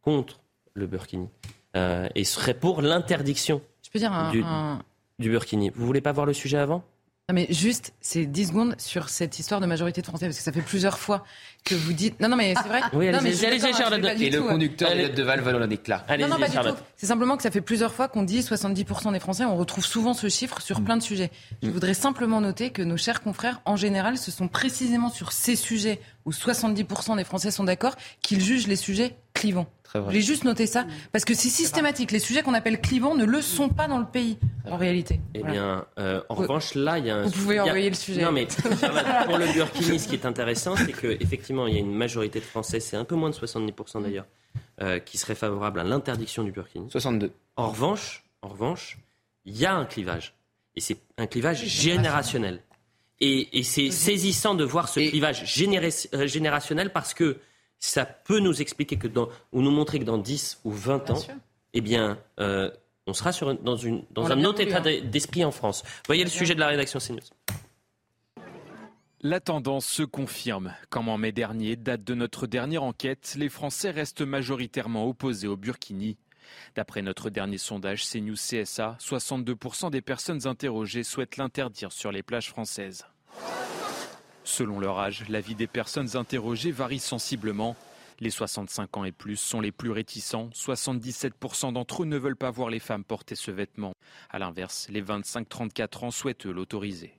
contre 0.01 0.39
le 0.73 0.87
burkini 0.87 1.27
euh, 1.75 2.07
et 2.15 2.23
serait 2.23 2.53
pour 2.53 2.81
l'interdiction 2.81 3.61
du, 4.31 4.43
du 5.19 5.29
burkini. 5.29 5.71
Vous 5.75 5.85
voulez 5.85 5.99
pas 5.99 6.13
voir 6.13 6.25
le 6.25 6.31
sujet 6.31 6.57
avant? 6.57 6.85
Non 7.27 7.35
mais 7.35 7.47
juste, 7.49 7.93
c'est 8.01 8.25
10 8.25 8.47
secondes 8.47 8.75
sur 8.77 9.09
cette 9.09 9.37
histoire 9.37 9.61
de 9.61 9.65
majorité 9.65 10.01
de 10.01 10.05
Français, 10.05 10.25
parce 10.27 10.37
que 10.37 10.43
ça 10.43 10.51
fait 10.51 10.61
plusieurs 10.61 10.99
fois 10.99 11.23
que 11.63 11.75
vous 11.75 11.93
dites. 11.93 12.19
Non, 12.19 12.27
non, 12.27 12.35
mais 12.35 12.53
c'est 12.55 12.67
vrai. 12.67 12.81
Oui, 12.93 13.07
allez-y, 13.07 13.45
allez 13.45 13.59
Charlotte. 13.59 14.03
Et 14.19 14.29
le 14.29 14.41
conducteur 14.41 14.91
de 14.91 15.07
de 15.07 15.23
Val 15.23 15.41
un 15.61 15.69
éclat. 15.69 16.05
Non, 16.19 16.27
non, 16.27 16.37
pas 16.37 16.47
du 16.47 16.57
tout. 16.57 16.75
C'est 16.97 17.05
simplement 17.05 17.37
que 17.37 17.43
ça 17.43 17.51
fait 17.51 17.61
plusieurs 17.61 17.93
fois 17.93 18.07
qu'on 18.07 18.23
dit 18.23 18.41
70% 18.41 19.11
des 19.11 19.19
Français. 19.19 19.45
On 19.45 19.55
retrouve 19.55 19.85
souvent 19.85 20.13
ce 20.13 20.29
chiffre 20.29 20.61
sur 20.61 20.79
mm. 20.79 20.83
plein 20.83 20.97
de 20.97 21.03
sujets. 21.03 21.31
Je 21.61 21.67
mm. 21.67 21.71
voudrais 21.71 21.93
simplement 21.93 22.41
noter 22.41 22.71
que 22.71 22.81
nos 22.81 22.97
chers 22.97 23.21
confrères, 23.21 23.61
en 23.65 23.75
général, 23.75 24.17
ce 24.17 24.31
sont 24.31 24.47
précisément 24.47 25.09
sur 25.09 25.31
ces 25.31 25.55
sujets 25.55 25.99
où 26.25 26.31
70% 26.31 27.15
des 27.15 27.23
Français 27.23 27.51
sont 27.51 27.63
d'accord 27.63 27.95
qu'ils 28.21 28.41
jugent 28.41 28.67
les 28.67 28.75
sujets 28.75 29.15
clivants. 29.33 29.67
Je 29.93 29.99
voulais 29.99 30.21
juste 30.21 30.43
noter 30.43 30.67
ça, 30.67 30.85
parce 31.11 31.25
que 31.25 31.33
c'est 31.33 31.49
systématique. 31.49 32.11
Les 32.11 32.19
sujets 32.19 32.43
qu'on 32.43 32.53
appelle 32.53 32.79
clivants 32.79 33.15
ne 33.15 33.25
le 33.25 33.41
sont 33.41 33.69
pas 33.69 33.87
dans 33.87 33.99
le 33.99 34.05
pays, 34.05 34.37
en 34.69 34.77
réalité. 34.77 35.19
Eh 35.33 35.43
bien, 35.43 35.85
euh, 35.99 36.21
en 36.29 36.35
revanche, 36.35 36.75
là, 36.75 36.97
il 36.97 37.05
y 37.05 37.09
a 37.09 37.17
un... 37.17 37.23
Vous 37.23 37.31
pouvez 37.31 37.59
envoyer 37.59 37.89
le 37.89 37.95
sujet. 37.95 38.23
Non, 38.23 38.31
mais 38.31 38.45
pour 39.25 39.37
le 39.37 39.53
Burkini, 39.53 39.99
ce 39.99 40.07
qui 40.07 40.15
est 40.15 40.25
intéressant, 40.25 40.75
c'est 40.75 40.93
qu'effectivement, 40.93 41.67
il 41.67 41.73
y 41.73 41.77
a 41.77 41.81
une 41.81 41.93
majorité 41.93 42.39
de 42.39 42.45
Français, 42.45 42.79
c'est 42.79 42.97
un 42.97 43.05
peu 43.05 43.15
moins 43.15 43.29
de 43.29 43.35
70% 43.35 44.03
d'ailleurs, 44.03 44.27
euh, 44.81 44.99
qui 44.99 45.17
seraient 45.17 45.35
favorables 45.35 45.79
à 45.79 45.83
l'interdiction 45.83 46.43
du 46.43 46.51
Burkini. 46.51 46.89
62. 46.89 47.31
En 47.57 47.69
revanche, 47.69 48.23
en 48.41 48.47
revanche, 48.47 48.97
il 49.45 49.57
y 49.57 49.65
a 49.65 49.73
un 49.73 49.85
clivage. 49.85 50.35
Et 50.75 50.81
c'est 50.81 50.97
un 51.17 51.27
clivage 51.27 51.65
générationnel. 51.65 52.61
Et, 53.19 53.59
et 53.59 53.63
c'est 53.63 53.91
saisissant 53.91 54.55
de 54.55 54.63
voir 54.63 54.87
ce 54.87 54.99
clivage 54.99 55.43
euh, 56.13 56.27
générationnel 56.27 56.91
parce 56.91 57.13
que 57.13 57.37
ça 57.81 58.05
peut 58.05 58.39
nous 58.39 58.61
expliquer 58.61 58.97
que 58.97 59.07
dans, 59.07 59.27
ou 59.51 59.61
nous 59.61 59.71
montrer 59.71 59.99
que 59.99 60.05
dans 60.05 60.19
10 60.19 60.61
ou 60.63 60.71
20 60.71 61.09
ans, 61.09 61.21
eh 61.73 61.81
bien, 61.81 62.19
euh, 62.39 62.69
on 63.07 63.13
sera 63.13 63.33
sur, 63.33 63.53
dans, 63.55 63.75
une, 63.75 64.05
dans 64.11 64.31
un 64.31 64.43
autre 64.45 64.61
état 64.61 64.81
hein. 64.85 65.01
d'esprit 65.03 65.43
en 65.43 65.51
France. 65.51 65.83
Voyez 66.05 66.23
le 66.23 66.29
sujet 66.29 66.53
de 66.53 66.59
la 66.59 66.67
rédaction 66.67 66.99
CNews. 66.99 67.19
La 69.21 69.39
tendance 69.39 69.85
se 69.85 70.03
confirme. 70.03 70.73
Comme 70.89 71.09
en 71.09 71.17
mai 71.17 71.31
dernier, 71.31 71.75
date 71.75 72.03
de 72.03 72.13
notre 72.13 72.47
dernière 72.47 72.83
enquête, 72.83 73.35
les 73.37 73.49
Français 73.49 73.89
restent 73.89 74.21
majoritairement 74.21 75.07
opposés 75.07 75.47
au 75.47 75.57
Burkini. 75.57 76.17
D'après 76.75 77.01
notre 77.01 77.29
dernier 77.29 77.57
sondage 77.57 78.05
CNews 78.07 78.35
CSA, 78.35 78.97
62% 78.99 79.89
des 79.89 80.01
personnes 80.01 80.47
interrogées 80.47 81.03
souhaitent 81.03 81.37
l'interdire 81.37 81.91
sur 81.91 82.11
les 82.11 82.23
plages 82.23 82.49
françaises. 82.49 83.05
Selon 84.43 84.79
leur 84.79 84.99
âge, 84.99 85.23
la 85.29 85.41
vie 85.41 85.55
des 85.55 85.67
personnes 85.67 86.17
interrogées 86.17 86.71
varie 86.71 86.99
sensiblement. 86.99 87.75
Les 88.19 88.29
65 88.29 88.97
ans 88.97 89.03
et 89.03 89.11
plus 89.11 89.37
sont 89.37 89.61
les 89.61 89.71
plus 89.71 89.91
réticents. 89.91 90.49
77% 90.53 91.73
d'entre 91.73 92.03
eux 92.03 92.05
ne 92.05 92.17
veulent 92.17 92.35
pas 92.35 92.51
voir 92.51 92.69
les 92.69 92.79
femmes 92.79 93.03
porter 93.03 93.35
ce 93.35 93.51
vêtement. 93.51 93.93
A 94.29 94.39
l'inverse, 94.39 94.87
les 94.89 95.01
25-34 95.01 96.05
ans 96.05 96.11
souhaitent 96.11 96.45
l'autoriser. 96.45 97.13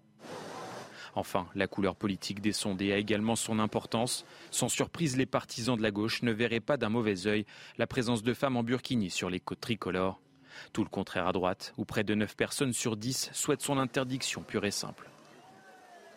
Enfin, 1.14 1.46
la 1.54 1.66
couleur 1.66 1.94
politique 1.94 2.40
des 2.40 2.52
sondés 2.52 2.92
a 2.92 2.98
également 2.98 3.36
son 3.36 3.58
importance. 3.58 4.24
Sans 4.50 4.68
surprise, 4.68 5.16
les 5.16 5.26
partisans 5.26 5.76
de 5.76 5.82
la 5.82 5.90
gauche 5.90 6.22
ne 6.22 6.32
verraient 6.32 6.60
pas 6.60 6.76
d'un 6.76 6.88
mauvais 6.88 7.26
œil 7.26 7.44
la 7.76 7.86
présence 7.86 8.22
de 8.22 8.32
femmes 8.32 8.56
en 8.56 8.62
burkini 8.62 9.10
sur 9.10 9.28
les 9.28 9.40
côtes 9.40 9.60
tricolores. 9.60 10.20
Tout 10.72 10.84
le 10.84 10.88
contraire 10.88 11.26
à 11.26 11.32
droite, 11.32 11.74
où 11.76 11.84
près 11.84 12.04
de 12.04 12.14
9 12.14 12.36
personnes 12.36 12.72
sur 12.72 12.96
10 12.96 13.30
souhaitent 13.32 13.62
son 13.62 13.78
interdiction 13.78 14.42
pure 14.42 14.64
et 14.64 14.70
simple. 14.70 15.11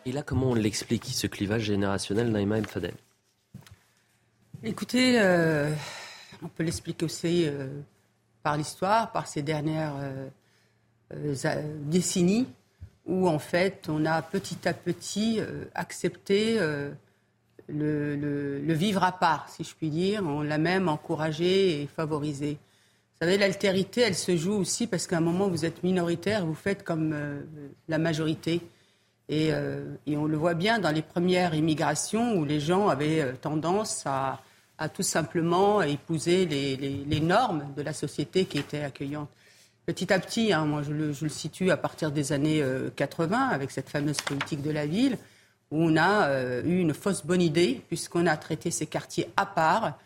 Et 0.06 0.12
là, 0.12 0.22
comment 0.22 0.50
on 0.50 0.54
l'explique, 0.54 1.04
ce 1.04 1.26
clivage 1.26 1.62
générationnel, 1.62 2.30
Naïma 2.30 2.58
El 2.58 2.66
Fadel? 2.66 2.94
Écoutez, 4.62 5.20
euh, 5.20 5.74
on 6.42 6.46
peut 6.46 6.62
l'expliquer 6.62 7.04
aussi 7.04 7.44
euh, 7.44 7.66
par 8.44 8.56
l'histoire, 8.56 9.10
par 9.10 9.26
ces 9.26 9.42
dernières 9.42 9.94
euh, 11.12 11.34
décennies, 11.80 12.46
où 13.04 13.28
en 13.28 13.40
fait, 13.40 13.86
on 13.88 14.06
a 14.06 14.22
petit 14.22 14.68
à 14.68 14.74
petit 14.74 15.40
accepté 15.74 16.58
le, 17.68 18.72
vivre 18.72 19.02
à 19.02 19.10
part, 19.10 19.48
si 19.48 19.64
je 19.64 19.74
puis 19.74 19.90
dire. 19.90 20.22
On 20.24 20.42
l'a 20.42 20.58
même 20.58 20.88
encouragé 20.88 21.82
et 21.82 21.86
favorisé. 21.88 22.52
Vous 22.52 23.26
savez, 23.26 23.38
l'altérité, 23.38 24.02
elle 24.02 24.14
se 24.14 24.36
joue 24.36 24.54
aussi 24.54 24.86
parce 24.86 25.08
qu'à 25.08 25.18
un 25.18 25.20
moment, 25.20 25.48
vous 25.48 25.64
êtes 25.64 25.82
minoritaire, 25.82 26.46
vous 26.46 26.54
faites 26.54 26.84
comme 26.84 27.14
la 27.88 27.98
majorité. 27.98 28.60
Et, 29.28 29.48
et, 30.06 30.16
on 30.16 30.26
le 30.26 30.36
voit 30.36 30.54
bien 30.54 30.78
dans 30.78 30.92
les 30.92 31.02
premières 31.02 31.52
immigrations 31.52 32.36
où 32.36 32.44
les 32.44 32.60
gens 32.60 32.88
avaient 32.88 33.32
tendance 33.40 34.04
à, 34.06 34.40
tout 34.94 35.02
simplement 35.02 35.82
épouser 35.82 36.46
les, 36.46 37.20
normes 37.20 37.64
de 37.76 37.82
la 37.82 37.92
société 37.92 38.44
qui 38.44 38.58
était 38.58 38.84
accueillante. 38.84 39.28
Petit 39.84 40.12
à 40.12 40.20
petit, 40.20 40.52
hein, 40.52 40.64
moi 40.64 40.82
je 40.84 40.92
le, 40.92 41.12
je 41.12 41.24
le, 41.24 41.28
situe 41.28 41.72
à 41.72 41.76
partir 41.76 42.12
des 42.12 42.32
années 42.32 42.62
80 42.94 43.48
avec 43.48 43.72
cette 43.72 43.88
fameuse 43.88 44.18
politique 44.18 44.62
de 44.62 44.70
la 44.70 44.86
ville 44.86 45.18
où 45.70 45.82
on 45.82 45.96
a 45.96 46.28
euh, 46.28 46.62
eu 46.64 46.78
une 46.78 46.94
fausse 46.94 47.24
bonne 47.24 47.42
idée, 47.42 47.82
puisqu'on 47.88 48.26
a 48.26 48.36
traité 48.36 48.70
ces 48.70 48.86
quartiers 48.86 49.28
à 49.36 49.46
part, 49.46 49.98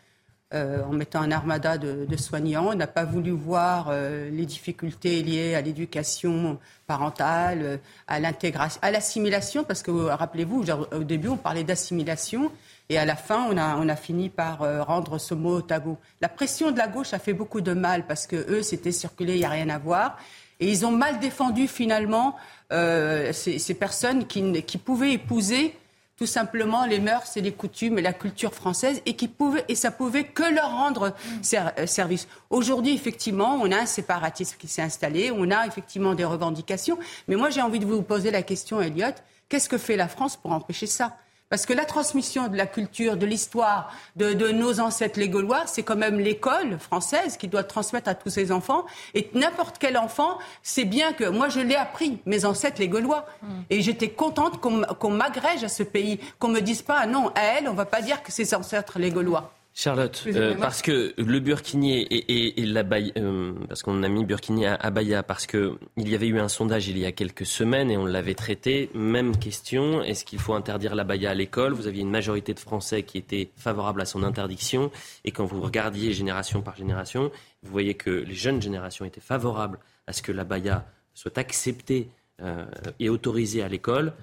euh, 0.55 0.83
en 0.83 0.93
mettant 0.93 1.21
un 1.21 1.31
armada 1.31 1.79
de, 1.79 2.07
de 2.07 2.17
soignants. 2.17 2.69
On 2.69 2.75
n'a 2.75 2.87
pas 2.87 3.05
voulu 3.05 3.31
voir 3.31 3.89
euh, 3.91 4.31
les 4.31 4.47
difficultés 4.47 5.23
liées 5.23 5.55
à 5.55 5.61
l'éducation 5.61 6.59
parentale, 6.87 7.81
à 8.09 8.19
l'intégration, 8.21 8.81
à 8.83 8.91
l'assimilation, 8.91 9.65
parce 9.65 9.83
que 9.83 9.91
rappelez-vous, 9.91 10.65
au 10.93 11.05
début 11.05 11.29
on 11.29 11.37
parlait 11.37 11.63
d'assimilation, 11.63 12.51
et 12.89 12.99
à 12.99 13.05
la 13.05 13.15
fin 13.15 13.47
on 13.49 13.57
a, 13.57 13.77
on 13.77 13.89
a 13.89 13.95
fini 13.95 14.29
par 14.29 14.59
rendre 14.85 15.19
ce 15.19 15.35
mot 15.35 15.63
tabou. 15.63 15.97
La 16.21 16.29
pression 16.29 16.73
de 16.73 16.79
la 16.79 16.89
gauche 16.89 17.15
a 17.15 17.21
fait 17.21 17.33
beaucoup 17.33 17.61
de 17.61 17.73
mal, 17.73 18.07
parce 18.09 18.27
que 18.27 18.35
eux, 18.51 18.63
c'était 18.63 18.91
circulé, 18.91 19.35
il 19.35 19.39
n'y 19.39 19.45
a 19.45 19.51
rien 19.51 19.69
à 19.69 19.79
voir. 19.79 20.19
Et 20.61 20.69
ils 20.69 20.85
ont 20.85 20.91
mal 20.91 21.19
défendu 21.19 21.67
finalement 21.67 22.37
euh, 22.73 23.33
ces, 23.33 23.59
ces, 23.59 23.75
personnes 23.75 24.27
qui, 24.27 24.63
qui, 24.63 24.79
pouvaient 24.79 25.15
épouser 25.15 25.75
tout 26.21 26.27
simplement 26.27 26.85
les 26.85 27.01
mœurs 27.01 27.35
et 27.39 27.41
les 27.41 27.53
coutumes 27.53 27.99
et 27.99 28.03
la 28.03 28.13
culture 28.13 28.53
française 28.53 29.01
et 29.07 29.17
qui 29.17 29.27
pouvaient 29.27 29.65
et 29.69 29.75
ça 29.75 29.91
pouvait 29.91 30.25
que 30.25 30.43
leur 30.43 30.71
rendre 30.71 31.15
euh, 31.55 31.87
service. 31.87 32.29
Aujourd'hui, 32.51 32.95
effectivement, 32.95 33.55
on 33.55 33.73
a 33.73 33.79
un 33.79 33.87
séparatisme 33.87 34.59
qui 34.59 34.69
s'est 34.69 34.83
installé, 34.83 35.31
on 35.35 35.51
a 35.51 35.67
effectivement 35.67 36.15
des 36.15 36.27
revendications, 36.27 36.99
mais 37.27 37.37
moi 37.37 37.49
j'ai 37.49 37.63
envie 37.63 37.79
de 37.79 37.87
vous 37.87 38.03
poser 38.03 38.31
la 38.31 38.43
question, 38.43 38.83
Elliot, 38.83 39.15
qu'est-ce 39.49 39.71
que 39.71 39.79
fait 39.79 39.97
la 39.97 40.09
France 40.09 40.37
pour 40.37 40.53
empêcher 40.53 40.87
ça? 40.87 41.17
Parce 41.51 41.67
que 41.67 41.73
la 41.73 41.85
transmission 41.85 42.47
de 42.47 42.57
la 42.57 42.67
culture, 42.67 43.17
de 43.17 43.27
l'histoire 43.27 43.93
de, 44.15 44.33
de, 44.33 44.51
nos 44.51 44.79
ancêtres 44.79 45.19
les 45.19 45.29
Gaulois, 45.29 45.65
c'est 45.67 45.83
quand 45.83 45.97
même 45.97 46.21
l'école 46.21 46.79
française 46.79 47.37
qui 47.37 47.49
doit 47.49 47.65
transmettre 47.65 48.09
à 48.09 48.15
tous 48.15 48.31
ses 48.31 48.53
enfants. 48.53 48.87
Et 49.15 49.29
n'importe 49.35 49.79
quel 49.79 49.99
enfant 49.99 50.39
sait 50.63 50.85
bien 50.85 51.13
que 51.13 51.25
moi, 51.25 51.49
je 51.49 51.59
l'ai 51.59 51.75
appris, 51.75 52.21
mes 52.25 52.45
ancêtres 52.45 52.81
les 52.81 52.89
Gaulois. 52.89 53.27
Mm. 53.43 53.49
Et 53.69 53.83
j'étais 53.83 54.11
contente 54.11 54.61
qu'on 54.61 54.83
qu 54.83 55.09
m'agrège 55.09 55.65
à 55.65 55.69
ce 55.69 55.83
pays, 55.83 56.21
qu'on 56.39 56.49
me 56.49 56.61
dise 56.61 56.83
pas, 56.83 57.05
non, 57.07 57.33
à 57.35 57.43
elle, 57.59 57.69
on 57.69 57.75
va 57.75 57.85
pas 57.85 58.01
dire 58.01 58.23
que 58.23 58.31
c'est 58.31 58.55
ancêtres 58.55 59.01
les 59.01 59.11
Gaulois. 59.11 59.53
Charlotte, 59.73 60.25
euh, 60.27 60.57
parce 60.57 60.83
que 60.83 61.15
le 61.17 61.41
Burkini 61.41 62.01
et, 62.01 62.03
et, 62.03 62.61
et 62.61 62.67
l'Abaya, 62.67 63.13
euh, 63.17 63.53
parce 63.69 63.83
qu'on 63.83 64.03
a 64.03 64.09
mis 64.09 64.25
Burkini 64.25 64.67
à 64.67 64.75
Abaya, 64.75 65.23
parce 65.23 65.47
que 65.47 65.79
il 65.97 66.09
y 66.09 66.15
avait 66.15 66.27
eu 66.27 66.41
un 66.41 66.49
sondage 66.49 66.89
il 66.89 66.99
y 66.99 67.07
a 67.07 67.13
quelques 67.13 67.47
semaines 67.47 67.91
et 67.91 67.97
on 67.97 68.05
l'avait 68.05 68.35
traité. 68.35 68.91
Même 68.95 69.37
question, 69.37 70.03
est-ce 70.03 70.25
qu'il 70.25 70.41
faut 70.41 70.55
interdire 70.55 70.95
l'Abaya 70.95 71.31
à 71.31 71.35
l'école? 71.35 71.73
Vous 71.73 71.87
aviez 71.87 72.03
une 72.03 72.11
majorité 72.11 72.53
de 72.53 72.59
Français 72.59 73.05
qui 73.05 73.17
étaient 73.17 73.51
favorables 73.57 74.01
à 74.01 74.07
son 74.07 74.25
interdiction, 74.25 74.91
et 75.25 75.31
quand 75.31 75.45
vous 75.45 75.61
regardiez 75.61 76.13
génération 76.13 76.63
par 76.63 76.77
génération, 76.77 77.31
vous 77.63 77.71
voyez 77.71 77.95
que 77.95 78.11
les 78.11 78.35
jeunes 78.35 78.61
générations 78.61 79.05
étaient 79.05 79.21
favorables 79.21 79.79
à 80.07 80.13
ce 80.13 80.21
que 80.21 80.33
l'Abaya 80.33 80.85
soit 81.15 81.39
acceptée 81.39 82.09
euh, 82.43 82.65
et 82.99 83.09
autorisée 83.09 83.63
à 83.63 83.69
l'école, 83.69 84.15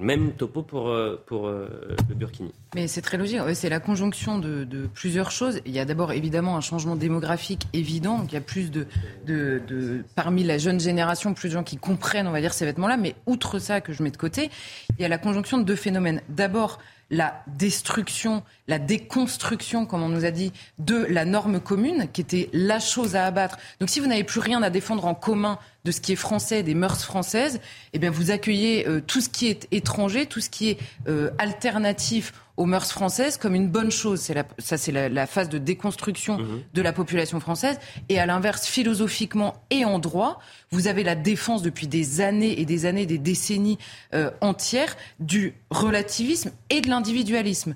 même 0.00 0.32
topo 0.32 0.62
pour, 0.62 0.88
euh, 0.88 1.22
pour 1.26 1.46
euh, 1.46 1.68
le 2.08 2.14
Burkini. 2.14 2.52
Mais 2.74 2.88
c'est 2.88 3.02
très 3.02 3.16
logique. 3.16 3.40
C'est 3.54 3.68
la 3.68 3.80
conjonction 3.80 4.38
de, 4.38 4.66
plusieurs 4.94 5.30
choses. 5.30 5.60
Il 5.66 5.72
y 5.72 5.78
a 5.78 5.84
d'abord 5.84 6.12
évidemment 6.12 6.56
un 6.56 6.60
changement 6.60 6.96
démographique 6.96 7.66
évident. 7.72 8.24
il 8.26 8.32
y 8.32 8.36
a 8.36 8.40
plus 8.40 8.70
de, 8.70 8.86
de, 9.26 9.60
de, 9.66 10.04
parmi 10.14 10.42
la 10.42 10.58
jeune 10.58 10.80
génération, 10.80 11.34
plus 11.34 11.50
de 11.50 11.54
gens 11.54 11.64
qui 11.64 11.76
comprennent, 11.76 12.26
on 12.26 12.32
va 12.32 12.40
dire, 12.40 12.54
ces 12.54 12.64
vêtements-là. 12.64 12.96
Mais 12.96 13.14
outre 13.26 13.58
ça 13.58 13.80
que 13.80 13.92
je 13.92 14.02
mets 14.02 14.10
de 14.10 14.16
côté, 14.16 14.50
il 14.98 15.02
y 15.02 15.04
a 15.04 15.08
la 15.08 15.18
conjonction 15.18 15.58
de 15.58 15.64
deux 15.64 15.76
phénomènes. 15.76 16.22
D'abord, 16.28 16.78
la 17.10 17.42
destruction, 17.46 18.42
la 18.68 18.78
déconstruction, 18.78 19.84
comme 19.84 20.02
on 20.02 20.08
nous 20.08 20.24
a 20.24 20.30
dit, 20.30 20.52
de 20.78 21.06
la 21.08 21.24
norme 21.24 21.60
commune, 21.60 22.08
qui 22.12 22.20
était 22.20 22.48
la 22.52 22.78
chose 22.78 23.16
à 23.16 23.26
abattre. 23.26 23.58
Donc 23.80 23.90
si 23.90 24.00
vous 24.00 24.06
n'avez 24.06 24.24
plus 24.24 24.40
rien 24.40 24.62
à 24.62 24.70
défendre 24.70 25.04
en 25.06 25.14
commun 25.14 25.58
de 25.84 25.92
ce 25.92 26.00
qui 26.00 26.12
est 26.12 26.16
français, 26.16 26.62
des 26.62 26.74
mœurs 26.74 27.02
françaises, 27.02 27.60
eh 27.92 27.98
bien 27.98 28.10
vous 28.10 28.30
accueillez 28.30 28.86
euh, 28.86 29.00
tout 29.00 29.20
ce 29.20 29.28
qui 29.28 29.48
est 29.48 29.66
étranger, 29.72 30.26
tout 30.26 30.40
ce 30.40 30.50
qui 30.50 30.70
est 30.70 30.78
euh, 31.08 31.30
alternatif 31.38 32.32
aux 32.60 32.66
mœurs 32.66 32.90
françaises 32.90 33.38
comme 33.38 33.54
une 33.54 33.68
bonne 33.68 33.90
chose. 33.90 34.20
C'est 34.20 34.34
la, 34.34 34.44
ça, 34.58 34.76
c'est 34.76 34.92
la, 34.92 35.08
la, 35.08 35.26
phase 35.26 35.48
de 35.48 35.56
déconstruction 35.56 36.36
mmh. 36.36 36.62
de 36.74 36.82
la 36.82 36.92
population 36.92 37.40
française. 37.40 37.80
Et 38.10 38.20
à 38.20 38.26
l'inverse, 38.26 38.66
philosophiquement 38.66 39.64
et 39.70 39.86
en 39.86 39.98
droit, 39.98 40.40
vous 40.70 40.86
avez 40.86 41.02
la 41.02 41.14
défense 41.14 41.62
depuis 41.62 41.86
des 41.86 42.20
années 42.20 42.60
et 42.60 42.66
des 42.66 42.84
années, 42.84 43.06
des 43.06 43.16
décennies 43.16 43.78
euh, 44.12 44.30
entières 44.42 44.94
du 45.20 45.54
relativisme 45.70 46.52
et 46.68 46.82
de 46.82 46.90
l'individualisme. 46.90 47.74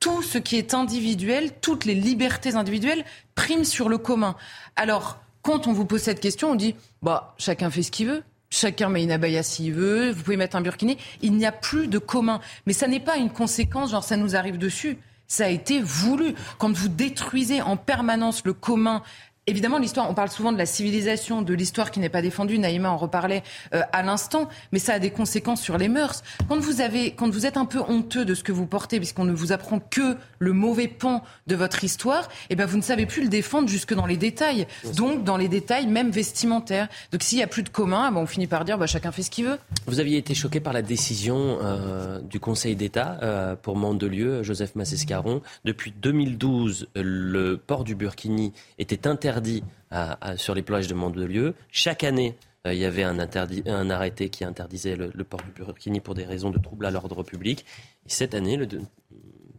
Tout 0.00 0.22
ce 0.22 0.38
qui 0.38 0.56
est 0.56 0.74
individuel, 0.74 1.52
toutes 1.60 1.84
les 1.84 1.94
libertés 1.94 2.56
individuelles 2.56 3.04
priment 3.36 3.64
sur 3.64 3.88
le 3.88 3.98
commun. 3.98 4.34
Alors, 4.74 5.20
quand 5.42 5.68
on 5.68 5.72
vous 5.72 5.84
pose 5.84 6.02
cette 6.02 6.20
question, 6.20 6.50
on 6.50 6.56
dit, 6.56 6.74
bah, 7.02 7.36
chacun 7.38 7.70
fait 7.70 7.84
ce 7.84 7.92
qu'il 7.92 8.08
veut. 8.08 8.24
Chacun 8.54 8.88
met 8.88 9.02
une 9.02 9.10
abaya 9.10 9.42
s'il 9.42 9.72
veut, 9.72 10.12
vous 10.12 10.22
pouvez 10.22 10.36
mettre 10.36 10.54
un 10.54 10.60
burkini. 10.60 10.96
Il 11.22 11.32
n'y 11.32 11.44
a 11.44 11.50
plus 11.50 11.88
de 11.88 11.98
commun. 11.98 12.38
Mais 12.66 12.72
ça 12.72 12.86
n'est 12.86 13.00
pas 13.00 13.16
une 13.16 13.30
conséquence, 13.30 13.90
genre 13.90 14.04
ça 14.04 14.16
nous 14.16 14.36
arrive 14.36 14.58
dessus. 14.58 14.96
Ça 15.26 15.46
a 15.46 15.48
été 15.48 15.82
voulu. 15.82 16.36
Quand 16.58 16.72
vous 16.72 16.86
détruisez 16.86 17.62
en 17.62 17.76
permanence 17.76 18.44
le 18.44 18.52
commun 18.52 19.02
Évidemment, 19.46 19.76
l'histoire, 19.76 20.08
on 20.08 20.14
parle 20.14 20.30
souvent 20.30 20.52
de 20.52 20.58
la 20.58 20.64
civilisation, 20.64 21.42
de 21.42 21.52
l'histoire 21.52 21.90
qui 21.90 22.00
n'est 22.00 22.08
pas 22.08 22.22
défendue. 22.22 22.58
Naïma 22.58 22.90
en 22.90 22.96
reparlait 22.96 23.42
euh, 23.74 23.82
à 23.92 24.02
l'instant, 24.02 24.48
mais 24.72 24.78
ça 24.78 24.94
a 24.94 24.98
des 24.98 25.10
conséquences 25.10 25.60
sur 25.60 25.76
les 25.76 25.88
mœurs. 25.88 26.22
Quand 26.48 26.58
vous 26.58 26.80
avez, 26.80 27.10
quand 27.10 27.28
vous 27.28 27.44
êtes 27.44 27.58
un 27.58 27.66
peu 27.66 27.80
honteux 27.86 28.24
de 28.24 28.34
ce 28.34 28.42
que 28.42 28.52
vous 28.52 28.66
portez, 28.66 28.96
puisqu'on 28.96 29.26
ne 29.26 29.34
vous 29.34 29.52
apprend 29.52 29.80
que 29.80 30.16
le 30.38 30.52
mauvais 30.54 30.88
pan 30.88 31.22
de 31.46 31.56
votre 31.56 31.84
histoire, 31.84 32.30
eh 32.48 32.56
ben 32.56 32.64
vous 32.64 32.78
ne 32.78 32.82
savez 32.82 33.04
plus 33.04 33.22
le 33.22 33.28
défendre 33.28 33.68
jusque 33.68 33.92
dans 33.92 34.06
les 34.06 34.16
détails. 34.16 34.66
Donc 34.96 35.24
dans 35.24 35.36
les 35.36 35.48
détails 35.48 35.88
même 35.88 36.10
vestimentaires. 36.10 36.88
Donc 37.12 37.22
s'il 37.22 37.38
y 37.38 37.42
a 37.42 37.46
plus 37.46 37.64
de 37.64 37.68
commun, 37.68 38.10
ben, 38.12 38.20
on 38.20 38.26
finit 38.26 38.46
par 38.46 38.64
dire 38.64 38.78
bah, 38.78 38.86
chacun 38.86 39.12
fait 39.12 39.22
ce 39.22 39.30
qu'il 39.30 39.44
veut. 39.44 39.58
Vous 39.86 40.00
aviez 40.00 40.16
été 40.16 40.34
choqué 40.34 40.60
par 40.60 40.72
la 40.72 40.80
décision 40.80 41.58
euh, 41.60 42.18
du 42.20 42.40
Conseil 42.40 42.76
d'État 42.76 43.18
euh, 43.22 43.56
pour 43.56 43.76
Mandelieu, 43.76 44.42
Joseph 44.42 44.74
Massescaron. 44.74 45.42
Depuis 45.66 45.92
2012, 45.92 46.88
le 46.94 47.56
port 47.56 47.84
du 47.84 47.94
Burkini 47.94 48.54
était 48.78 49.06
interdit 49.06 49.33
interdit 49.34 49.64
à, 49.90 50.16
à, 50.20 50.36
sur 50.36 50.54
les 50.54 50.62
plages 50.62 50.86
de 50.86 50.94
Mandelieu. 50.94 51.54
Chaque 51.70 52.04
année, 52.04 52.36
euh, 52.66 52.72
il 52.72 52.80
y 52.80 52.84
avait 52.84 53.02
un, 53.02 53.18
interdit, 53.18 53.62
un 53.66 53.90
arrêté 53.90 54.28
qui 54.28 54.44
interdisait 54.44 54.96
le, 54.96 55.10
le, 55.12 55.24
port 55.24 55.40
du 55.42 55.50
Burkini 55.50 56.00
pour 56.00 56.14
des 56.14 56.24
raisons 56.24 56.50
de 56.50 56.58
troubles 56.58 56.86
à 56.86 56.90
l'ordre 56.90 57.22
public. 57.24 57.64
Et 58.06 58.10
cette 58.10 58.34
année, 58.34 58.56
le, 58.56 58.66
le 58.66 58.80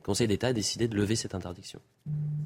Conseil 0.04 0.28
d'État 0.28 0.48
a 0.48 0.54
décidé 0.54 0.88
de 0.88 0.96
lever 0.96 1.16
cette 1.16 1.36
interdiction. 1.36 1.80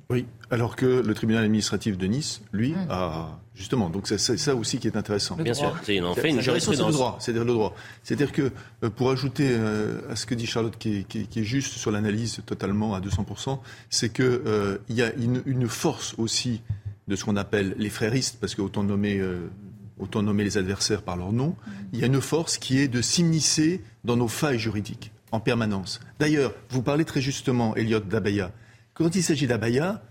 Oui, 0.09 0.25
alors 0.49 0.75
que 0.75 0.85
le 0.85 1.13
tribunal 1.13 1.43
administratif 1.43 1.97
de 1.97 2.07
Nice, 2.07 2.41
lui, 2.51 2.71
mmh. 2.71 2.87
a 2.89 3.39
justement. 3.53 3.89
Donc 3.91 4.07
c'est 4.07 4.17
ça 4.17 4.55
aussi 4.55 4.79
qui 4.79 4.87
est 4.87 4.97
intéressant. 4.97 5.35
Bien 5.35 5.53
sûr, 5.53 5.77
c'est 5.83 6.01
en 6.01 6.15
fait 6.15 6.29
une 6.29 6.41
jurisprudence. 6.41 6.79
C'est 6.79 6.87
le 6.87 6.93
droit. 6.93 7.17
C'est-à-dire 7.19 7.45
le 7.45 7.53
droit. 7.53 7.75
C'est-à-dire 8.01 8.31
que 8.31 8.51
euh, 8.83 8.89
pour 8.89 9.11
ajouter 9.11 9.49
euh, 9.51 10.01
à 10.09 10.15
ce 10.15 10.25
que 10.25 10.33
dit 10.33 10.47
Charlotte, 10.47 10.75
qui 10.79 10.99
est, 10.99 11.03
qui 11.03 11.19
est, 11.19 11.23
qui 11.25 11.41
est 11.41 11.43
juste 11.43 11.73
sur 11.73 11.91
l'analyse 11.91 12.41
totalement 12.47 12.95
à 12.95 13.01
200% 13.01 13.59
c'est 13.89 14.09
que 14.09 14.23
euh, 14.23 14.77
il 14.89 14.95
y 14.95 15.03
a 15.03 15.13
une, 15.13 15.43
une 15.45 15.67
force 15.67 16.15
aussi 16.17 16.61
de 17.09 17.15
ce 17.15 17.25
qu'on 17.25 17.35
appelle 17.35 17.75
les 17.77 17.89
fréristes, 17.89 18.37
parce 18.39 18.53
qu'autant 18.53 18.83
nommer, 18.83 19.17
euh, 19.17 19.49
autant 19.97 20.21
nommer 20.21 20.43
les 20.43 20.57
adversaires 20.57 21.01
par 21.01 21.17
leur 21.17 21.33
nom, 21.33 21.55
il 21.91 21.99
y 21.99 22.03
a 22.03 22.05
une 22.05 22.21
force 22.21 22.59
qui 22.59 22.79
est 22.79 22.87
de 22.87 23.01
s'immiscer 23.01 23.81
dans 24.03 24.15
nos 24.15 24.27
failles 24.27 24.59
juridiques 24.59 25.11
en 25.31 25.39
permanence. 25.39 25.99
D'ailleurs, 26.19 26.53
vous 26.69 26.83
parlez 26.83 27.05
très 27.05 27.19
justement, 27.19 27.75
Elliot, 27.75 27.99
d'Abaya. 27.99 28.51
Quand 28.93 29.15
il 29.15 29.23
s'agit 29.23 29.47
d'Abaya, 29.47 30.03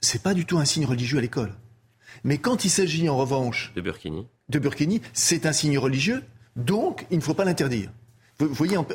c'est 0.00 0.22
pas 0.22 0.32
du 0.32 0.46
tout 0.46 0.58
un 0.58 0.64
signe 0.64 0.86
religieux 0.86 1.18
à 1.18 1.20
l'école. 1.20 1.52
Mais 2.24 2.38
quand 2.38 2.64
il 2.64 2.70
s'agit 2.70 3.08
en 3.08 3.16
revanche 3.18 3.72
de 3.76 3.82
Burkini, 3.82 4.26
de 4.48 4.58
Burkini, 4.58 5.02
c'est 5.12 5.44
un 5.44 5.52
signe 5.52 5.78
religieux, 5.78 6.22
donc 6.56 7.06
il 7.10 7.18
ne 7.18 7.22
faut 7.22 7.34
pas 7.34 7.44
l'interdire. 7.44 7.90
Vous 8.38 8.48
voyez, 8.52 8.78
en, 8.78 8.86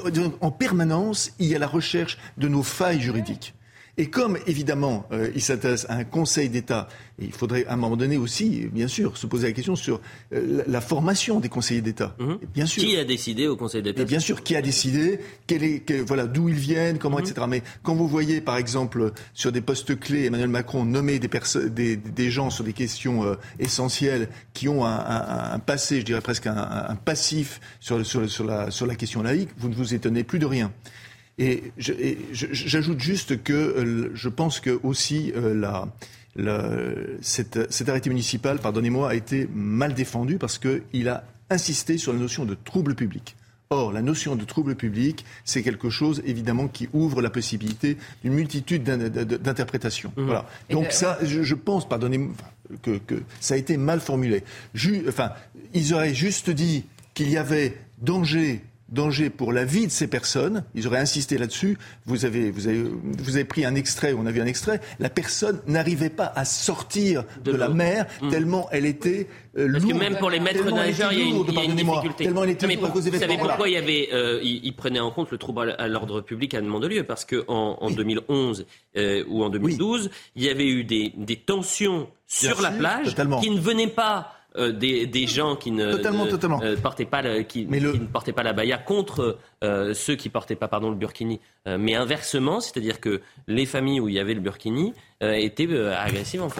en, 0.41 0.51
permanence, 0.51 1.31
il 1.39 1.47
y 1.47 1.55
a 1.55 1.59
la 1.59 1.67
recherche 1.67 2.17
de 2.37 2.47
nos 2.47 2.63
failles 2.63 3.01
juridiques. 3.01 3.53
Et 4.01 4.09
comme, 4.09 4.39
évidemment, 4.47 5.05
euh, 5.11 5.29
il 5.35 5.43
s'intéresse 5.43 5.85
à 5.87 5.93
un 5.93 6.03
Conseil 6.05 6.49
d'État, 6.49 6.87
il 7.19 7.31
faudrait 7.31 7.67
à 7.67 7.73
un 7.73 7.75
moment 7.75 7.95
donné 7.95 8.17
aussi, 8.17 8.67
bien 8.73 8.87
sûr, 8.87 9.15
se 9.15 9.27
poser 9.27 9.45
la 9.45 9.53
question 9.53 9.75
sur 9.75 10.01
euh, 10.33 10.63
la, 10.65 10.81
formation 10.81 11.39
des 11.39 11.49
conseillers 11.49 11.81
d'État. 11.81 12.15
Mmh. 12.17 12.33
Bien 12.51 12.65
sûr. 12.65 12.81
Qui 12.81 12.97
a 12.97 13.05
décidé 13.05 13.45
au 13.45 13.55
Conseil 13.55 13.83
d'État? 13.83 14.03
Bien 14.03 14.19
sûr, 14.19 14.41
qui 14.41 14.55
a 14.55 14.61
décidé, 14.63 15.19
quel 15.45 15.63
est, 15.63 15.81
quel, 15.81 16.01
voilà, 16.01 16.25
d'où 16.25 16.49
ils 16.49 16.55
viennent, 16.55 16.97
comment, 16.97 17.17
mmh. 17.17 17.27
etc. 17.27 17.45
Mais 17.47 17.61
quand 17.83 17.93
vous 17.93 18.07
voyez, 18.07 18.41
par 18.41 18.57
exemple, 18.57 19.11
sur 19.35 19.51
des 19.51 19.61
postes 19.61 19.99
clés, 19.99 20.25
Emmanuel 20.25 20.49
Macron 20.49 20.83
nommer 20.83 21.19
des, 21.19 21.29
des, 21.69 21.95
des 21.95 22.31
gens 22.31 22.49
sur 22.49 22.63
des 22.63 22.73
questions 22.73 23.23
euh, 23.23 23.35
essentielles 23.59 24.29
qui 24.55 24.67
ont 24.67 24.83
un, 24.83 24.97
un, 24.97 25.53
un, 25.53 25.59
passé, 25.59 25.99
je 25.99 26.05
dirais 26.05 26.21
presque 26.21 26.47
un, 26.47 26.57
un 26.57 26.95
passif 26.95 27.61
sur, 27.79 28.03
sur, 28.03 28.27
sur, 28.27 28.45
la, 28.45 28.71
sur 28.71 28.87
la 28.87 28.95
question 28.95 29.21
laïque, 29.21 29.49
vous 29.59 29.69
ne 29.69 29.75
vous 29.75 29.93
étonnez 29.93 30.23
plus 30.23 30.39
de 30.39 30.47
rien. 30.47 30.71
Et 31.41 31.63
j'ajoute 31.79 32.99
juste 32.99 33.41
que 33.41 33.51
euh, 33.51 34.11
je 34.13 34.29
pense 34.29 34.59
que 34.59 34.79
aussi 34.83 35.33
euh, 35.35 37.07
cet, 37.19 37.71
cet, 37.71 37.89
arrêté 37.89 38.11
municipal, 38.11 38.59
pardonnez-moi, 38.59 39.09
a 39.09 39.15
été 39.15 39.49
mal 39.51 39.95
défendu 39.95 40.37
parce 40.37 40.59
qu'il 40.59 41.09
a 41.09 41.23
insisté 41.49 41.97
sur 41.97 42.13
la 42.13 42.19
notion 42.19 42.45
de 42.45 42.55
trouble 42.63 42.93
public. 42.93 43.35
Or, 43.71 43.91
la 43.91 44.03
notion 44.03 44.35
de 44.35 44.45
trouble 44.45 44.75
public, 44.75 45.25
c'est 45.43 45.63
quelque 45.63 45.89
chose, 45.89 46.21
évidemment, 46.25 46.67
qui 46.67 46.89
ouvre 46.93 47.23
la 47.23 47.31
possibilité 47.31 47.97
d'une 48.23 48.33
multitude 48.33 48.83
d'interprétations. 48.83 50.13
Mmh. 50.17 50.25
Voilà. 50.25 50.45
Donc 50.69 50.91
ça, 50.91 51.17
je, 51.23 51.55
pense, 51.55 51.89
pardonnez-moi, 51.89 52.35
que, 52.83 52.99
que, 52.99 53.15
ça 53.39 53.55
a 53.55 53.57
été 53.57 53.77
mal 53.77 53.99
formulé. 53.99 54.43
enfin, 55.07 55.31
ils 55.73 55.95
auraient 55.95 56.13
juste 56.13 56.51
dit 56.51 56.85
qu'il 57.15 57.31
y 57.31 57.37
avait 57.37 57.77
danger 57.99 58.61
danger 58.91 59.29
pour 59.29 59.53
la 59.53 59.65
vie 59.65 59.87
de 59.87 59.91
ces 59.91 60.07
personnes. 60.07 60.63
Ils 60.75 60.87
auraient 60.87 60.99
insisté 60.99 61.37
là-dessus. 61.37 61.77
Vous 62.05 62.25
avez, 62.25 62.51
vous, 62.51 62.67
avez, 62.67 62.83
vous 62.83 63.35
avez 63.35 63.45
pris 63.45 63.65
un 63.65 63.75
extrait, 63.75 64.13
on 64.17 64.25
a 64.25 64.31
vu 64.31 64.41
un 64.41 64.45
extrait. 64.45 64.81
La 64.99 65.09
personne 65.09 65.61
n'arrivait 65.67 66.09
pas 66.09 66.31
à 66.35 66.45
sortir 66.45 67.23
de, 67.43 67.51
la 67.51 67.69
mer 67.69 68.05
mmh. 68.21 68.29
tellement 68.29 68.67
elle 68.71 68.85
était 68.85 69.27
euh, 69.57 69.69
Parce 69.71 69.85
que 69.85 69.93
même 69.93 70.17
pour 70.17 70.29
les 70.29 70.39
maîtres 70.39 70.69
nageurs, 70.71 71.11
il 71.11 71.19
y 71.19 71.21
a 71.21 71.25
une, 71.25 71.45
il 71.47 71.53
y 71.53 71.59
a 71.59 71.63
une 71.63 71.75
difficulté. 71.75 72.23
Tellement 72.25 72.43
elle 72.43 72.51
était 72.51 72.67
mais 72.67 72.75
vous 72.75 73.01
savez 73.01 73.37
pourquoi 73.37 73.67
il 73.67 73.73
y 73.73 73.77
avait, 73.77 74.09
euh, 74.13 74.39
il, 74.43 74.73
prenait 74.73 74.99
en 74.99 75.11
compte 75.11 75.31
le 75.31 75.37
trouble 75.37 75.75
à 75.77 75.87
l'ordre 75.87 76.21
public 76.21 76.53
à 76.53 76.61
lieu 76.61 77.03
Parce 77.03 77.25
qu'en 77.25 77.77
en, 77.79 77.89
2011 77.89 78.65
euh, 78.97 79.23
ou 79.27 79.43
en 79.43 79.49
2012, 79.49 80.09
il 80.35 80.43
y 80.43 80.49
avait 80.49 80.67
eu 80.67 80.83
des, 80.83 81.13
des 81.15 81.35
tensions 81.35 82.07
sur 82.27 82.61
la 82.61 82.71
plage 82.71 83.15
qui 83.41 83.51
ne 83.51 83.59
venaient 83.59 83.87
pas 83.87 84.33
euh, 84.57 84.73
des, 84.73 85.07
des, 85.07 85.27
gens 85.27 85.55
qui 85.55 85.71
ne, 85.71 85.85
euh, 85.85 86.75
portaient 86.81 87.05
pas 87.05 87.43
qui, 87.43 87.65
ne 87.67 88.05
portaient 88.07 88.33
pas 88.33 88.43
la 88.43 88.51
baya 88.51 88.77
contre 88.77 89.37
euh, 89.63 89.93
ceux 89.93 90.15
qui 90.15 90.27
portaient 90.27 90.57
pas 90.57 90.67
pardon 90.67 90.89
le 90.89 90.97
burkini, 90.97 91.39
mais 91.65 91.95
inversement, 91.95 92.59
c'est-à-dire 92.59 92.99
que 92.99 93.21
les 93.47 93.65
familles 93.65 94.01
où 94.01 94.09
il 94.09 94.15
y 94.15 94.19
avait 94.19 94.33
le 94.33 94.41
burkini 94.41 94.93
étaient 95.21 95.67
agressives 95.97 96.41
hum. 96.41 96.51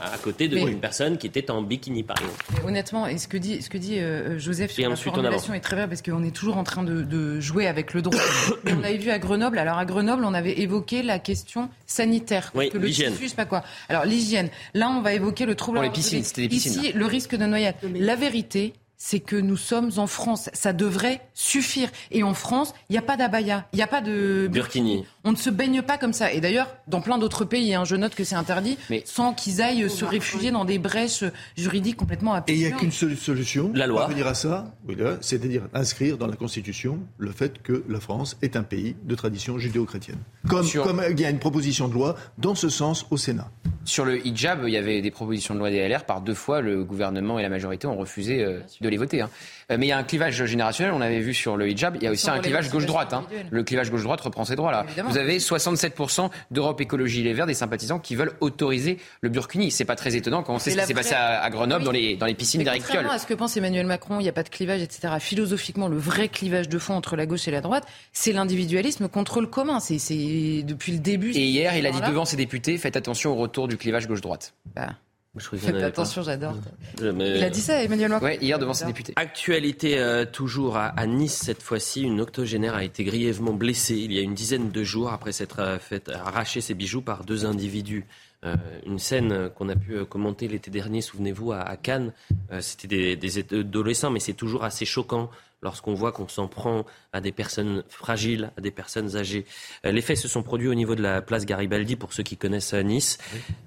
à 0.00 0.18
côté 0.18 0.48
d'une 0.48 0.80
personne 0.80 1.18
qui 1.18 1.26
était 1.26 1.50
en 1.50 1.62
bikini 1.62 2.02
par 2.02 2.16
exemple. 2.18 2.66
honnêtement, 2.66 3.06
et 3.06 3.18
ce 3.18 3.28
que 3.28 3.36
dit 3.36 3.62
ce 3.62 3.70
que 3.70 3.78
dit 3.78 3.98
Joseph 4.38 4.70
sur 4.70 4.88
la 4.88 4.96
formulation 4.96 5.54
est 5.54 5.60
très 5.60 5.76
vrai 5.76 5.88
parce 5.88 6.02
qu'on 6.02 6.22
est 6.22 6.34
toujours 6.34 6.56
en 6.56 6.64
train 6.64 6.82
de, 6.82 7.02
de 7.02 7.40
jouer 7.40 7.66
avec 7.66 7.94
le 7.94 8.02
droit. 8.02 8.20
on 8.66 8.82
avait 8.82 8.98
vu 8.98 9.10
à 9.10 9.18
Grenoble. 9.18 9.58
Alors 9.58 9.78
à 9.78 9.84
Grenoble, 9.84 10.24
on 10.24 10.34
avait 10.34 10.60
évoqué 10.60 11.02
la 11.02 11.18
question 11.18 11.68
sanitaire. 11.86 12.50
Oui, 12.54 12.70
que 12.70 12.78
le 12.78 12.90
typhus, 12.90 13.34
pas 13.34 13.44
quoi. 13.44 13.62
Alors 13.88 14.04
l'hygiène. 14.04 14.48
Là, 14.74 14.90
on 14.90 15.02
va 15.02 15.12
évoquer 15.14 15.46
le 15.46 15.54
trouble. 15.54 15.78
Pour 15.78 15.84
les 15.84 15.90
piscines, 15.90 16.24
c'était 16.24 16.42
des 16.42 16.48
piscines. 16.48 16.82
Ici, 16.82 16.92
le 16.92 17.06
risque 17.06 17.36
de 17.36 17.46
noyade. 17.46 17.74
La 17.94 18.16
vérité, 18.16 18.74
c'est 19.04 19.18
que 19.18 19.34
nous 19.34 19.56
sommes 19.56 19.90
en 19.96 20.06
France. 20.06 20.48
Ça 20.52 20.72
devrait 20.72 21.22
suffire. 21.34 21.90
Et 22.12 22.22
en 22.22 22.34
France, 22.34 22.72
il 22.88 22.92
n'y 22.92 22.98
a 22.98 23.02
pas 23.02 23.16
d'abaya, 23.16 23.66
il 23.72 23.76
n'y 23.76 23.82
a 23.82 23.88
pas 23.88 24.00
de 24.00 24.48
burkini. 24.50 25.04
On 25.24 25.32
ne 25.32 25.36
se 25.36 25.50
baigne 25.50 25.82
pas 25.82 25.98
comme 25.98 26.12
ça. 26.12 26.32
Et 26.32 26.40
d'ailleurs, 26.40 26.68
dans 26.86 27.00
plein 27.00 27.18
d'autres 27.18 27.44
pays, 27.44 27.74
hein, 27.74 27.84
je 27.84 27.96
note 27.96 28.14
que 28.14 28.22
c'est 28.22 28.36
interdit, 28.36 28.78
mais... 28.90 29.02
sans 29.04 29.34
qu'ils 29.34 29.60
aillent 29.60 29.90
se 29.90 30.04
réfugier 30.04 30.52
dans 30.52 30.64
des 30.64 30.78
brèches 30.78 31.24
juridiques 31.56 31.96
complètement 31.96 32.32
absurdes. 32.32 32.50
Et 32.50 32.62
il 32.62 32.68
n'y 32.68 32.72
a 32.72 32.76
qu'une 32.76 32.92
seule 32.92 33.16
solution. 33.16 33.72
La 33.74 33.88
loi. 33.88 34.06
venir 34.06 34.28
à 34.28 34.34
ça, 34.34 34.72
c'est-à-dire 35.20 35.62
inscrire 35.74 36.16
dans 36.16 36.28
la 36.28 36.36
Constitution 36.36 37.00
le 37.18 37.32
fait 37.32 37.60
que 37.60 37.82
la 37.88 37.98
France 37.98 38.36
est 38.40 38.54
un 38.54 38.62
pays 38.62 38.94
de 39.02 39.14
tradition 39.16 39.58
judéo-chrétienne. 39.58 40.18
Comme, 40.48 40.68
comme 40.70 41.02
il 41.10 41.20
y 41.20 41.24
a 41.24 41.30
une 41.30 41.40
proposition 41.40 41.88
de 41.88 41.94
loi 41.94 42.14
dans 42.38 42.54
ce 42.54 42.68
sens 42.68 43.04
au 43.10 43.16
Sénat. 43.16 43.50
Sur 43.84 44.04
le 44.04 44.24
hijab, 44.24 44.62
il 44.68 44.72
y 44.72 44.76
avait 44.76 45.02
des 45.02 45.10
propositions 45.10 45.54
de 45.54 45.58
loi 45.58 45.70
des 45.70 45.88
LR. 45.88 46.04
Par 46.04 46.20
deux 46.20 46.34
fois, 46.34 46.60
le 46.60 46.84
gouvernement 46.84 47.40
et 47.40 47.42
la 47.42 47.48
majorité 47.48 47.88
ont 47.88 47.96
refusé 47.96 48.44
euh, 48.44 48.60
de 48.80 48.88
les 48.92 48.98
voter. 48.98 49.22
Hein. 49.22 49.30
Euh, 49.70 49.76
mais 49.78 49.86
il 49.86 49.88
y 49.88 49.92
a 49.92 49.98
un 49.98 50.02
clivage 50.02 50.44
générationnel, 50.44 50.92
on 50.94 51.00
avait 51.00 51.20
vu 51.20 51.34
sur 51.34 51.56
le 51.56 51.68
hijab, 51.68 51.96
il 51.96 52.02
y 52.02 52.06
a 52.06 52.10
aussi 52.10 52.28
un 52.30 52.38
clivage 52.38 52.70
gauche-droite. 52.70 53.12
Hein. 53.12 53.24
Le 53.50 53.62
clivage 53.62 53.90
gauche-droite 53.90 54.20
reprend 54.20 54.44
ses 54.44 54.56
droits 54.56 54.72
là. 54.72 54.86
Vous 55.08 55.18
avez 55.18 55.38
67% 55.38 56.30
d'Europe 56.50 56.80
Écologie 56.80 57.22
Les 57.22 57.32
Verts, 57.32 57.46
des 57.46 57.54
sympathisants 57.54 57.98
qui 57.98 58.14
veulent 58.14 58.32
autoriser 58.40 58.98
le 59.20 59.28
burkini. 59.28 59.70
C'est 59.70 59.84
pas 59.84 59.96
très 59.96 60.14
étonnant 60.16 60.42
quand 60.42 60.54
on 60.54 60.58
sait 60.58 60.70
ce 60.70 60.78
qui 60.78 60.86
s'est 60.86 60.94
passé 60.94 61.14
à, 61.14 61.48
Grenoble 61.50 61.84
dans, 61.84 61.90
les, 61.90 62.16
dans 62.16 62.26
les 62.26 62.34
piscines 62.34 62.62
d'Eric 62.62 62.84
Piolle. 62.84 63.06
à 63.10 63.18
ce 63.18 63.26
que 63.26 63.34
pense 63.34 63.56
Emmanuel 63.56 63.86
Macron, 63.86 64.20
il 64.20 64.22
n'y 64.22 64.28
a 64.28 64.32
pas 64.32 64.42
de 64.42 64.48
clivage, 64.48 64.80
etc. 64.80 65.14
Philosophiquement, 65.18 65.88
le 65.88 65.96
vrai 65.96 66.28
clivage 66.28 66.68
de 66.68 66.78
fond 66.78 66.94
entre 66.94 67.16
la 67.16 67.26
gauche 67.26 67.48
et 67.48 67.50
la 67.50 67.60
droite, 67.60 67.86
c'est 68.12 68.32
l'individualisme 68.32 69.08
contre 69.08 69.40
le 69.40 69.46
commun. 69.46 69.80
C'est 69.80 70.62
depuis 70.62 70.92
le 70.92 70.98
début. 70.98 71.30
Et 71.32 71.46
hier, 71.46 71.76
il 71.76 71.86
a 71.86 71.90
dit 71.90 72.00
devant 72.00 72.24
ses 72.24 72.36
députés, 72.36 72.78
faites 72.78 72.96
attention 72.96 73.32
au 73.32 73.36
retour 73.36 73.68
du 73.68 73.76
clivage 73.76 74.06
gauche-droite. 74.06 74.54
Bah. 74.74 74.90
Faites 75.38 75.82
attention, 75.82 76.22
j'adore. 76.22 76.56
Il 77.00 77.42
a 77.42 77.48
dit 77.48 77.60
ça, 77.60 77.82
Emmanuel 77.82 78.10
Macron. 78.10 78.26
Oui, 78.26 78.36
hier 78.42 78.58
devant 78.58 78.74
ses 78.74 78.84
députés. 78.84 79.14
Actualité 79.16 79.98
euh, 79.98 80.26
toujours 80.26 80.76
à, 80.76 81.06
Nice 81.06 81.34
cette 81.34 81.62
fois-ci. 81.62 82.02
Une 82.02 82.20
octogénaire 82.20 82.74
a 82.74 82.84
été 82.84 83.02
grièvement 83.02 83.54
blessée 83.54 83.96
il 83.96 84.12
y 84.12 84.18
a 84.18 84.22
une 84.22 84.34
dizaine 84.34 84.70
de 84.70 84.84
jours 84.84 85.10
après 85.10 85.32
s'être 85.32 85.60
euh, 85.60 85.78
fait 85.78 86.10
arracher 86.10 86.60
ses 86.60 86.74
bijoux 86.74 87.00
par 87.00 87.24
deux 87.24 87.46
individus. 87.46 88.04
Euh, 88.44 88.56
une 88.86 88.98
scène 88.98 89.50
qu'on 89.50 89.68
a 89.68 89.76
pu 89.76 90.04
commenter 90.04 90.48
l'été 90.48 90.70
dernier, 90.70 91.00
souvenez-vous, 91.00 91.52
à, 91.52 91.76
Cannes. 91.76 92.12
C'était 92.60 93.16
des, 93.16 93.38
adolescents, 93.38 94.10
mais 94.10 94.20
c'est 94.20 94.34
toujours 94.34 94.64
assez 94.64 94.84
choquant 94.84 95.30
lorsqu'on 95.62 95.94
voit 95.94 96.12
qu'on 96.12 96.28
s'en 96.28 96.48
prend 96.48 96.84
à 97.12 97.20
des 97.20 97.32
personnes 97.32 97.84
fragiles, 97.88 98.50
à 98.56 98.60
des 98.60 98.70
personnes 98.70 99.16
âgées. 99.16 99.46
Euh, 99.86 99.92
les 99.92 100.02
faits 100.02 100.18
se 100.18 100.28
sont 100.28 100.42
produits 100.42 100.68
au 100.68 100.74
niveau 100.74 100.94
de 100.94 101.02
la 101.02 101.22
place 101.22 101.46
Garibaldi, 101.46 101.96
pour 101.96 102.12
ceux 102.12 102.22
qui 102.22 102.36
connaissent 102.36 102.74
Nice, 102.74 103.18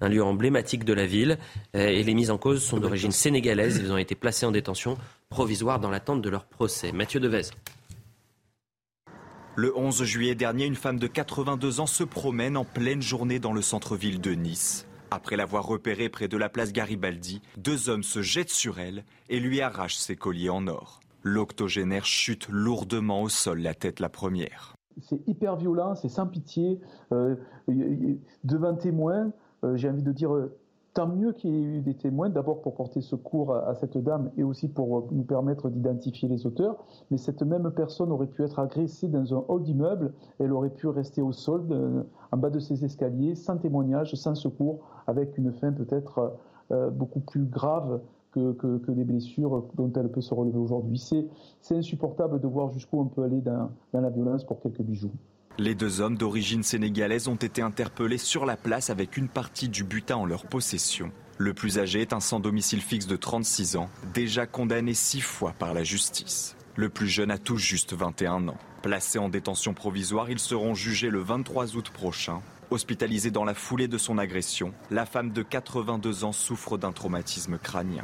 un 0.01 0.09
lieu 0.09 0.23
emblématique 0.23 0.83
de 0.83 0.93
la 0.93 1.05
ville. 1.05 1.37
Euh, 1.75 1.87
et 1.87 2.03
les 2.03 2.13
mises 2.13 2.31
en 2.31 2.37
cause 2.37 2.63
sont 2.63 2.77
d'origine 2.77 3.11
sénégalaise. 3.11 3.79
Ils 3.81 3.91
ont 3.91 3.97
été 3.97 4.15
placés 4.15 4.45
en 4.45 4.51
détention 4.51 4.97
provisoire 5.29 5.79
dans 5.79 5.89
l'attente 5.89 6.21
de 6.21 6.29
leur 6.29 6.45
procès. 6.45 6.91
Mathieu 6.91 7.19
Devez. 7.19 7.43
Le 9.57 9.73
11 9.77 10.03
juillet 10.03 10.35
dernier, 10.35 10.65
une 10.65 10.75
femme 10.75 10.99
de 10.99 11.07
82 11.07 11.79
ans 11.79 11.85
se 11.85 12.03
promène 12.03 12.57
en 12.57 12.65
pleine 12.65 13.01
journée 13.01 13.39
dans 13.39 13.53
le 13.53 13.61
centre-ville 13.61 14.19
de 14.19 14.31
Nice. 14.31 14.85
Après 15.11 15.37
l'avoir 15.37 15.65
repérée 15.65 16.09
près 16.09 16.27
de 16.27 16.35
la 16.35 16.49
place 16.49 16.73
Garibaldi, 16.73 17.41
deux 17.55 17.87
hommes 17.87 18.03
se 18.03 18.21
jettent 18.21 18.49
sur 18.49 18.79
elle 18.79 19.05
et 19.29 19.39
lui 19.39 19.61
arrachent 19.61 19.95
ses 19.95 20.17
colliers 20.17 20.49
en 20.49 20.67
or. 20.67 20.99
L'octogénaire 21.23 22.05
chute 22.05 22.49
lourdement 22.49 23.21
au 23.21 23.29
sol, 23.29 23.59
la 23.59 23.73
tête 23.73 24.01
la 24.01 24.09
première. 24.09 24.75
C'est 25.01 25.25
hyper 25.25 25.55
violent, 25.55 25.95
c'est 25.95 26.09
sans 26.09 26.27
pitié. 26.27 26.81
Euh, 27.13 27.37
devant 28.43 28.75
témoins, 28.75 29.31
euh, 29.63 29.77
j'ai 29.77 29.89
envie 29.89 30.03
de 30.03 30.11
dire 30.11 30.35
euh, 30.35 30.53
tant 30.95 31.07
mieux 31.07 31.33
qu'il 31.33 31.51
y 31.51 31.57
ait 31.57 31.77
eu 31.77 31.81
des 31.81 31.93
témoins, 31.93 32.29
d'abord 32.29 32.61
pour 32.61 32.73
porter 32.73 33.01
secours 33.01 33.53
à, 33.53 33.75
cette 33.75 33.97
dame 33.97 34.31
et 34.37 34.43
aussi 34.43 34.69
pour 34.69 35.11
nous 35.11 35.23
permettre 35.23 35.69
d'identifier 35.69 36.29
les 36.29 36.47
auteurs. 36.47 36.77
Mais 37.11 37.17
cette 37.17 37.43
même 37.43 37.69
personne 37.71 38.11
aurait 38.13 38.27
pu 38.27 38.43
être 38.43 38.59
agressée 38.59 39.09
dans 39.09 39.35
un 39.35 39.43
hall 39.49 39.61
d'immeuble, 39.61 40.13
elle 40.39 40.53
aurait 40.53 40.69
pu 40.69 40.87
rester 40.87 41.21
au 41.21 41.33
sol, 41.33 42.05
en 42.31 42.37
bas 42.37 42.49
de 42.49 42.59
ses 42.59 42.85
escaliers, 42.85 43.35
sans 43.35 43.57
témoignage, 43.57 44.15
sans 44.15 44.35
secours, 44.35 44.79
avec 45.05 45.37
une 45.37 45.51
fin 45.51 45.73
peut-être 45.73 46.37
beaucoup 46.93 47.19
plus 47.19 47.43
grave 47.43 47.99
que, 48.31 48.53
que, 48.53 48.91
des 48.91 49.03
blessures 49.03 49.65
dont 49.75 49.91
elle 49.97 50.09
peut 50.09 50.21
se 50.21 50.33
relever 50.33 50.57
aujourd'hui. 50.57 50.97
C'est 50.97 51.75
insupportable 51.75 52.39
de 52.39 52.47
voir 52.47 52.71
jusqu'où 52.71 53.01
on 53.01 53.05
peut 53.05 53.23
aller 53.23 53.41
dans 53.41 53.69
la 53.93 54.09
violence 54.09 54.45
pour 54.45 54.61
quelques 54.61 54.81
bijoux. 54.81 55.11
Les 55.57 55.73
deux 55.73 56.01
hommes 56.01 56.17
d'origine 56.17 56.63
sénégalaise 56.63 57.29
ont 57.29 57.35
été 57.35 57.61
interpellés 57.61 58.17
sur 58.17 58.45
la 58.45 58.57
place 58.57 58.89
avec 58.89 59.15
une 59.15 59.29
partie 59.29 59.69
du 59.69 59.85
butin 59.85 60.17
en 60.17 60.25
leur 60.25 60.45
possession. 60.45 61.11
Le 61.37 61.53
plus 61.53 61.79
âgé 61.79 62.01
est 62.01 62.11
un 62.11 62.19
sans 62.19 62.41
domicile 62.41 62.81
fixe 62.81 63.07
de 63.07 63.15
36 63.15 63.77
ans, 63.77 63.89
déjà 64.13 64.47
condamné 64.47 64.93
six 64.93 65.21
fois 65.21 65.53
par 65.57 65.73
la 65.73 65.85
justice. 65.85 66.57
Le 66.75 66.89
plus 66.89 67.07
jeune 67.07 67.31
a 67.31 67.37
tout 67.37 67.55
juste 67.55 67.93
21 67.93 68.49
ans. 68.49 68.57
Placés 68.81 69.17
en 69.17 69.29
détention 69.29 69.73
provisoire, 69.73 70.29
ils 70.29 70.39
seront 70.39 70.75
jugés 70.75 71.09
le 71.09 71.21
23 71.21 71.77
août 71.77 71.89
prochain. 71.89 72.41
Hospitalisée 72.69 73.31
dans 73.31 73.45
la 73.45 73.53
foulée 73.53 73.87
de 73.87 73.97
son 73.97 74.17
agression, 74.17 74.73
la 74.91 75.05
femme 75.05 75.31
de 75.31 75.41
82 75.41 76.25
ans 76.25 76.33
souffre 76.33 76.77
d'un 76.77 76.91
traumatisme 76.91 77.57
crânien. 77.57 78.03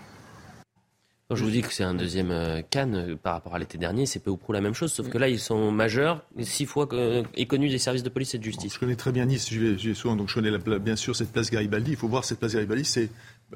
Quand 1.32 1.38
je 1.38 1.46
vous 1.46 1.50
dis 1.50 1.62
que 1.62 1.72
c'est 1.72 1.86
un 1.86 1.94
deuxième 1.94 2.30
euh, 2.30 2.62
Cannes 2.70 2.94
euh, 2.94 3.16
par 3.16 3.32
rapport 3.32 3.56
à 3.56 3.60
l'été 3.60 3.78
dernier, 3.78 4.06
c'est 4.06 4.20
peu 4.20 4.30
ou 4.30 4.36
prou 4.36 4.52
la 4.52 4.60
même 4.60 4.74
chose, 4.74 4.92
sauf 4.92 5.08
que 5.08 5.18
là, 5.18 5.30
ils 5.30 5.40
sont 5.40 5.72
majeurs, 5.72 6.26
six 6.42 6.66
fois 6.66 6.90
euh, 6.92 7.24
et 7.36 7.48
connus 7.48 7.70
des 7.70 7.78
services 7.78 8.04
de 8.04 8.10
police 8.10 8.36
et 8.36 8.38
de 8.38 8.44
justice. 8.44 8.74
je 8.74 8.78
connais 8.80 8.98
très 8.98 9.14
bien 9.14 9.24
Nice, 9.24 9.48
j'y 9.50 9.58
vais, 9.58 9.94
souvent, 9.94 10.18
donc 10.18 10.28
je 10.28 10.34
connais 10.34 10.52
bien 10.80 10.98
sûr 10.98 11.16
cette 11.16 11.32
place 11.32 11.50
Garibaldi. 11.50 11.92
Il 11.92 11.96
faut 11.96 12.10
voir 12.10 12.26
cette 12.26 12.40
place 12.40 12.52
Garibaldi, 12.52 12.84
c'est 12.84 13.10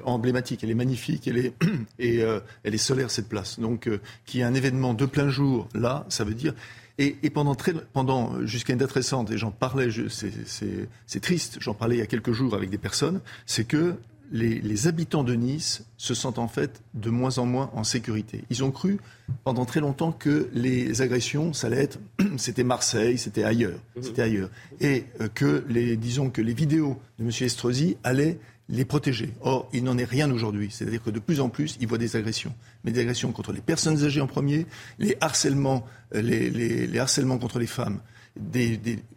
emblématique, 0.04 0.64
elle 0.64 0.70
est 0.70 0.74
magnifique, 0.74 1.28
elle 1.28 1.36
est, 1.36 1.52
et 1.98 2.20
elle 2.64 2.74
est 2.74 2.78
solaire 2.78 3.10
cette 3.10 3.28
place. 3.28 3.60
Donc, 3.60 3.90
qu'il 4.24 4.40
y 4.40 4.42
ait 4.42 4.46
un 4.46 4.54
événement 4.54 4.94
de 4.94 5.04
plein 5.04 5.28
jour 5.28 5.68
là, 5.74 6.06
ça 6.08 6.24
veut 6.24 6.32
dire. 6.32 6.54
Et, 6.96 7.16
et 7.22 7.28
pendant, 7.28 7.54
très, 7.54 7.74
pendant 7.92 8.40
jusqu'à 8.46 8.72
une 8.72 8.78
date 8.78 8.92
récente, 8.92 9.30
et 9.30 9.36
j'en 9.36 9.50
parlais, 9.50 9.90
c'est 10.08 11.20
triste, 11.20 11.58
j'en 11.60 11.74
parlais 11.74 11.96
il 11.96 11.98
y 11.98 12.02
a 12.02 12.06
quelques 12.06 12.32
jours 12.32 12.54
avec 12.54 12.70
des 12.70 12.78
personnes, 12.78 13.20
c'est 13.44 13.64
que 13.64 13.96
les, 14.32 14.86
habitants 14.86 15.24
de 15.24 15.34
Nice 15.34 15.84
se 15.96 16.14
sentent 16.14 16.38
en 16.38 16.48
fait 16.48 16.82
de 16.94 17.10
moins 17.10 17.38
en 17.38 17.46
moins 17.46 17.70
en 17.74 17.84
sécurité. 17.84 18.44
Ils 18.50 18.64
ont 18.64 18.70
cru 18.70 18.98
pendant 19.44 19.64
très 19.64 19.80
longtemps 19.80 20.12
que 20.12 20.48
les 20.52 21.02
agressions, 21.02 21.52
ça 21.52 21.68
allait 21.68 21.82
être, 21.82 21.98
c'était 22.36 22.64
Marseille, 22.64 23.18
c'était 23.18 23.44
ailleurs, 23.44 23.78
mhm. 23.96 24.02
c'était 24.02 24.22
ailleurs, 24.22 24.50
et 24.80 25.04
euh, 25.20 25.28
que 25.28 25.64
les, 25.68 25.96
disons 25.96 26.30
que 26.30 26.42
les 26.42 26.54
vidéos 26.54 26.98
de 27.18 27.24
M. 27.24 27.30
Estrosi 27.40 27.96
allaient 28.04 28.38
les 28.68 28.84
protéger. 28.84 29.32
Or, 29.42 29.68
il 29.72 29.84
n'en 29.84 29.96
est 29.96 30.04
rien 30.04 30.28
aujourd'hui. 30.30 30.70
C'est-à-dire 30.72 31.00
que 31.00 31.10
de 31.10 31.20
plus 31.20 31.40
en 31.40 31.48
plus, 31.48 31.76
ils 31.80 31.86
voient 31.86 31.98
des 31.98 32.16
agressions. 32.16 32.52
Mais 32.82 32.90
des 32.90 33.00
agressions 33.00 33.30
contre 33.30 33.52
les 33.52 33.60
personnes 33.60 34.02
âgées 34.04 34.20
en 34.20 34.26
premier, 34.26 34.66
les 34.98 35.16
harcèlements, 35.20 35.86
euh, 36.16 36.20
les, 36.20 36.50
les 36.50 36.98
harcèlements 36.98 37.38
contre 37.38 37.60
les 37.60 37.68
femmes, 37.68 38.00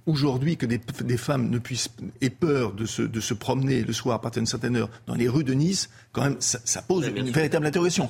aujourd'hui 0.06 0.58
que 0.58 0.66
des, 0.66 1.18
femmes 1.18 1.50
ne 1.50 1.60
puissent 1.60 1.90
aient 2.22 2.30
peur 2.30 2.74
de 2.74 2.86
se, 2.86 3.02
de 3.02 3.20
se 3.20 3.34
promener 3.34 3.84
le 3.84 3.94
soir 3.94 4.16
à 4.16 4.22
partir 4.22 4.42
d'une 4.42 4.48
certaine 4.48 4.76
heure 4.76 4.90
dans 5.08 5.16
les 5.16 5.28
rues 5.28 5.44
de 5.44 5.54
Nice, 5.54 5.90
quand 6.12 6.24
même, 6.24 6.38
ça, 6.40 6.60
ça 6.66 6.82
pose 6.82 7.08
une 7.16 7.30
véritable 7.30 7.66
interrogation. 7.66 8.10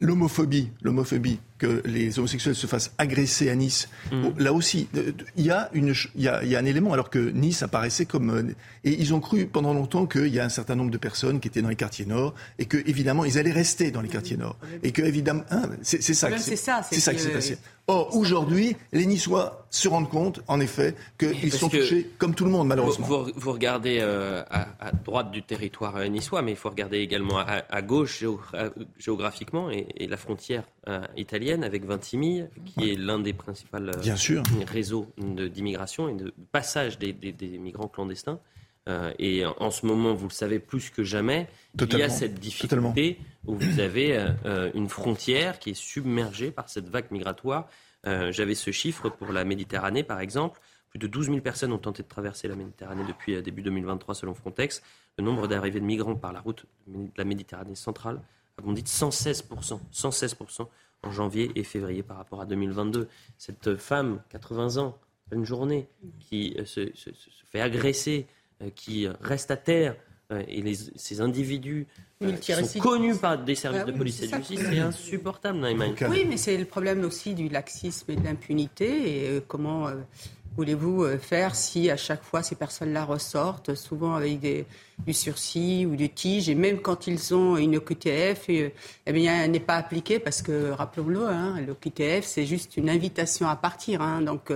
L'homophobie, 0.00 0.70
l'homophobie, 0.82 1.38
que 1.58 1.82
les 1.84 2.18
homosexuels 2.18 2.54
se 2.54 2.66
fassent 2.66 2.92
agresser 2.98 3.50
à 3.50 3.54
Nice, 3.54 3.88
mm. 4.12 4.38
là 4.38 4.52
aussi, 4.52 4.88
il 5.36 5.44
y, 5.44 5.50
a 5.50 5.70
une, 5.72 5.94
il, 6.14 6.22
y 6.22 6.28
a, 6.28 6.42
il 6.42 6.50
y 6.50 6.56
a 6.56 6.58
un 6.58 6.64
élément, 6.64 6.92
alors 6.92 7.10
que 7.10 7.18
Nice 7.18 7.62
apparaissait 7.62 8.06
comme... 8.06 8.30
Euh, 8.30 8.54
et 8.84 9.00
ils 9.00 9.14
ont 9.14 9.20
cru 9.20 9.46
pendant 9.46 9.74
longtemps 9.74 10.06
qu'il 10.06 10.28
y 10.28 10.38
a 10.38 10.44
un 10.44 10.50
certain 10.50 10.74
nombre 10.74 10.90
de 10.90 10.98
personnes 10.98 11.40
qui 11.40 11.48
étaient 11.48 11.62
dans 11.62 11.68
les 11.68 11.76
quartiers 11.76 12.06
nord, 12.06 12.34
et 12.58 12.66
que 12.66 12.76
évidemment 12.86 13.24
ils 13.24 13.38
allaient 13.38 13.52
rester 13.52 13.90
dans 13.90 14.00
les 14.00 14.08
quartiers 14.08 14.36
nord. 14.36 14.56
Et 14.82 14.92
que, 14.92 15.02
évidemment... 15.02 15.42
Hein, 15.50 15.62
c'est 15.82 16.00
ça, 16.00 16.36
c'est 16.38 16.56
ça, 16.56 16.82
c'est 16.82 17.00
ça 17.00 17.14
qui 17.14 17.20
s'est 17.20 17.30
passé. 17.30 17.58
Or, 17.88 18.16
aujourd'hui, 18.16 18.76
les 18.92 19.06
Niçois 19.06 19.64
se 19.70 19.86
rendent 19.86 20.10
compte, 20.10 20.40
en 20.48 20.58
effet, 20.58 20.96
qu'ils 21.18 21.52
sont 21.52 21.68
touchés 21.68 22.10
comme 22.18 22.34
tout 22.34 22.44
le 22.44 22.50
monde, 22.50 22.66
malheureusement. 22.66 23.06
Vous, 23.06 23.52
regardez 23.52 23.98
euh, 24.00 24.42
à, 24.50 24.90
droite 24.90 25.30
du 25.30 25.44
territoire 25.44 25.96
euh, 25.96 26.08
niçois, 26.08 26.42
mais 26.42 26.50
il 26.50 26.56
faut 26.56 26.68
regarder 26.68 26.98
également 26.98 27.38
à, 27.38 27.82
gauche 27.82 28.24
géographiquement, 28.98 29.70
et, 29.70 30.06
la 30.08 30.16
frontière 30.16 30.64
euh, 30.88 31.00
italienne 31.16 31.45
avec 31.52 31.84
Vintimille, 31.84 32.48
qui 32.64 32.90
est 32.90 32.96
l'un 32.96 33.18
des 33.18 33.32
principaux 33.32 33.78
réseaux 34.66 35.06
d'immigration 35.18 36.08
et 36.08 36.14
de 36.14 36.32
passage 36.52 36.98
des, 36.98 37.14
migrants 37.58 37.88
clandestins. 37.88 38.40
et 39.18 39.44
en, 39.44 39.70
ce 39.70 39.86
moment, 39.86 40.14
vous 40.14 40.28
le 40.28 40.32
savez 40.32 40.58
plus 40.58 40.90
que 40.90 41.04
jamais, 41.04 41.48
il 41.80 41.98
y 41.98 42.02
a 42.02 42.08
cette 42.08 42.34
difficulté 42.34 43.18
où 43.46 43.54
vous 43.54 43.80
avez 43.80 44.16
euh, 44.44 44.70
une 44.74 44.88
frontière 44.88 45.58
qui 45.58 45.70
est 45.70 45.74
submergée 45.74 46.50
par 46.50 46.68
cette 46.68 46.88
vague 46.88 47.10
migratoire. 47.10 47.68
Euh, 48.06 48.30
j'avais 48.32 48.54
ce 48.54 48.70
chiffre 48.70 49.08
pour 49.08 49.32
la 49.32 49.44
Méditerranée, 49.44 50.02
par 50.02 50.20
exemple. 50.20 50.60
Plus 50.90 50.98
de 50.98 51.06
12 51.06 51.26
000 51.26 51.40
personnes 51.40 51.72
ont 51.72 51.78
tenté 51.78 52.02
de 52.02 52.08
traverser 52.08 52.48
la 52.48 52.56
Méditerranée 52.56 53.04
depuis 53.06 53.34
euh, 53.34 53.42
début 53.42 53.62
2023, 53.62 54.14
selon 54.14 54.34
Frontex. 54.34 54.82
Le 55.18 55.24
nombre 55.24 55.46
d'arrivées 55.48 55.80
de 55.80 55.84
migrants 55.84 56.14
par 56.14 56.32
la 56.32 56.40
route 56.40 56.66
de 56.86 57.10
la 57.16 57.24
Méditerranée 57.24 57.74
centrale 57.74 58.20
a 58.58 58.62
bondi 58.62 58.82
de 58.82 58.88
116%, 58.88 59.80
116% 59.92 60.66
en 61.02 61.10
janvier 61.10 61.50
et 61.54 61.64
février 61.64 62.02
par 62.02 62.16
rapport 62.16 62.40
à 62.40 62.46
2022. 62.46 63.08
Cette 63.38 63.76
femme, 63.76 64.20
80 64.30 64.78
ans, 64.78 64.98
une 65.32 65.44
journée, 65.44 65.88
qui 66.20 66.56
se, 66.64 66.90
fait 67.50 67.60
agresser, 67.60 68.26
qui 68.74 69.08
reste 69.20 69.50
à 69.50 69.56
terre, 69.56 69.96
et 70.30 70.74
ces 70.96 71.20
individus 71.20 71.86
sont 72.20 72.78
connus 72.80 73.16
par 73.16 73.38
des 73.38 73.54
services 73.54 73.84
de 73.84 73.92
police 73.92 74.22
et 74.22 74.28
de 74.28 74.36
justice, 74.36 74.60
c'est 74.60 74.78
insupportable, 74.78 75.58
Oui, 76.08 76.24
mais 76.26 76.36
c'est 76.36 76.56
le 76.56 76.64
problème 76.64 77.04
aussi 77.04 77.34
du 77.34 77.48
laxisme 77.48 78.10
et 78.10 78.16
de 78.16 78.24
l'impunité. 78.24 79.24
Et 79.24 79.28
euh, 79.28 79.40
comment 79.46 79.88
euh, 79.88 79.94
voulez-vous 80.56 81.04
euh, 81.04 81.18
faire 81.18 81.54
si 81.54 81.90
à 81.90 81.96
chaque 81.96 82.22
fois 82.22 82.42
ces 82.42 82.54
personnes-là 82.54 83.04
ressortent, 83.04 83.74
souvent 83.74 84.14
avec 84.14 84.40
des, 84.40 84.66
du 85.06 85.12
sursis 85.12 85.86
ou 85.86 85.96
du 85.96 86.08
tige, 86.08 86.48
et 86.48 86.54
même 86.54 86.80
quand 86.80 87.06
ils 87.06 87.34
ont 87.34 87.56
une 87.56 87.76
OQTF, 87.76 88.48
eh 88.48 88.72
bien, 89.12 89.42
elle 89.42 89.50
n'est 89.50 89.60
pas 89.60 89.76
appliquée 89.76 90.18
parce 90.18 90.42
que, 90.42 90.70
rappelons-le, 90.70 91.26
hein, 91.26 91.60
l'OQTF, 91.66 92.24
c'est 92.24 92.46
juste 92.46 92.76
une 92.76 92.90
invitation 92.90 93.48
à 93.48 93.56
partir. 93.56 94.02
Hein, 94.02 94.22
donc, 94.22 94.50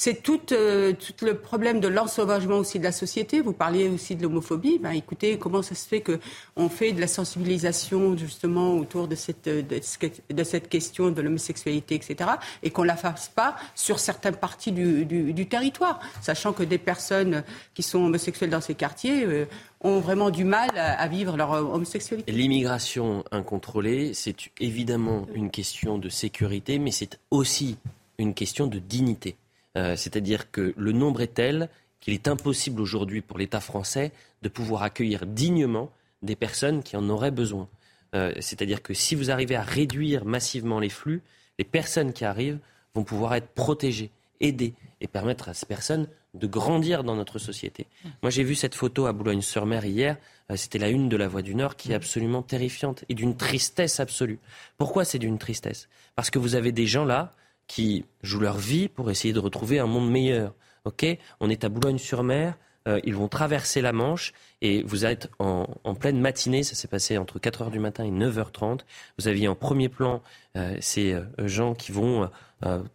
c'est 0.00 0.22
tout, 0.22 0.40
euh, 0.52 0.94
tout, 0.94 1.26
le 1.26 1.34
problème 1.34 1.78
de 1.78 1.86
l'ensauvagement 1.86 2.56
aussi 2.56 2.78
de 2.78 2.84
la 2.84 2.90
société. 2.90 3.42
Vous 3.42 3.52
parliez 3.52 3.86
aussi 3.86 4.16
de 4.16 4.22
l'homophobie. 4.22 4.78
Ben, 4.78 4.92
écoutez, 4.92 5.36
comment 5.36 5.60
ça 5.60 5.74
se 5.74 5.86
fait 5.86 6.00
qu'on 6.00 6.70
fait 6.70 6.92
de 6.92 7.00
la 7.02 7.06
sensibilisation 7.06 8.16
justement 8.16 8.78
autour 8.78 9.08
de 9.08 9.14
cette, 9.14 9.50
cette 9.82 10.68
question 10.70 11.10
de 11.10 11.20
l'homosexualité, 11.20 11.96
etc., 11.96 12.30
et 12.62 12.70
qu'on 12.70 12.80
ne 12.80 12.86
la 12.86 12.96
fasse 12.96 13.28
pas 13.28 13.56
sur 13.74 13.98
certaines 13.98 14.36
parties 14.36 14.72
du, 14.72 15.04
du, 15.04 15.46
territoire, 15.46 16.00
sachant 16.22 16.54
que 16.54 16.62
des 16.62 16.78
personnes 16.78 17.44
qui 17.74 17.82
sont 17.82 17.98
homosexuelles 17.98 18.48
dans 18.48 18.62
ces 18.62 18.74
quartiers 18.74 19.26
euh, 19.26 19.44
ont 19.82 20.00
vraiment 20.00 20.30
du 20.30 20.44
mal 20.44 20.70
à 20.78 21.06
vivre 21.08 21.36
leur 21.36 21.50
homosexualité. 21.50 22.32
L'immigration 22.32 23.22
incontrôlée, 23.32 24.14
c'est 24.14 24.36
évidemment 24.60 25.26
une 25.34 25.50
question 25.50 25.98
de 25.98 26.08
sécurité, 26.08 26.78
mais 26.78 26.90
c'est 26.90 27.20
aussi 27.30 27.76
une 28.16 28.32
question 28.32 28.66
de 28.66 28.78
dignité. 28.78 29.36
Euh, 29.76 29.96
c'est-à-dire 29.96 30.50
que 30.50 30.74
le 30.76 30.92
nombre 30.92 31.20
est 31.20 31.34
tel 31.34 31.68
qu'il 32.00 32.14
est 32.14 32.28
impossible 32.28 32.80
aujourd'hui 32.80 33.20
pour 33.20 33.38
l'État 33.38 33.60
français 33.60 34.12
de 34.42 34.48
pouvoir 34.48 34.82
accueillir 34.82 35.26
dignement 35.26 35.90
des 36.22 36.36
personnes 36.36 36.82
qui 36.82 36.96
en 36.96 37.08
auraient 37.08 37.30
besoin. 37.30 37.68
Euh, 38.14 38.32
c'est-à-dire 38.40 38.82
que 38.82 38.94
si 38.94 39.14
vous 39.14 39.30
arrivez 39.30 39.54
à 39.54 39.62
réduire 39.62 40.24
massivement 40.24 40.80
les 40.80 40.88
flux, 40.88 41.22
les 41.58 41.64
personnes 41.64 42.12
qui 42.12 42.24
arrivent 42.24 42.58
vont 42.94 43.04
pouvoir 43.04 43.34
être 43.34 43.48
protégées, 43.48 44.10
aidées 44.40 44.74
et 45.00 45.06
permettre 45.06 45.48
à 45.48 45.54
ces 45.54 45.66
personnes 45.66 46.08
de 46.34 46.46
grandir 46.46 47.02
dans 47.04 47.16
notre 47.16 47.38
société. 47.38 47.86
Moi, 48.22 48.30
j'ai 48.30 48.44
vu 48.44 48.54
cette 48.54 48.74
photo 48.74 49.06
à 49.06 49.12
Boulogne-sur-Mer 49.12 49.84
hier. 49.84 50.16
Euh, 50.50 50.56
c'était 50.56 50.78
la 50.78 50.88
une 50.88 51.08
de 51.08 51.16
la 51.16 51.28
Voix 51.28 51.42
du 51.42 51.54
Nord 51.54 51.76
qui 51.76 51.92
est 51.92 51.94
absolument 51.94 52.42
terrifiante 52.42 53.04
et 53.08 53.14
d'une 53.14 53.36
tristesse 53.36 54.00
absolue. 54.00 54.38
Pourquoi 54.78 55.04
c'est 55.04 55.18
d'une 55.18 55.38
tristesse? 55.38 55.88
Parce 56.14 56.30
que 56.30 56.38
vous 56.38 56.54
avez 56.54 56.72
des 56.72 56.86
gens 56.86 57.04
là 57.04 57.34
qui 57.70 58.04
jouent 58.24 58.40
leur 58.40 58.58
vie 58.58 58.88
pour 58.88 59.12
essayer 59.12 59.32
de 59.32 59.38
retrouver 59.38 59.78
un 59.78 59.86
monde 59.86 60.10
meilleur. 60.10 60.54
Ok? 60.86 61.06
On 61.38 61.48
est 61.48 61.62
à 61.62 61.68
Boulogne-sur-Mer. 61.68 62.58
Euh, 62.88 62.98
ils 63.04 63.14
vont 63.14 63.28
traverser 63.28 63.80
la 63.80 63.92
Manche 63.92 64.32
et 64.60 64.82
vous 64.82 65.04
êtes 65.04 65.30
en, 65.38 65.66
pleine 65.94 66.18
matinée, 66.18 66.64
ça 66.64 66.74
s'est 66.74 66.88
passé 66.88 67.16
entre 67.16 67.38
4h 67.38 67.70
du 67.70 67.78
matin 67.78 68.04
et 68.04 68.10
9h30. 68.10 68.80
Vous 69.18 69.28
aviez 69.28 69.46
en 69.46 69.54
premier 69.54 69.88
plan 69.88 70.20
euh, 70.56 70.76
ces 70.80 71.12
euh, 71.12 71.22
gens 71.46 71.74
qui 71.74 71.92
vont 71.92 72.28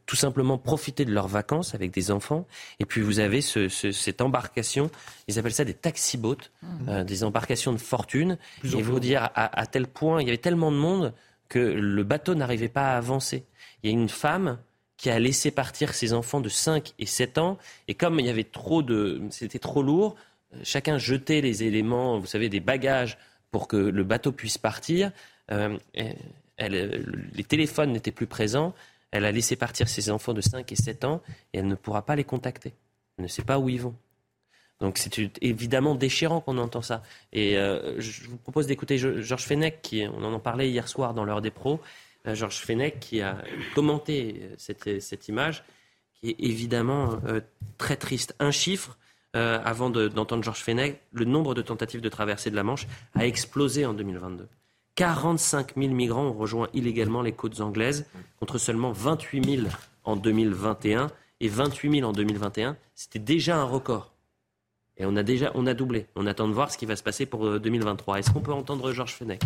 tout 0.05 0.15
simplement 0.15 0.59
profiter 0.59 1.05
de 1.05 1.11
leurs 1.11 1.27
vacances 1.27 1.73
avec 1.73 1.89
des 1.89 2.11
enfants. 2.11 2.45
Et 2.79 2.85
puis 2.85 3.01
vous 3.01 3.17
avez 3.17 3.41
cette 3.41 4.21
embarcation, 4.21 4.91
ils 5.27 5.39
appellent 5.39 5.53
ça 5.53 5.65
des 5.65 5.73
taxi-boats, 5.73 6.51
mmh. 6.61 7.03
des 7.03 7.23
embarcations 7.23 7.73
de 7.73 7.79
fortune. 7.79 8.37
et 8.63 8.83
vous 8.83 8.99
dire 8.99 9.23
à, 9.33 9.59
à 9.59 9.65
tel 9.65 9.87
point, 9.87 10.21
il 10.21 10.27
y 10.27 10.29
avait 10.29 10.37
tellement 10.37 10.71
de 10.71 10.77
monde 10.77 11.13
que 11.49 11.57
le 11.57 12.03
bateau 12.03 12.35
n'arrivait 12.35 12.69
pas 12.69 12.93
à 12.93 12.97
avancer 12.97 13.45
il 13.83 13.91
y 13.91 13.93
a 13.93 13.97
une 13.97 14.09
femme 14.09 14.57
qui 14.97 15.09
a 15.09 15.19
laissé 15.19 15.51
partir 15.51 15.93
ses 15.93 16.13
enfants 16.13 16.41
de 16.41 16.49
5 16.49 16.93
et 16.99 17.05
7 17.05 17.37
ans. 17.37 17.57
Et 17.87 17.95
comme 17.95 18.19
il 18.19 18.25
y 18.25 18.29
avait 18.29 18.45
trop 18.45 18.81
de, 18.81 19.21
c'était 19.29 19.59
trop 19.59 19.83
lourd, 19.83 20.15
euh, 20.53 20.59
chacun 20.63 20.97
jetait 20.97 21.41
les 21.41 21.63
éléments, 21.63 22.19
vous 22.19 22.25
savez, 22.25 22.49
des 22.49 22.59
bagages 22.59 23.17
pour 23.51 23.67
que 23.67 23.77
le 23.77 24.03
bateau 24.03 24.31
puisse 24.31 24.57
partir. 24.57 25.11
Euh, 25.51 25.77
les 26.59 27.43
téléphones 27.47 27.91
n'étaient 27.91 28.11
plus 28.11 28.27
présents. 28.27 28.73
Elle 29.11 29.25
a 29.25 29.31
laissé 29.31 29.55
partir 29.55 29.87
ses 29.87 30.09
enfants 30.09 30.33
de 30.33 30.41
5 30.41 30.71
et 30.71 30.75
7 30.75 31.05
ans 31.05 31.21
et 31.53 31.59
elle 31.59 31.67
ne 31.67 31.75
pourra 31.75 32.05
pas 32.05 32.15
les 32.15 32.23
contacter. 32.23 32.73
Elle 33.17 33.23
ne 33.25 33.29
sait 33.29 33.43
pas 33.43 33.59
où 33.59 33.69
ils 33.69 33.81
vont. 33.81 33.95
Donc 34.81 34.97
c'est 34.97 35.17
évidemment 35.41 35.95
déchirant 35.95 36.41
qu'on 36.41 36.57
entend 36.57 36.81
ça. 36.81 37.01
Et 37.31 37.57
euh, 37.57 37.99
je 37.99 38.27
vous 38.27 38.37
propose 38.37 38.67
d'écouter 38.67 38.97
Georges 38.97 39.45
Fenech, 39.45 39.81
qui, 39.81 40.05
on 40.05 40.23
en 40.23 40.39
parlait 40.39 40.69
hier 40.69 40.87
soir 40.87 41.13
dans 41.13 41.23
l'heure 41.23 41.41
des 41.41 41.51
pros, 41.51 41.79
Georges 42.33 42.59
Fenech 42.59 42.99
qui 42.99 43.21
a 43.21 43.37
commenté 43.73 44.39
euh, 44.41 44.55
cette, 44.57 45.01
cette 45.01 45.27
image, 45.27 45.63
qui 46.13 46.31
est 46.31 46.35
évidemment 46.39 47.19
euh, 47.27 47.41
très 47.77 47.97
triste. 47.97 48.35
Un 48.39 48.51
chiffre, 48.51 48.97
avant 49.33 49.89
d'entendre 49.89 50.45
Georges 50.45 50.61
Fenech, 50.61 51.01
le 51.11 51.25
nombre 51.25 51.55
de 51.55 51.61
tentatives 51.61 51.99
de 51.99 52.07
traversée 52.07 52.49
de 52.49 52.55
la 52.55 52.63
Manche 52.63 52.87
a 53.15 53.25
explosé 53.27 53.85
en 53.85 53.93
2022. 53.93 54.47
45 54.95 55.75
000 55.75 55.93
migrants 55.93 56.27
ont 56.27 56.33
rejoint 56.33 56.69
illégalement 56.73 57.21
les 57.21 57.33
côtes 57.33 57.59
anglaises, 57.59 58.05
contre 58.39 58.57
seulement 58.57 58.93
28 58.93 59.57
000 59.63 59.67
en 60.05 60.15
2021 60.15 61.11
et 61.41 61.49
28 61.49 61.99
000 61.99 62.09
en 62.09 62.13
2021. 62.13 62.77
C'était 62.95 63.19
déjà 63.19 63.57
un 63.57 63.65
record. 63.65 64.13
Et 64.95 65.05
on 65.05 65.17
a 65.17 65.23
déjà 65.23 65.51
on 65.53 65.67
a 65.67 65.73
doublé. 65.73 66.07
On 66.15 66.27
attend 66.27 66.47
de 66.47 66.53
voir 66.53 66.71
ce 66.71 66.77
qui 66.77 66.85
va 66.85 66.95
se 66.95 67.03
passer 67.03 67.25
pour 67.25 67.59
2023. 67.59 68.19
Est-ce 68.19 68.31
qu'on 68.31 68.39
peut 68.39 68.53
entendre 68.53 68.93
Georges 68.93 69.15
Fenech? 69.15 69.41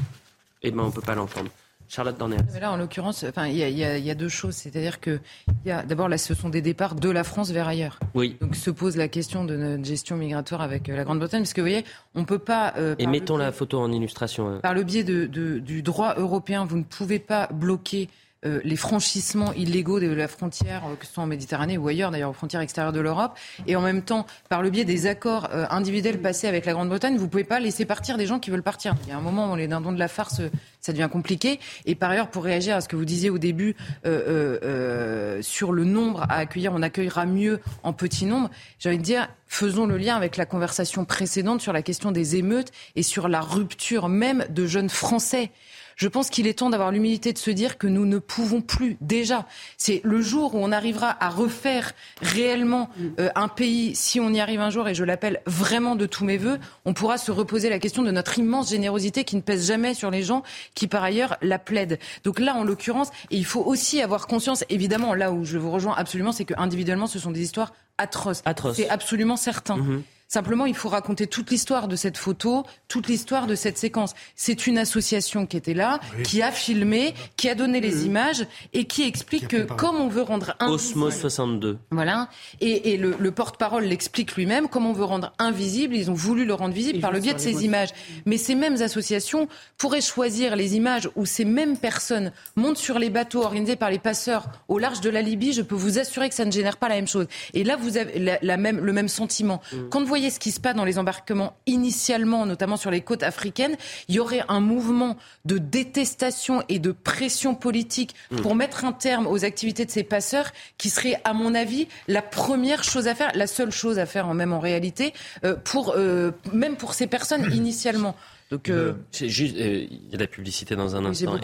Eh 0.62 0.70
bien, 0.70 0.84
on 0.84 0.88
ne 0.88 0.92
peut 0.92 1.02
pas 1.02 1.16
l'entendre. 1.16 1.50
Charlotte 1.90 2.18
Dorner. 2.18 2.38
Là, 2.62 2.72
en 2.72 2.78
l'occurrence, 2.78 3.26
enfin, 3.28 3.48
il 3.48 3.58
y, 3.58 3.84
a 3.84 4.16
deux 4.16 4.30
choses. 4.30 4.54
C'est-à-dire 4.54 5.00
que, 5.00 5.20
d'abord, 5.66 6.08
là, 6.08 6.20
ce 6.20 6.36
sont 6.36 6.50
des 6.50 6.62
départs 6.62 6.94
de 6.94 7.10
la 7.10 7.24
France 7.24 7.50
vers 7.50 7.68
ailleurs. 7.68 8.00
Oui. 8.14 8.38
Donc, 8.40 8.56
se 8.56 8.70
pose 8.70 8.96
la 8.96 9.08
question 9.08 9.44
de 9.44 9.58
notre 9.58 9.84
gestion 9.84 10.16
migratoire 10.16 10.62
avec 10.62 10.88
euh, 10.88 10.96
la 10.96 11.04
Grande-Bretagne, 11.04 11.42
parce 11.42 11.54
que, 11.54 11.62
vous 11.62 11.68
voyez, 11.68 11.84
on 12.14 12.26
peut 12.26 12.40
pas. 12.40 12.74
Euh, 12.78 12.96
Et 13.00 13.08
mettons 13.08 13.38
la 13.38 13.52
photo 13.52 13.80
en 13.80 13.92
illustration. 13.92 14.50
Euh. 14.50 14.60
Par 14.60 14.76
le 14.76 14.84
biais 14.84 15.04
de, 15.04 15.26
du 15.26 15.82
droit 15.82 16.14
européen, 16.18 16.66
vous 16.66 16.78
ne 16.78 16.84
pouvez 16.84 17.18
pas 17.18 17.48
bloquer 17.52 18.08
euh, 18.46 18.62
les 18.64 18.78
franchissements 18.78 19.52
illégaux 19.52 20.00
de 20.00 20.08
la 20.08 20.30
frontière, 20.30 20.84
euh, 20.86 20.96
que 20.96 21.06
ce 21.06 21.12
soit 21.12 21.24
en 21.24 21.28
Méditerranée 21.28 21.78
ou 21.78 21.86
ailleurs, 21.90 22.10
d'ailleurs 22.10 22.30
aux 22.30 22.34
frontières 22.34 22.62
extérieures 22.62 22.94
de 22.94 23.02
l'Europe, 23.02 23.38
et 23.68 23.76
en 23.76 23.82
même 23.82 24.02
temps, 24.02 24.26
par 24.48 24.62
le 24.62 24.70
biais 24.70 24.86
des 24.86 25.08
accords 25.08 25.50
euh, 25.54 25.66
individuels 25.70 26.22
passés 26.22 26.48
avec 26.48 26.66
la 26.66 26.72
Grande-Bretagne, 26.72 27.18
vous 27.18 27.26
ne 27.26 27.30
pouvez 27.30 27.44
pas 27.44 27.60
laisser 27.60 27.84
partir 27.84 28.18
des 28.18 28.26
gens 28.26 28.40
qui 28.40 28.50
veulent 28.50 28.64
partir. 28.64 28.96
Il 29.04 29.10
y 29.10 29.12
a 29.12 29.18
un 29.18 29.22
moment 29.22 29.52
où 29.52 29.58
les 29.58 29.68
dindons 29.68 29.92
de 29.92 30.00
la 30.00 30.08
farce, 30.08 30.40
ça 30.80 30.94
devient 30.94 31.10
compliqué. 31.12 31.60
Et 31.86 31.96
par 31.96 32.12
ailleurs, 32.12 32.30
pour 32.30 32.46
réagir 32.46 32.78
à 32.78 32.82
ce 32.82 32.88
que 32.88 32.96
vous 32.96 33.04
disiez 33.04 33.30
au 33.30 33.40
début 33.40 33.76
sur 34.06 35.74
le 35.74 35.84
nombre 35.84 36.22
à 36.30 36.36
accueillir, 36.36 36.72
on 36.74 36.82
accueillera 36.82 37.26
mieux 37.26 37.60
en 37.84 37.92
petit 37.92 38.26
nombre. 38.26 38.50
J'ai 38.80 38.88
envie 38.88 39.00
de 39.00 39.04
dire, 39.04 39.28
faisons 39.48 39.86
le 39.86 39.98
lien 39.98 40.16
avec 40.16 40.38
la 40.38 40.46
conversation 40.46 41.04
précédente 41.04 41.60
sur 41.60 41.74
la 41.74 41.82
question 41.82 42.14
des 42.14 42.38
émeutes 42.38 42.72
et 42.96 43.04
sur 43.04 43.28
la 43.28 43.42
rupture 43.42 44.08
même 44.08 44.46
de 44.50 44.66
jeunes 44.66 44.90
Français. 44.90 45.52
Je 46.00 46.08
pense 46.08 46.30
qu'il 46.30 46.48
est 46.48 46.60
temps 46.60 46.70
d'avoir 46.70 46.92
l'humilité 46.92 47.34
de 47.34 47.38
se 47.38 47.52
dire 47.52 47.78
que 47.78 47.86
nous 47.86 48.06
ne 48.06 48.20
pouvons 48.20 48.62
plus 48.62 48.96
déjà. 49.02 49.46
C'est 49.78 50.00
le 50.06 50.22
jour 50.22 50.56
où 50.56 50.60
on 50.60 50.72
arrivera 50.72 51.18
à 51.20 51.30
refaire 51.30 51.92
réellement 52.22 52.90
euh, 53.20 53.28
un 53.36 53.50
pays, 53.50 53.94
si 53.96 54.22
on 54.22 54.32
y 54.32 54.40
arrive 54.40 54.62
un 54.62 54.70
jour, 54.70 54.88
et 54.88 54.96
je 54.96 55.04
l'appelle 55.04 55.42
vraiment 55.46 55.98
de 55.98 56.06
tous 56.06 56.24
mes 56.24 56.38
voeux, 56.38 56.58
on 56.86 56.94
pourra 56.94 57.18
se 57.18 57.32
reposer 57.32 57.70
la 57.70 57.80
question 57.80 58.02
de 58.02 58.12
notre 58.12 58.40
immense 58.40 58.70
générosité 58.70 59.26
qui 59.26 59.36
ne 59.36 59.42
pèse 59.42 59.68
jamais 59.68 59.94
sur 59.94 60.10
les 60.10 60.24
gens 60.24 60.42
qui, 60.74 60.88
par 60.88 61.04
ailleurs, 61.04 61.36
la 61.42 61.60
plaident. 61.60 62.00
Donc 62.24 62.40
là, 62.40 62.56
en 62.56 62.64
l'occurrence, 62.64 63.10
il 63.30 63.44
faut 63.44 63.62
aussi 63.62 64.02
avoir 64.02 64.28
conscience, 64.28 64.64
évidemment, 64.70 65.14
là 65.14 65.34
où 65.34 65.44
je 65.44 65.58
vous 65.58 65.70
rejoins 65.70 65.96
absolument, 65.98 66.32
c'est 66.32 66.46
que 66.46 66.54
individuellement, 66.58 67.08
ce 67.08 67.20
sont 67.20 67.32
des 67.32 67.42
histoires 67.42 67.74
atroces. 67.98 68.42
C'est 68.78 68.88
absolument 68.88 69.36
certain. 69.36 69.76
Mhm. 69.76 70.04
Simplement, 70.32 70.68
il 70.68 70.76
faut 70.76 70.90
raconter 70.90 71.26
toute 71.26 71.50
l'histoire 71.50 71.88
de 71.88 71.96
cette 71.96 72.16
photo, 72.16 72.64
toute 72.88 73.08
l'histoire 73.08 73.48
de 73.48 73.56
cette 73.56 73.80
séquence. 73.80 74.14
C'est 74.36 74.68
une 74.68 74.78
association 74.78 75.48
qui 75.48 75.58
était 75.58 75.74
là, 75.74 76.00
qui 76.24 76.44
a 76.44 76.52
filmé, 76.52 77.16
qui 77.36 77.50
a 77.50 77.56
donné 77.56 77.82
les 77.82 78.06
images 78.06 78.46
et 78.74 78.86
qui 78.86 79.08
explique 79.08 79.48
que 79.48 79.64
comme 79.64 79.96
on 79.96 80.08
veut 80.08 80.22
rendre 80.22 80.56
invisible... 80.60 81.00
Osmos 81.00 81.20
62. 81.20 81.80
Voilà. 81.90 82.30
Et, 82.62 82.96
le, 82.98 83.32
porte-parole 83.32 83.86
l'explique 83.86 84.36
lui-même. 84.36 84.68
Comme 84.68 84.86
on 84.86 84.94
veut 84.94 85.04
rendre 85.04 85.34
invisible, 85.40 85.96
ils 85.96 86.12
ont 86.12 86.14
voulu 86.14 86.46
le 86.46 86.54
rendre 86.54 86.76
visible 86.76 87.00
par 87.00 87.12
le 87.12 87.20
biais 87.20 87.34
de 87.34 87.40
ces 87.40 87.66
images. 87.66 87.90
Mais 88.28 88.38
ces 88.38 88.54
mêmes 88.54 88.84
associations 88.84 89.48
pourraient 89.80 90.00
choisir 90.00 90.56
les 90.56 90.76
images 90.76 91.10
où 91.16 91.26
ces 91.26 91.44
mêmes 91.44 91.76
personnes 91.76 92.32
montent 92.56 92.78
sur 92.78 93.00
les 93.00 93.10
bateaux 93.10 93.42
organisés 93.42 93.78
par 93.78 93.90
les 93.90 93.98
passeurs 93.98 94.46
au 94.68 94.78
large 94.78 95.02
de 95.02 95.10
la 95.10 95.24
Libye. 95.24 95.54
Je 95.54 95.64
peux 95.64 95.74
vous 95.74 95.98
assurer 95.98 96.30
que 96.30 96.36
ça 96.36 96.46
ne 96.46 96.52
génère 96.52 96.78
pas 96.78 96.88
la 96.88 96.96
même 96.96 97.08
chose. 97.08 97.26
Et 97.56 97.64
là, 97.64 97.78
vous 97.78 97.98
avez 97.98 98.38
la, 98.44 98.58
même, 98.58 98.80
le 98.80 98.94
même 98.94 99.08
sentiment. 99.08 99.60
Mm. 99.74 99.90
Quand 99.90 100.04
vous 100.04 100.19
voyez 100.20 100.32
ce 100.32 100.40
qui 100.40 100.52
se 100.52 100.60
passe 100.60 100.76
dans 100.76 100.86
les 100.86 101.00
embarquements 101.00 101.56
initialement, 101.66 102.46
notamment 102.46 102.78
sur 102.78 102.92
les 102.92 103.02
côtes 103.02 103.24
africaines, 103.24 103.78
il 104.08 104.16
y 104.16 104.20
aurait 104.20 104.44
un 104.50 104.60
mouvement 104.60 105.18
de 105.46 105.58
détestation 105.58 106.64
et 106.68 106.80
de 106.80 106.92
pression 106.92 107.56
politique 107.56 108.16
mm. 108.32 108.42
pour 108.42 108.56
mettre 108.56 108.86
un 108.86 108.92
terme 108.92 109.28
aux 109.28 109.46
activités 109.46 109.86
de 109.86 109.92
ces 109.92 110.04
passeurs 110.04 110.52
qui 110.78 110.90
serait, 110.90 111.20
à 111.24 111.34
mon 111.34 111.56
avis, 111.56 111.88
la 112.08 112.22
première 112.22 112.84
chose 112.84 113.08
à 113.08 113.16
faire, 113.16 113.32
la 113.34 113.48
seule 113.48 113.72
chose 113.72 113.98
à 113.98 114.06
faire 114.06 114.34
même 114.34 114.54
en 114.54 114.60
réalité, 114.60 115.14
euh, 115.46 115.56
pour, 115.56 115.94
euh, 115.96 116.32
même 116.54 116.76
pour 116.76 116.94
ces 116.94 117.08
personnes 117.08 117.52
initialement. 117.54 118.16
Donc, 118.52 118.70
euh, 118.70 118.94
juste, 119.14 119.56
il 119.58 120.10
y 120.10 120.14
a 120.14 120.18
de 120.18 120.22
la 120.22 120.28
publicité 120.28 120.76
dans 120.76 120.96
un 120.96 121.06
instant. 121.06 121.36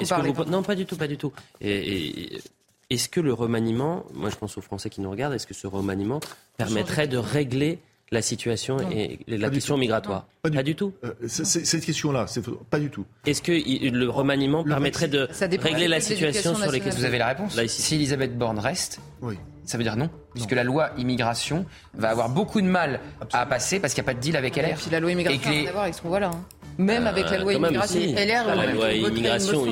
Non, 0.48 0.64
pas 0.64 0.76
du 0.76 0.86
tout, 0.86 0.98
pas 0.98 1.08
du 1.08 1.18
tout. 1.18 1.32
et 1.62 2.42
est-ce 2.90 3.10
que 3.10 3.20
le 3.20 3.34
remaniement, 3.34 4.06
moi 4.14 4.30
je 4.30 4.36
pense 4.36 4.58
aux 4.58 4.62
Français 4.62 4.90
qui 4.90 5.02
nous 5.02 5.10
regardent, 5.10 5.34
est-ce 5.34 5.48
que 5.48 5.56
ce 5.56 5.66
remaniement 5.66 6.20
permettrait 6.58 7.08
de 7.08 7.18
régler 7.18 7.80
la 8.12 8.22
situation 8.22 8.78
et 8.92 9.20
la 9.28 9.50
question 9.50 9.78
migratoire 9.78 10.28
Pas 10.42 10.50
du, 10.50 10.76
tout. 10.76 10.94
Euh, 11.04 11.14
cette 11.28 11.86
question-là, 11.86 12.26
c'est 12.28 12.44
pas 12.70 12.80
du 12.80 12.90
tout. 12.90 13.06
Est-ce 13.26 13.42
que 13.42 13.52
le 13.52 14.10
remaniement 14.10 14.64
permettrait 14.64 15.08
de 15.08 15.28
régler 15.62 15.88
la 15.88 16.00
situation 16.00 16.56
sur 16.56 16.72
les 16.72 16.80
questions 16.80 17.02
Vous 17.02 17.06
avez 17.06 17.18
la 17.18 17.28
réponse 17.28 17.60
Si 17.68 17.96
Elisabeth 17.96 18.38
Borne 18.38 18.60
reste, 18.60 19.00
oui. 19.22 19.36
ça 19.66 19.78
veut 19.78 19.84
dire 19.84 19.98
non, 19.98 20.10
puisque 20.34 20.52
la 20.52 20.64
loi 20.64 20.92
immigration 20.98 21.66
va 21.94 22.10
avoir 22.10 22.30
beaucoup 22.30 22.62
de 22.62 22.68
mal 22.68 23.00
à 23.34 23.46
passer 23.46 23.80
parce 23.80 23.94
qu'il 23.94 24.04
n'y 24.04 24.10
a 24.10 24.12
pas 24.12 24.18
de 24.18 24.22
deal 24.22 24.36
avec 24.36 24.56
LR. 24.56 24.66
Et 24.66 24.74
puis 24.74 24.92
la 24.92 25.00
loi 25.00 25.12
immigration 25.12 25.42
n'a 25.44 25.50
rien 25.50 25.68
à 25.68 25.72
voir 25.72 25.84
avec 25.84 25.96
ce 25.96 26.02
qu'on 26.02 26.10
voit 26.10 26.20
là. 26.20 26.32
Hein. 26.34 26.46
Même 26.78 27.08
avec 27.08 27.30
la 27.30 27.38
loi 27.38 27.54
immigration. 27.54 28.00
LR, 28.00 28.56
la 28.56 28.66
loi 28.74 28.94
immigration, 28.94 29.66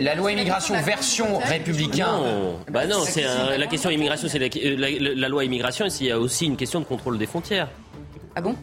la 0.00 0.14
loi 0.14 0.32
immigration 0.32 0.80
version 0.80 1.38
républicain. 1.38 2.18
Non, 2.18 2.60
bah 2.70 2.86
non, 2.86 3.00
c'est 3.04 3.24
la 3.58 3.66
question 3.66 3.90
immigration, 3.90 4.28
c'est 4.28 4.38
la, 4.38 5.28
loi 5.28 5.44
immigration. 5.44 5.86
Il 6.00 6.06
y 6.06 6.10
a 6.10 6.18
aussi 6.18 6.46
une 6.46 6.56
question 6.56 6.80
de 6.80 6.84
contrôle 6.84 7.18
des 7.18 7.26
frontières. 7.26 7.68
Ah 8.34 8.40
bon? 8.40 8.54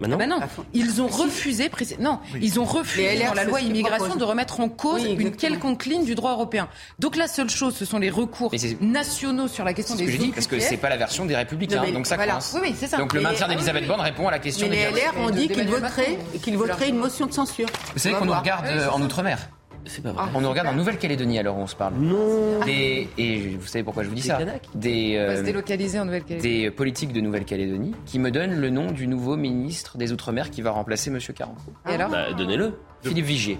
Bah 0.00 0.08
non. 0.08 0.16
Bah 0.16 0.26
non. 0.26 0.40
Ils 0.72 1.00
ont 1.00 1.06
refusé, 1.06 1.70
non, 2.00 2.18
ils 2.40 2.60
ont 2.60 2.64
refusé 2.64 3.24
dans 3.24 3.34
la 3.34 3.44
loi 3.44 3.60
immigration 3.60 4.16
de 4.16 4.24
remettre 4.24 4.60
en 4.60 4.68
cause 4.68 5.04
une 5.04 5.34
quelconque 5.34 5.86
ligne 5.86 6.04
du 6.04 6.14
droit 6.14 6.32
européen. 6.32 6.68
Donc 6.98 7.16
la 7.16 7.28
seule 7.28 7.50
chose, 7.50 7.74
ce 7.76 7.84
sont 7.84 7.98
les 7.98 8.10
recours 8.10 8.52
nationaux 8.80 9.48
sur 9.48 9.64
la 9.64 9.74
question 9.74 9.94
des. 9.96 10.04
Ce 10.04 10.06
que 10.06 10.12
je 10.12 10.18
dis 10.18 10.32
parce 10.32 10.46
que 10.46 10.58
c'est 10.58 10.76
pas 10.76 10.88
la 10.88 10.96
version 10.96 11.26
des 11.26 11.36
Républicains, 11.36 11.90
donc 11.92 12.06
ça 12.06 12.16
voilà. 12.16 12.38
Oui, 12.62 12.74
ça. 12.74 12.96
Donc 12.96 13.12
le 13.12 13.20
maintien 13.20 13.48
d'Elisabeth 13.48 13.86
Borne 13.86 14.00
répond 14.00 14.28
à 14.28 14.30
la 14.30 14.38
question. 14.38 14.68
Mais 14.68 14.90
les 14.90 15.00
LR 15.00 15.18
ont 15.18 15.30
dit 15.30 15.48
qu'ils 15.48 15.68
voteraient, 15.68 16.18
qu'ils 16.42 16.56
voteraient 16.56 16.88
une 16.88 16.98
motion 16.98 17.26
de 17.26 17.32
censure. 17.32 17.68
Vous 17.92 17.98
savez 17.98 18.14
qu'on 18.14 18.24
nous 18.24 18.34
regarde 18.38 18.66
euh, 18.66 18.88
en 18.90 19.00
outre-mer. 19.02 19.38
C'est 19.86 20.02
pas 20.02 20.12
vrai. 20.12 20.24
On 20.34 20.40
nous 20.40 20.48
regarde 20.50 20.68
en 20.68 20.74
Nouvelle-Calédonie 20.74 21.38
alors 21.38 21.56
on 21.56 21.66
se 21.66 21.76
parle. 21.76 21.94
Non. 21.94 22.60
et 22.66 23.56
vous 23.58 23.66
savez 23.66 23.84
pourquoi 23.84 24.02
je 24.02 24.08
vous 24.08 24.14
dis 24.14 24.22
ça? 24.22 24.38
Des 24.74 25.16
euh, 25.16 25.42
délocaliser 25.42 25.98
en 25.98 26.04
Nouvelle-Calédonie. 26.06 26.62
Des 26.62 26.70
politiques 26.70 27.12
de 27.12 27.20
Nouvelle-Calédonie 27.20 27.94
qui 28.06 28.18
me 28.18 28.30
donnent 28.30 28.60
le 28.60 28.70
nom 28.70 28.90
du 28.90 29.06
nouveau 29.06 29.36
ministre 29.36 29.98
des 29.98 30.12
Outre-mer 30.12 30.50
qui 30.50 30.62
va 30.62 30.70
remplacer 30.70 31.10
Monsieur 31.10 31.32
Caron. 31.32 31.54
Et 31.88 31.94
alors? 31.94 32.10
Bah, 32.10 32.32
Donnez-le. 32.32 32.78
Philippe 33.02 33.26
Vigier. 33.26 33.58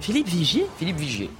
Philippe 0.00 0.28
Vigier? 0.28 0.66
Philippe 0.78 0.98
Vigier. 0.98 1.30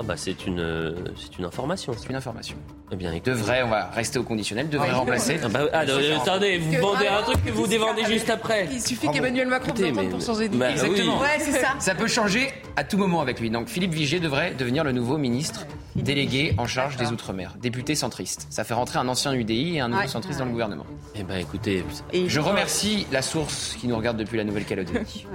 Ah 0.00 0.02
bah 0.02 0.14
c'est 0.16 0.46
une, 0.46 0.94
c'est 1.14 1.38
une 1.38 1.44
information. 1.44 1.92
C'est 1.94 2.08
une 2.08 2.16
information. 2.16 2.56
Eh 2.90 2.96
bien, 2.96 3.12
devrait, 3.22 3.62
on 3.62 3.68
va 3.68 3.90
rester 3.90 4.18
au 4.18 4.22
conditionnel, 4.22 4.70
devrait 4.70 4.92
remplacer. 4.92 5.38
Ah 5.44 5.48
bah, 5.48 5.66
ah, 5.74 5.80
attendez, 5.80 6.56
vous 6.56 6.72
vendez 6.80 7.06
un 7.06 7.20
truc 7.20 7.44
que 7.44 7.50
vous 7.50 7.66
dévendez 7.66 8.06
juste 8.06 8.30
après. 8.30 8.66
Il 8.72 8.80
suffit 8.80 9.10
qu'Emmanuel 9.10 9.46
Macron 9.48 9.74
Écoutez, 9.74 9.92
pour 9.92 10.22
changer 10.22 10.48
d'idée. 10.48 10.58
Bah 10.58 10.70
Exactement. 10.70 11.20
Ouais, 11.20 11.38
c'est 11.38 11.52
ça. 11.52 11.74
Ça 11.78 11.94
peut 11.94 12.06
changer 12.06 12.50
à 12.76 12.84
tout 12.84 12.96
moment 12.96 13.20
avec 13.20 13.40
lui. 13.40 13.50
Donc 13.50 13.68
Philippe 13.68 13.92
Vigier 13.92 14.20
devrait 14.20 14.54
devenir 14.54 14.84
le 14.84 14.92
nouveau 14.92 15.18
ministre 15.18 15.66
délégué 15.94 16.54
en 16.56 16.66
charge 16.66 16.96
des 16.96 17.12
Outre-mer, 17.12 17.56
député 17.60 17.94
centriste. 17.94 18.46
Ça 18.48 18.64
fait 18.64 18.74
rentrer 18.74 18.98
un 18.98 19.08
ancien 19.08 19.34
UDI 19.34 19.76
et 19.76 19.80
un 19.80 19.88
nouveau 19.88 20.08
centriste 20.08 20.38
dans 20.38 20.46
le 20.46 20.52
gouvernement. 20.52 20.86
Eh 21.14 21.24
ben 21.24 21.36
écoutez, 21.36 21.84
je 22.26 22.40
remercie 22.40 23.06
la 23.12 23.20
source 23.20 23.76
qui 23.78 23.86
nous 23.86 23.96
regarde 23.96 24.16
depuis 24.16 24.38
la 24.38 24.44
Nouvelle-Calédonie. 24.44 25.26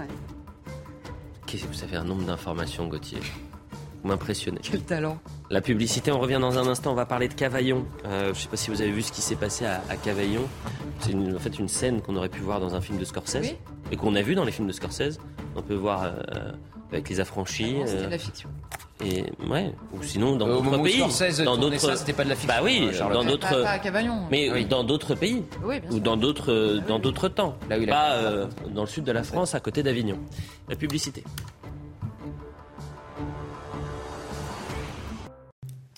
Qu'est-ce 1.45 1.65
que 1.65 1.71
vous 1.71 1.83
avez 1.83 1.97
un 1.97 2.03
nombre 2.03 2.23
d'informations, 2.23 2.87
Gauthier? 2.87 3.19
M'impressionner. 4.06 4.60
Quel 4.61 4.82
talent. 4.82 5.18
La 5.49 5.61
publicité, 5.61 6.11
on 6.11 6.19
revient 6.19 6.40
dans 6.41 6.57
un 6.57 6.68
instant, 6.68 6.91
on 6.91 6.95
va 6.95 7.06
parler 7.06 7.27
de 7.27 7.34
Cavaillon. 7.34 7.86
Euh, 8.06 8.26
je 8.26 8.30
ne 8.30 8.34
sais 8.36 8.48
pas 8.48 8.57
si 8.57 8.72
vous 8.72 8.82
avez 8.82 8.91
vu 8.91 9.02
ce 9.02 9.11
qui 9.11 9.22
s'est 9.22 9.36
passé 9.36 9.65
à, 9.65 9.95
Cavaillon. 10.03 10.41
C'est 10.99 11.14
en 11.14 11.40
fait 11.40 11.60
une 11.60 11.68
scène 11.68 12.02
qu'on 12.02 12.15
aurait 12.15 12.30
pu 12.30 12.41
voir 12.41 12.60
dans 12.60 12.76
un 12.76 12.82
film 12.82 12.98
de 12.98 13.06
Scorsese 13.06 13.56
et 13.91 13.95
qu'on 13.95 14.15
a 14.15 14.22
vu 14.22 14.36
dans 14.36 14.44
les 14.44 14.52
films 14.52 14.68
de 14.68 14.73
Scorsese. 14.73 15.19
On 15.56 15.61
peut 15.61 15.76
voir 15.76 16.03
euh, 16.03 16.52
avec 16.91 17.10
les 17.10 17.19
affranchis. 17.19 17.76
C'était 17.86 18.06
de 18.06 18.10
la 18.10 18.15
euh, 18.15 18.19
fiction. 18.19 18.49
Et 19.03 19.26
ouais, 19.49 19.73
ou 19.94 20.02
sinon 20.03 20.38
dans 20.38 20.48
d'autres 20.48 20.82
pays, 20.82 21.03
dans 21.44 21.57
d'autres, 21.57 21.98
c'était 21.98 22.14
pas 22.14 22.23
de 22.23 22.30
la 22.30 22.36
fiction. 22.36 22.56
Bah 22.57 22.64
oui, 22.64 22.90
dans 22.98 23.26
d'autres, 23.26 23.61
pas, 23.61 23.77
Cavaillon. 23.80 24.22
mais 24.32 24.64
dans 24.64 24.86
d'autres 24.86 25.15
pays 25.15 25.44
ou 25.91 25.99
dans 25.99 26.15
d'autres, 26.15 26.80
dans 26.88 26.98
d'autres 26.98 27.27
temps. 27.27 27.57
Là, 27.69 27.77
oui, 27.77 27.88
pas 27.88 28.48
dans 28.73 28.82
le 28.84 28.88
sud 28.88 29.03
de 29.03 29.11
la 29.11 29.23
France, 29.23 29.53
à 29.53 29.60
côté 29.60 29.84
d'Avignon. 29.84 30.18
La 30.69 30.77
publicité. 30.77 31.23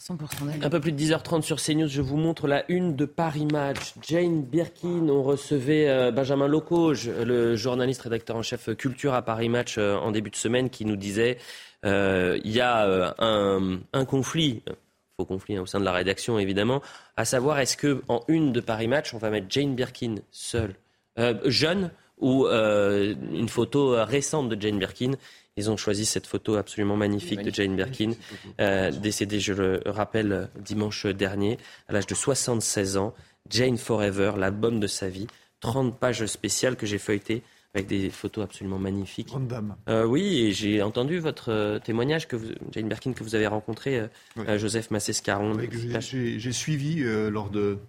Un 0.10 0.70
peu 0.70 0.80
plus 0.80 0.94
de 0.94 0.98
10h30 0.98 1.42
sur 1.42 1.62
CNews, 1.62 1.90
je 1.90 2.02
vous 2.02 2.16
montre 2.16 2.48
la 2.48 2.64
une 2.72 2.96
de 2.96 3.04
Paris 3.04 3.46
Match. 3.46 3.94
Jane 4.02 4.42
Birkin, 4.42 5.10
on 5.10 5.22
recevait 5.22 5.90
euh, 5.90 6.12
Benjamin 6.12 6.48
Locoge, 6.48 7.10
le 7.10 7.58
journaliste 7.58 8.04
rédacteur 8.04 8.38
en 8.38 8.42
chef 8.42 8.74
culture 8.78 9.14
à 9.14 9.22
Paris 9.22 9.50
Match 9.50 9.78
euh, 9.78 9.98
en 9.98 10.12
début 10.12 10.30
de 10.30 10.38
semaine, 10.38 10.70
qui 10.70 10.86
nous 10.86 10.96
disait 10.96 11.40
euh, 11.86 12.40
il 12.46 12.52
y 12.52 12.62
a 12.62 13.16
un, 13.20 14.06
conflit, 14.06 14.64
faux 15.18 15.26
conflit 15.26 15.58
hein, 15.58 15.64
au 15.64 15.66
sein 15.66 15.82
de 15.82 15.86
la 15.86 15.92
rédaction 15.92 16.40
évidemment, 16.40 16.82
à 17.18 17.26
savoir 17.26 17.60
est-ce 17.60 17.76
que 17.76 18.02
en 18.08 18.22
une 18.30 18.54
de 18.54 18.62
Paris 18.62 18.88
Match, 18.88 19.14
on 19.14 19.18
va 19.18 19.30
mettre 19.30 19.48
Jane 19.50 19.76
Birkin 19.76 20.16
seule, 20.32 20.76
jeune 21.44 21.92
ou 22.20 22.46
une 22.48 23.50
photo 23.50 23.96
récente 24.06 24.48
de 24.48 24.62
Jane 24.62 24.80
Birkin 24.80 25.12
ils 25.58 25.72
ont 25.72 25.78
choisi 25.78 26.06
cette 26.06 26.28
photo 26.28 26.56
absolument 26.56 26.96
magnifique 26.96 27.42
de 27.42 27.54
Jane 27.54 27.76
Birkin, 27.76 28.12
euh, 28.62 28.92
décédée, 28.92 29.40
je 29.40 29.54
le 29.54 29.82
rappelle, 29.88 30.50
dimanche 30.60 31.08
dernier, 31.08 31.58
à 31.88 31.94
l'âge 31.94 32.06
de 32.06 32.16
76 32.16 32.98
ans. 32.98 33.14
Jane 33.50 33.78
Forever, 33.78 34.34
l'album 34.38 34.80
de 34.80 34.88
sa 34.88 35.10
vie. 35.10 35.28
30 35.62 35.98
pages 36.00 36.26
spéciales 36.28 36.76
que 36.76 36.86
j'ai 36.86 37.00
feuilletées 37.00 37.42
avec 37.74 37.88
des 37.88 38.10
photos 38.10 38.44
absolument 38.44 38.78
magnifiques. 38.78 39.28
Grande 39.28 39.48
dame. 39.48 39.76
Euh, 39.90 40.06
oui, 40.06 40.46
et 40.46 40.52
j'ai 40.52 40.82
entendu 40.82 41.20
votre 41.20 41.52
euh, 41.52 41.80
témoignage 41.80 42.28
que 42.28 42.36
vous, 42.36 42.48
Jane 42.72 42.88
Birkin, 42.88 43.14
que 43.14 43.24
vous 43.24 43.36
avez 43.36 43.48
rencontré, 43.48 44.04
Joseph 44.58 44.92
Massescaron. 44.92 45.58
j'ai 46.00 46.52
suivi 46.52 47.04
lors 47.04 47.50
de, 47.50 47.80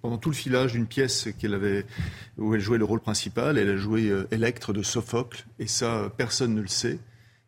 pendant 0.00 0.18
tout 0.18 0.30
le 0.30 0.36
filage 0.36 0.72
d'une 0.72 0.86
pièce 0.86 1.28
qu'elle 1.38 1.54
avait, 1.54 1.86
où 2.38 2.54
elle 2.54 2.60
jouait 2.60 2.78
le 2.78 2.84
rôle 2.84 3.00
principal. 3.00 3.58
Elle 3.58 3.70
a 3.70 3.76
joué 3.76 4.12
Electre 4.30 4.72
de 4.72 4.82
Sophocle, 4.82 5.44
et 5.58 5.66
ça, 5.66 6.12
personne 6.16 6.54
ne 6.54 6.60
le 6.60 6.68
sait. 6.68 6.98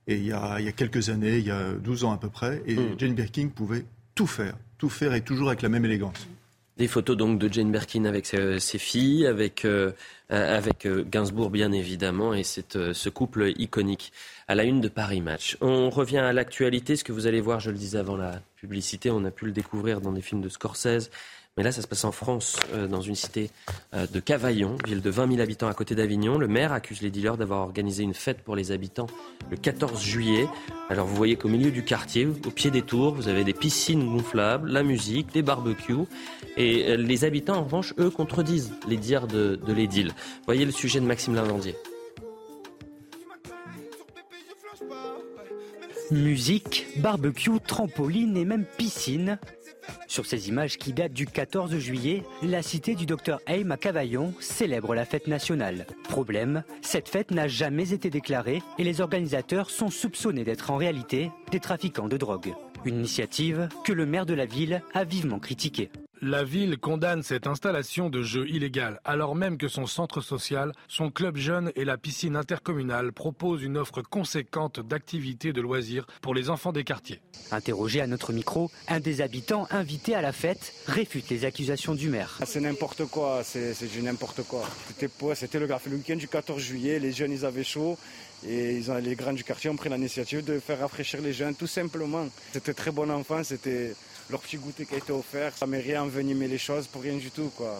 Et 0.09 0.17
il 0.17 0.27
y, 0.27 0.33
a, 0.33 0.57
il 0.59 0.65
y 0.65 0.69
a 0.69 0.73
quelques 0.73 1.11
années, 1.11 1.37
il 1.37 1.47
y 1.47 1.51
a 1.51 1.73
12 1.73 2.05
ans 2.05 2.13
à 2.13 2.17
peu 2.17 2.31
près, 2.31 2.63
et 2.67 2.75
mm. 2.75 2.99
Jane 2.99 3.15
Birkin 3.15 3.49
pouvait 3.55 3.85
tout 4.15 4.27
faire, 4.27 4.57
tout 4.79 4.89
faire 4.89 5.13
et 5.13 5.21
toujours 5.21 5.49
avec 5.49 5.61
la 5.61 5.69
même 5.69 5.85
élégance. 5.85 6.27
Des 6.79 6.89
photos 6.89 7.17
donc 7.17 7.39
de 7.39 7.53
Jane 7.53 7.71
Birkin 7.71 8.05
avec 8.05 8.25
ses, 8.25 8.59
filles, 8.79 9.27
avec, 9.27 9.65
euh, 9.65 9.93
avec 10.31 10.87
euh, 10.87 11.05
Gainsbourg 11.05 11.51
bien 11.51 11.73
évidemment, 11.73 12.33
et 12.33 12.43
euh, 12.77 12.95
ce 12.95 13.09
couple 13.11 13.53
iconique 13.59 14.13
à 14.47 14.55
la 14.55 14.65
une 14.65 14.81
de 14.81 14.89
Paris 14.89 15.21
Match. 15.21 15.59
On 15.61 15.91
revient 15.91 16.19
à 16.19 16.33
l'actualité, 16.33 16.97
ce 16.97 17.05
que 17.05 17.13
vous 17.13 17.27
allez 17.27 17.41
voir, 17.41 17.61
je 17.61 17.71
le 17.71 17.77
disais 17.77 17.99
avant 17.99 18.17
la 18.17 18.41
publicité, 18.57 19.11
on 19.11 19.25
a 19.25 19.31
pu 19.31 19.45
le 19.45 19.53
découvrir 19.53 20.01
dans 20.01 20.13
des 20.13 20.23
films 20.23 20.41
de 20.41 20.49
Scorsese, 20.49 21.11
Mais 21.59 21.65
là, 21.65 21.73
ça 21.73 21.83
se 21.83 21.89
passe 21.89 22.05
en 22.05 22.13
France, 22.13 22.55
euh, 22.73 22.87
dans 22.87 23.01
une 23.01 23.17
cité 23.17 23.51
euh, 23.93 24.07
de 24.07 24.21
Cavaillon, 24.21 24.77
ville 24.87 25.03
de 25.03 25.11
20 25.11 25.29
000 25.29 25.41
habitants 25.41 25.67
à 25.67 25.75
côté 25.75 25.97
d'Avignon. 25.97 26.39
Le 26.39 26.47
maire 26.47 26.73
accuse 26.73 27.03
les 27.03 27.11
dealers 27.11 27.37
d'avoir 27.37 27.63
organisé 27.63 28.05
une 28.05 28.15
fête 28.15 28.43
pour 28.43 28.55
les 28.55 28.71
habitants 28.71 29.09
le 29.51 29.57
14 29.57 30.01
juillet. 30.01 30.47
Alors 30.89 31.09
vous 31.09 31.17
voyez 31.17 31.35
qu'au 31.35 31.49
milieu 31.49 31.73
du 31.73 31.83
quartier, 31.83 32.27
au 32.27 32.51
pied 32.53 32.71
des 32.71 32.83
tours, 32.83 33.17
vous 33.17 33.27
avez 33.27 33.43
des 33.43 33.55
piscines 33.55 34.09
gonflables, 34.09 34.71
la 34.71 34.85
musique, 34.85 35.33
des 35.33 35.43
barbecues. 35.43 36.07
Et 36.57 36.91
euh, 36.91 36.97
les 36.97 37.25
habitants, 37.25 37.57
en 37.57 37.65
revanche, 37.65 37.93
eux, 37.99 38.11
contredisent 38.11 38.73
les 38.87 38.97
dires 38.97 39.27
de, 39.27 39.57
de 39.57 39.73
l'édile. 39.73 40.13
Voyez 40.47 40.65
le 40.65 40.71
sujet 40.71 41.01
de 41.01 41.07
Maxime 41.07 41.35
Lavandier. 41.35 41.75
Musique, 46.13 46.87
barbecue, 46.99 47.59
trampoline 47.67 48.37
et 48.37 48.45
même 48.45 48.65
piscine. 48.77 49.41
Sur 50.07 50.27
ces 50.27 50.49
images 50.49 50.79
qui 50.79 50.93
datent 50.93 51.13
du 51.13 51.27
14 51.27 51.77
juillet, 51.79 52.23
la 52.43 52.63
cité 52.63 52.95
du 52.95 53.07
docteur 53.07 53.41
Heim 53.47 53.71
à 53.73 53.77
Cavaillon 53.77 54.35
célèbre 54.41 54.95
la 54.95 55.05
fête 55.05 55.27
nationale. 55.27 55.87
Problème, 56.05 56.63
cette 56.83 57.09
fête 57.09 57.31
n'a 57.31 57.49
jamais 57.49 57.93
été 57.93 58.11
déclarée 58.11 58.63
et 58.79 58.85
les 58.85 59.01
organisateurs 59.01 59.71
sont 59.71 59.91
soupçonnés 59.91 60.45
d'être 60.45 60.71
en 60.71 60.77
réalité 60.77 61.31
des 61.51 61.61
trafiquants 61.61 62.09
de 62.09 62.17
drogue. 62.17 62.55
Une 62.85 62.99
initiative 62.99 63.69
que 63.85 63.93
le 63.93 64.07
maire 64.07 64.27
de 64.27 64.35
la 64.35 64.47
ville 64.47 64.83
a 64.95 65.05
vivement 65.05 65.39
critiquée. 65.39 65.91
La 66.21 66.43
ville 66.43 66.79
condamne 66.79 67.23
cette 67.23 67.47
installation 67.47 68.11
de 68.11 68.23
jeu 68.23 68.49
illégale, 68.49 69.01
alors 69.05 69.37
même 69.37 69.57
que 69.57 69.69
son 69.69 69.87
centre 69.87 70.21
social, 70.21 70.73
son 70.89 71.11
club 71.11 71.37
jeune 71.37 71.71
et 71.77 71.85
la 71.85 71.97
piscine 71.97 72.35
intercommunale 72.35 73.13
proposent 73.13 73.63
une 73.63 73.77
offre 73.77 74.03
conséquente 74.03 74.81
d'activités 74.81 75.53
de 75.53 75.61
loisirs 75.61 76.09
pour 76.21 76.35
les 76.35 76.51
enfants 76.51 76.73
des 76.73 76.83
quartiers. 76.83 77.21
Interrogé 77.53 78.01
à 78.01 78.09
notre 78.09 78.33
micro, 78.33 78.69
un 78.89 78.99
des 78.99 79.21
habitants 79.21 79.69
invités 79.71 80.17
à 80.17 80.21
la 80.21 80.33
fête 80.33 80.75
réfute 80.87 81.31
les 81.31 81.45
accusations 81.45 81.95
du 81.95 82.09
maire. 82.09 82.37
Ah, 82.41 82.47
c'est 82.47 82.61
n'importe 82.61 83.05
quoi, 83.05 83.45
c'est 83.45 83.89
du 83.89 84.03
n'importe 84.03 84.43
quoi. 84.43 84.65
C'était 85.35 85.61
le, 85.61 85.69
le 85.69 85.97
week-end 85.97 86.17
du 86.17 86.27
14 86.27 86.61
juillet, 86.61 86.99
les 86.99 87.13
jeunes 87.13 87.33
ils 87.33 87.45
avaient 87.45 87.63
chaud. 87.63 87.97
Et 88.47 88.77
ils 88.77 88.91
ont, 88.91 88.97
les 88.97 89.17
grands 89.17 89.33
du 89.33 89.43
quartier 89.43 89.69
ont 89.69 89.77
pris 89.77 89.89
l'initiative 89.89 90.45
de 90.45 90.61
faire 90.61 90.79
rafraîchir 90.79 91.21
les 91.21 91.33
jeunes, 91.33 91.57
tout 91.57 91.67
simplement. 91.67 92.27
C'était 92.53 92.75
très 92.75 92.93
bon 92.93 93.11
enfant, 93.11 93.43
c'était 93.43 93.95
leur 94.31 94.41
petit 94.41 94.57
goûter 94.57 94.85
qui 94.87 94.95
a 94.95 94.99
été 94.99 95.13
offert. 95.13 95.53
La 95.61 95.67
mairie 95.67 95.95
a 95.95 96.05
envenimé 96.05 96.49
les 96.49 96.59
choses 96.59 96.87
pour 96.87 97.03
rien 97.03 97.17
du 97.17 97.31
tout. 97.31 97.51
Quoi. 97.57 97.75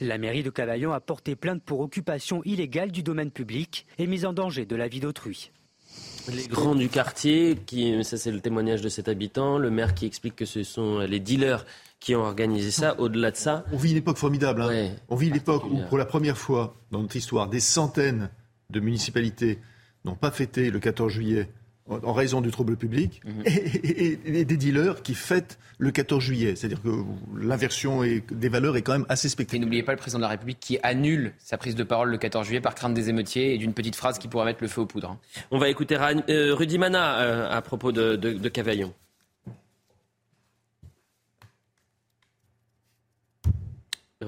La 0.00 0.18
mairie 0.18 0.42
de 0.42 0.50
Cavaillon 0.50 0.92
a 0.92 1.00
porté 1.00 1.36
plainte 1.36 1.62
pour 1.62 1.80
occupation 1.80 2.42
illégale 2.44 2.90
du 2.90 3.02
domaine 3.02 3.30
public 3.30 3.86
et 3.98 4.06
mise 4.06 4.24
en 4.24 4.32
danger 4.32 4.64
de 4.64 4.76
la 4.76 4.88
vie 4.88 5.00
d'autrui. 5.00 5.50
Les 6.32 6.46
grands 6.46 6.74
du 6.74 6.88
quartier, 6.88 7.56
qui, 7.66 8.02
ça 8.04 8.16
c'est 8.16 8.30
le 8.30 8.40
témoignage 8.40 8.80
de 8.80 8.88
cet 8.88 9.08
habitant, 9.08 9.58
le 9.58 9.70
maire 9.70 9.94
qui 9.94 10.06
explique 10.06 10.36
que 10.36 10.44
ce 10.44 10.62
sont 10.62 11.00
les 11.00 11.18
dealers 11.18 11.66
qui 11.98 12.14
ont 12.14 12.22
organisé 12.22 12.70
ça. 12.70 12.98
Au-delà 12.98 13.30
de 13.30 13.36
ça, 13.36 13.64
on 13.72 13.76
vit 13.76 13.90
une 13.90 13.98
époque 13.98 14.18
formidable. 14.18 14.62
Hein. 14.62 14.90
on 15.08 15.16
vit 15.16 15.30
l'époque 15.30 15.64
où, 15.64 15.80
pour 15.88 15.98
la 15.98 16.04
première 16.04 16.38
fois 16.38 16.76
dans 16.90 17.00
notre 17.00 17.16
histoire, 17.16 17.48
des 17.48 17.60
centaines 17.60 18.30
de 18.70 18.80
municipalités 18.80 19.58
n'ont 20.04 20.14
pas 20.14 20.30
fêté 20.30 20.70
le 20.70 20.80
14 20.80 21.12
juillet 21.12 21.48
en 21.88 22.12
raison 22.12 22.40
du 22.40 22.50
trouble 22.50 22.76
public, 22.76 23.20
mhm. 23.24 23.42
et, 23.46 24.44
des 24.44 24.56
dealers 24.56 25.02
qui 25.02 25.14
fêtent 25.14 25.58
le 25.78 25.90
14 25.90 26.22
juillet. 26.22 26.54
C'est-à-dire 26.56 26.80
que 26.82 26.88
l'inversion 27.36 28.02
des 28.02 28.48
valeurs 28.48 28.76
est 28.76 28.82
quand 28.82 28.92
même 28.92 29.06
assez 29.08 29.28
spectaculaire. 29.28 29.62
Et 29.62 29.64
n'oubliez 29.64 29.82
pas 29.82 29.92
le 29.92 29.98
président 29.98 30.18
de 30.18 30.22
la 30.22 30.28
République 30.28 30.60
qui 30.60 30.78
annule 30.82 31.32
sa 31.38 31.58
prise 31.58 31.74
de 31.74 31.82
parole 31.82 32.10
le 32.10 32.18
14 32.18 32.46
juillet 32.46 32.60
par 32.60 32.74
crainte 32.74 32.94
des 32.94 33.08
émeutiers 33.08 33.54
et 33.54 33.58
d'une 33.58 33.74
petite 33.74 33.96
phrase 33.96 34.18
qui 34.18 34.28
pourrait 34.28 34.44
mettre 34.44 34.62
le 34.62 34.68
feu 34.68 34.82
aux 34.82 34.86
poudres. 34.86 35.16
On 35.50 35.58
va 35.58 35.68
écouter 35.68 35.96
euh, 36.28 36.54
Rudy 36.54 36.78
Mana 36.78 37.18
euh, 37.18 37.50
à 37.50 37.60
propos 37.62 37.92
de, 37.92 38.16
de 38.16 38.48
Cavaillon. 38.48 38.92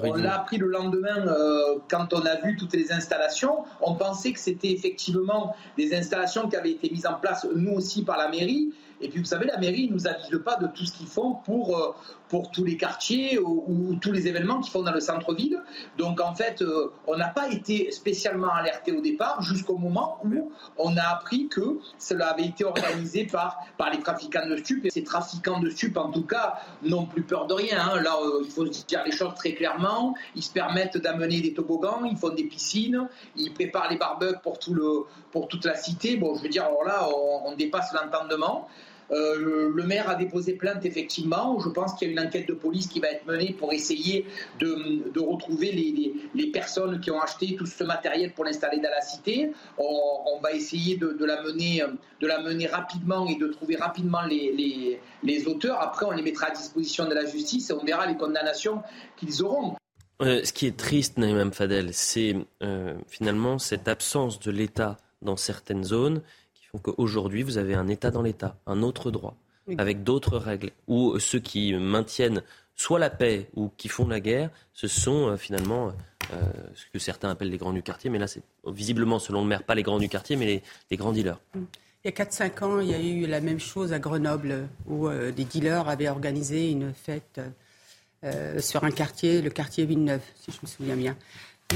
On 0.03 0.15
l'a 0.15 0.41
appris 0.41 0.57
le 0.57 0.69
lendemain 0.69 1.27
euh, 1.27 1.79
quand 1.89 2.13
on 2.13 2.21
a 2.21 2.37
vu 2.37 2.57
toutes 2.57 2.73
les 2.75 2.93
installations. 2.93 3.65
On 3.81 3.95
pensait 3.95 4.33
que 4.33 4.41
c'était 4.41 4.73
effectivement 4.73 5.55
des 5.77 5.95
installations 5.95 6.49
qui 6.49 6.57
avaient 6.57 6.73
été 6.73 6.91
mises 6.91 7.07
en 7.07 7.15
place, 7.15 7.47
nous 7.55 7.73
aussi, 7.73 8.05
par 8.05 8.19
la 8.19 8.29
mairie. 8.29 8.73
Et 9.01 9.09
puis, 9.09 9.21
vous 9.21 9.27
savez, 9.27 9.47
la 9.47 9.59
mairie 9.59 9.89
ne 9.89 9.95
nous 9.95 10.07
avise 10.07 10.41
pas 10.45 10.57
de 10.57 10.67
tout 10.69 10.87
ce 10.87 10.93
qu'ils 10.93 11.07
font 11.07 11.35
pour, 11.45 11.77
euh, 11.77 11.95
pour 12.35 12.51
tous 12.51 12.65
les 12.65 12.77
quartiers 12.77 13.39
ou, 13.39 13.97
tous 14.03 14.11
les 14.11 14.27
événements 14.27 14.61
qu'ils 14.61 14.73
font 14.73 14.83
dans 14.83 14.91
le 14.91 14.99
centre-ville. 14.99 15.63
Donc, 15.99 16.21
en 16.21 16.35
fait, 16.35 16.63
euh, 16.63 16.91
on 17.07 17.17
n'a 17.17 17.29
pas 17.29 17.49
été 17.49 17.93
spécialement 17.93 18.53
alerté 18.53 18.91
au 18.91 19.01
départ 19.01 19.41
jusqu'au 19.41 19.77
moment 19.77 20.19
où 20.25 20.51
on 20.77 20.97
a 20.97 21.03
appris 21.03 21.47
que 21.47 21.79
cela 21.97 22.31
avait 22.31 22.47
été 22.47 22.65
organisé 22.65 23.25
par, 23.25 23.61
par 23.79 23.93
les 23.93 24.01
trafiquants 24.01 24.49
de 24.49 24.57
stupes. 24.57 24.87
Et 24.87 24.91
ces 24.91 25.05
trafiquants 25.05 25.61
de 25.61 25.71
stupes, 25.71 25.97
en 25.97 26.11
tout 26.11 26.27
cas, 26.27 26.59
n'ont 26.83 27.07
plus 27.07 27.23
peur 27.23 27.47
de 27.47 27.55
rien. 27.55 27.79
Hein. 27.79 28.01
Là, 28.01 28.17
euh, 28.21 28.43
il 28.45 28.51
faut 28.51 28.65
dire 28.65 29.05
les 29.07 29.13
choses 29.13 29.35
très 29.37 29.53
clairement. 29.53 30.17
Ils 30.35 30.43
se 30.43 30.51
permettent 30.53 30.99
d'amener 30.99 31.41
des 31.41 31.55
toboggans, 31.55 32.05
ils 32.05 32.17
font 32.17 32.35
des 32.35 32.49
piscines, 32.49 33.09
ils 33.37 33.55
préparent 33.55 33.91
les 33.91 33.97
barbecues 33.97 34.41
pour, 34.43 34.59
tout 34.59 34.75
le, 34.75 35.05
pour 35.31 35.47
toute 35.47 35.65
la 35.65 35.77
cité. 35.77 36.17
Bon, 36.17 36.35
je 36.35 36.43
veux 36.43 36.49
dire, 36.49 36.65
alors 36.65 36.83
là, 36.83 37.09
on 37.45 37.55
dépasse 37.55 37.93
l'entendement. 37.93 38.67
Euh, 39.11 39.71
le 39.75 39.83
maire 39.85 40.09
a 40.09 40.15
déposé 40.15 40.55
plainte, 40.55 40.85
effectivement. 40.85 41.59
Je 41.61 41.69
pense 41.69 41.95
qu'il 41.95 42.09
y 42.09 42.11
a 42.11 42.13
une 42.21 42.27
enquête 42.27 42.49
de 42.49 42.55
police 42.55 42.87
qui 42.87 43.01
va 43.01 43.09
être 43.11 43.27
menée 43.27 43.55
pour 43.59 43.73
essayer 43.73 44.27
de, 44.59 45.21
retrouver 45.21 45.73
les, 45.73 46.47
personnes 46.53 47.01
qui 47.01 47.11
ont 47.11 47.21
acheté 47.21 47.57
tout 47.57 47.67
ce 47.67 47.85
matériel 47.85 48.33
pour 48.33 48.45
l'installer 48.45 48.79
dans 48.79 48.91
la 48.91 49.01
cité. 49.01 49.51
On, 49.79 50.41
va 50.43 50.53
essayer 50.53 50.97
de, 50.97 51.25
la 51.25 51.43
mener, 51.43 51.83
de 52.21 52.27
la 52.27 52.43
mener 52.43 52.67
rapidement 52.67 53.27
et 53.27 53.37
de 53.37 53.47
trouver 53.49 53.77
rapidement 53.77 54.23
les, 54.23 55.49
auteurs. 55.49 55.81
Après, 55.81 56.07
on 56.07 56.11
les 56.11 56.23
mettra 56.23 56.49
à 56.49 56.51
disposition 56.51 57.07
de 57.09 57.15
la 57.15 57.25
justice 57.25 57.71
et 57.71 57.73
on 57.73 57.85
verra 57.85 58.07
les 58.07 58.17
condamnations 58.17 58.83
qu'ils 59.17 59.43
auront. 59.43 59.75
Euh, 60.23 60.45
ce 60.45 60.53
qui 60.53 60.67
est 60.67 60.77
triste, 60.77 61.19
Naïm 61.19 61.53
Fadel, 61.53 61.93
c'est 61.93 62.37
euh, 62.63 62.95
finalement 63.09 63.59
cette 63.59 63.89
absence 63.89 64.39
de 64.39 64.51
l'État 64.53 64.97
dans 65.23 65.37
certaines 65.37 65.83
zones 65.83 66.23
donc 66.75 66.93
aujourd'hui, 66.99 67.45
vous 67.45 67.57
avez 67.57 67.75
un 67.75 67.87
État 67.87 68.11
dans 68.11 68.21
l'État, 68.21 68.57
un 68.67 68.83
autre 68.83 69.13
droit, 69.13 69.37
avec 69.79 70.03
d'autres 70.03 70.37
règles, 70.37 70.73
où 70.89 71.17
ceux 71.21 71.39
qui 71.39 71.73
maintiennent 71.73 72.43
soit 72.75 72.99
la 72.99 73.11
paix 73.11 73.49
ou 73.55 73.71
qui 73.77 73.87
font 73.87 74.09
la 74.09 74.19
guerre, 74.19 74.51
ce 74.73 74.89
sont 74.89 75.29
euh, 75.29 75.37
finalement 75.37 75.93
euh, 76.33 76.43
ce 76.75 76.87
que 76.93 76.99
certains 76.99 77.31
appellent 77.31 77.51
les 77.51 77.59
grands 77.59 77.73
du 77.73 77.85
quartier, 77.85 78.11
mais 78.11 78.19
là 78.19 78.27
c'est 78.27 78.43
visiblement, 78.67 79.21
selon 79.21 79.43
le 79.43 79.47
maire, 79.47 79.63
pas 79.63 79.77
les 79.77 79.85
grands 79.85 80.01
du 80.01 80.09
quartier, 80.09 80.35
mais 80.35 80.63
les, 80.91 80.97
grands 80.97 81.13
dealers. 81.13 81.39
Il 81.55 81.61
y 82.07 82.09
a 82.09 82.11
4-5 82.11 82.65
ans, 82.65 82.81
il 82.81 82.91
y 82.91 82.95
a 82.95 83.01
eu 83.01 83.27
la 83.29 83.41
même 83.41 83.61
chose 83.61 83.93
à 83.93 84.01
Grenoble, 84.01 84.69
où 84.89 85.07
euh, 85.07 85.31
des 85.31 85.45
dealers 85.45 85.89
avaient 85.89 86.09
organisé 86.09 86.71
une 86.71 86.93
fête 86.93 87.41
sur 88.59 88.85
un 88.85 88.91
quartier, 88.91 89.43
le 89.43 89.51
quartier 89.51 89.85
Villeneuve, 89.85 90.23
si 90.35 90.51
je 90.51 90.57
me 90.63 90.67
souviens 90.67 90.97
bien. 90.97 91.15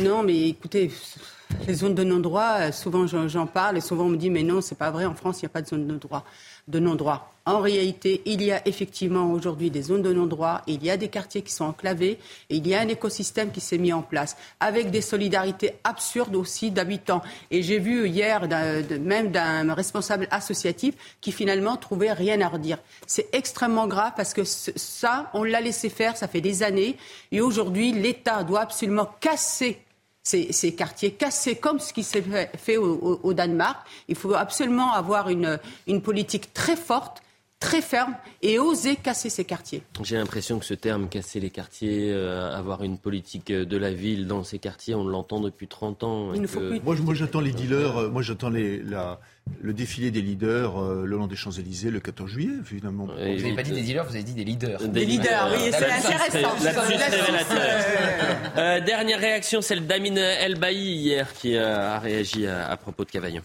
Non, 0.00 0.22
mais 0.22 0.48
écoutez, 0.48 0.90
les 1.66 1.74
zones 1.74 1.94
de 1.94 2.04
non-droit, 2.04 2.72
souvent 2.72 3.06
j'en 3.06 3.46
parle 3.46 3.78
et 3.78 3.80
souvent 3.80 4.04
on 4.04 4.10
me 4.10 4.16
dit 4.16 4.30
mais 4.30 4.42
non, 4.42 4.60
c'est 4.60 4.78
pas 4.78 4.90
vrai, 4.90 5.06
en 5.06 5.14
France 5.14 5.40
il 5.40 5.44
n'y 5.44 5.46
a 5.46 5.50
pas 5.50 5.62
de 5.62 5.68
zone 5.68 5.86
de 5.86 5.96
droit 5.96 6.24
de 6.68 6.78
non-droit. 6.78 7.34
En 7.46 7.60
réalité, 7.60 8.20
il 8.26 8.42
y 8.42 8.52
a 8.52 8.66
effectivement 8.68 9.32
aujourd'hui 9.32 9.70
des 9.70 9.80
zones 9.80 10.02
de 10.02 10.12
non-droit, 10.12 10.60
il 10.66 10.84
y 10.84 10.90
a 10.90 10.98
des 10.98 11.08
quartiers 11.08 11.40
qui 11.40 11.50
sont 11.50 11.64
enclavés, 11.64 12.18
et 12.50 12.56
il 12.56 12.66
y 12.68 12.74
a 12.74 12.80
un 12.80 12.88
écosystème 12.88 13.50
qui 13.50 13.62
s'est 13.62 13.78
mis 13.78 13.90
en 13.90 14.02
place, 14.02 14.36
avec 14.60 14.90
des 14.90 15.00
solidarités 15.00 15.72
absurdes 15.82 16.36
aussi 16.36 16.70
d'habitants. 16.70 17.22
Et 17.50 17.62
j'ai 17.62 17.78
vu 17.78 18.06
hier 18.06 18.46
même 19.00 19.30
d'un 19.30 19.72
responsable 19.72 20.28
associatif 20.30 20.94
qui 21.22 21.32
finalement 21.32 21.78
trouvait 21.78 22.12
rien 22.12 22.38
à 22.42 22.48
redire. 22.48 22.78
C'est 23.06 23.34
extrêmmement 23.34 23.86
grave 23.86 24.12
parce 24.14 24.34
que 24.34 24.44
ça, 24.44 25.30
on 25.32 25.42
l'a 25.42 25.62
laissé 25.62 25.88
faire, 25.88 26.18
ça 26.18 26.28
fait 26.28 26.42
des 26.42 26.62
années, 26.62 26.98
et 27.32 27.40
aujourd'hui, 27.40 27.92
l'État 27.92 28.44
doit 28.44 28.60
absolument 28.60 29.08
casser 29.20 29.78
ces, 30.22 30.74
quartiers 30.74 31.12
cassés, 31.12 31.56
comme 31.56 31.78
ce 31.78 31.92
qui 31.92 32.02
s'est 32.02 32.24
fait 32.56 32.76
au, 32.76 33.32
Danemark. 33.32 33.78
Il 34.08 34.16
faut 34.16 34.34
absolument 34.34 34.92
avoir 34.92 35.28
une, 35.28 35.58
politique 36.02 36.52
très 36.52 36.76
forte 36.76 37.22
très 37.60 37.82
ferme 37.82 38.14
et 38.42 38.58
oser 38.58 38.96
casser 38.96 39.30
ces 39.30 39.44
quartiers. 39.44 39.82
J'ai 40.02 40.16
l'impression 40.16 40.58
que 40.58 40.64
ce 40.64 40.74
terme, 40.74 41.08
casser 41.08 41.40
les 41.40 41.50
quartiers, 41.50 42.12
euh, 42.12 42.56
avoir 42.56 42.84
une 42.84 42.98
politique 42.98 43.52
de 43.52 43.76
la 43.76 43.92
ville 43.92 44.26
dans 44.26 44.44
ces 44.44 44.58
quartiers, 44.58 44.94
on 44.94 45.04
l'entend 45.04 45.40
depuis 45.40 45.66
30 45.66 46.04
ans. 46.04 46.32
Moi, 46.84 46.96
moi 47.02 47.14
j'attends 47.14 47.40
les 47.40 47.52
dealers, 47.52 47.96
euh, 47.96 48.08
moi 48.10 48.22
j'attends 48.22 48.50
les, 48.50 48.80
la, 48.82 49.18
le 49.60 49.72
défilé 49.72 50.10
des 50.10 50.22
leaders 50.22 50.78
euh, 50.78 51.04
le 51.04 51.16
long 51.16 51.26
des 51.26 51.36
Champs-Élysées 51.36 51.90
le 51.90 52.00
14 52.00 52.30
juillet, 52.30 52.52
finalement. 52.64 53.06
vous 53.06 53.12
n'avez 53.14 53.54
pas 53.54 53.62
dit 53.62 53.72
des 53.72 53.82
dealers, 53.82 54.04
vous 54.04 54.14
avez 54.14 54.22
dit 54.22 54.34
des 54.34 54.44
leaders. 54.44 54.88
Des, 54.88 55.04
leaders, 55.04 55.50
oui, 55.52 55.70
c'est 55.72 55.90
intéressant. 55.90 56.56
Euh, 58.56 58.80
dernière 58.80 59.18
réaction, 59.18 59.60
celle 59.60 59.86
d'Amine 59.86 60.18
Elbaï 60.18 60.76
hier 60.76 61.32
qui 61.32 61.56
a 61.56 61.98
réagi 61.98 62.46
à, 62.46 62.76
propos 62.76 63.04
de 63.04 63.10
Cavaillon. 63.10 63.42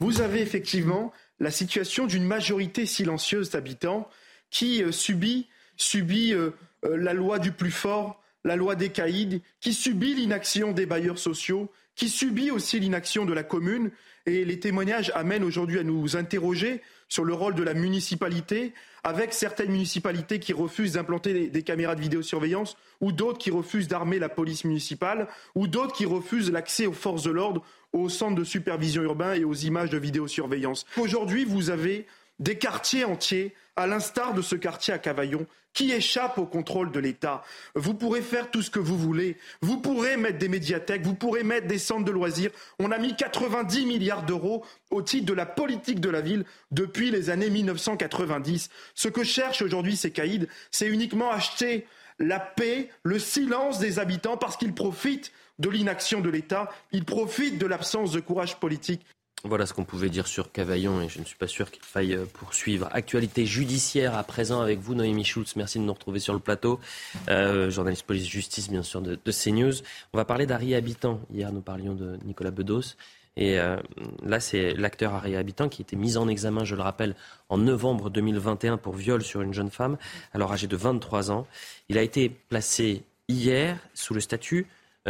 Vous 0.00 0.20
avez 0.20 0.40
effectivement 0.40 1.12
la 1.40 1.50
situation 1.50 2.06
d'une 2.06 2.24
majorité 2.24 2.86
silencieuse 2.86 3.50
d'habitants 3.50 4.08
qui 4.50 4.82
euh, 4.82 4.92
subit, 4.92 5.48
subit 5.76 6.34
la 6.82 7.12
loi 7.12 7.38
du 7.38 7.52
plus 7.52 7.70
fort, 7.70 8.20
la 8.44 8.56
loi 8.56 8.74
des 8.74 8.88
caïds, 8.88 9.42
qui 9.60 9.72
subit 9.72 10.14
l'inaction 10.14 10.72
des 10.72 10.86
bailleurs 10.86 11.18
sociaux, 11.18 11.70
qui 11.94 12.08
subit 12.08 12.50
aussi 12.50 12.80
l'inaction 12.80 13.24
de 13.24 13.32
la 13.32 13.42
commune. 13.42 13.90
Et 14.26 14.44
les 14.44 14.60
témoignages 14.60 15.10
amènent 15.14 15.44
aujourd'hui 15.44 15.78
à 15.78 15.82
nous 15.82 16.16
interroger 16.16 16.82
sur 17.08 17.24
le 17.24 17.34
rôle 17.34 17.54
de 17.54 17.62
la 17.62 17.74
municipalité, 17.74 18.74
avec 19.02 19.32
certaines 19.32 19.70
municipalités 19.70 20.38
qui 20.38 20.52
refusent 20.52 20.92
d'implanter 20.92 21.48
des, 21.48 21.62
caméras 21.62 21.94
de 21.94 22.00
vidéosurveillance, 22.00 22.76
ou 23.00 23.12
d'autres 23.12 23.38
qui 23.38 23.50
refusent 23.50 23.88
d'armer 23.88 24.18
la 24.18 24.28
police 24.28 24.64
municipale, 24.64 25.28
ou 25.54 25.66
d'autres 25.66 25.94
qui 25.94 26.04
refusent 26.04 26.52
l'accès 26.52 26.86
aux 26.86 26.92
forces 26.92 27.22
de 27.22 27.30
l'ordre, 27.30 27.64
aux 27.92 28.08
centres 28.08 28.36
de 28.36 28.44
supervision 28.44 29.02
urbain 29.02 29.34
et 29.34 29.44
aux 29.44 29.54
images 29.54 29.90
de 29.90 29.98
vidéosurveillance. 29.98 30.84
Aujourd'hui, 30.96 31.44
vous 31.44 31.70
avez 31.70 32.06
des 32.38 32.56
quartiers 32.56 33.04
entiers, 33.04 33.54
à 33.76 33.86
l'instar 33.86 34.34
de 34.34 34.42
ce 34.42 34.56
quartier 34.56 34.94
à 34.94 34.98
Cavaillon, 34.98 35.46
qui 35.72 35.92
échappent 35.92 36.38
au 36.38 36.46
contrôle 36.46 36.90
de 36.90 36.98
l'État. 36.98 37.44
Vous 37.74 37.94
pourrez 37.94 38.22
faire 38.22 38.50
tout 38.50 38.62
ce 38.62 38.70
que 38.70 38.80
vous 38.80 38.98
voulez. 38.98 39.36
Vous 39.60 39.78
pourrez 39.78 40.16
mettre 40.16 40.38
des 40.38 40.48
médiathèques, 40.48 41.02
vous 41.02 41.14
pourrez 41.14 41.44
mettre 41.44 41.68
des 41.68 41.78
centres 41.78 42.04
de 42.04 42.10
loisirs. 42.10 42.50
On 42.80 42.90
a 42.90 42.98
mis 42.98 43.14
90 43.14 43.86
milliards 43.86 44.24
d'euros 44.24 44.64
au 44.90 45.02
titre 45.02 45.26
de 45.26 45.34
la 45.34 45.46
politique 45.46 46.00
de 46.00 46.10
la 46.10 46.20
ville 46.20 46.44
depuis 46.72 47.10
les 47.10 47.30
années 47.30 47.50
1990. 47.50 48.70
Ce 48.94 49.08
que 49.08 49.22
cherche 49.22 49.62
aujourd'hui 49.62 49.96
ces 49.96 50.10
caïds, 50.10 50.48
c'est 50.72 50.88
uniquement 50.88 51.30
acheter 51.30 51.86
la 52.18 52.40
paix, 52.40 52.90
le 53.04 53.20
silence 53.20 53.78
des 53.78 54.00
habitants 54.00 54.36
parce 54.36 54.56
qu'ils 54.56 54.74
profitent 54.74 55.32
de 55.58 55.68
l'inaction 55.68 56.20
de 56.20 56.30
l'État, 56.30 56.70
ils 56.92 57.04
profitent 57.04 57.58
de 57.58 57.66
l'absence 57.66 58.12
de 58.12 58.20
courage 58.20 58.60
politique 58.60 59.04
voilà 59.44 59.66
ce 59.66 59.72
qu'on 59.72 59.84
pouvait 59.84 60.10
dire 60.10 60.26
sur 60.26 60.50
Cavaillon 60.50 61.00
et 61.00 61.08
je 61.08 61.20
ne 61.20 61.24
suis 61.24 61.36
pas 61.36 61.46
sûr 61.46 61.70
qu'il 61.70 61.84
faille 61.84 62.14
euh, 62.14 62.24
poursuivre. 62.24 62.88
Actualité 62.90 63.46
judiciaire 63.46 64.16
à 64.16 64.24
présent 64.24 64.60
avec 64.60 64.80
vous, 64.80 64.96
Noémie 64.96 65.24
Schultz. 65.24 65.54
Merci 65.54 65.78
de 65.78 65.84
nous 65.84 65.92
retrouver 65.92 66.18
sur 66.18 66.32
le 66.34 66.40
plateau. 66.40 66.80
Euh, 67.28 67.70
journaliste 67.70 68.04
police-justice, 68.04 68.68
bien 68.68 68.82
sûr, 68.82 69.00
de, 69.00 69.16
CNews. 69.30 69.74
On 70.12 70.18
va 70.18 70.24
parler 70.24 70.46
d'Harry 70.46 70.74
Habitant. 70.74 71.20
Hier, 71.32 71.52
nous 71.52 71.60
parlions 71.60 71.94
de 71.94 72.18
Nicolas 72.24 72.50
Bedos. 72.50 72.96
Et 73.36 73.60
euh, 73.60 73.76
là, 74.24 74.40
c'est 74.40 74.74
l'acteur 74.74 75.14
Harry 75.14 75.36
Habitant 75.36 75.68
qui 75.68 75.82
était 75.82 75.94
mis 75.94 76.16
en 76.16 76.26
examen, 76.26 76.64
je 76.64 76.74
le 76.74 76.82
rappelle, 76.82 77.14
en 77.48 77.58
novembre 77.58 78.10
2021 78.10 78.76
pour 78.76 78.96
viol 78.96 79.22
sur 79.22 79.42
une 79.42 79.54
jeune 79.54 79.70
femme, 79.70 79.96
alors 80.34 80.50
âgée 80.50 80.66
de 80.66 80.76
23 80.76 81.30
ans. 81.30 81.46
Il 81.88 81.96
a 81.96 82.02
été 82.02 82.28
placé 82.28 83.04
hier 83.28 83.78
sous 83.94 84.14
le 84.14 84.20
statut 84.20 84.66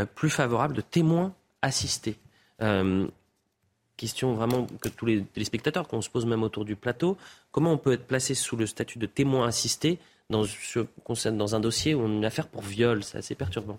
plus 0.06 0.30
favorable 0.30 0.74
de 0.74 0.80
témoin 0.80 1.34
assisté 1.62 2.18
question 3.98 4.32
vraiment 4.34 4.66
que 4.80 4.88
tous 4.88 5.04
les 5.04 5.22
téléspectateurs, 5.22 5.86
qu'on 5.86 6.00
se 6.00 6.08
pose 6.08 6.24
même 6.24 6.42
autour 6.42 6.64
du 6.64 6.76
plateau, 6.76 7.18
comment 7.50 7.72
on 7.72 7.78
peut 7.78 7.92
être 7.92 8.06
placé 8.06 8.34
sous 8.34 8.56
le 8.56 8.66
statut 8.66 8.98
de 8.98 9.06
témoin 9.06 9.46
assisté 9.46 9.98
dans, 10.30 10.44
dans 11.32 11.54
un 11.54 11.60
dossier 11.60 11.94
ou 11.94 12.06
une 12.06 12.24
affaire 12.24 12.46
pour 12.46 12.62
viol? 12.62 13.04
C'est 13.04 13.18
assez 13.18 13.34
perturbant. 13.34 13.78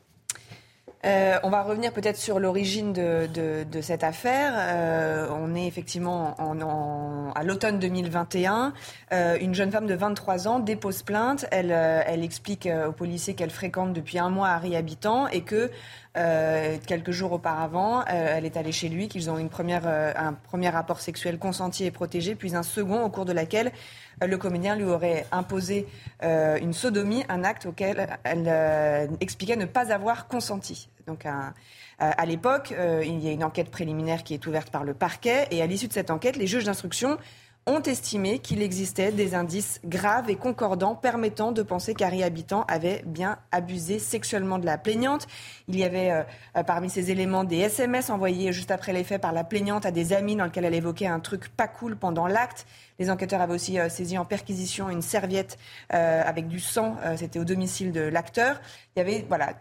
Euh, 1.06 1.38
on 1.44 1.50
va 1.50 1.64
revenir 1.64 1.94
peut-être 1.94 2.18
sur 2.18 2.40
l'origine 2.40 2.92
de, 2.92 3.82
cette 3.82 4.04
affaire. 4.04 4.54
Euh, 4.56 5.28
on 5.32 5.56
est 5.56 5.66
effectivement 5.66 6.36
à 7.36 7.44
l'automne 7.44 7.80
2021. 7.80 8.74
Euh, 9.14 9.38
une 9.40 9.56
jeune 9.56 9.72
femme 9.72 9.88
de 9.88 9.96
23 9.96 10.48
ans 10.48 10.60
dépose 10.60 11.04
plainte. 11.04 11.46
Elle, 11.52 11.72
explique 12.24 12.68
aux 12.88 12.92
policiers 12.92 13.34
qu'elle 13.34 13.50
fréquente 13.50 13.94
depuis 13.94 14.20
un 14.20 14.30
mois 14.30 14.50
Harry 14.50 14.76
Habitant 14.76 15.28
et 15.28 15.42
que 15.42 15.72
quelques 16.86 17.12
jours 17.12 17.32
auparavant, 17.32 18.04
elle 18.06 18.44
est 18.44 18.58
allée 18.58 18.74
chez 18.74 18.90
lui, 18.90 19.08
qu'ils 19.08 19.30
ont 19.30 19.38
une 19.38 19.48
première, 19.48 19.88
un 19.88 20.34
premier 20.34 20.68
rapport 20.68 21.00
sexuel 21.00 21.38
consenti 21.40 21.86
et 21.86 21.92
protégé, 21.92 22.36
puis 22.36 22.56
un 22.56 22.64
second 22.64 23.04
au 23.04 23.10
cours 23.10 23.24
de 23.24 23.32
laquelle 23.32 23.72
le 24.26 24.38
comédien 24.38 24.76
lui 24.76 24.86
aurait 24.86 25.26
imposé 25.32 25.88
une 26.22 26.74
sodomie, 26.74 27.24
un 27.30 27.44
acte 27.44 27.66
auquel 27.66 28.08
elle 28.24 29.10
expliquait 29.20 29.56
ne 29.56 29.66
pas 29.66 29.92
avoir 29.92 30.28
consenti. 30.28 30.90
Donc 31.08 31.26
à 32.00 32.26
l'époque, 32.26 32.74
il 33.04 33.20
y 33.20 33.28
a 33.28 33.32
une 33.32 33.44
enquête 33.44 33.70
préliminaire 33.72 34.24
qui 34.24 34.34
est 34.34 34.46
ouverte 34.48 34.70
par 34.70 34.84
le 34.84 34.94
parquet 34.94 35.48
et 35.52 35.62
à 35.62 35.66
l'issue 35.68 35.88
de 35.88 35.94
cette 35.94 36.12
enquête, 36.12 36.36
les 36.36 36.48
juges 36.48 36.66
d'instruction 36.66 37.18
ont 37.70 37.82
estimé 37.84 38.40
qu'il 38.40 38.62
existait 38.62 39.12
des 39.12 39.36
indices 39.36 39.80
graves 39.86 40.30
et 40.30 40.36
concordants 40.36 40.96
permettant 40.96 41.52
de 41.52 41.62
penser 41.62 41.94
qu'Harry 41.94 42.24
Habitant 42.24 42.66
avait 42.68 43.04
bien 43.06 43.38
abusé 43.52 44.00
sexuellement 44.00 44.58
de 44.58 44.66
la 44.66 44.78
plaignante. 44.78 45.28
Il 45.68 45.78
y 45.78 45.84
avait 45.84 46.12
euh, 46.12 46.64
parmi 46.64 46.90
ces 46.90 47.12
éléments 47.12 47.44
des 47.44 47.58
SMS 47.58 48.10
envoyés 48.10 48.52
juste 48.54 48.72
après 48.72 48.92
les 48.92 49.04
faits 49.04 49.22
par 49.22 49.34
la 49.34 49.44
plaignante 49.44 49.86
à 49.86 49.92
des 49.92 50.14
amis 50.14 50.36
dans 50.36 50.46
lesquels 50.46 50.66
elle 50.66 50.74
évoquait 50.74 51.08
un 51.08 51.20
truc 51.20 51.50
pas 51.50 51.68
cool 51.68 51.96
pendant 51.96 52.28
l'acte. 52.28 52.66
Les 52.98 53.12
enquêteurs 53.12 53.40
avaient 53.40 53.54
aussi 53.54 53.80
euh, 53.80 53.88
saisi 53.88 54.18
en 54.18 54.26
perquisition 54.26 54.90
une 54.90 55.04
serviette 55.04 55.58
euh, 55.94 56.24
avec 56.26 56.48
du 56.48 56.60
sang. 56.60 56.98
C'était 57.18 57.40
au 57.40 57.46
domicile 57.46 57.92
de 57.92 58.02
l'acteur. 58.02 58.60
Il 58.96 59.00
y 59.00 59.02
avait 59.02 59.26
voilà 59.28 59.54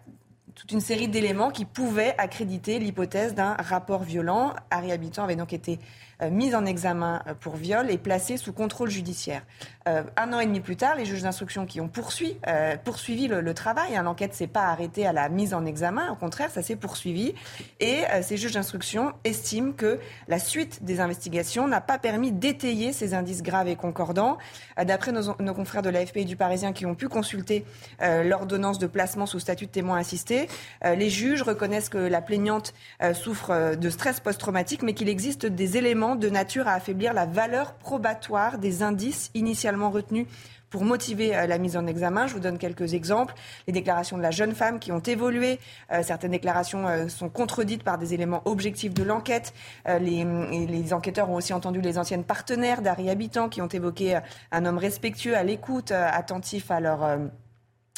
toute 0.58 0.72
une 0.72 0.80
série 0.80 1.06
d'éléments 1.06 1.50
qui 1.50 1.64
pouvaient 1.64 2.16
accréditer 2.18 2.80
l'hypothèse 2.80 3.34
d'un 3.34 3.54
rapport 3.54 4.02
violent. 4.02 4.54
Harry 4.70 4.90
Habitant 4.90 5.22
avait 5.22 5.36
donc 5.36 5.52
été 5.52 5.78
euh, 6.20 6.30
mise 6.30 6.56
en 6.56 6.66
examen 6.66 7.22
euh, 7.28 7.34
pour 7.38 7.54
viol 7.54 7.92
et 7.92 7.98
placée 7.98 8.38
sous 8.38 8.52
contrôle 8.52 8.90
judiciaire. 8.90 9.42
Euh, 9.86 10.02
un 10.16 10.32
an 10.32 10.40
et 10.40 10.46
demi 10.46 10.58
plus 10.58 10.74
tard, 10.74 10.96
les 10.96 11.04
juges 11.04 11.22
d'instruction 11.22 11.64
qui 11.64 11.80
ont 11.80 11.86
poursuivi, 11.86 12.36
poursuivi 12.84 13.28
le, 13.28 13.54
travail, 13.54 13.96
hein, 13.96 14.02
l'enquête 14.02 14.34
s'est 14.34 14.48
pas 14.48 14.64
arrêtée 14.64 15.06
à 15.06 15.12
la 15.12 15.28
mise 15.28 15.54
en 15.54 15.64
examen, 15.64 16.10
au 16.10 16.16
contraire, 16.16 16.50
ça 16.50 16.62
s'est 16.62 16.76
poursuivi. 16.76 17.34
Et 17.80 18.02
ces 18.22 18.36
juges 18.36 18.52
d'instruction 18.52 19.12
estiment 19.24 19.72
que 19.72 19.98
la 20.26 20.38
suite 20.38 20.82
des 20.82 21.00
investigations 21.00 21.68
n'a 21.68 21.80
pas 21.80 21.98
permis 21.98 22.32
d'étayer 22.32 22.92
ces 22.92 23.14
indices 23.14 23.42
graves 23.42 23.68
et 23.68 23.76
concordants. 23.76 24.38
D'après 24.82 25.12
nos, 25.12 25.34
nos, 25.40 25.54
confrères 25.54 25.82
de 25.82 25.90
l'AFP 25.90 26.18
et 26.18 26.24
du 26.24 26.36
Parisien 26.36 26.72
qui 26.72 26.86
ont 26.86 26.94
pu 26.94 27.08
consulter 27.08 27.64
l'ordonnance 28.00 28.78
de 28.78 28.86
placement 28.86 29.26
sous 29.26 29.38
statut 29.38 29.66
de 29.66 29.70
témoin 29.70 29.98
assisté, 29.98 30.47
les 30.84 31.10
juges 31.10 31.42
reconnaissent 31.42 31.88
que 31.88 31.98
la 31.98 32.20
plaignante 32.20 32.74
souffre 33.14 33.76
de 33.76 33.90
stress 33.90 34.20
post-traumatique, 34.20 34.82
mais 34.82 34.94
qu'il 34.94 35.08
existe 35.08 35.46
des 35.46 35.76
éléments 35.76 36.16
de 36.16 36.28
nature 36.28 36.68
à 36.68 36.74
affaiblir 36.74 37.14
la 37.14 37.26
valeur 37.26 37.74
probatoire 37.74 38.58
des 38.58 38.82
indices 38.82 39.30
initialement 39.34 39.90
retenus 39.90 40.26
pour 40.70 40.84
motiver 40.84 41.34
euh, 41.34 41.46
la 41.46 41.58
mise 41.58 41.76
en 41.76 41.86
examen. 41.86 42.26
Je 42.26 42.34
vous 42.34 42.40
donne 42.40 42.58
quelques 42.58 42.94
exemples. 42.94 43.34
Les 43.66 43.72
déclarations 43.72 44.16
de 44.16 44.22
la 44.22 44.30
jeune 44.30 44.54
femme 44.54 44.78
qui 44.78 44.92
ont 44.92 45.00
évolué. 45.00 45.58
Euh, 45.92 46.02
certaines 46.02 46.32
déclarations 46.32 46.86
euh, 46.86 47.08
sont 47.08 47.28
contredites 47.28 47.82
par 47.82 47.98
des 47.98 48.14
éléments 48.14 48.42
objectifs 48.44 48.94
de 48.94 49.02
l'enquête. 49.02 49.54
Les, 49.86 50.24
les, 50.66 50.92
enquêteurs 50.92 51.30
ont 51.30 51.34
aussi 51.34 51.52
entendu 51.52 51.80
les 51.80 51.98
anciennes 51.98 52.24
partenaires 52.24 52.82
d'Harry 52.82 53.10
Habitant 53.10 53.48
qui 53.48 53.62
ont 53.62 53.68
évoqué 53.68 54.18
un 54.52 54.64
homme 54.66 54.78
respectueux, 54.78 55.36
à 55.36 55.42
l'écoute, 55.42 55.92
attentif 55.92 56.70
à 56.70 56.80
leur 56.80 57.18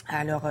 à 0.09 0.25
leurs 0.25 0.49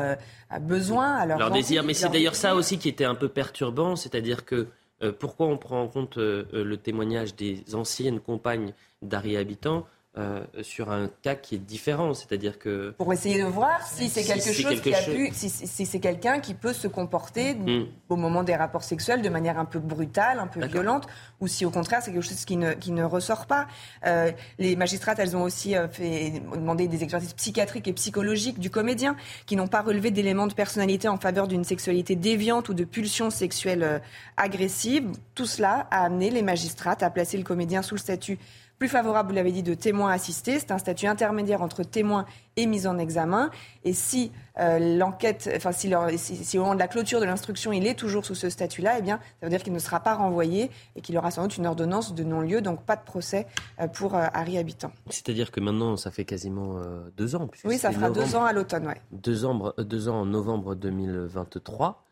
besoins, 0.62 1.16
à 1.16 1.26
leurs 1.26 1.40
leur 1.40 1.52
désir. 1.52 1.84
Mais 1.84 1.94
c'est 1.94 2.10
d'ailleurs 2.10 2.36
ça 2.36 2.56
aussi 2.56 2.78
qui 2.78 2.90
était 2.90 3.06
un 3.06 3.16
peu 3.16 3.28
perturbant, 3.28 3.96
c'est-à-dire 3.96 4.46
que 4.46 4.68
euh, 5.02 5.12
pourquoi 5.18 5.48
on 5.48 5.58
prend 5.58 5.82
en 5.82 5.88
compte 5.88 6.18
euh, 6.18 6.46
euh, 6.54 6.64
le 6.64 6.78
témoignage 6.78 7.36
des 7.36 7.64
anciennes 7.74 8.20
compagnes 8.20 8.74
d'Harry 9.02 9.38
Habitant? 9.38 9.86
Euh, 10.18 10.44
sur 10.64 10.90
un 10.90 11.08
cas 11.22 11.36
qui 11.36 11.54
est 11.54 11.60
différent, 11.60 12.16
c'est-à-dire 12.16 12.58
que 12.58 12.96
pour 12.98 13.14
essayer 13.14 13.44
de 13.44 13.46
voir 13.48 13.86
si 13.86 14.10
c'est 14.10 14.24
quelque 14.24 14.52
chose 14.52 14.82
qui 14.82 14.92
a 14.92 15.04
pu, 15.04 15.30
si, 15.32 15.86
c'est 15.86 16.00
quelqu'un 16.00 16.40
qui 16.40 16.56
peut 16.56 16.74
se 16.74 16.88
comporter 16.88 17.54
hmm. 17.54 17.86
au 18.10 18.16
moment 18.16 18.42
des 18.42 18.56
rapports 18.56 18.82
sexuels 18.84 19.22
de 19.22 19.30
manière 19.30 19.60
un 19.60 19.66
peu 19.66 19.78
brutale, 19.78 20.40
un 20.40 20.48
peu 20.48 20.66
violente, 20.66 21.06
ou 21.42 21.48
si 21.48 21.64
au 21.64 21.70
contraire 21.70 22.02
c'est 22.02 22.12
quelque 22.12 22.24
chose 22.24 22.44
qui 22.44 22.58
ne, 22.58 22.74
qui 22.74 22.92
ne 22.92 23.04
ressort 23.04 23.46
pas. 23.46 23.68
Euh, 24.08 24.32
les 24.58 24.76
magistrates, 24.76 25.20
elles 25.20 25.38
ont 25.38 25.44
aussi 25.44 25.76
euh, 25.76 25.88
fait 25.88 26.42
demandé 26.56 26.88
des 26.88 27.04
exercices 27.04 27.36
psychiatriques 27.36 27.88
et 27.88 27.94
psychologiques 27.94 28.58
du 28.58 28.72
comédien, 28.72 29.16
qui 29.46 29.56
n'ont 29.56 29.68
pas 29.68 29.84
relevé 29.84 30.10
d'éléments 30.10 30.48
de 30.48 30.56
personnalité 30.56 31.08
en 31.08 31.18
faveur 31.18 31.48
d'une 31.48 31.64
sexualité 31.64 32.16
déviante 32.16 32.68
ou 32.70 32.74
de 32.74 32.84
pulsions 32.84 33.30
sexuelles 33.30 34.02
agressives. 34.38 35.12
Tout 35.36 35.46
cela 35.46 35.88
a 35.92 36.04
amené 36.04 36.32
les 36.32 36.42
magistrates 36.42 37.04
à 37.04 37.12
placer 37.12 37.38
le 37.38 37.44
comédien 37.44 37.84
sous 37.84 37.94
le 37.94 38.00
statut 38.00 38.40
plus 38.80 38.88
favorable, 38.88 39.30
vous 39.30 39.36
l'avez 39.36 39.52
dit, 39.52 39.62
de 39.62 39.74
témoin 39.74 40.10
assisté. 40.12 40.58
C'est 40.58 40.72
un 40.72 40.78
statut 40.78 41.06
intermédiaire 41.06 41.62
entre 41.62 41.84
témoin 41.84 42.26
et 42.56 42.66
mise 42.66 42.88
en 42.88 42.98
examen. 42.98 43.52
Et 43.84 43.92
si 43.92 44.32
euh, 44.58 44.98
l'enquête, 44.98 45.50
enfin 45.56 45.74
si, 45.74 45.94
au 45.94 46.62
moment 46.62 46.76
de 46.76 46.80
la 46.80 46.88
clôture 46.88 47.20
de 47.20 47.26
l'instruction, 47.26 47.74
il 47.74 47.86
est 47.86 47.94
toujours 47.94 48.26
sous 48.26 48.36
ce 48.36 48.50
statut-là, 48.50 48.96
eh 48.98 49.02
bien, 49.02 49.20
ça 49.40 49.46
veut 49.46 49.50
dire 49.50 49.62
qu'il 49.62 49.74
ne 49.74 49.80
sera 49.80 50.00
pas 50.00 50.16
renvoyé 50.16 50.72
et 50.96 51.02
qu'il 51.02 51.18
aura 51.18 51.30
sans 51.30 51.44
doute 51.44 51.58
une 51.58 51.68
ordonnance 51.68 52.16
de 52.16 52.24
non-lieu, 52.24 52.62
donc 52.62 52.86
pas 52.86 52.96
de 52.96 53.04
procès 53.04 53.48
euh, 53.82 53.88
pour 53.88 54.16
euh, 54.16 54.26
Harry 54.34 54.58
Habitant. 54.58 54.94
C'est-à-dire 55.10 55.52
que 55.52 55.60
maintenant, 55.60 55.98
ça 55.98 56.10
fait 56.10 56.26
quasiment 56.26 56.80
deux 57.18 57.36
ans. 57.36 57.50
Oui, 57.66 57.78
ça 57.78 57.92
fera 57.92 58.10
deux 58.10 58.36
ans 58.36 58.46
à 58.46 58.54
l'automne. 58.54 58.94
Deux 59.12 59.44
ans, 59.44 59.74
deux 59.78 60.08
ans 60.08 60.22
en 60.22 60.26
novembre 60.26 60.76
2023. 60.76 62.06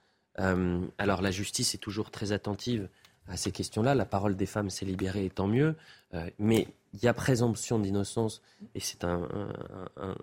alors 0.98 1.22
la 1.22 1.32
justice 1.32 1.76
est 1.76 1.78
toujours 1.78 2.12
très 2.12 2.34
attentive 2.34 2.90
à 3.28 3.38
ces 3.38 3.52
questions-là. 3.52 3.96
La 3.96 4.06
parole 4.06 4.36
des 4.36 4.46
femmes 4.46 4.70
s'est 4.70 4.86
libérée, 4.86 5.26
et 5.26 5.30
tant 5.30 5.48
mieux. 5.48 5.76
Euh, 6.14 6.30
mais 6.40 6.68
il 6.94 7.04
y 7.04 7.08
a 7.08 7.14
présomption 7.14 7.80
d'innocence 7.80 8.42
et 8.74 8.80
c'est 8.80 9.04
un, 9.04 9.28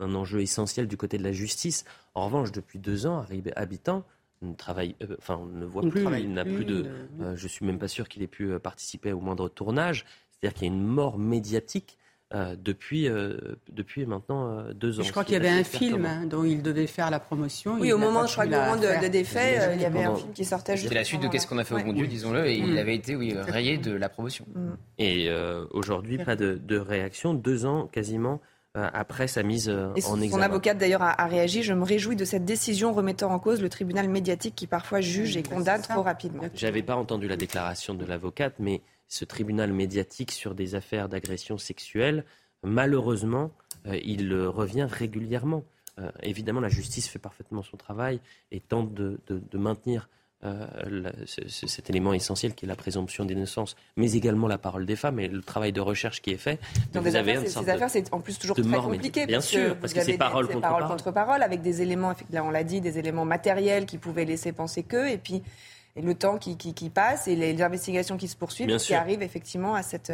enjeu 0.01 0.41
essentiel 0.41 0.89
du 0.89 0.97
côté 0.97 1.19
de 1.19 1.23
la 1.23 1.33
justice. 1.33 1.85
En 2.15 2.27
revanche, 2.27 2.53
depuis 2.53 2.79
deux 2.79 3.07
ans, 3.07 3.25
Habitant 3.55 4.05
ne 4.43 4.55
travaille, 4.55 4.95
euh, 5.03 5.17
enfin, 5.19 5.39
on 5.41 5.47
ne 5.47 5.65
voit 5.65 5.83
plus. 5.83 6.05
Il 6.21 6.33
n'a 6.33 6.45
plus 6.45 6.65
de. 6.65 6.87
Euh, 7.21 7.37
je 7.37 7.49
suis 7.49 7.65
même 7.65 7.79
pas 7.79 7.89
sûr 7.89 8.09
qu'il 8.09 8.23
ait 8.23 8.29
pu 8.29 8.59
participer 8.59 9.13
au 9.13 9.21
moindre 9.21 9.49
tournage. 9.49 10.05
C'est-à-dire 10.31 10.55
qu'il 10.55 10.69
y 10.69 10.71
a 10.71 10.75
une 10.75 10.85
mort 10.85 11.19
médiatique 11.19 11.99
euh, 12.35 12.57
depuis, 12.59 13.07
euh, 13.07 13.37
depuis 13.71 14.07
maintenant 14.07 14.49
euh, 14.49 14.73
deux 14.73 14.99
ans. 14.99 15.05
Je 15.05 15.11
crois 15.13 15.23
qu'il 15.23 15.35
y 15.35 15.37
avait 15.37 15.49
un 15.49 15.63
film 15.63 16.05
hein, 16.05 16.27
dont 16.27 16.43
il 16.43 16.63
devait 16.63 16.89
faire 16.89 17.09
la 17.09 17.21
promotion. 17.21 17.77
Oui, 17.79 17.93
au 17.93 17.99
moment, 17.99 18.27
je 18.27 18.33
crois, 18.33 18.47
moment 18.47 18.77
de, 18.77 19.03
de 19.05 19.09
défait, 19.09 19.61
il 19.75 19.81
y 19.81 19.85
avait 19.85 20.03
un 20.03 20.17
film 20.17 20.33
qui 20.33 20.45
sortait. 20.45 20.77
C'était 20.77 20.97
la 20.97 21.05
suite 21.05 21.23
de 21.23 21.29
Qu'est-ce 21.29 21.47
qu'on 21.47 21.59
a 21.59 21.65
fait 21.65 21.75
au 21.75 21.85
bon 21.85 21.93
Dieu, 21.93 22.09
disons-le, 22.09 22.47
et 22.47 22.57
il 22.57 22.77
avait 22.77 22.97
été 22.97 23.15
oui, 23.15 23.35
rayé 23.35 23.79
de 23.79 23.93
la 23.93 24.09
promotion. 24.09 24.47
Mm. 24.53 24.73
Et 24.99 25.31
aujourd'hui, 25.71 26.19
pas 26.19 26.35
de, 26.35 26.61
de, 26.61 26.77
réaction, 26.77 27.35
deux 27.35 27.67
ans 27.67 27.87
quasiment 27.87 28.41
après 28.75 29.29
sa 29.29 29.45
mise 29.45 29.69
en 29.69 29.95
examen. 29.95 30.29
Son 30.31 30.41
avocate 30.41 30.79
d'ailleurs 30.79 31.03
a, 31.03 31.23
a, 31.23 31.27
réagi. 31.27 31.63
Je 31.63 31.73
me 31.73 31.85
réjouis 31.85 32.17
de 32.17 32.25
cette 32.25 32.45
décision 32.45 32.93
remettant 32.93 33.31
en 33.31 33.39
cause 33.39 33.63
le 33.63 33.69
tribunal 33.69 34.09
médiatique 34.09 34.57
qui 34.57 34.67
parfois 34.67 35.01
juge 35.01 35.37
et 35.37 35.45
condamne 35.45 35.83
trop 35.83 36.03
rapidement. 36.03 36.43
J'avais 36.55 36.83
pas 36.83 36.97
entendu 36.97 37.29
la 37.29 37.37
déclaration 37.37 37.95
de 37.95 38.05
l'avocate, 38.05 38.55
mais 38.59 38.83
ce 39.09 39.25
tribunal 39.25 39.73
médiatique 39.73 40.33
sur 40.33 40.55
des 40.55 40.75
affaires 40.75 41.09
d'agression 41.09 41.59
sexuelle, 41.59 42.25
malheureusement, 42.63 43.51
euh, 43.87 43.99
il 44.03 44.35
revient 44.35 44.87
régulièrement. 44.91 45.65
Euh, 45.99 46.11
évidemment, 46.23 46.61
la 46.61 46.69
justice 46.69 47.09
fait 47.09 47.19
parfaitement 47.19 47.63
son 47.63 47.77
travail 47.77 48.21
et 48.51 48.61
tente 48.61 48.93
de, 48.95 49.19
maintenir 49.53 50.09
euh, 50.45 50.67
cet 51.27 51.89
élément 51.89 52.13
essentiel 52.13 52.55
qui 52.55 52.65
est 52.65 52.69
la 52.69 52.75
présomption 52.75 53.25
d'innocence, 53.25 53.77
mais 53.97 54.13
également 54.13 54.49
la 54.49 54.59
parole 54.59 54.87
des 54.87 54.97
femmes 54.97 55.21
et 55.21 55.29
le 55.29 55.41
travail 55.41 55.73
de 55.73 55.81
recherche 55.81 56.21
qui 56.21 56.31
est 56.31 56.37
fait. 56.37 56.59
Donc 56.93 57.05
vous 57.05 57.17
avez 57.17 57.47
ces 57.47 57.71
affaires, 57.71 57.89
c'est 57.89 58.13
en 58.13 58.21
plus 58.21 58.39
toujours 58.39 58.57
très 58.57 58.65
compliqué. 58.65 59.27
Bien 59.27 59.41
sûr, 59.41 59.77
parce 59.79 59.93
que 59.93 60.03
c'est 60.03 60.19
parole 60.19 60.49
contre 60.49 60.61
parole. 60.61 60.89
contre 60.89 61.13
parole, 61.13 61.43
avec 61.43 61.63
des 61.63 61.81
éléments, 61.81 62.15
là 62.31 62.45
on 62.45 62.51
l'a 62.51 62.65
dit, 62.65 62.81
des 62.81 62.99
éléments 62.99 63.25
matériels 63.25 63.87
qui 63.87 63.99
pouvaient 63.99 64.25
laisser 64.25 64.53
penser 64.53 64.83
que, 64.83 65.09
et 65.09 65.19
puis 65.19 65.43
et 65.97 66.03
le 66.03 66.15
temps 66.15 66.39
qui, 66.39 66.57
qui, 66.57 66.91
passe 66.91 67.29
et 67.29 67.37
les, 67.37 67.63
investigations 67.63 68.17
qui 68.17 68.29
se 68.29 68.37
poursuivent, 68.37 68.77
qui 68.77 68.95
arrivent 68.95 69.23
effectivement 69.23 69.75
à 69.75 69.83
cette, 69.83 70.13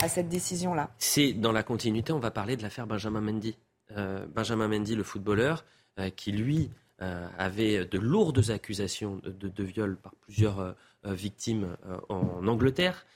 à 0.00 0.08
cette 0.08 0.28
décision-là. 0.28 0.90
C'est 0.98 1.32
dans 1.32 1.52
la 1.52 1.62
continuité, 1.62 2.12
on 2.12 2.18
va 2.18 2.30
parler 2.30 2.56
de 2.56 2.62
l'affaire 2.62 2.86
Benjamin 2.86 3.20
Mendy. 3.20 3.56
Euh, 3.96 4.26
Benjamin 4.34 4.68
Mendy, 4.68 4.94
le 4.94 5.02
footballeur, 5.02 5.64
euh, 5.98 6.10
qui 6.10 6.32
lui 6.32 6.70
euh, 7.02 7.26
avait 7.38 7.84
de 7.84 7.98
lourdes 7.98 8.50
accusations 8.50 9.20
de, 9.24 9.48
de, 9.48 9.64
viol 9.64 9.96
par 9.96 10.14
plusieurs 10.16 10.74
victimes 11.04 11.76
en 12.10 12.46
Angleterre. 12.46 13.06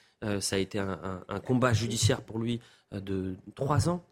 ça 0.41 0.57
a 0.57 0.59
été 0.59 0.78
un, 0.78 1.23
un, 1.28 1.41
combat 1.41 1.74
judiciaire 1.74 2.23
pour 2.23 2.39
lui 2.39 2.61
de 2.93 3.36
trois 3.55 3.91
ans. 3.91 4.03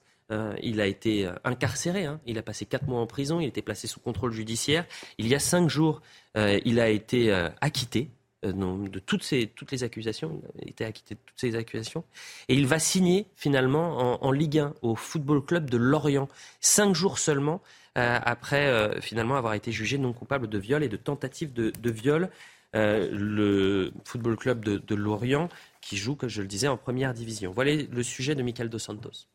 Il 0.62 0.80
a 0.80 0.86
été 0.86 1.30
incarcéré, 1.44 2.06
hein. 2.06 2.20
il 2.26 2.38
a 2.38 2.42
passé 2.42 2.64
quatre 2.64 2.86
mois 2.86 3.00
en 3.00 3.06
prison, 3.06 3.40
il 3.40 3.46
été 3.46 3.62
placé 3.62 3.86
sous 3.86 4.00
contrôle 4.00 4.32
judiciaire. 4.32 4.86
Il 5.18 5.26
y 5.26 5.34
a 5.34 5.38
cinq 5.38 5.68
jours, 5.68 6.00
il 6.36 6.80
a 6.80 6.88
été 6.88 7.32
acquitté 7.60 8.10
euh, 8.44 8.88
de 8.88 8.98
toutes, 8.98 9.22
ces, 9.22 9.52
les 9.70 9.84
accusations. 9.84 10.42
Il 10.56 10.66
a 10.66 10.70
été 10.70 10.84
acquitté 10.84 11.14
de 11.14 11.20
toutes 11.24 11.38
ces 11.38 11.54
accusations. 11.54 12.04
Et 12.48 12.54
il 12.54 12.66
va 12.66 12.78
signer 12.78 13.26
finalement 13.36 14.22
en, 14.24 14.32
Ligue 14.32 14.58
1 14.58 14.74
au 14.82 14.96
Football 14.96 15.44
Club 15.44 15.70
de 15.70 15.76
Lorient, 15.76 16.28
cinq 16.60 16.94
jours 16.94 17.18
seulement 17.18 17.62
euh, 17.98 18.18
après 18.24 18.66
euh, 18.66 19.00
finalement 19.00 19.36
avoir 19.36 19.54
été 19.54 19.70
jugé 19.70 19.98
non 19.98 20.12
coupable 20.12 20.48
de 20.48 20.58
viol 20.58 20.82
et 20.82 20.88
de 20.88 20.96
tentative 20.96 21.52
de, 21.52 21.90
viol. 21.90 22.30
le 22.74 23.92
Football 24.04 24.36
Club 24.36 24.64
de, 24.64 24.78
de, 24.78 24.94
Lorient 24.94 25.48
qui 25.80 25.96
joue, 25.96 26.16
comme 26.16 26.30
je 26.30 26.42
le 26.42 26.48
disais, 26.48 26.68
en 26.68 26.76
première 26.76 27.14
division. 27.14 27.52
Voilà 27.52 27.74
le 27.74 28.02
sujet 28.02 28.34
de 28.34 28.42
Michael 28.42 28.70
Dos 28.70 28.78
Santos. 28.78 29.28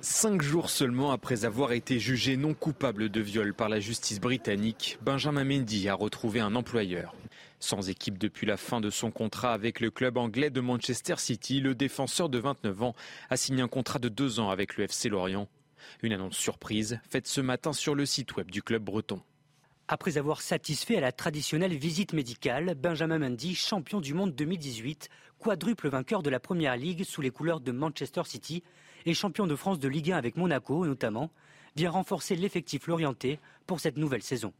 Cinq 0.00 0.42
jours 0.42 0.70
seulement 0.70 1.12
après 1.12 1.44
avoir 1.44 1.72
été 1.72 1.98
jugé 1.98 2.36
non 2.36 2.54
coupable 2.54 3.08
de 3.08 3.20
viol 3.20 3.54
par 3.54 3.68
la 3.68 3.80
justice 3.80 4.20
britannique, 4.20 4.98
Benjamin 5.02 5.44
Mendy 5.44 5.88
a 5.88 5.94
retrouvé 5.94 6.40
un 6.40 6.54
employeur. 6.54 7.14
Sans 7.60 7.88
équipe 7.88 8.18
depuis 8.18 8.46
la 8.46 8.56
fin 8.56 8.80
de 8.80 8.90
son 8.90 9.10
contrat 9.10 9.52
avec 9.52 9.80
le 9.80 9.90
club 9.90 10.18
anglais 10.18 10.50
de 10.50 10.60
Manchester 10.60 11.14
City, 11.18 11.60
le 11.60 11.74
défenseur 11.74 12.28
de 12.28 12.38
29 12.38 12.82
ans 12.82 12.94
a 13.30 13.36
signé 13.36 13.62
un 13.62 13.68
contrat 13.68 13.98
de 13.98 14.08
deux 14.08 14.40
ans 14.40 14.50
avec 14.50 14.76
le 14.76 14.84
FC 14.84 15.08
Lorient. 15.08 15.48
Une 16.02 16.12
annonce 16.12 16.36
surprise 16.36 17.00
faite 17.08 17.26
ce 17.26 17.40
matin 17.40 17.72
sur 17.72 17.94
le 17.94 18.06
site 18.06 18.36
web 18.36 18.50
du 18.50 18.62
club 18.62 18.82
breton. 18.82 19.20
Après 19.86 20.16
avoir 20.16 20.40
satisfait 20.40 20.96
à 20.96 21.00
la 21.02 21.12
traditionnelle 21.12 21.76
visite 21.76 22.14
médicale, 22.14 22.74
Benjamin 22.74 23.18
Mendy, 23.18 23.54
champion 23.54 24.00
du 24.00 24.14
monde 24.14 24.34
2018, 24.34 25.10
quadruple 25.44 25.90
vainqueur 25.90 26.22
de 26.22 26.30
la 26.30 26.40
Première 26.40 26.74
Ligue 26.74 27.04
sous 27.04 27.20
les 27.20 27.28
couleurs 27.30 27.60
de 27.60 27.70
Manchester 27.70 28.22
City, 28.24 28.62
et 29.04 29.12
champion 29.12 29.46
de 29.46 29.54
France 29.54 29.78
de 29.78 29.88
Ligue 29.88 30.10
1 30.10 30.16
avec 30.16 30.38
Monaco 30.38 30.86
notamment, 30.86 31.30
vient 31.76 31.90
renforcer 31.90 32.34
l'effectif 32.34 32.86
lorientais 32.86 33.38
pour 33.66 33.78
cette 33.78 33.98
nouvelle 33.98 34.22
saison. 34.22 34.54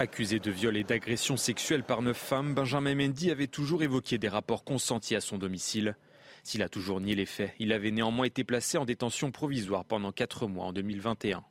Accusé 0.00 0.40
de 0.40 0.50
viol 0.50 0.76
et 0.76 0.82
d'agression 0.82 1.36
sexuelle 1.36 1.84
par 1.84 2.02
neuf 2.02 2.16
femmes, 2.16 2.54
Benjamin 2.54 2.96
Mendy 2.96 3.30
avait 3.30 3.46
toujours 3.46 3.84
évoqué 3.84 4.18
des 4.18 4.26
rapports 4.26 4.64
consentis 4.64 5.14
à 5.14 5.20
son 5.20 5.38
domicile. 5.38 5.94
S'il 6.42 6.64
a 6.64 6.68
toujours 6.68 7.00
nié 7.00 7.14
les 7.14 7.24
faits, 7.24 7.52
il 7.60 7.72
avait 7.72 7.92
néanmoins 7.92 8.26
été 8.26 8.42
placé 8.42 8.78
en 8.78 8.84
détention 8.84 9.30
provisoire 9.30 9.84
pendant 9.84 10.10
quatre 10.10 10.48
mois 10.48 10.66
en 10.66 10.72
2021. 10.72 11.44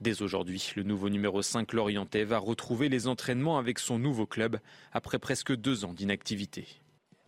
Dès 0.00 0.20
aujourd'hui, 0.20 0.72
le 0.74 0.82
nouveau 0.82 1.10
numéro 1.10 1.42
5 1.42 1.72
lorientais 1.74 2.24
va 2.24 2.38
retrouver 2.38 2.88
les 2.88 3.06
entraînements 3.06 3.58
avec 3.58 3.78
son 3.78 4.00
nouveau 4.00 4.26
club 4.26 4.58
après 4.90 5.20
presque 5.20 5.54
deux 5.54 5.84
ans 5.84 5.92
d'inactivité. 5.92 6.66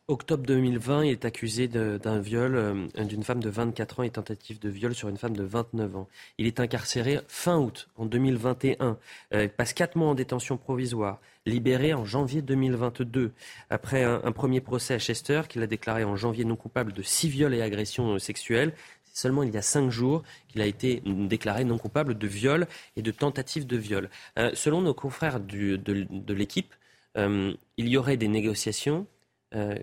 Octobre 0.09 0.45
2020, 0.45 1.05
il 1.05 1.11
est 1.13 1.25
accusé 1.25 1.69
d'un 1.69 2.19
viol 2.19 2.57
euh, 2.57 3.05
d'une 3.05 3.23
femme 3.23 3.41
de 3.41 3.49
24 3.49 4.01
ans 4.01 4.03
et 4.03 4.11
tentative 4.11 4.59
de 4.59 4.69
viol 4.69 4.97
sur 4.97 5.09
une 5.09 5.17
femme 5.17 5.37
de 5.37 5.45
29 5.45 5.95
ans. 5.95 6.09
Il 6.39 6.49
est 6.49 6.59
incarcéré 6.59 7.21
fin 7.29 7.57
août 7.57 7.89
en 7.97 8.05
2021, 8.07 8.99
euh, 9.33 9.49
passe 9.57 9.73
4 9.73 9.95
mois 9.95 10.09
en 10.09 10.17
détention 10.17 10.57
provisoire, 10.57 11.21
libéré 11.47 11.95
en 11.95 12.05
janvier 12.05 12.43
2022. 12.43 13.31
Après 13.71 14.03
un, 14.03 14.33
premier 14.33 14.61
procès 14.61 14.95
à 14.95 14.99
Chester, 14.99 15.43
qu'il 15.49 15.63
a 15.63 15.69
déclaré 15.69 16.03
en 16.03 16.17
janvier 16.17 16.45
non 16.45 16.57
coupable 16.57 16.93
de 16.93 17.03
6 17.03 17.29
viols 17.29 17.55
et 17.55 17.63
agressions 17.63 18.15
euh, 18.15 18.19
sexuelles, 18.19 18.73
c'est 19.05 19.23
seulement 19.23 19.45
il 19.45 19.55
y 19.55 19.57
a 19.57 19.63
5 19.63 19.89
jours 19.89 20.25
qu'il 20.49 20.63
a 20.63 20.67
été 20.67 21.01
déclaré 21.07 21.63
non 21.63 21.79
coupable 21.79 22.19
de 22.19 22.27
viol 22.27 22.67
et 22.97 23.03
de 23.03 23.11
tentative 23.13 23.69
de 23.69 23.77
viol. 23.77 24.11
selon 24.55 24.81
nos 24.81 24.95
confrères 24.95 25.39
de, 25.39 26.33
l'équipe, 26.33 26.75
il 27.17 27.57
y 27.77 27.97
aurait 27.99 28.17
des 28.17 28.29
négociations 28.29 29.07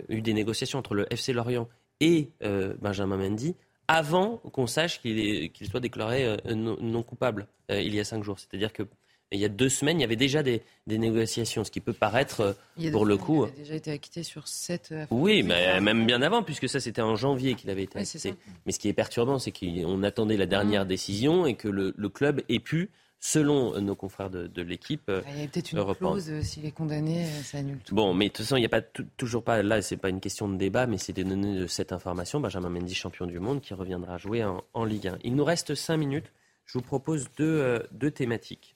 eu 0.09 0.21
des 0.21 0.33
négociations 0.33 0.79
entre 0.79 0.95
le 0.95 1.05
FC 1.11 1.33
Lorient 1.33 1.67
et 1.99 2.29
euh, 2.43 2.73
Benjamin 2.81 3.17
Mendy 3.17 3.55
avant 3.87 4.37
qu'on 4.37 4.67
sache 4.67 5.01
qu'il 5.01 5.51
soit 5.69 5.79
déclaré 5.79 6.23
euh, 6.23 6.37
non, 6.53 7.03
coupable 7.03 7.47
il 7.69 7.93
y 7.93 7.99
a 7.99 8.03
cinq 8.03 8.23
jours. 8.23 8.39
C'est-à-dire 8.39 8.73
que 8.73 8.83
il 9.31 9.39
y 9.39 9.45
a 9.45 9.49
deux 9.49 9.69
semaines, 9.69 9.99
il 9.99 10.01
y 10.01 10.05
avait 10.05 10.15
déjà 10.15 10.41
des, 10.41 10.63
négociations, 10.87 11.63
ce 11.63 11.69
qui 11.69 11.81
peut 11.81 11.93
paraître, 11.93 12.55
pour 12.91 13.05
le 13.05 13.15
coup. 13.15 13.45
Il 13.45 13.49
a 13.49 13.63
déjà 13.63 13.75
été 13.75 13.91
acquitté 13.91 14.23
sur 14.23 14.47
sept. 14.47 14.91
Oui, 15.11 15.43
mais 15.43 15.79
même 15.81 16.07
bien 16.07 16.23
avant, 16.23 16.41
puisque 16.41 16.67
ça, 16.67 16.79
c'était 16.79 17.03
en 17.03 17.15
janvier 17.15 17.53
qu'il 17.53 17.69
avait 17.69 17.83
été 17.83 17.99
acquitté. 17.99 18.33
mais 18.65 18.71
ce 18.71 18.79
qui 18.79 18.87
est 18.87 18.93
perturbant, 18.93 19.37
c'est 19.37 19.51
qu'on 19.51 20.01
attendait 20.01 20.35
la 20.35 20.47
dernière 20.47 20.83
mmh. 20.83 20.87
décision 20.87 21.45
et 21.45 21.53
que 21.53 21.67
le, 21.67 21.93
le 21.95 22.09
club 22.09 22.41
ait 22.49 22.57
pu 22.57 22.89
selon 23.19 23.75
euh, 23.75 23.81
nos 23.81 23.95
confrères 23.95 24.29
de, 24.29 24.61
l'équipe. 24.61 25.09
Euh, 25.09 25.21
il 25.35 25.41
y 25.41 25.43
a 25.43 25.47
peut-être 25.47 25.71
une 25.71 25.95
clause, 25.95 26.29
euh, 26.29 26.41
s'il 26.41 26.65
est 26.65 26.71
condamné, 26.71 27.25
ça 27.43 27.59
annule 27.59 27.79
tout. 27.79 27.95
Bon, 27.95 28.13
mais 28.13 28.25
de 28.25 28.33
toute 28.33 28.45
façon, 28.45 28.55
il 28.55 28.61
n'y 28.61 28.65
a 28.65 28.69
pas 28.69 28.81
toujours 28.81 29.43
pas, 29.43 29.61
là, 29.61 29.81
c'est 29.81 29.97
pas 29.97 30.09
une 30.09 30.21
question 30.21 30.47
de 30.47 30.57
débat, 30.57 30.87
mais 30.87 30.97
c'est 30.97 31.13
des 31.13 31.23
données 31.23 31.57
de 31.57 31.67
cette 31.67 31.91
information. 31.91 32.39
Benjamin 32.39 32.69
Mendy, 32.69 32.95
champion 32.95 33.25
du 33.25 33.39
monde, 33.39 33.61
qui 33.61 33.73
reviendra 33.73 34.17
jouer 34.17 34.43
en, 34.43 34.85
Ligue 34.85 35.07
1. 35.09 35.17
Il 35.23 35.35
nous 35.35 35.43
reste 35.43 35.75
cinq 35.75 35.97
minutes. 35.97 36.31
Je 36.65 36.77
vous 36.77 36.83
propose 36.83 37.29
deux, 37.37 37.83
deux 37.91 38.11
thématiques. 38.11 38.75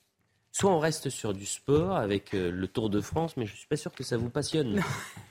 Soit 0.52 0.70
on 0.70 0.78
reste 0.78 1.10
sur 1.10 1.32
du 1.32 1.46
sport 1.46 1.96
avec 1.96 2.32
le 2.32 2.66
Tour 2.68 2.88
de 2.88 3.00
France, 3.00 3.36
mais 3.36 3.46
je 3.46 3.56
suis 3.56 3.66
pas 3.66 3.76
sûr 3.76 3.92
que 3.92 4.04
ça 4.04 4.16
vous 4.16 4.30
passionne. 4.30 4.80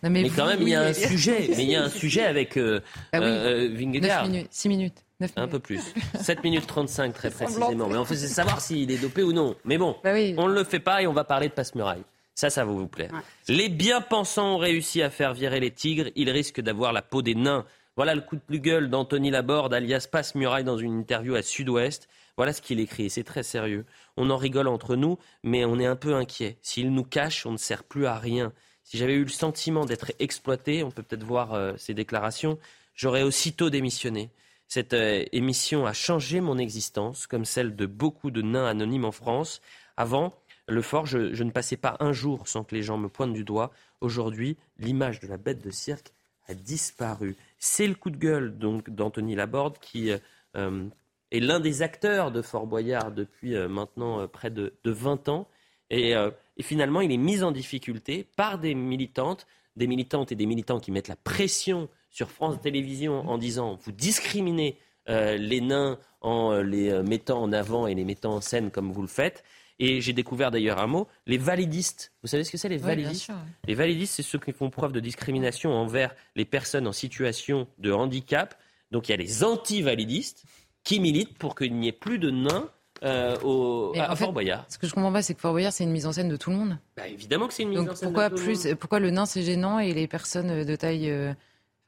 mais, 0.03 0.29
quand 0.29 0.47
même, 0.47 0.61
il 0.61 0.69
y 0.69 0.75
a 0.75 0.81
un 0.81 0.93
sujet. 0.93 1.47
Mais 1.49 1.63
il 1.63 1.69
y 1.69 1.75
a 1.75 1.83
un 1.83 1.89
sujet 1.89 2.23
avec 2.23 2.57
euh, 2.57 2.81
ah 3.13 3.21
Vingegaard. 3.21 4.27
minutes, 4.27 4.47
6 4.51 4.67
minutes. 4.69 5.05
Un 5.35 5.47
peu 5.47 5.59
plus. 5.59 5.81
7 6.19 6.43
minutes 6.43 6.67
35 6.67 7.13
très 7.13 7.29
précisément. 7.29 7.87
Mais 7.87 7.97
on 7.97 8.05
faisait 8.05 8.27
savoir 8.27 8.61
s'il 8.61 8.91
est 8.91 9.01
dopé 9.01 9.23
ou 9.23 9.33
non. 9.33 9.55
Mais 9.65 9.77
bon, 9.77 9.95
bah 10.03 10.13
on 10.37 10.47
ne 10.47 10.53
le 10.53 10.63
fait 10.63 10.79
pas 10.79 11.01
et 11.01 11.07
on 11.07 11.13
va 11.13 11.23
parler 11.23 11.49
de 11.49 11.53
passe-muraille. 11.53 12.03
Ça, 12.35 12.49
ça 12.49 12.65
va 12.65 12.71
vous 12.71 12.87
plaire. 12.87 13.11
Les 13.47 13.69
bien-pensants 13.69 14.55
ont 14.55 14.57
réussi 14.57 15.01
à 15.01 15.09
faire 15.09 15.33
virer 15.33 15.59
les 15.59 15.71
tigres. 15.71 16.09
Ils 16.15 16.29
risquent 16.29 16.61
d'avoir 16.61 16.91
la 16.91 17.01
peau 17.01 17.21
des 17.21 17.35
nains. 17.35 17.65
Voilà 17.95 18.15
le 18.15 18.21
coup 18.21 18.35
de 18.35 18.41
plus 18.41 18.59
gueule 18.59 18.89
d'Anthony 18.89 19.29
Laborde, 19.29 19.71
alias 19.71 20.07
Passe-Muraille, 20.11 20.63
dans 20.63 20.77
une 20.77 20.99
interview 20.99 21.35
à 21.35 21.43
Sud-Ouest. 21.43 22.07
Voilà 22.37 22.51
ce 22.51 22.63
qu'il 22.63 22.79
écrit, 22.79 23.11
c'est 23.11 23.23
très 23.23 23.43
sérieux. 23.43 23.85
On 24.17 24.31
en 24.31 24.37
rigole 24.37 24.67
entre 24.67 24.95
nous, 24.95 25.19
mais 25.43 25.65
on 25.65 25.77
est 25.77 25.85
un 25.85 25.95
peu 25.95 26.15
inquiet. 26.15 26.57
S'il 26.63 26.91
nous 26.91 27.03
cache, 27.03 27.45
on 27.45 27.51
ne 27.51 27.57
sert 27.57 27.83
plus 27.83 28.07
à 28.07 28.17
rien. 28.17 28.51
Si 28.83 28.97
j'avais 28.97 29.13
eu 29.13 29.23
le 29.23 29.29
sentiment 29.29 29.85
d'être 29.85 30.11
exploité, 30.17 30.83
on 30.83 30.89
peut 30.89 31.03
peut-être 31.03 31.23
voir 31.23 31.53
euh, 31.53 31.73
ses 31.77 31.93
déclarations, 31.93 32.57
j'aurais 32.95 33.21
aussitôt 33.21 33.69
démissionné. 33.69 34.31
Cette 34.73 34.93
euh, 34.93 35.23
émission 35.31 35.85
a 35.85 35.93
changé 35.93 36.41
mon 36.41 36.57
existence, 36.57 37.27
comme 37.27 37.45
celle 37.45 37.75
de 37.75 37.85
beaucoup 37.85 38.31
de 38.31 38.41
nains 38.41 38.65
anonymes 38.65 39.05
en 39.05 39.11
France. 39.11 39.61
Avant, 39.97 40.33
le 40.67 40.81
fort, 40.81 41.05
je, 41.05 41.43
ne 41.43 41.51
passais 41.51 41.77
pas 41.77 41.95
un 41.99 42.11
jour 42.11 42.47
sans 42.47 42.63
que 42.63 42.73
les 42.73 42.81
gens 42.81 42.97
me 42.97 43.07
pointent 43.07 43.33
du 43.33 43.43
doigt. 43.43 43.71
Aujourd'hui, 44.01 44.57
l'image 44.79 45.19
de 45.19 45.27
la 45.27 45.37
bête 45.37 45.63
de 45.63 45.69
cirque 45.69 46.11
a 46.47 46.55
disparu. 46.55 47.35
C'est 47.59 47.85
le 47.85 47.93
coup 47.93 48.09
de 48.09 48.17
gueule 48.17 48.57
donc 48.57 48.89
d'Anthony 48.89 49.35
Laborde 49.35 49.77
qui 49.77 50.11
euh, 50.55 50.89
est 51.29 51.39
l'un 51.39 51.59
des 51.59 51.83
acteurs 51.83 52.31
de 52.31 52.41
Fort 52.41 52.65
Boyard 52.65 53.11
depuis 53.11 53.55
euh, 53.55 53.67
maintenant 53.67 54.27
près 54.27 54.49
de, 54.49 54.73
20 54.83 55.29
ans. 55.29 55.47
Et, 55.91 56.15
finalement, 56.61 57.01
il 57.01 57.11
est 57.11 57.17
mis 57.17 57.43
en 57.43 57.51
difficulté 57.51 58.27
par 58.35 58.57
des 58.57 58.73
militantes 58.73 59.45
des 59.75 59.87
militantes 59.87 60.31
et 60.31 60.35
des 60.35 60.45
militants 60.45 60.79
qui 60.79 60.91
mettent 60.91 61.07
la 61.07 61.15
pression 61.15 61.89
sur 62.13 62.31
France 62.31 62.61
Télévisions 62.61 63.27
en 63.27 63.37
disant 63.37 63.77
vous 63.83 63.91
discriminez 63.91 64.77
euh, 65.09 65.35
les 65.35 65.59
nains 65.59 65.99
en 66.21 66.53
les 66.61 67.03
mettant 67.03 67.41
en 67.41 67.51
avant 67.51 67.87
et 67.87 67.93
les 67.93 68.05
mettant 68.05 68.35
en 68.35 68.41
scène 68.41 68.71
comme 68.71 68.93
vous 68.93 69.01
le 69.01 69.09
faites. 69.09 69.43
Et 69.79 69.99
j'ai 69.99 70.13
découvert 70.13 70.51
d'ailleurs 70.51 70.79
un 70.79 70.87
mot, 70.87 71.07
les 71.25 71.37
validistes. 71.37 72.13
Vous 72.21 72.29
savez 72.29 72.43
ce 72.43 72.51
que 72.51 72.57
c'est 72.57 72.69
les 72.69 72.77
validistes 72.77 73.31
Les 73.67 73.73
validistes, 73.73 74.13
c'est 74.15 74.23
ceux 74.23 74.39
qui 74.39 74.53
font 74.53 74.69
preuve 74.69 74.91
de 74.91 74.99
discrimination 74.99 75.73
envers 75.73 76.15
les 76.35 76.45
personnes 76.45 76.87
en 76.87 76.93
situation 76.93 77.67
de 77.79 77.91
handicap. 77.91 78.55
Donc 78.91 79.09
il 79.09 79.11
y 79.11 79.15
a 79.15 79.17
les 79.17 79.43
anti-validistes 79.43 80.45
qui 80.83 80.99
militent 80.99 81.37
pour 81.37 81.55
qu'il 81.55 81.75
n'y 81.75 81.87
ait 81.87 81.91
plus 81.91 82.19
de 82.19 82.29
nains 82.29 82.69
euh, 83.03 83.37
au, 83.41 83.91
à, 83.97 84.15
Fort 84.15 84.31
Boyard. 84.31 84.65
Ce 84.69 84.77
que 84.77 84.87
je 84.87 84.93
comprends 84.93 85.11
pas, 85.11 85.21
c'est 85.21 85.33
que 85.33 85.41
Fort 85.41 85.51
Boyard, 85.51 85.73
c'est 85.73 85.83
une 85.83 85.91
mise 85.91 86.05
en 86.05 86.13
scène 86.13 86.29
de 86.29 86.37
tout 86.37 86.51
le 86.51 86.55
monde. 86.55 86.77
Bah, 86.95 87.07
évidemment 87.07 87.47
que 87.47 87.53
c'est 87.53 87.63
une 87.63 87.69
mise 87.69 87.79
en 87.79 87.95
scène 87.95 88.09
pourquoi 88.09 88.29
de 88.29 88.35
tout 88.35 88.43
plus, 88.43 88.63
le 88.63 88.69
monde. 88.69 88.79
Pourquoi 88.79 88.99
le 88.99 89.09
nain, 89.09 89.25
c'est 89.25 89.41
gênant 89.41 89.79
et 89.79 89.93
les 89.93 90.07
personnes 90.07 90.63
de 90.63 90.75
taille... 90.75 91.09
Euh, 91.09 91.33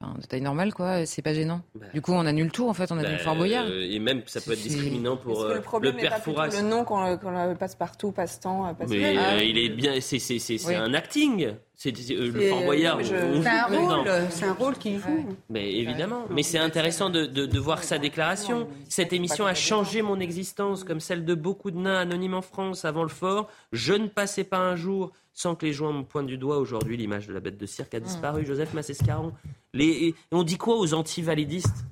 de 0.01 0.25
taille 0.25 0.41
normale, 0.41 0.73
quoi, 0.73 1.05
c'est 1.05 1.21
pas 1.21 1.33
gênant. 1.33 1.61
Bah. 1.73 1.85
du 1.93 2.01
coup, 2.01 2.11
on 2.11 2.25
annule 2.25 2.51
tout, 2.51 2.67
en 2.67 2.73
fait, 2.73 2.91
on 2.91 2.97
annule 2.97 3.17
bah, 3.17 3.23
Fort 3.23 3.35
Boyard. 3.35 3.65
Euh, 3.65 3.87
et 3.89 3.99
même, 3.99 4.21
ça 4.25 4.41
peut 4.41 4.51
être 4.51 4.61
discriminant 4.61 5.17
pour 5.17 5.43
euh, 5.43 5.55
le, 5.55 5.61
problème 5.61 5.95
le 5.95 6.01
père 6.01 6.17
Fouras. 6.19 6.47
Le 6.47 6.61
nom 6.61 6.83
qu'on 6.83 7.55
passe 7.55 7.75
partout, 7.75 8.11
passe 8.11 8.39
temps, 8.39 8.73
passe 8.75 8.89
Mais 8.89 9.17
euh, 9.17 9.43
il 9.43 9.57
est 9.57 9.69
bien, 9.69 9.99
c'est 10.01 10.17
oui. 10.65 10.75
un 10.75 10.93
acting. 10.93 11.55
C'est 11.77 11.91
le 11.91 12.49
Fort 12.49 12.63
Boyard. 12.63 12.99
C'est 13.03 13.47
un 13.47 13.65
rôle, 13.65 14.07
c'est 14.29 14.45
un 14.45 14.53
rôle 14.53 14.77
qu'il 14.77 14.99
joue. 14.99 15.35
Mais 15.49 15.73
évidemment. 15.73 16.25
Mais 16.29 16.43
c'est 16.43 16.57
intéressant 16.57 17.09
de, 17.09 17.25
de, 17.25 17.45
de, 17.45 17.59
voir 17.59 17.83
sa 17.83 17.97
déclaration. 17.97 18.67
Cette 18.87 19.13
émission 19.13 19.45
a 19.45 19.53
changé 19.53 20.01
mon 20.01 20.19
existence, 20.19 20.83
comme 20.83 20.99
celle 20.99 21.25
de 21.25 21.35
beaucoup 21.35 21.71
de 21.71 21.77
nains 21.77 21.99
anonymes 21.99 22.35
en 22.35 22.41
France 22.41 22.85
avant 22.85 23.03
le 23.03 23.09
fort. 23.09 23.49
Je 23.71 23.93
ne 23.93 24.07
passais 24.07 24.43
pas 24.43 24.59
un 24.59 24.75
jour 24.75 25.11
sans 25.33 25.55
que 25.55 25.65
les 25.65 25.73
gens 25.73 25.91
me 25.91 26.03
pointent 26.03 26.27
du 26.27 26.37
doigt. 26.37 26.57
Aujourd'hui, 26.59 26.95
l'image 26.95 27.27
de 27.27 27.33
la 27.33 27.41
bête 27.41 27.57
de 27.57 27.65
cirque 27.65 27.93
a 27.93 27.99
disparu. 27.99 28.45
Joseph 28.45 28.73
Massescaron. 28.73 29.33
Les, 29.73 30.15
on 30.31 30.43
dit 30.43 30.57
quoi 30.57 30.77
aux 30.77 30.93
anti-validistes? 30.93 31.85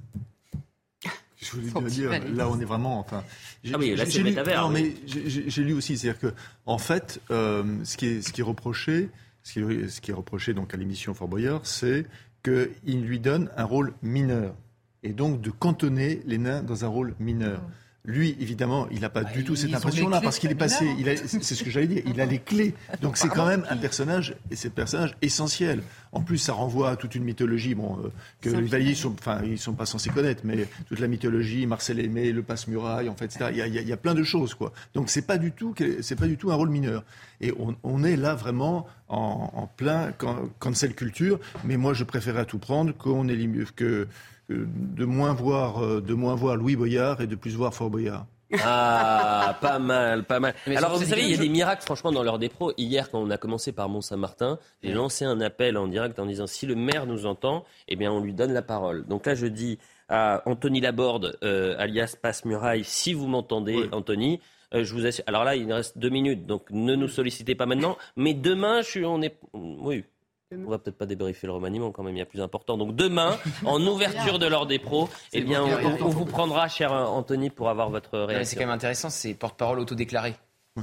Je 1.36 1.52
voulais 1.52 1.72
bien 1.72 1.82
dire, 1.82 2.12
là 2.34 2.48
on 2.50 2.58
est 2.58 2.66
vraiment, 2.66 3.00
enfin, 3.00 3.22
ah 3.72 3.76
oui, 3.78 3.96
là 3.98 4.06
c'est 4.06 4.20
lu, 4.20 4.32
non, 4.32 4.70
mais 4.70 4.94
j'ai 5.06 5.64
lu 5.64 5.74
aussi, 5.74 5.98
c'est-à-dire 5.98 6.22
que, 6.22 6.34
en 6.66 6.78
fait, 6.78 7.20
euh, 7.32 7.64
ce 7.84 7.98
qui 7.98 8.06
est, 8.06 8.22
ce 8.22 8.32
qui 8.32 8.40
est 8.40 8.46
reproché, 8.46 9.10
ce 9.44 9.53
qui 9.53 9.60
est, 9.60 9.88
ce 9.90 10.02
qui 10.02 10.11
est 10.11 10.14
reproché 10.14 10.53
donc 10.53 10.74
à 10.74 10.78
l'émission 10.78 11.14
Fort 11.14 11.28
Boyard, 11.28 11.61
c'est 11.65 12.06
qu'il 12.44 13.02
lui 13.02 13.20
donne 13.20 13.49
un 13.56 13.65
rôle 13.65 13.94
mineur 14.02 14.56
et 15.03 15.14
donc 15.14 15.41
de 15.41 15.49
cantonner 15.49 16.22
les 16.26 16.38
nains 16.38 16.64
dans 16.64 16.86
un 16.86 16.88
rôle 16.88 17.14
mineur. 17.20 17.61
Lui, 18.06 18.36
évidemment, 18.40 18.88
il 18.91 18.99
n'a 18.99 19.10
pas 19.10 19.24
Bah, 19.24 19.32
du 19.32 19.45
tout 19.45 19.56
cette 19.56 19.74
impression-là 19.74 20.20
parce 20.20 20.38
qu'il 20.38 20.52
est 20.52 20.56
passé. 20.56 20.86
Il 20.99 21.07
a, 21.07 21.15
c'est 21.15 21.41
ce 21.41 21.64
que 21.64 21.70
j'allais 21.70 21.88
dire. 21.88 22.03
Il 22.06 22.20
a 22.20 22.26
les 22.26 22.40
clés. 22.40 22.74
Donc 23.02 23.15
c'est 23.15 23.30
quand 23.30 23.45
même 23.45 23.65
un 23.70 23.78
personnage 23.78 24.36
et 24.52 24.57
c'est 24.57 24.68
un 24.68 24.72
personnage 24.72 25.15
essentiel. 25.22 25.84
En 26.14 26.22
plus, 26.22 26.38
ça 26.38 26.53
renvoie 26.53 26.91
à 26.91 26.95
toute 26.95 27.15
une 27.15 27.23
mythologie. 27.23 27.76
Bon, 27.76 27.98
euh, 28.03 28.10
que 28.40 28.49
les 28.49 28.68
Valliers 28.68 28.95
sont, 28.95 29.14
enfin, 29.19 29.41
ils 29.44 29.57
sont 29.57 29.73
pas 29.73 29.85
censés 29.85 30.10
connaître, 30.10 30.41
mais 30.45 30.68
toute 30.88 30.99
la 30.99 31.07
mythologie, 31.07 31.65
Marcel 31.65 31.99
Aimé, 31.99 32.31
le 32.31 32.44
passe-muraille, 32.44 33.10
en 33.10 33.15
fait, 33.15 33.26
etc. 33.26 33.48
Il 33.52 33.57
y, 33.57 33.61
a, 33.61 33.68
il 33.68 33.88
y 33.88 33.91
a 33.91 33.98
plein 33.98 34.14
de 34.14 34.23
choses, 34.23 34.53
quoi. 34.53 34.72
Donc 34.94 35.10
c'est 35.10 35.23
pas 35.23 35.38
du 35.38 35.52
tout, 35.52 35.73
c'est 36.02 36.15
pas 36.15 36.27
du 36.27 36.38
tout 36.38 36.52
un 36.52 36.56
rôle 36.56 36.69
mineur. 36.69 37.03
Et 37.41 37.52
on, 37.60 37.76
on 37.84 38.03
est 38.03 38.15
là 38.15 38.35
vraiment 38.35 38.88
en, 39.10 39.52
en 39.53 39.68
plein 39.68 40.14
cancel 40.60 40.94
culture. 40.94 41.40
Mais 41.64 41.77
moi, 41.77 41.94
je 41.94 42.03
préférerais 42.03 42.41
à 42.41 42.45
tout 42.45 42.60
prendre 42.60 42.94
qu'on 42.95 43.27
est 43.27 43.73
que 43.76 44.07
de 44.49 45.06
moins 45.06 45.34
voir, 45.34 46.02
de 46.02 46.14
moins 46.14 46.35
voir 46.35 46.56
Louis 46.57 46.76
Boyard 46.76 47.22
et 47.22 47.27
de 47.27 47.35
plus 47.35 47.56
voir 47.56 47.73
Fort 47.73 47.90
Boyard. 47.90 48.27
Ah, 48.64 49.58
pas 49.62 49.80
mal, 49.80 50.24
pas 50.24 50.40
mal. 50.40 50.54
Mais 50.68 50.76
Alors, 50.78 50.98
vous 50.98 51.06
savez, 51.06 51.24
il 51.24 51.32
y 51.32 51.34
a 51.34 51.38
des 51.38 51.50
miracles, 51.50 51.84
franchement, 51.84 52.12
dans 52.12 52.24
l'heure 52.24 52.40
des 52.40 52.50
pros. 52.50 52.74
Hier, 52.78 53.10
quand 53.10 53.20
on 53.20 53.30
a 53.30 53.38
commencé 53.38 53.72
par 53.72 53.90
Mont-Saint-Martin, 53.90 54.60
j'ai 54.84 54.94
lancé 54.94 55.26
un 55.26 55.42
appel 55.42 55.78
en 55.78 55.88
direct 55.88 56.20
en 56.20 56.26
disant 56.26 56.48
si 56.48 56.66
le 56.66 56.76
maire 56.76 57.06
nous 57.06 57.26
entend, 57.26 57.66
eh 57.88 57.96
bien, 57.96 58.12
on 58.12 58.20
lui 58.20 58.34
donne 58.34 58.54
la 58.54 58.62
parole. 58.62 59.06
Donc 59.08 59.26
là, 59.26 59.36
je 59.36 59.48
dis 59.48 59.80
à 60.10 60.44
Anthony 60.46 60.82
Laborde, 60.82 61.38
euh, 61.44 61.76
alias 61.80 62.16
Passe-Muraille, 62.22 62.84
si 62.84 63.14
vous 63.14 63.28
m'entendez, 63.28 63.76
oui. 63.76 63.90
Anthony, 63.92 64.42
euh, 64.74 64.84
je 64.84 64.94
vous 64.94 65.06
assure. 65.06 65.24
Alors 65.28 65.44
là, 65.44 65.56
il 65.56 65.72
reste 65.72 65.98
deux 65.98 66.10
minutes, 66.10 66.46
donc 66.46 66.70
ne 66.72 66.96
nous 66.96 67.08
sollicitez 67.08 67.56
pas 67.56 67.66
maintenant. 67.66 67.98
Mais 68.16 68.34
demain, 68.34 68.82
je 68.82 68.90
suis, 68.90 69.06
on 69.06 69.22
est, 69.22 69.38
oui, 69.54 70.04
on 70.66 70.70
va 70.70 70.78
peut-être 70.78 70.98
pas 70.98 71.06
débriefer 71.06 71.48
le 71.48 71.54
remaniement 71.54 71.92
quand 71.92 72.04
même, 72.04 72.16
il 72.16 72.20
y 72.20 72.22
a 72.22 72.26
plus 72.26 72.42
important. 72.42 72.78
Donc 72.78 72.96
demain, 72.96 73.38
en 73.66 73.82
ouverture 73.88 74.40
de 74.40 74.48
l'ordre 74.48 74.68
des 74.68 74.80
pros, 74.80 75.10
eh 75.34 75.42
bien, 75.42 75.64
on, 75.64 76.06
on, 76.06 76.10
vous 76.10 76.26
prendra, 76.26 76.68
cher 76.68 76.92
Anthony, 76.92 77.50
pour 77.50 77.70
avoir 77.70 77.90
votre 77.90 78.20
réaction. 78.20 78.46
C'est 78.46 78.56
quand 78.56 78.68
même 78.68 78.76
intéressant, 78.76 79.10
c'est 79.10 79.34
porte-parole 79.34 79.80
autodéclaré. 79.80 80.36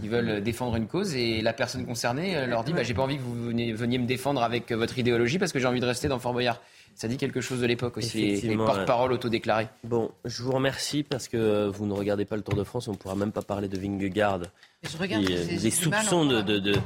Ils 0.02 0.08
veulent 0.08 0.40
défendre 0.40 0.76
une 0.76 0.86
cause 0.86 1.16
et 1.16 1.42
la 1.42 1.52
personne 1.52 1.84
concernée 1.84 2.46
leur 2.46 2.62
dit 2.62 2.72
bah, 2.72 2.84
J'ai 2.84 2.94
pas 2.94 3.02
envie 3.02 3.16
que 3.16 3.22
vous 3.22 3.46
veniez, 3.46 3.72
veniez, 3.72 3.98
me 3.98 4.06
défendre 4.06 4.40
avec 4.40 4.70
votre 4.70 4.96
idéologie 4.98 5.38
parce 5.38 5.52
que 5.52 5.58
j'ai 5.58 5.66
envie 5.66 5.80
de 5.80 5.86
rester 5.86 6.06
dans 6.06 6.20
Fort 6.20 6.32
Boyard. 6.32 6.60
Ça 6.94 7.08
dit 7.08 7.16
quelque 7.16 7.40
chose 7.40 7.60
de 7.60 7.66
l'époque 7.66 7.96
aussi, 7.96 8.18
les, 8.18 8.40
les 8.40 8.56
porte-parole 8.56 9.12
autodéclarés. 9.12 9.68
Bon, 9.84 10.10
je 10.24 10.42
vous 10.42 10.52
remercie 10.52 11.02
parce 11.02 11.28
que 11.28 11.66
vous 11.68 11.86
ne 11.86 11.92
regardez 11.92 12.24
pas 12.24 12.36
le 12.36 12.42
Tour 12.42 12.54
de 12.54 12.64
France, 12.64 12.88
on 12.88 12.92
ne 12.92 12.96
pourra 12.96 13.16
même 13.16 13.32
pas 13.32 13.42
parler 13.42 13.68
de 13.68 13.78
Vingegaard. 13.78 14.40
Je 14.82 14.96
regarde, 14.96 15.28
et, 15.28 15.56
des 15.56 15.70
soupçons 15.70 16.24
de, 16.24 16.40
de, 16.40 16.58
de 16.58 16.76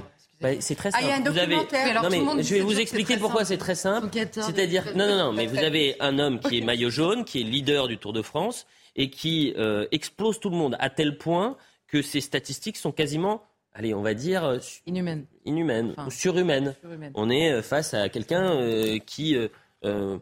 bah, 0.45 0.51
c'est 0.61 0.75
très 0.75 0.91
simple. 0.91 1.05
Ah, 1.05 1.07
il 1.07 1.09
y 1.09 1.13
a 1.13 1.17
un 1.17 1.33
vous 1.33 1.39
avez... 1.39 1.57
non, 1.57 2.35
mais 2.37 2.43
je 2.43 2.55
vais 2.55 2.61
vous 2.61 2.79
expliquer 2.79 3.17
pourquoi 3.17 3.47
c'est 3.47 3.57
très 3.57 3.75
simple. 3.75 4.09
C'est-à-dire, 4.13 4.85
non, 4.95 5.09
non, 5.09 5.17
non, 5.17 5.33
mais 5.33 5.47
vous 5.47 5.59
avez 5.59 5.97
un 6.01 6.19
homme 6.19 6.39
qui 6.39 6.59
est 6.59 6.61
maillot 6.61 6.91
jaune, 6.91 7.25
qui 7.25 7.41
est 7.41 7.45
leader 7.45 7.89
du 7.89 7.97
Tour 7.97 8.13
de 8.13 8.21
France 8.21 8.67
et 8.95 9.09
qui 9.09 9.55
euh, 9.57 9.87
explose 9.91 10.39
tout 10.41 10.51
le 10.51 10.57
monde 10.57 10.77
à 10.79 10.91
tel 10.91 11.17
point 11.17 11.57
que 11.89 12.03
ses 12.03 12.21
statistiques 12.21 12.77
sont 12.77 12.93
quasiment, 12.93 13.43
allez, 13.73 13.95
on 13.95 14.03
va 14.03 14.13
dire 14.13 14.59
inhumaines, 14.87 15.25
inhumaines 15.47 15.95
enfin, 15.97 16.09
ou 16.09 16.11
surhumaines. 16.11 16.75
On 17.15 17.31
est 17.31 17.63
face 17.63 17.95
à 17.95 18.11
quelqu'un 18.11 18.53
euh, 18.53 18.99
qui 18.99 19.37
euh, 19.85 20.19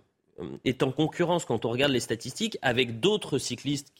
est 0.64 0.82
en 0.84 0.92
concurrence 0.92 1.44
quand 1.44 1.64
on 1.64 1.70
regarde 1.70 1.92
les 1.92 2.00
statistiques 2.00 2.58
avec 2.62 3.00
d'autres 3.00 3.38
cyclistes 3.38 3.92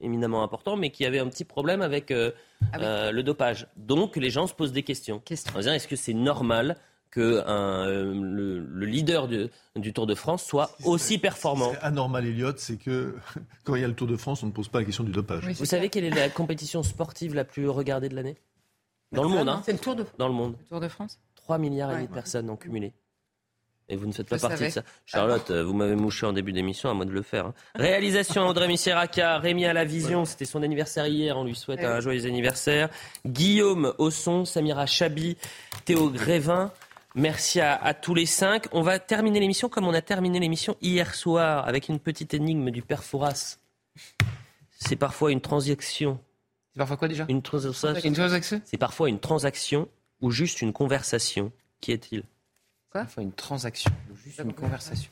éminemment 0.00 0.42
important, 0.42 0.76
mais 0.76 0.90
qui 0.90 1.04
avait 1.04 1.18
un 1.18 1.28
petit 1.28 1.44
problème 1.44 1.82
avec 1.82 2.10
euh, 2.10 2.30
ah 2.60 2.66
oui. 2.72 2.78
euh, 2.82 3.12
le 3.12 3.22
dopage. 3.22 3.66
Donc 3.76 4.16
les 4.16 4.30
gens 4.30 4.46
se 4.46 4.54
posent 4.54 4.72
des 4.72 4.82
questions. 4.82 5.20
Question. 5.20 5.54
En 5.54 5.58
disant 5.58 5.72
est-ce 5.72 5.88
que 5.88 5.96
c'est 5.96 6.14
normal 6.14 6.76
que 7.10 7.42
un, 7.46 7.88
euh, 7.88 8.14
le, 8.14 8.60
le, 8.60 8.86
leader 8.86 9.26
de, 9.26 9.50
du 9.76 9.92
Tour 9.92 10.06
de 10.06 10.14
France 10.14 10.44
soit 10.44 10.70
aussi 10.84 11.18
performant. 11.18 11.72
C'est 11.72 11.80
anormal, 11.80 12.24
Elliott, 12.24 12.58
c'est 12.58 12.76
que 12.76 13.16
quand 13.64 13.74
il 13.74 13.82
y 13.82 13.84
a 13.84 13.88
le 13.88 13.94
Tour 13.94 14.06
de 14.06 14.16
France, 14.16 14.42
on 14.42 14.46
ne 14.46 14.52
pose 14.52 14.68
pas 14.68 14.78
la 14.78 14.84
question 14.84 15.04
du 15.04 15.10
dopage. 15.10 15.44
Oui, 15.44 15.54
Vous 15.54 15.64
savez 15.64 15.88
quelle 15.88 16.04
est 16.04 16.10
la 16.10 16.28
compétition 16.28 16.82
sportive 16.82 17.34
la 17.34 17.44
plus 17.44 17.68
regardée 17.68 18.08
de 18.08 18.14
l'année? 18.14 18.36
Dans 19.12 19.24
le 19.24 19.28
monde, 19.28 19.48
hein 19.48 19.62
C'est 19.64 19.72
le 19.72 19.78
Tour 19.78 19.96
de 19.96 20.06
Dans 20.18 20.28
le 20.28 20.34
monde. 20.34 20.54
Le 20.60 20.66
Tour 20.66 20.80
de 20.80 20.88
France? 20.88 21.18
3 21.34 21.58
milliards 21.58 21.90
et 21.90 21.96
demi 21.96 22.06
de 22.06 22.12
personnes 22.12 22.48
en 22.48 22.56
cumulé. 22.56 22.92
Et 23.90 23.96
vous 23.96 24.06
ne 24.06 24.12
faites 24.12 24.28
pas 24.28 24.36
Je 24.36 24.42
partie 24.42 24.56
savais. 24.56 24.68
de 24.68 24.72
ça. 24.74 24.82
Charlotte, 25.04 25.50
vous 25.50 25.74
m'avez 25.74 25.96
mouché 25.96 26.24
en 26.24 26.32
début 26.32 26.52
d'émission, 26.52 26.88
à 26.90 26.94
moi 26.94 27.04
de 27.04 27.10
le 27.10 27.22
faire. 27.22 27.46
Hein. 27.46 27.54
Réalisation 27.74 28.42
André 28.42 28.68
Missiraka, 28.68 29.38
Rémi 29.38 29.66
à 29.66 29.72
la 29.72 29.84
vision, 29.84 30.24
c'était 30.24 30.44
son 30.44 30.62
anniversaire 30.62 31.06
hier, 31.08 31.36
on 31.36 31.44
lui 31.44 31.56
souhaite 31.56 31.80
un 31.80 31.98
joyeux 32.00 32.24
anniversaire. 32.26 32.88
Guillaume 33.26 33.92
Osson, 33.98 34.44
Samira 34.44 34.86
Chabi, 34.86 35.36
Théo 35.84 36.08
Grévin. 36.08 36.70
Merci 37.16 37.60
à, 37.60 37.74
à, 37.74 37.92
tous 37.92 38.14
les 38.14 38.26
cinq. 38.26 38.66
On 38.70 38.82
va 38.82 39.00
terminer 39.00 39.40
l'émission 39.40 39.68
comme 39.68 39.88
on 39.88 39.94
a 39.94 40.00
terminé 40.00 40.38
l'émission 40.38 40.76
hier 40.80 41.12
soir 41.16 41.66
avec 41.66 41.88
une 41.88 41.98
petite 41.98 42.32
énigme 42.34 42.70
du 42.70 42.82
père 42.82 43.02
Fouras. 43.02 43.58
C'est 44.78 44.94
parfois 44.96 45.32
une 45.32 45.40
transaction. 45.40 46.20
C'est 46.72 46.78
parfois 46.78 46.96
quoi 46.96 47.08
déjà? 47.08 47.26
Une 47.28 47.42
transaction. 47.42 47.94
Une 48.04 48.14
transaction? 48.14 48.62
C'est 48.64 48.78
parfois 48.78 49.08
une 49.08 49.18
transaction 49.18 49.88
ou 50.20 50.30
juste 50.30 50.62
une 50.62 50.72
conversation. 50.72 51.50
Qui 51.80 51.90
est-il? 51.90 52.22
Quoi 52.90 53.02
Parfois 53.02 53.22
une 53.22 53.32
transaction 53.32 53.90
ou 54.10 54.16
juste 54.16 54.40
une 54.44 54.52
conversation. 54.52 55.10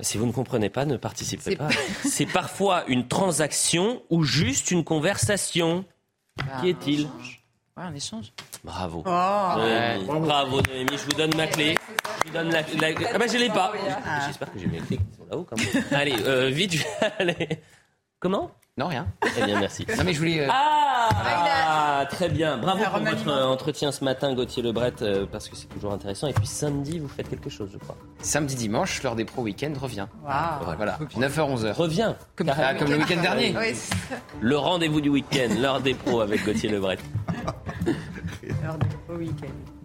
Si 0.00 0.16
vous 0.16 0.26
ne 0.26 0.32
comprenez 0.32 0.70
pas, 0.70 0.84
ne 0.84 0.96
participez 0.96 1.56
pas. 1.56 1.68
C'est 2.04 2.26
parfois 2.26 2.84
une 2.86 3.08
transaction 3.08 4.02
ou 4.10 4.22
juste 4.22 4.70
une 4.70 4.84
conversation. 4.84 5.84
Ah, 6.40 6.60
Qui 6.60 6.68
est-il 6.70 7.08
Ouais, 7.76 7.84
un 7.84 7.94
échange. 7.94 8.32
Bravo. 8.64 9.02
Oh. 9.06 9.54
Noémie. 9.56 10.20
Bravo, 10.26 10.60
Noémie. 10.62 10.96
Je 10.98 11.04
vous 11.04 11.12
donne 11.12 11.34
ma 11.36 11.46
clé. 11.46 11.76
Je 12.24 12.28
vous 12.28 12.34
donne 12.34 12.50
la, 12.50 12.62
la... 12.62 12.88
Ah 13.14 13.18
ben, 13.18 13.28
je 13.30 13.38
l'ai 13.38 13.48
pas. 13.50 13.72
J'espère 14.26 14.52
que 14.52 14.58
j'ai 14.58 14.66
mes 14.66 14.78
clés 14.78 14.96
qui 14.98 15.16
sont 15.16 15.26
là-haut, 15.30 15.44
quand 15.48 15.56
même. 15.56 15.84
Allez, 15.92 16.16
euh, 16.24 16.48
vite, 16.48 16.72
je 16.72 16.78
vais 16.78 17.12
aller. 17.18 17.60
Comment? 18.20 18.50
Non, 18.76 18.86
rien. 18.86 19.06
Très 19.20 19.44
bien, 19.44 19.60
merci. 19.60 19.84
Non, 19.96 20.04
mais 20.04 20.12
je 20.12 20.18
voulais. 20.18 20.40
Euh... 20.40 20.48
Ah, 20.50 21.08
ah, 21.10 21.67
très 22.06 22.28
bien. 22.28 22.58
Bravo 22.58 22.84
pour 22.84 23.00
votre 23.00 23.30
entretien 23.46 23.92
ce 23.92 24.04
matin, 24.04 24.34
Gauthier 24.34 24.62
Lebret, 24.62 24.92
euh, 25.02 25.26
parce 25.30 25.48
que 25.48 25.56
c'est 25.56 25.68
toujours 25.68 25.92
intéressant. 25.92 26.26
Et 26.26 26.32
puis 26.32 26.46
samedi, 26.46 26.98
vous 26.98 27.08
faites 27.08 27.28
quelque 27.28 27.50
chose, 27.50 27.70
je 27.72 27.78
crois. 27.78 27.96
Samedi, 28.20 28.54
dimanche, 28.54 29.02
l'heure 29.02 29.16
des 29.16 29.24
pros 29.24 29.42
week-end 29.42 29.72
revient. 29.80 30.06
Wow. 30.24 30.74
Voilà, 30.76 30.98
9h, 31.16 31.56
11h. 31.56 31.72
Revient. 31.72 32.14
Comme, 32.36 32.50
ah, 32.50 32.74
comme 32.74 32.90
le 32.90 32.98
week-end 32.98 33.22
dernier. 33.22 33.54
Oui, 33.58 33.74
le 34.40 34.58
rendez-vous 34.58 35.00
du 35.00 35.08
week-end, 35.08 35.48
l'heure 35.60 35.80
des 35.80 35.94
pros 35.94 36.20
avec 36.20 36.44
Gauthier 36.44 36.68
Lebret. 36.68 36.98
l'heure 38.62 38.78
des 38.78 38.96
pros 39.06 39.16
week-end. 39.16 39.77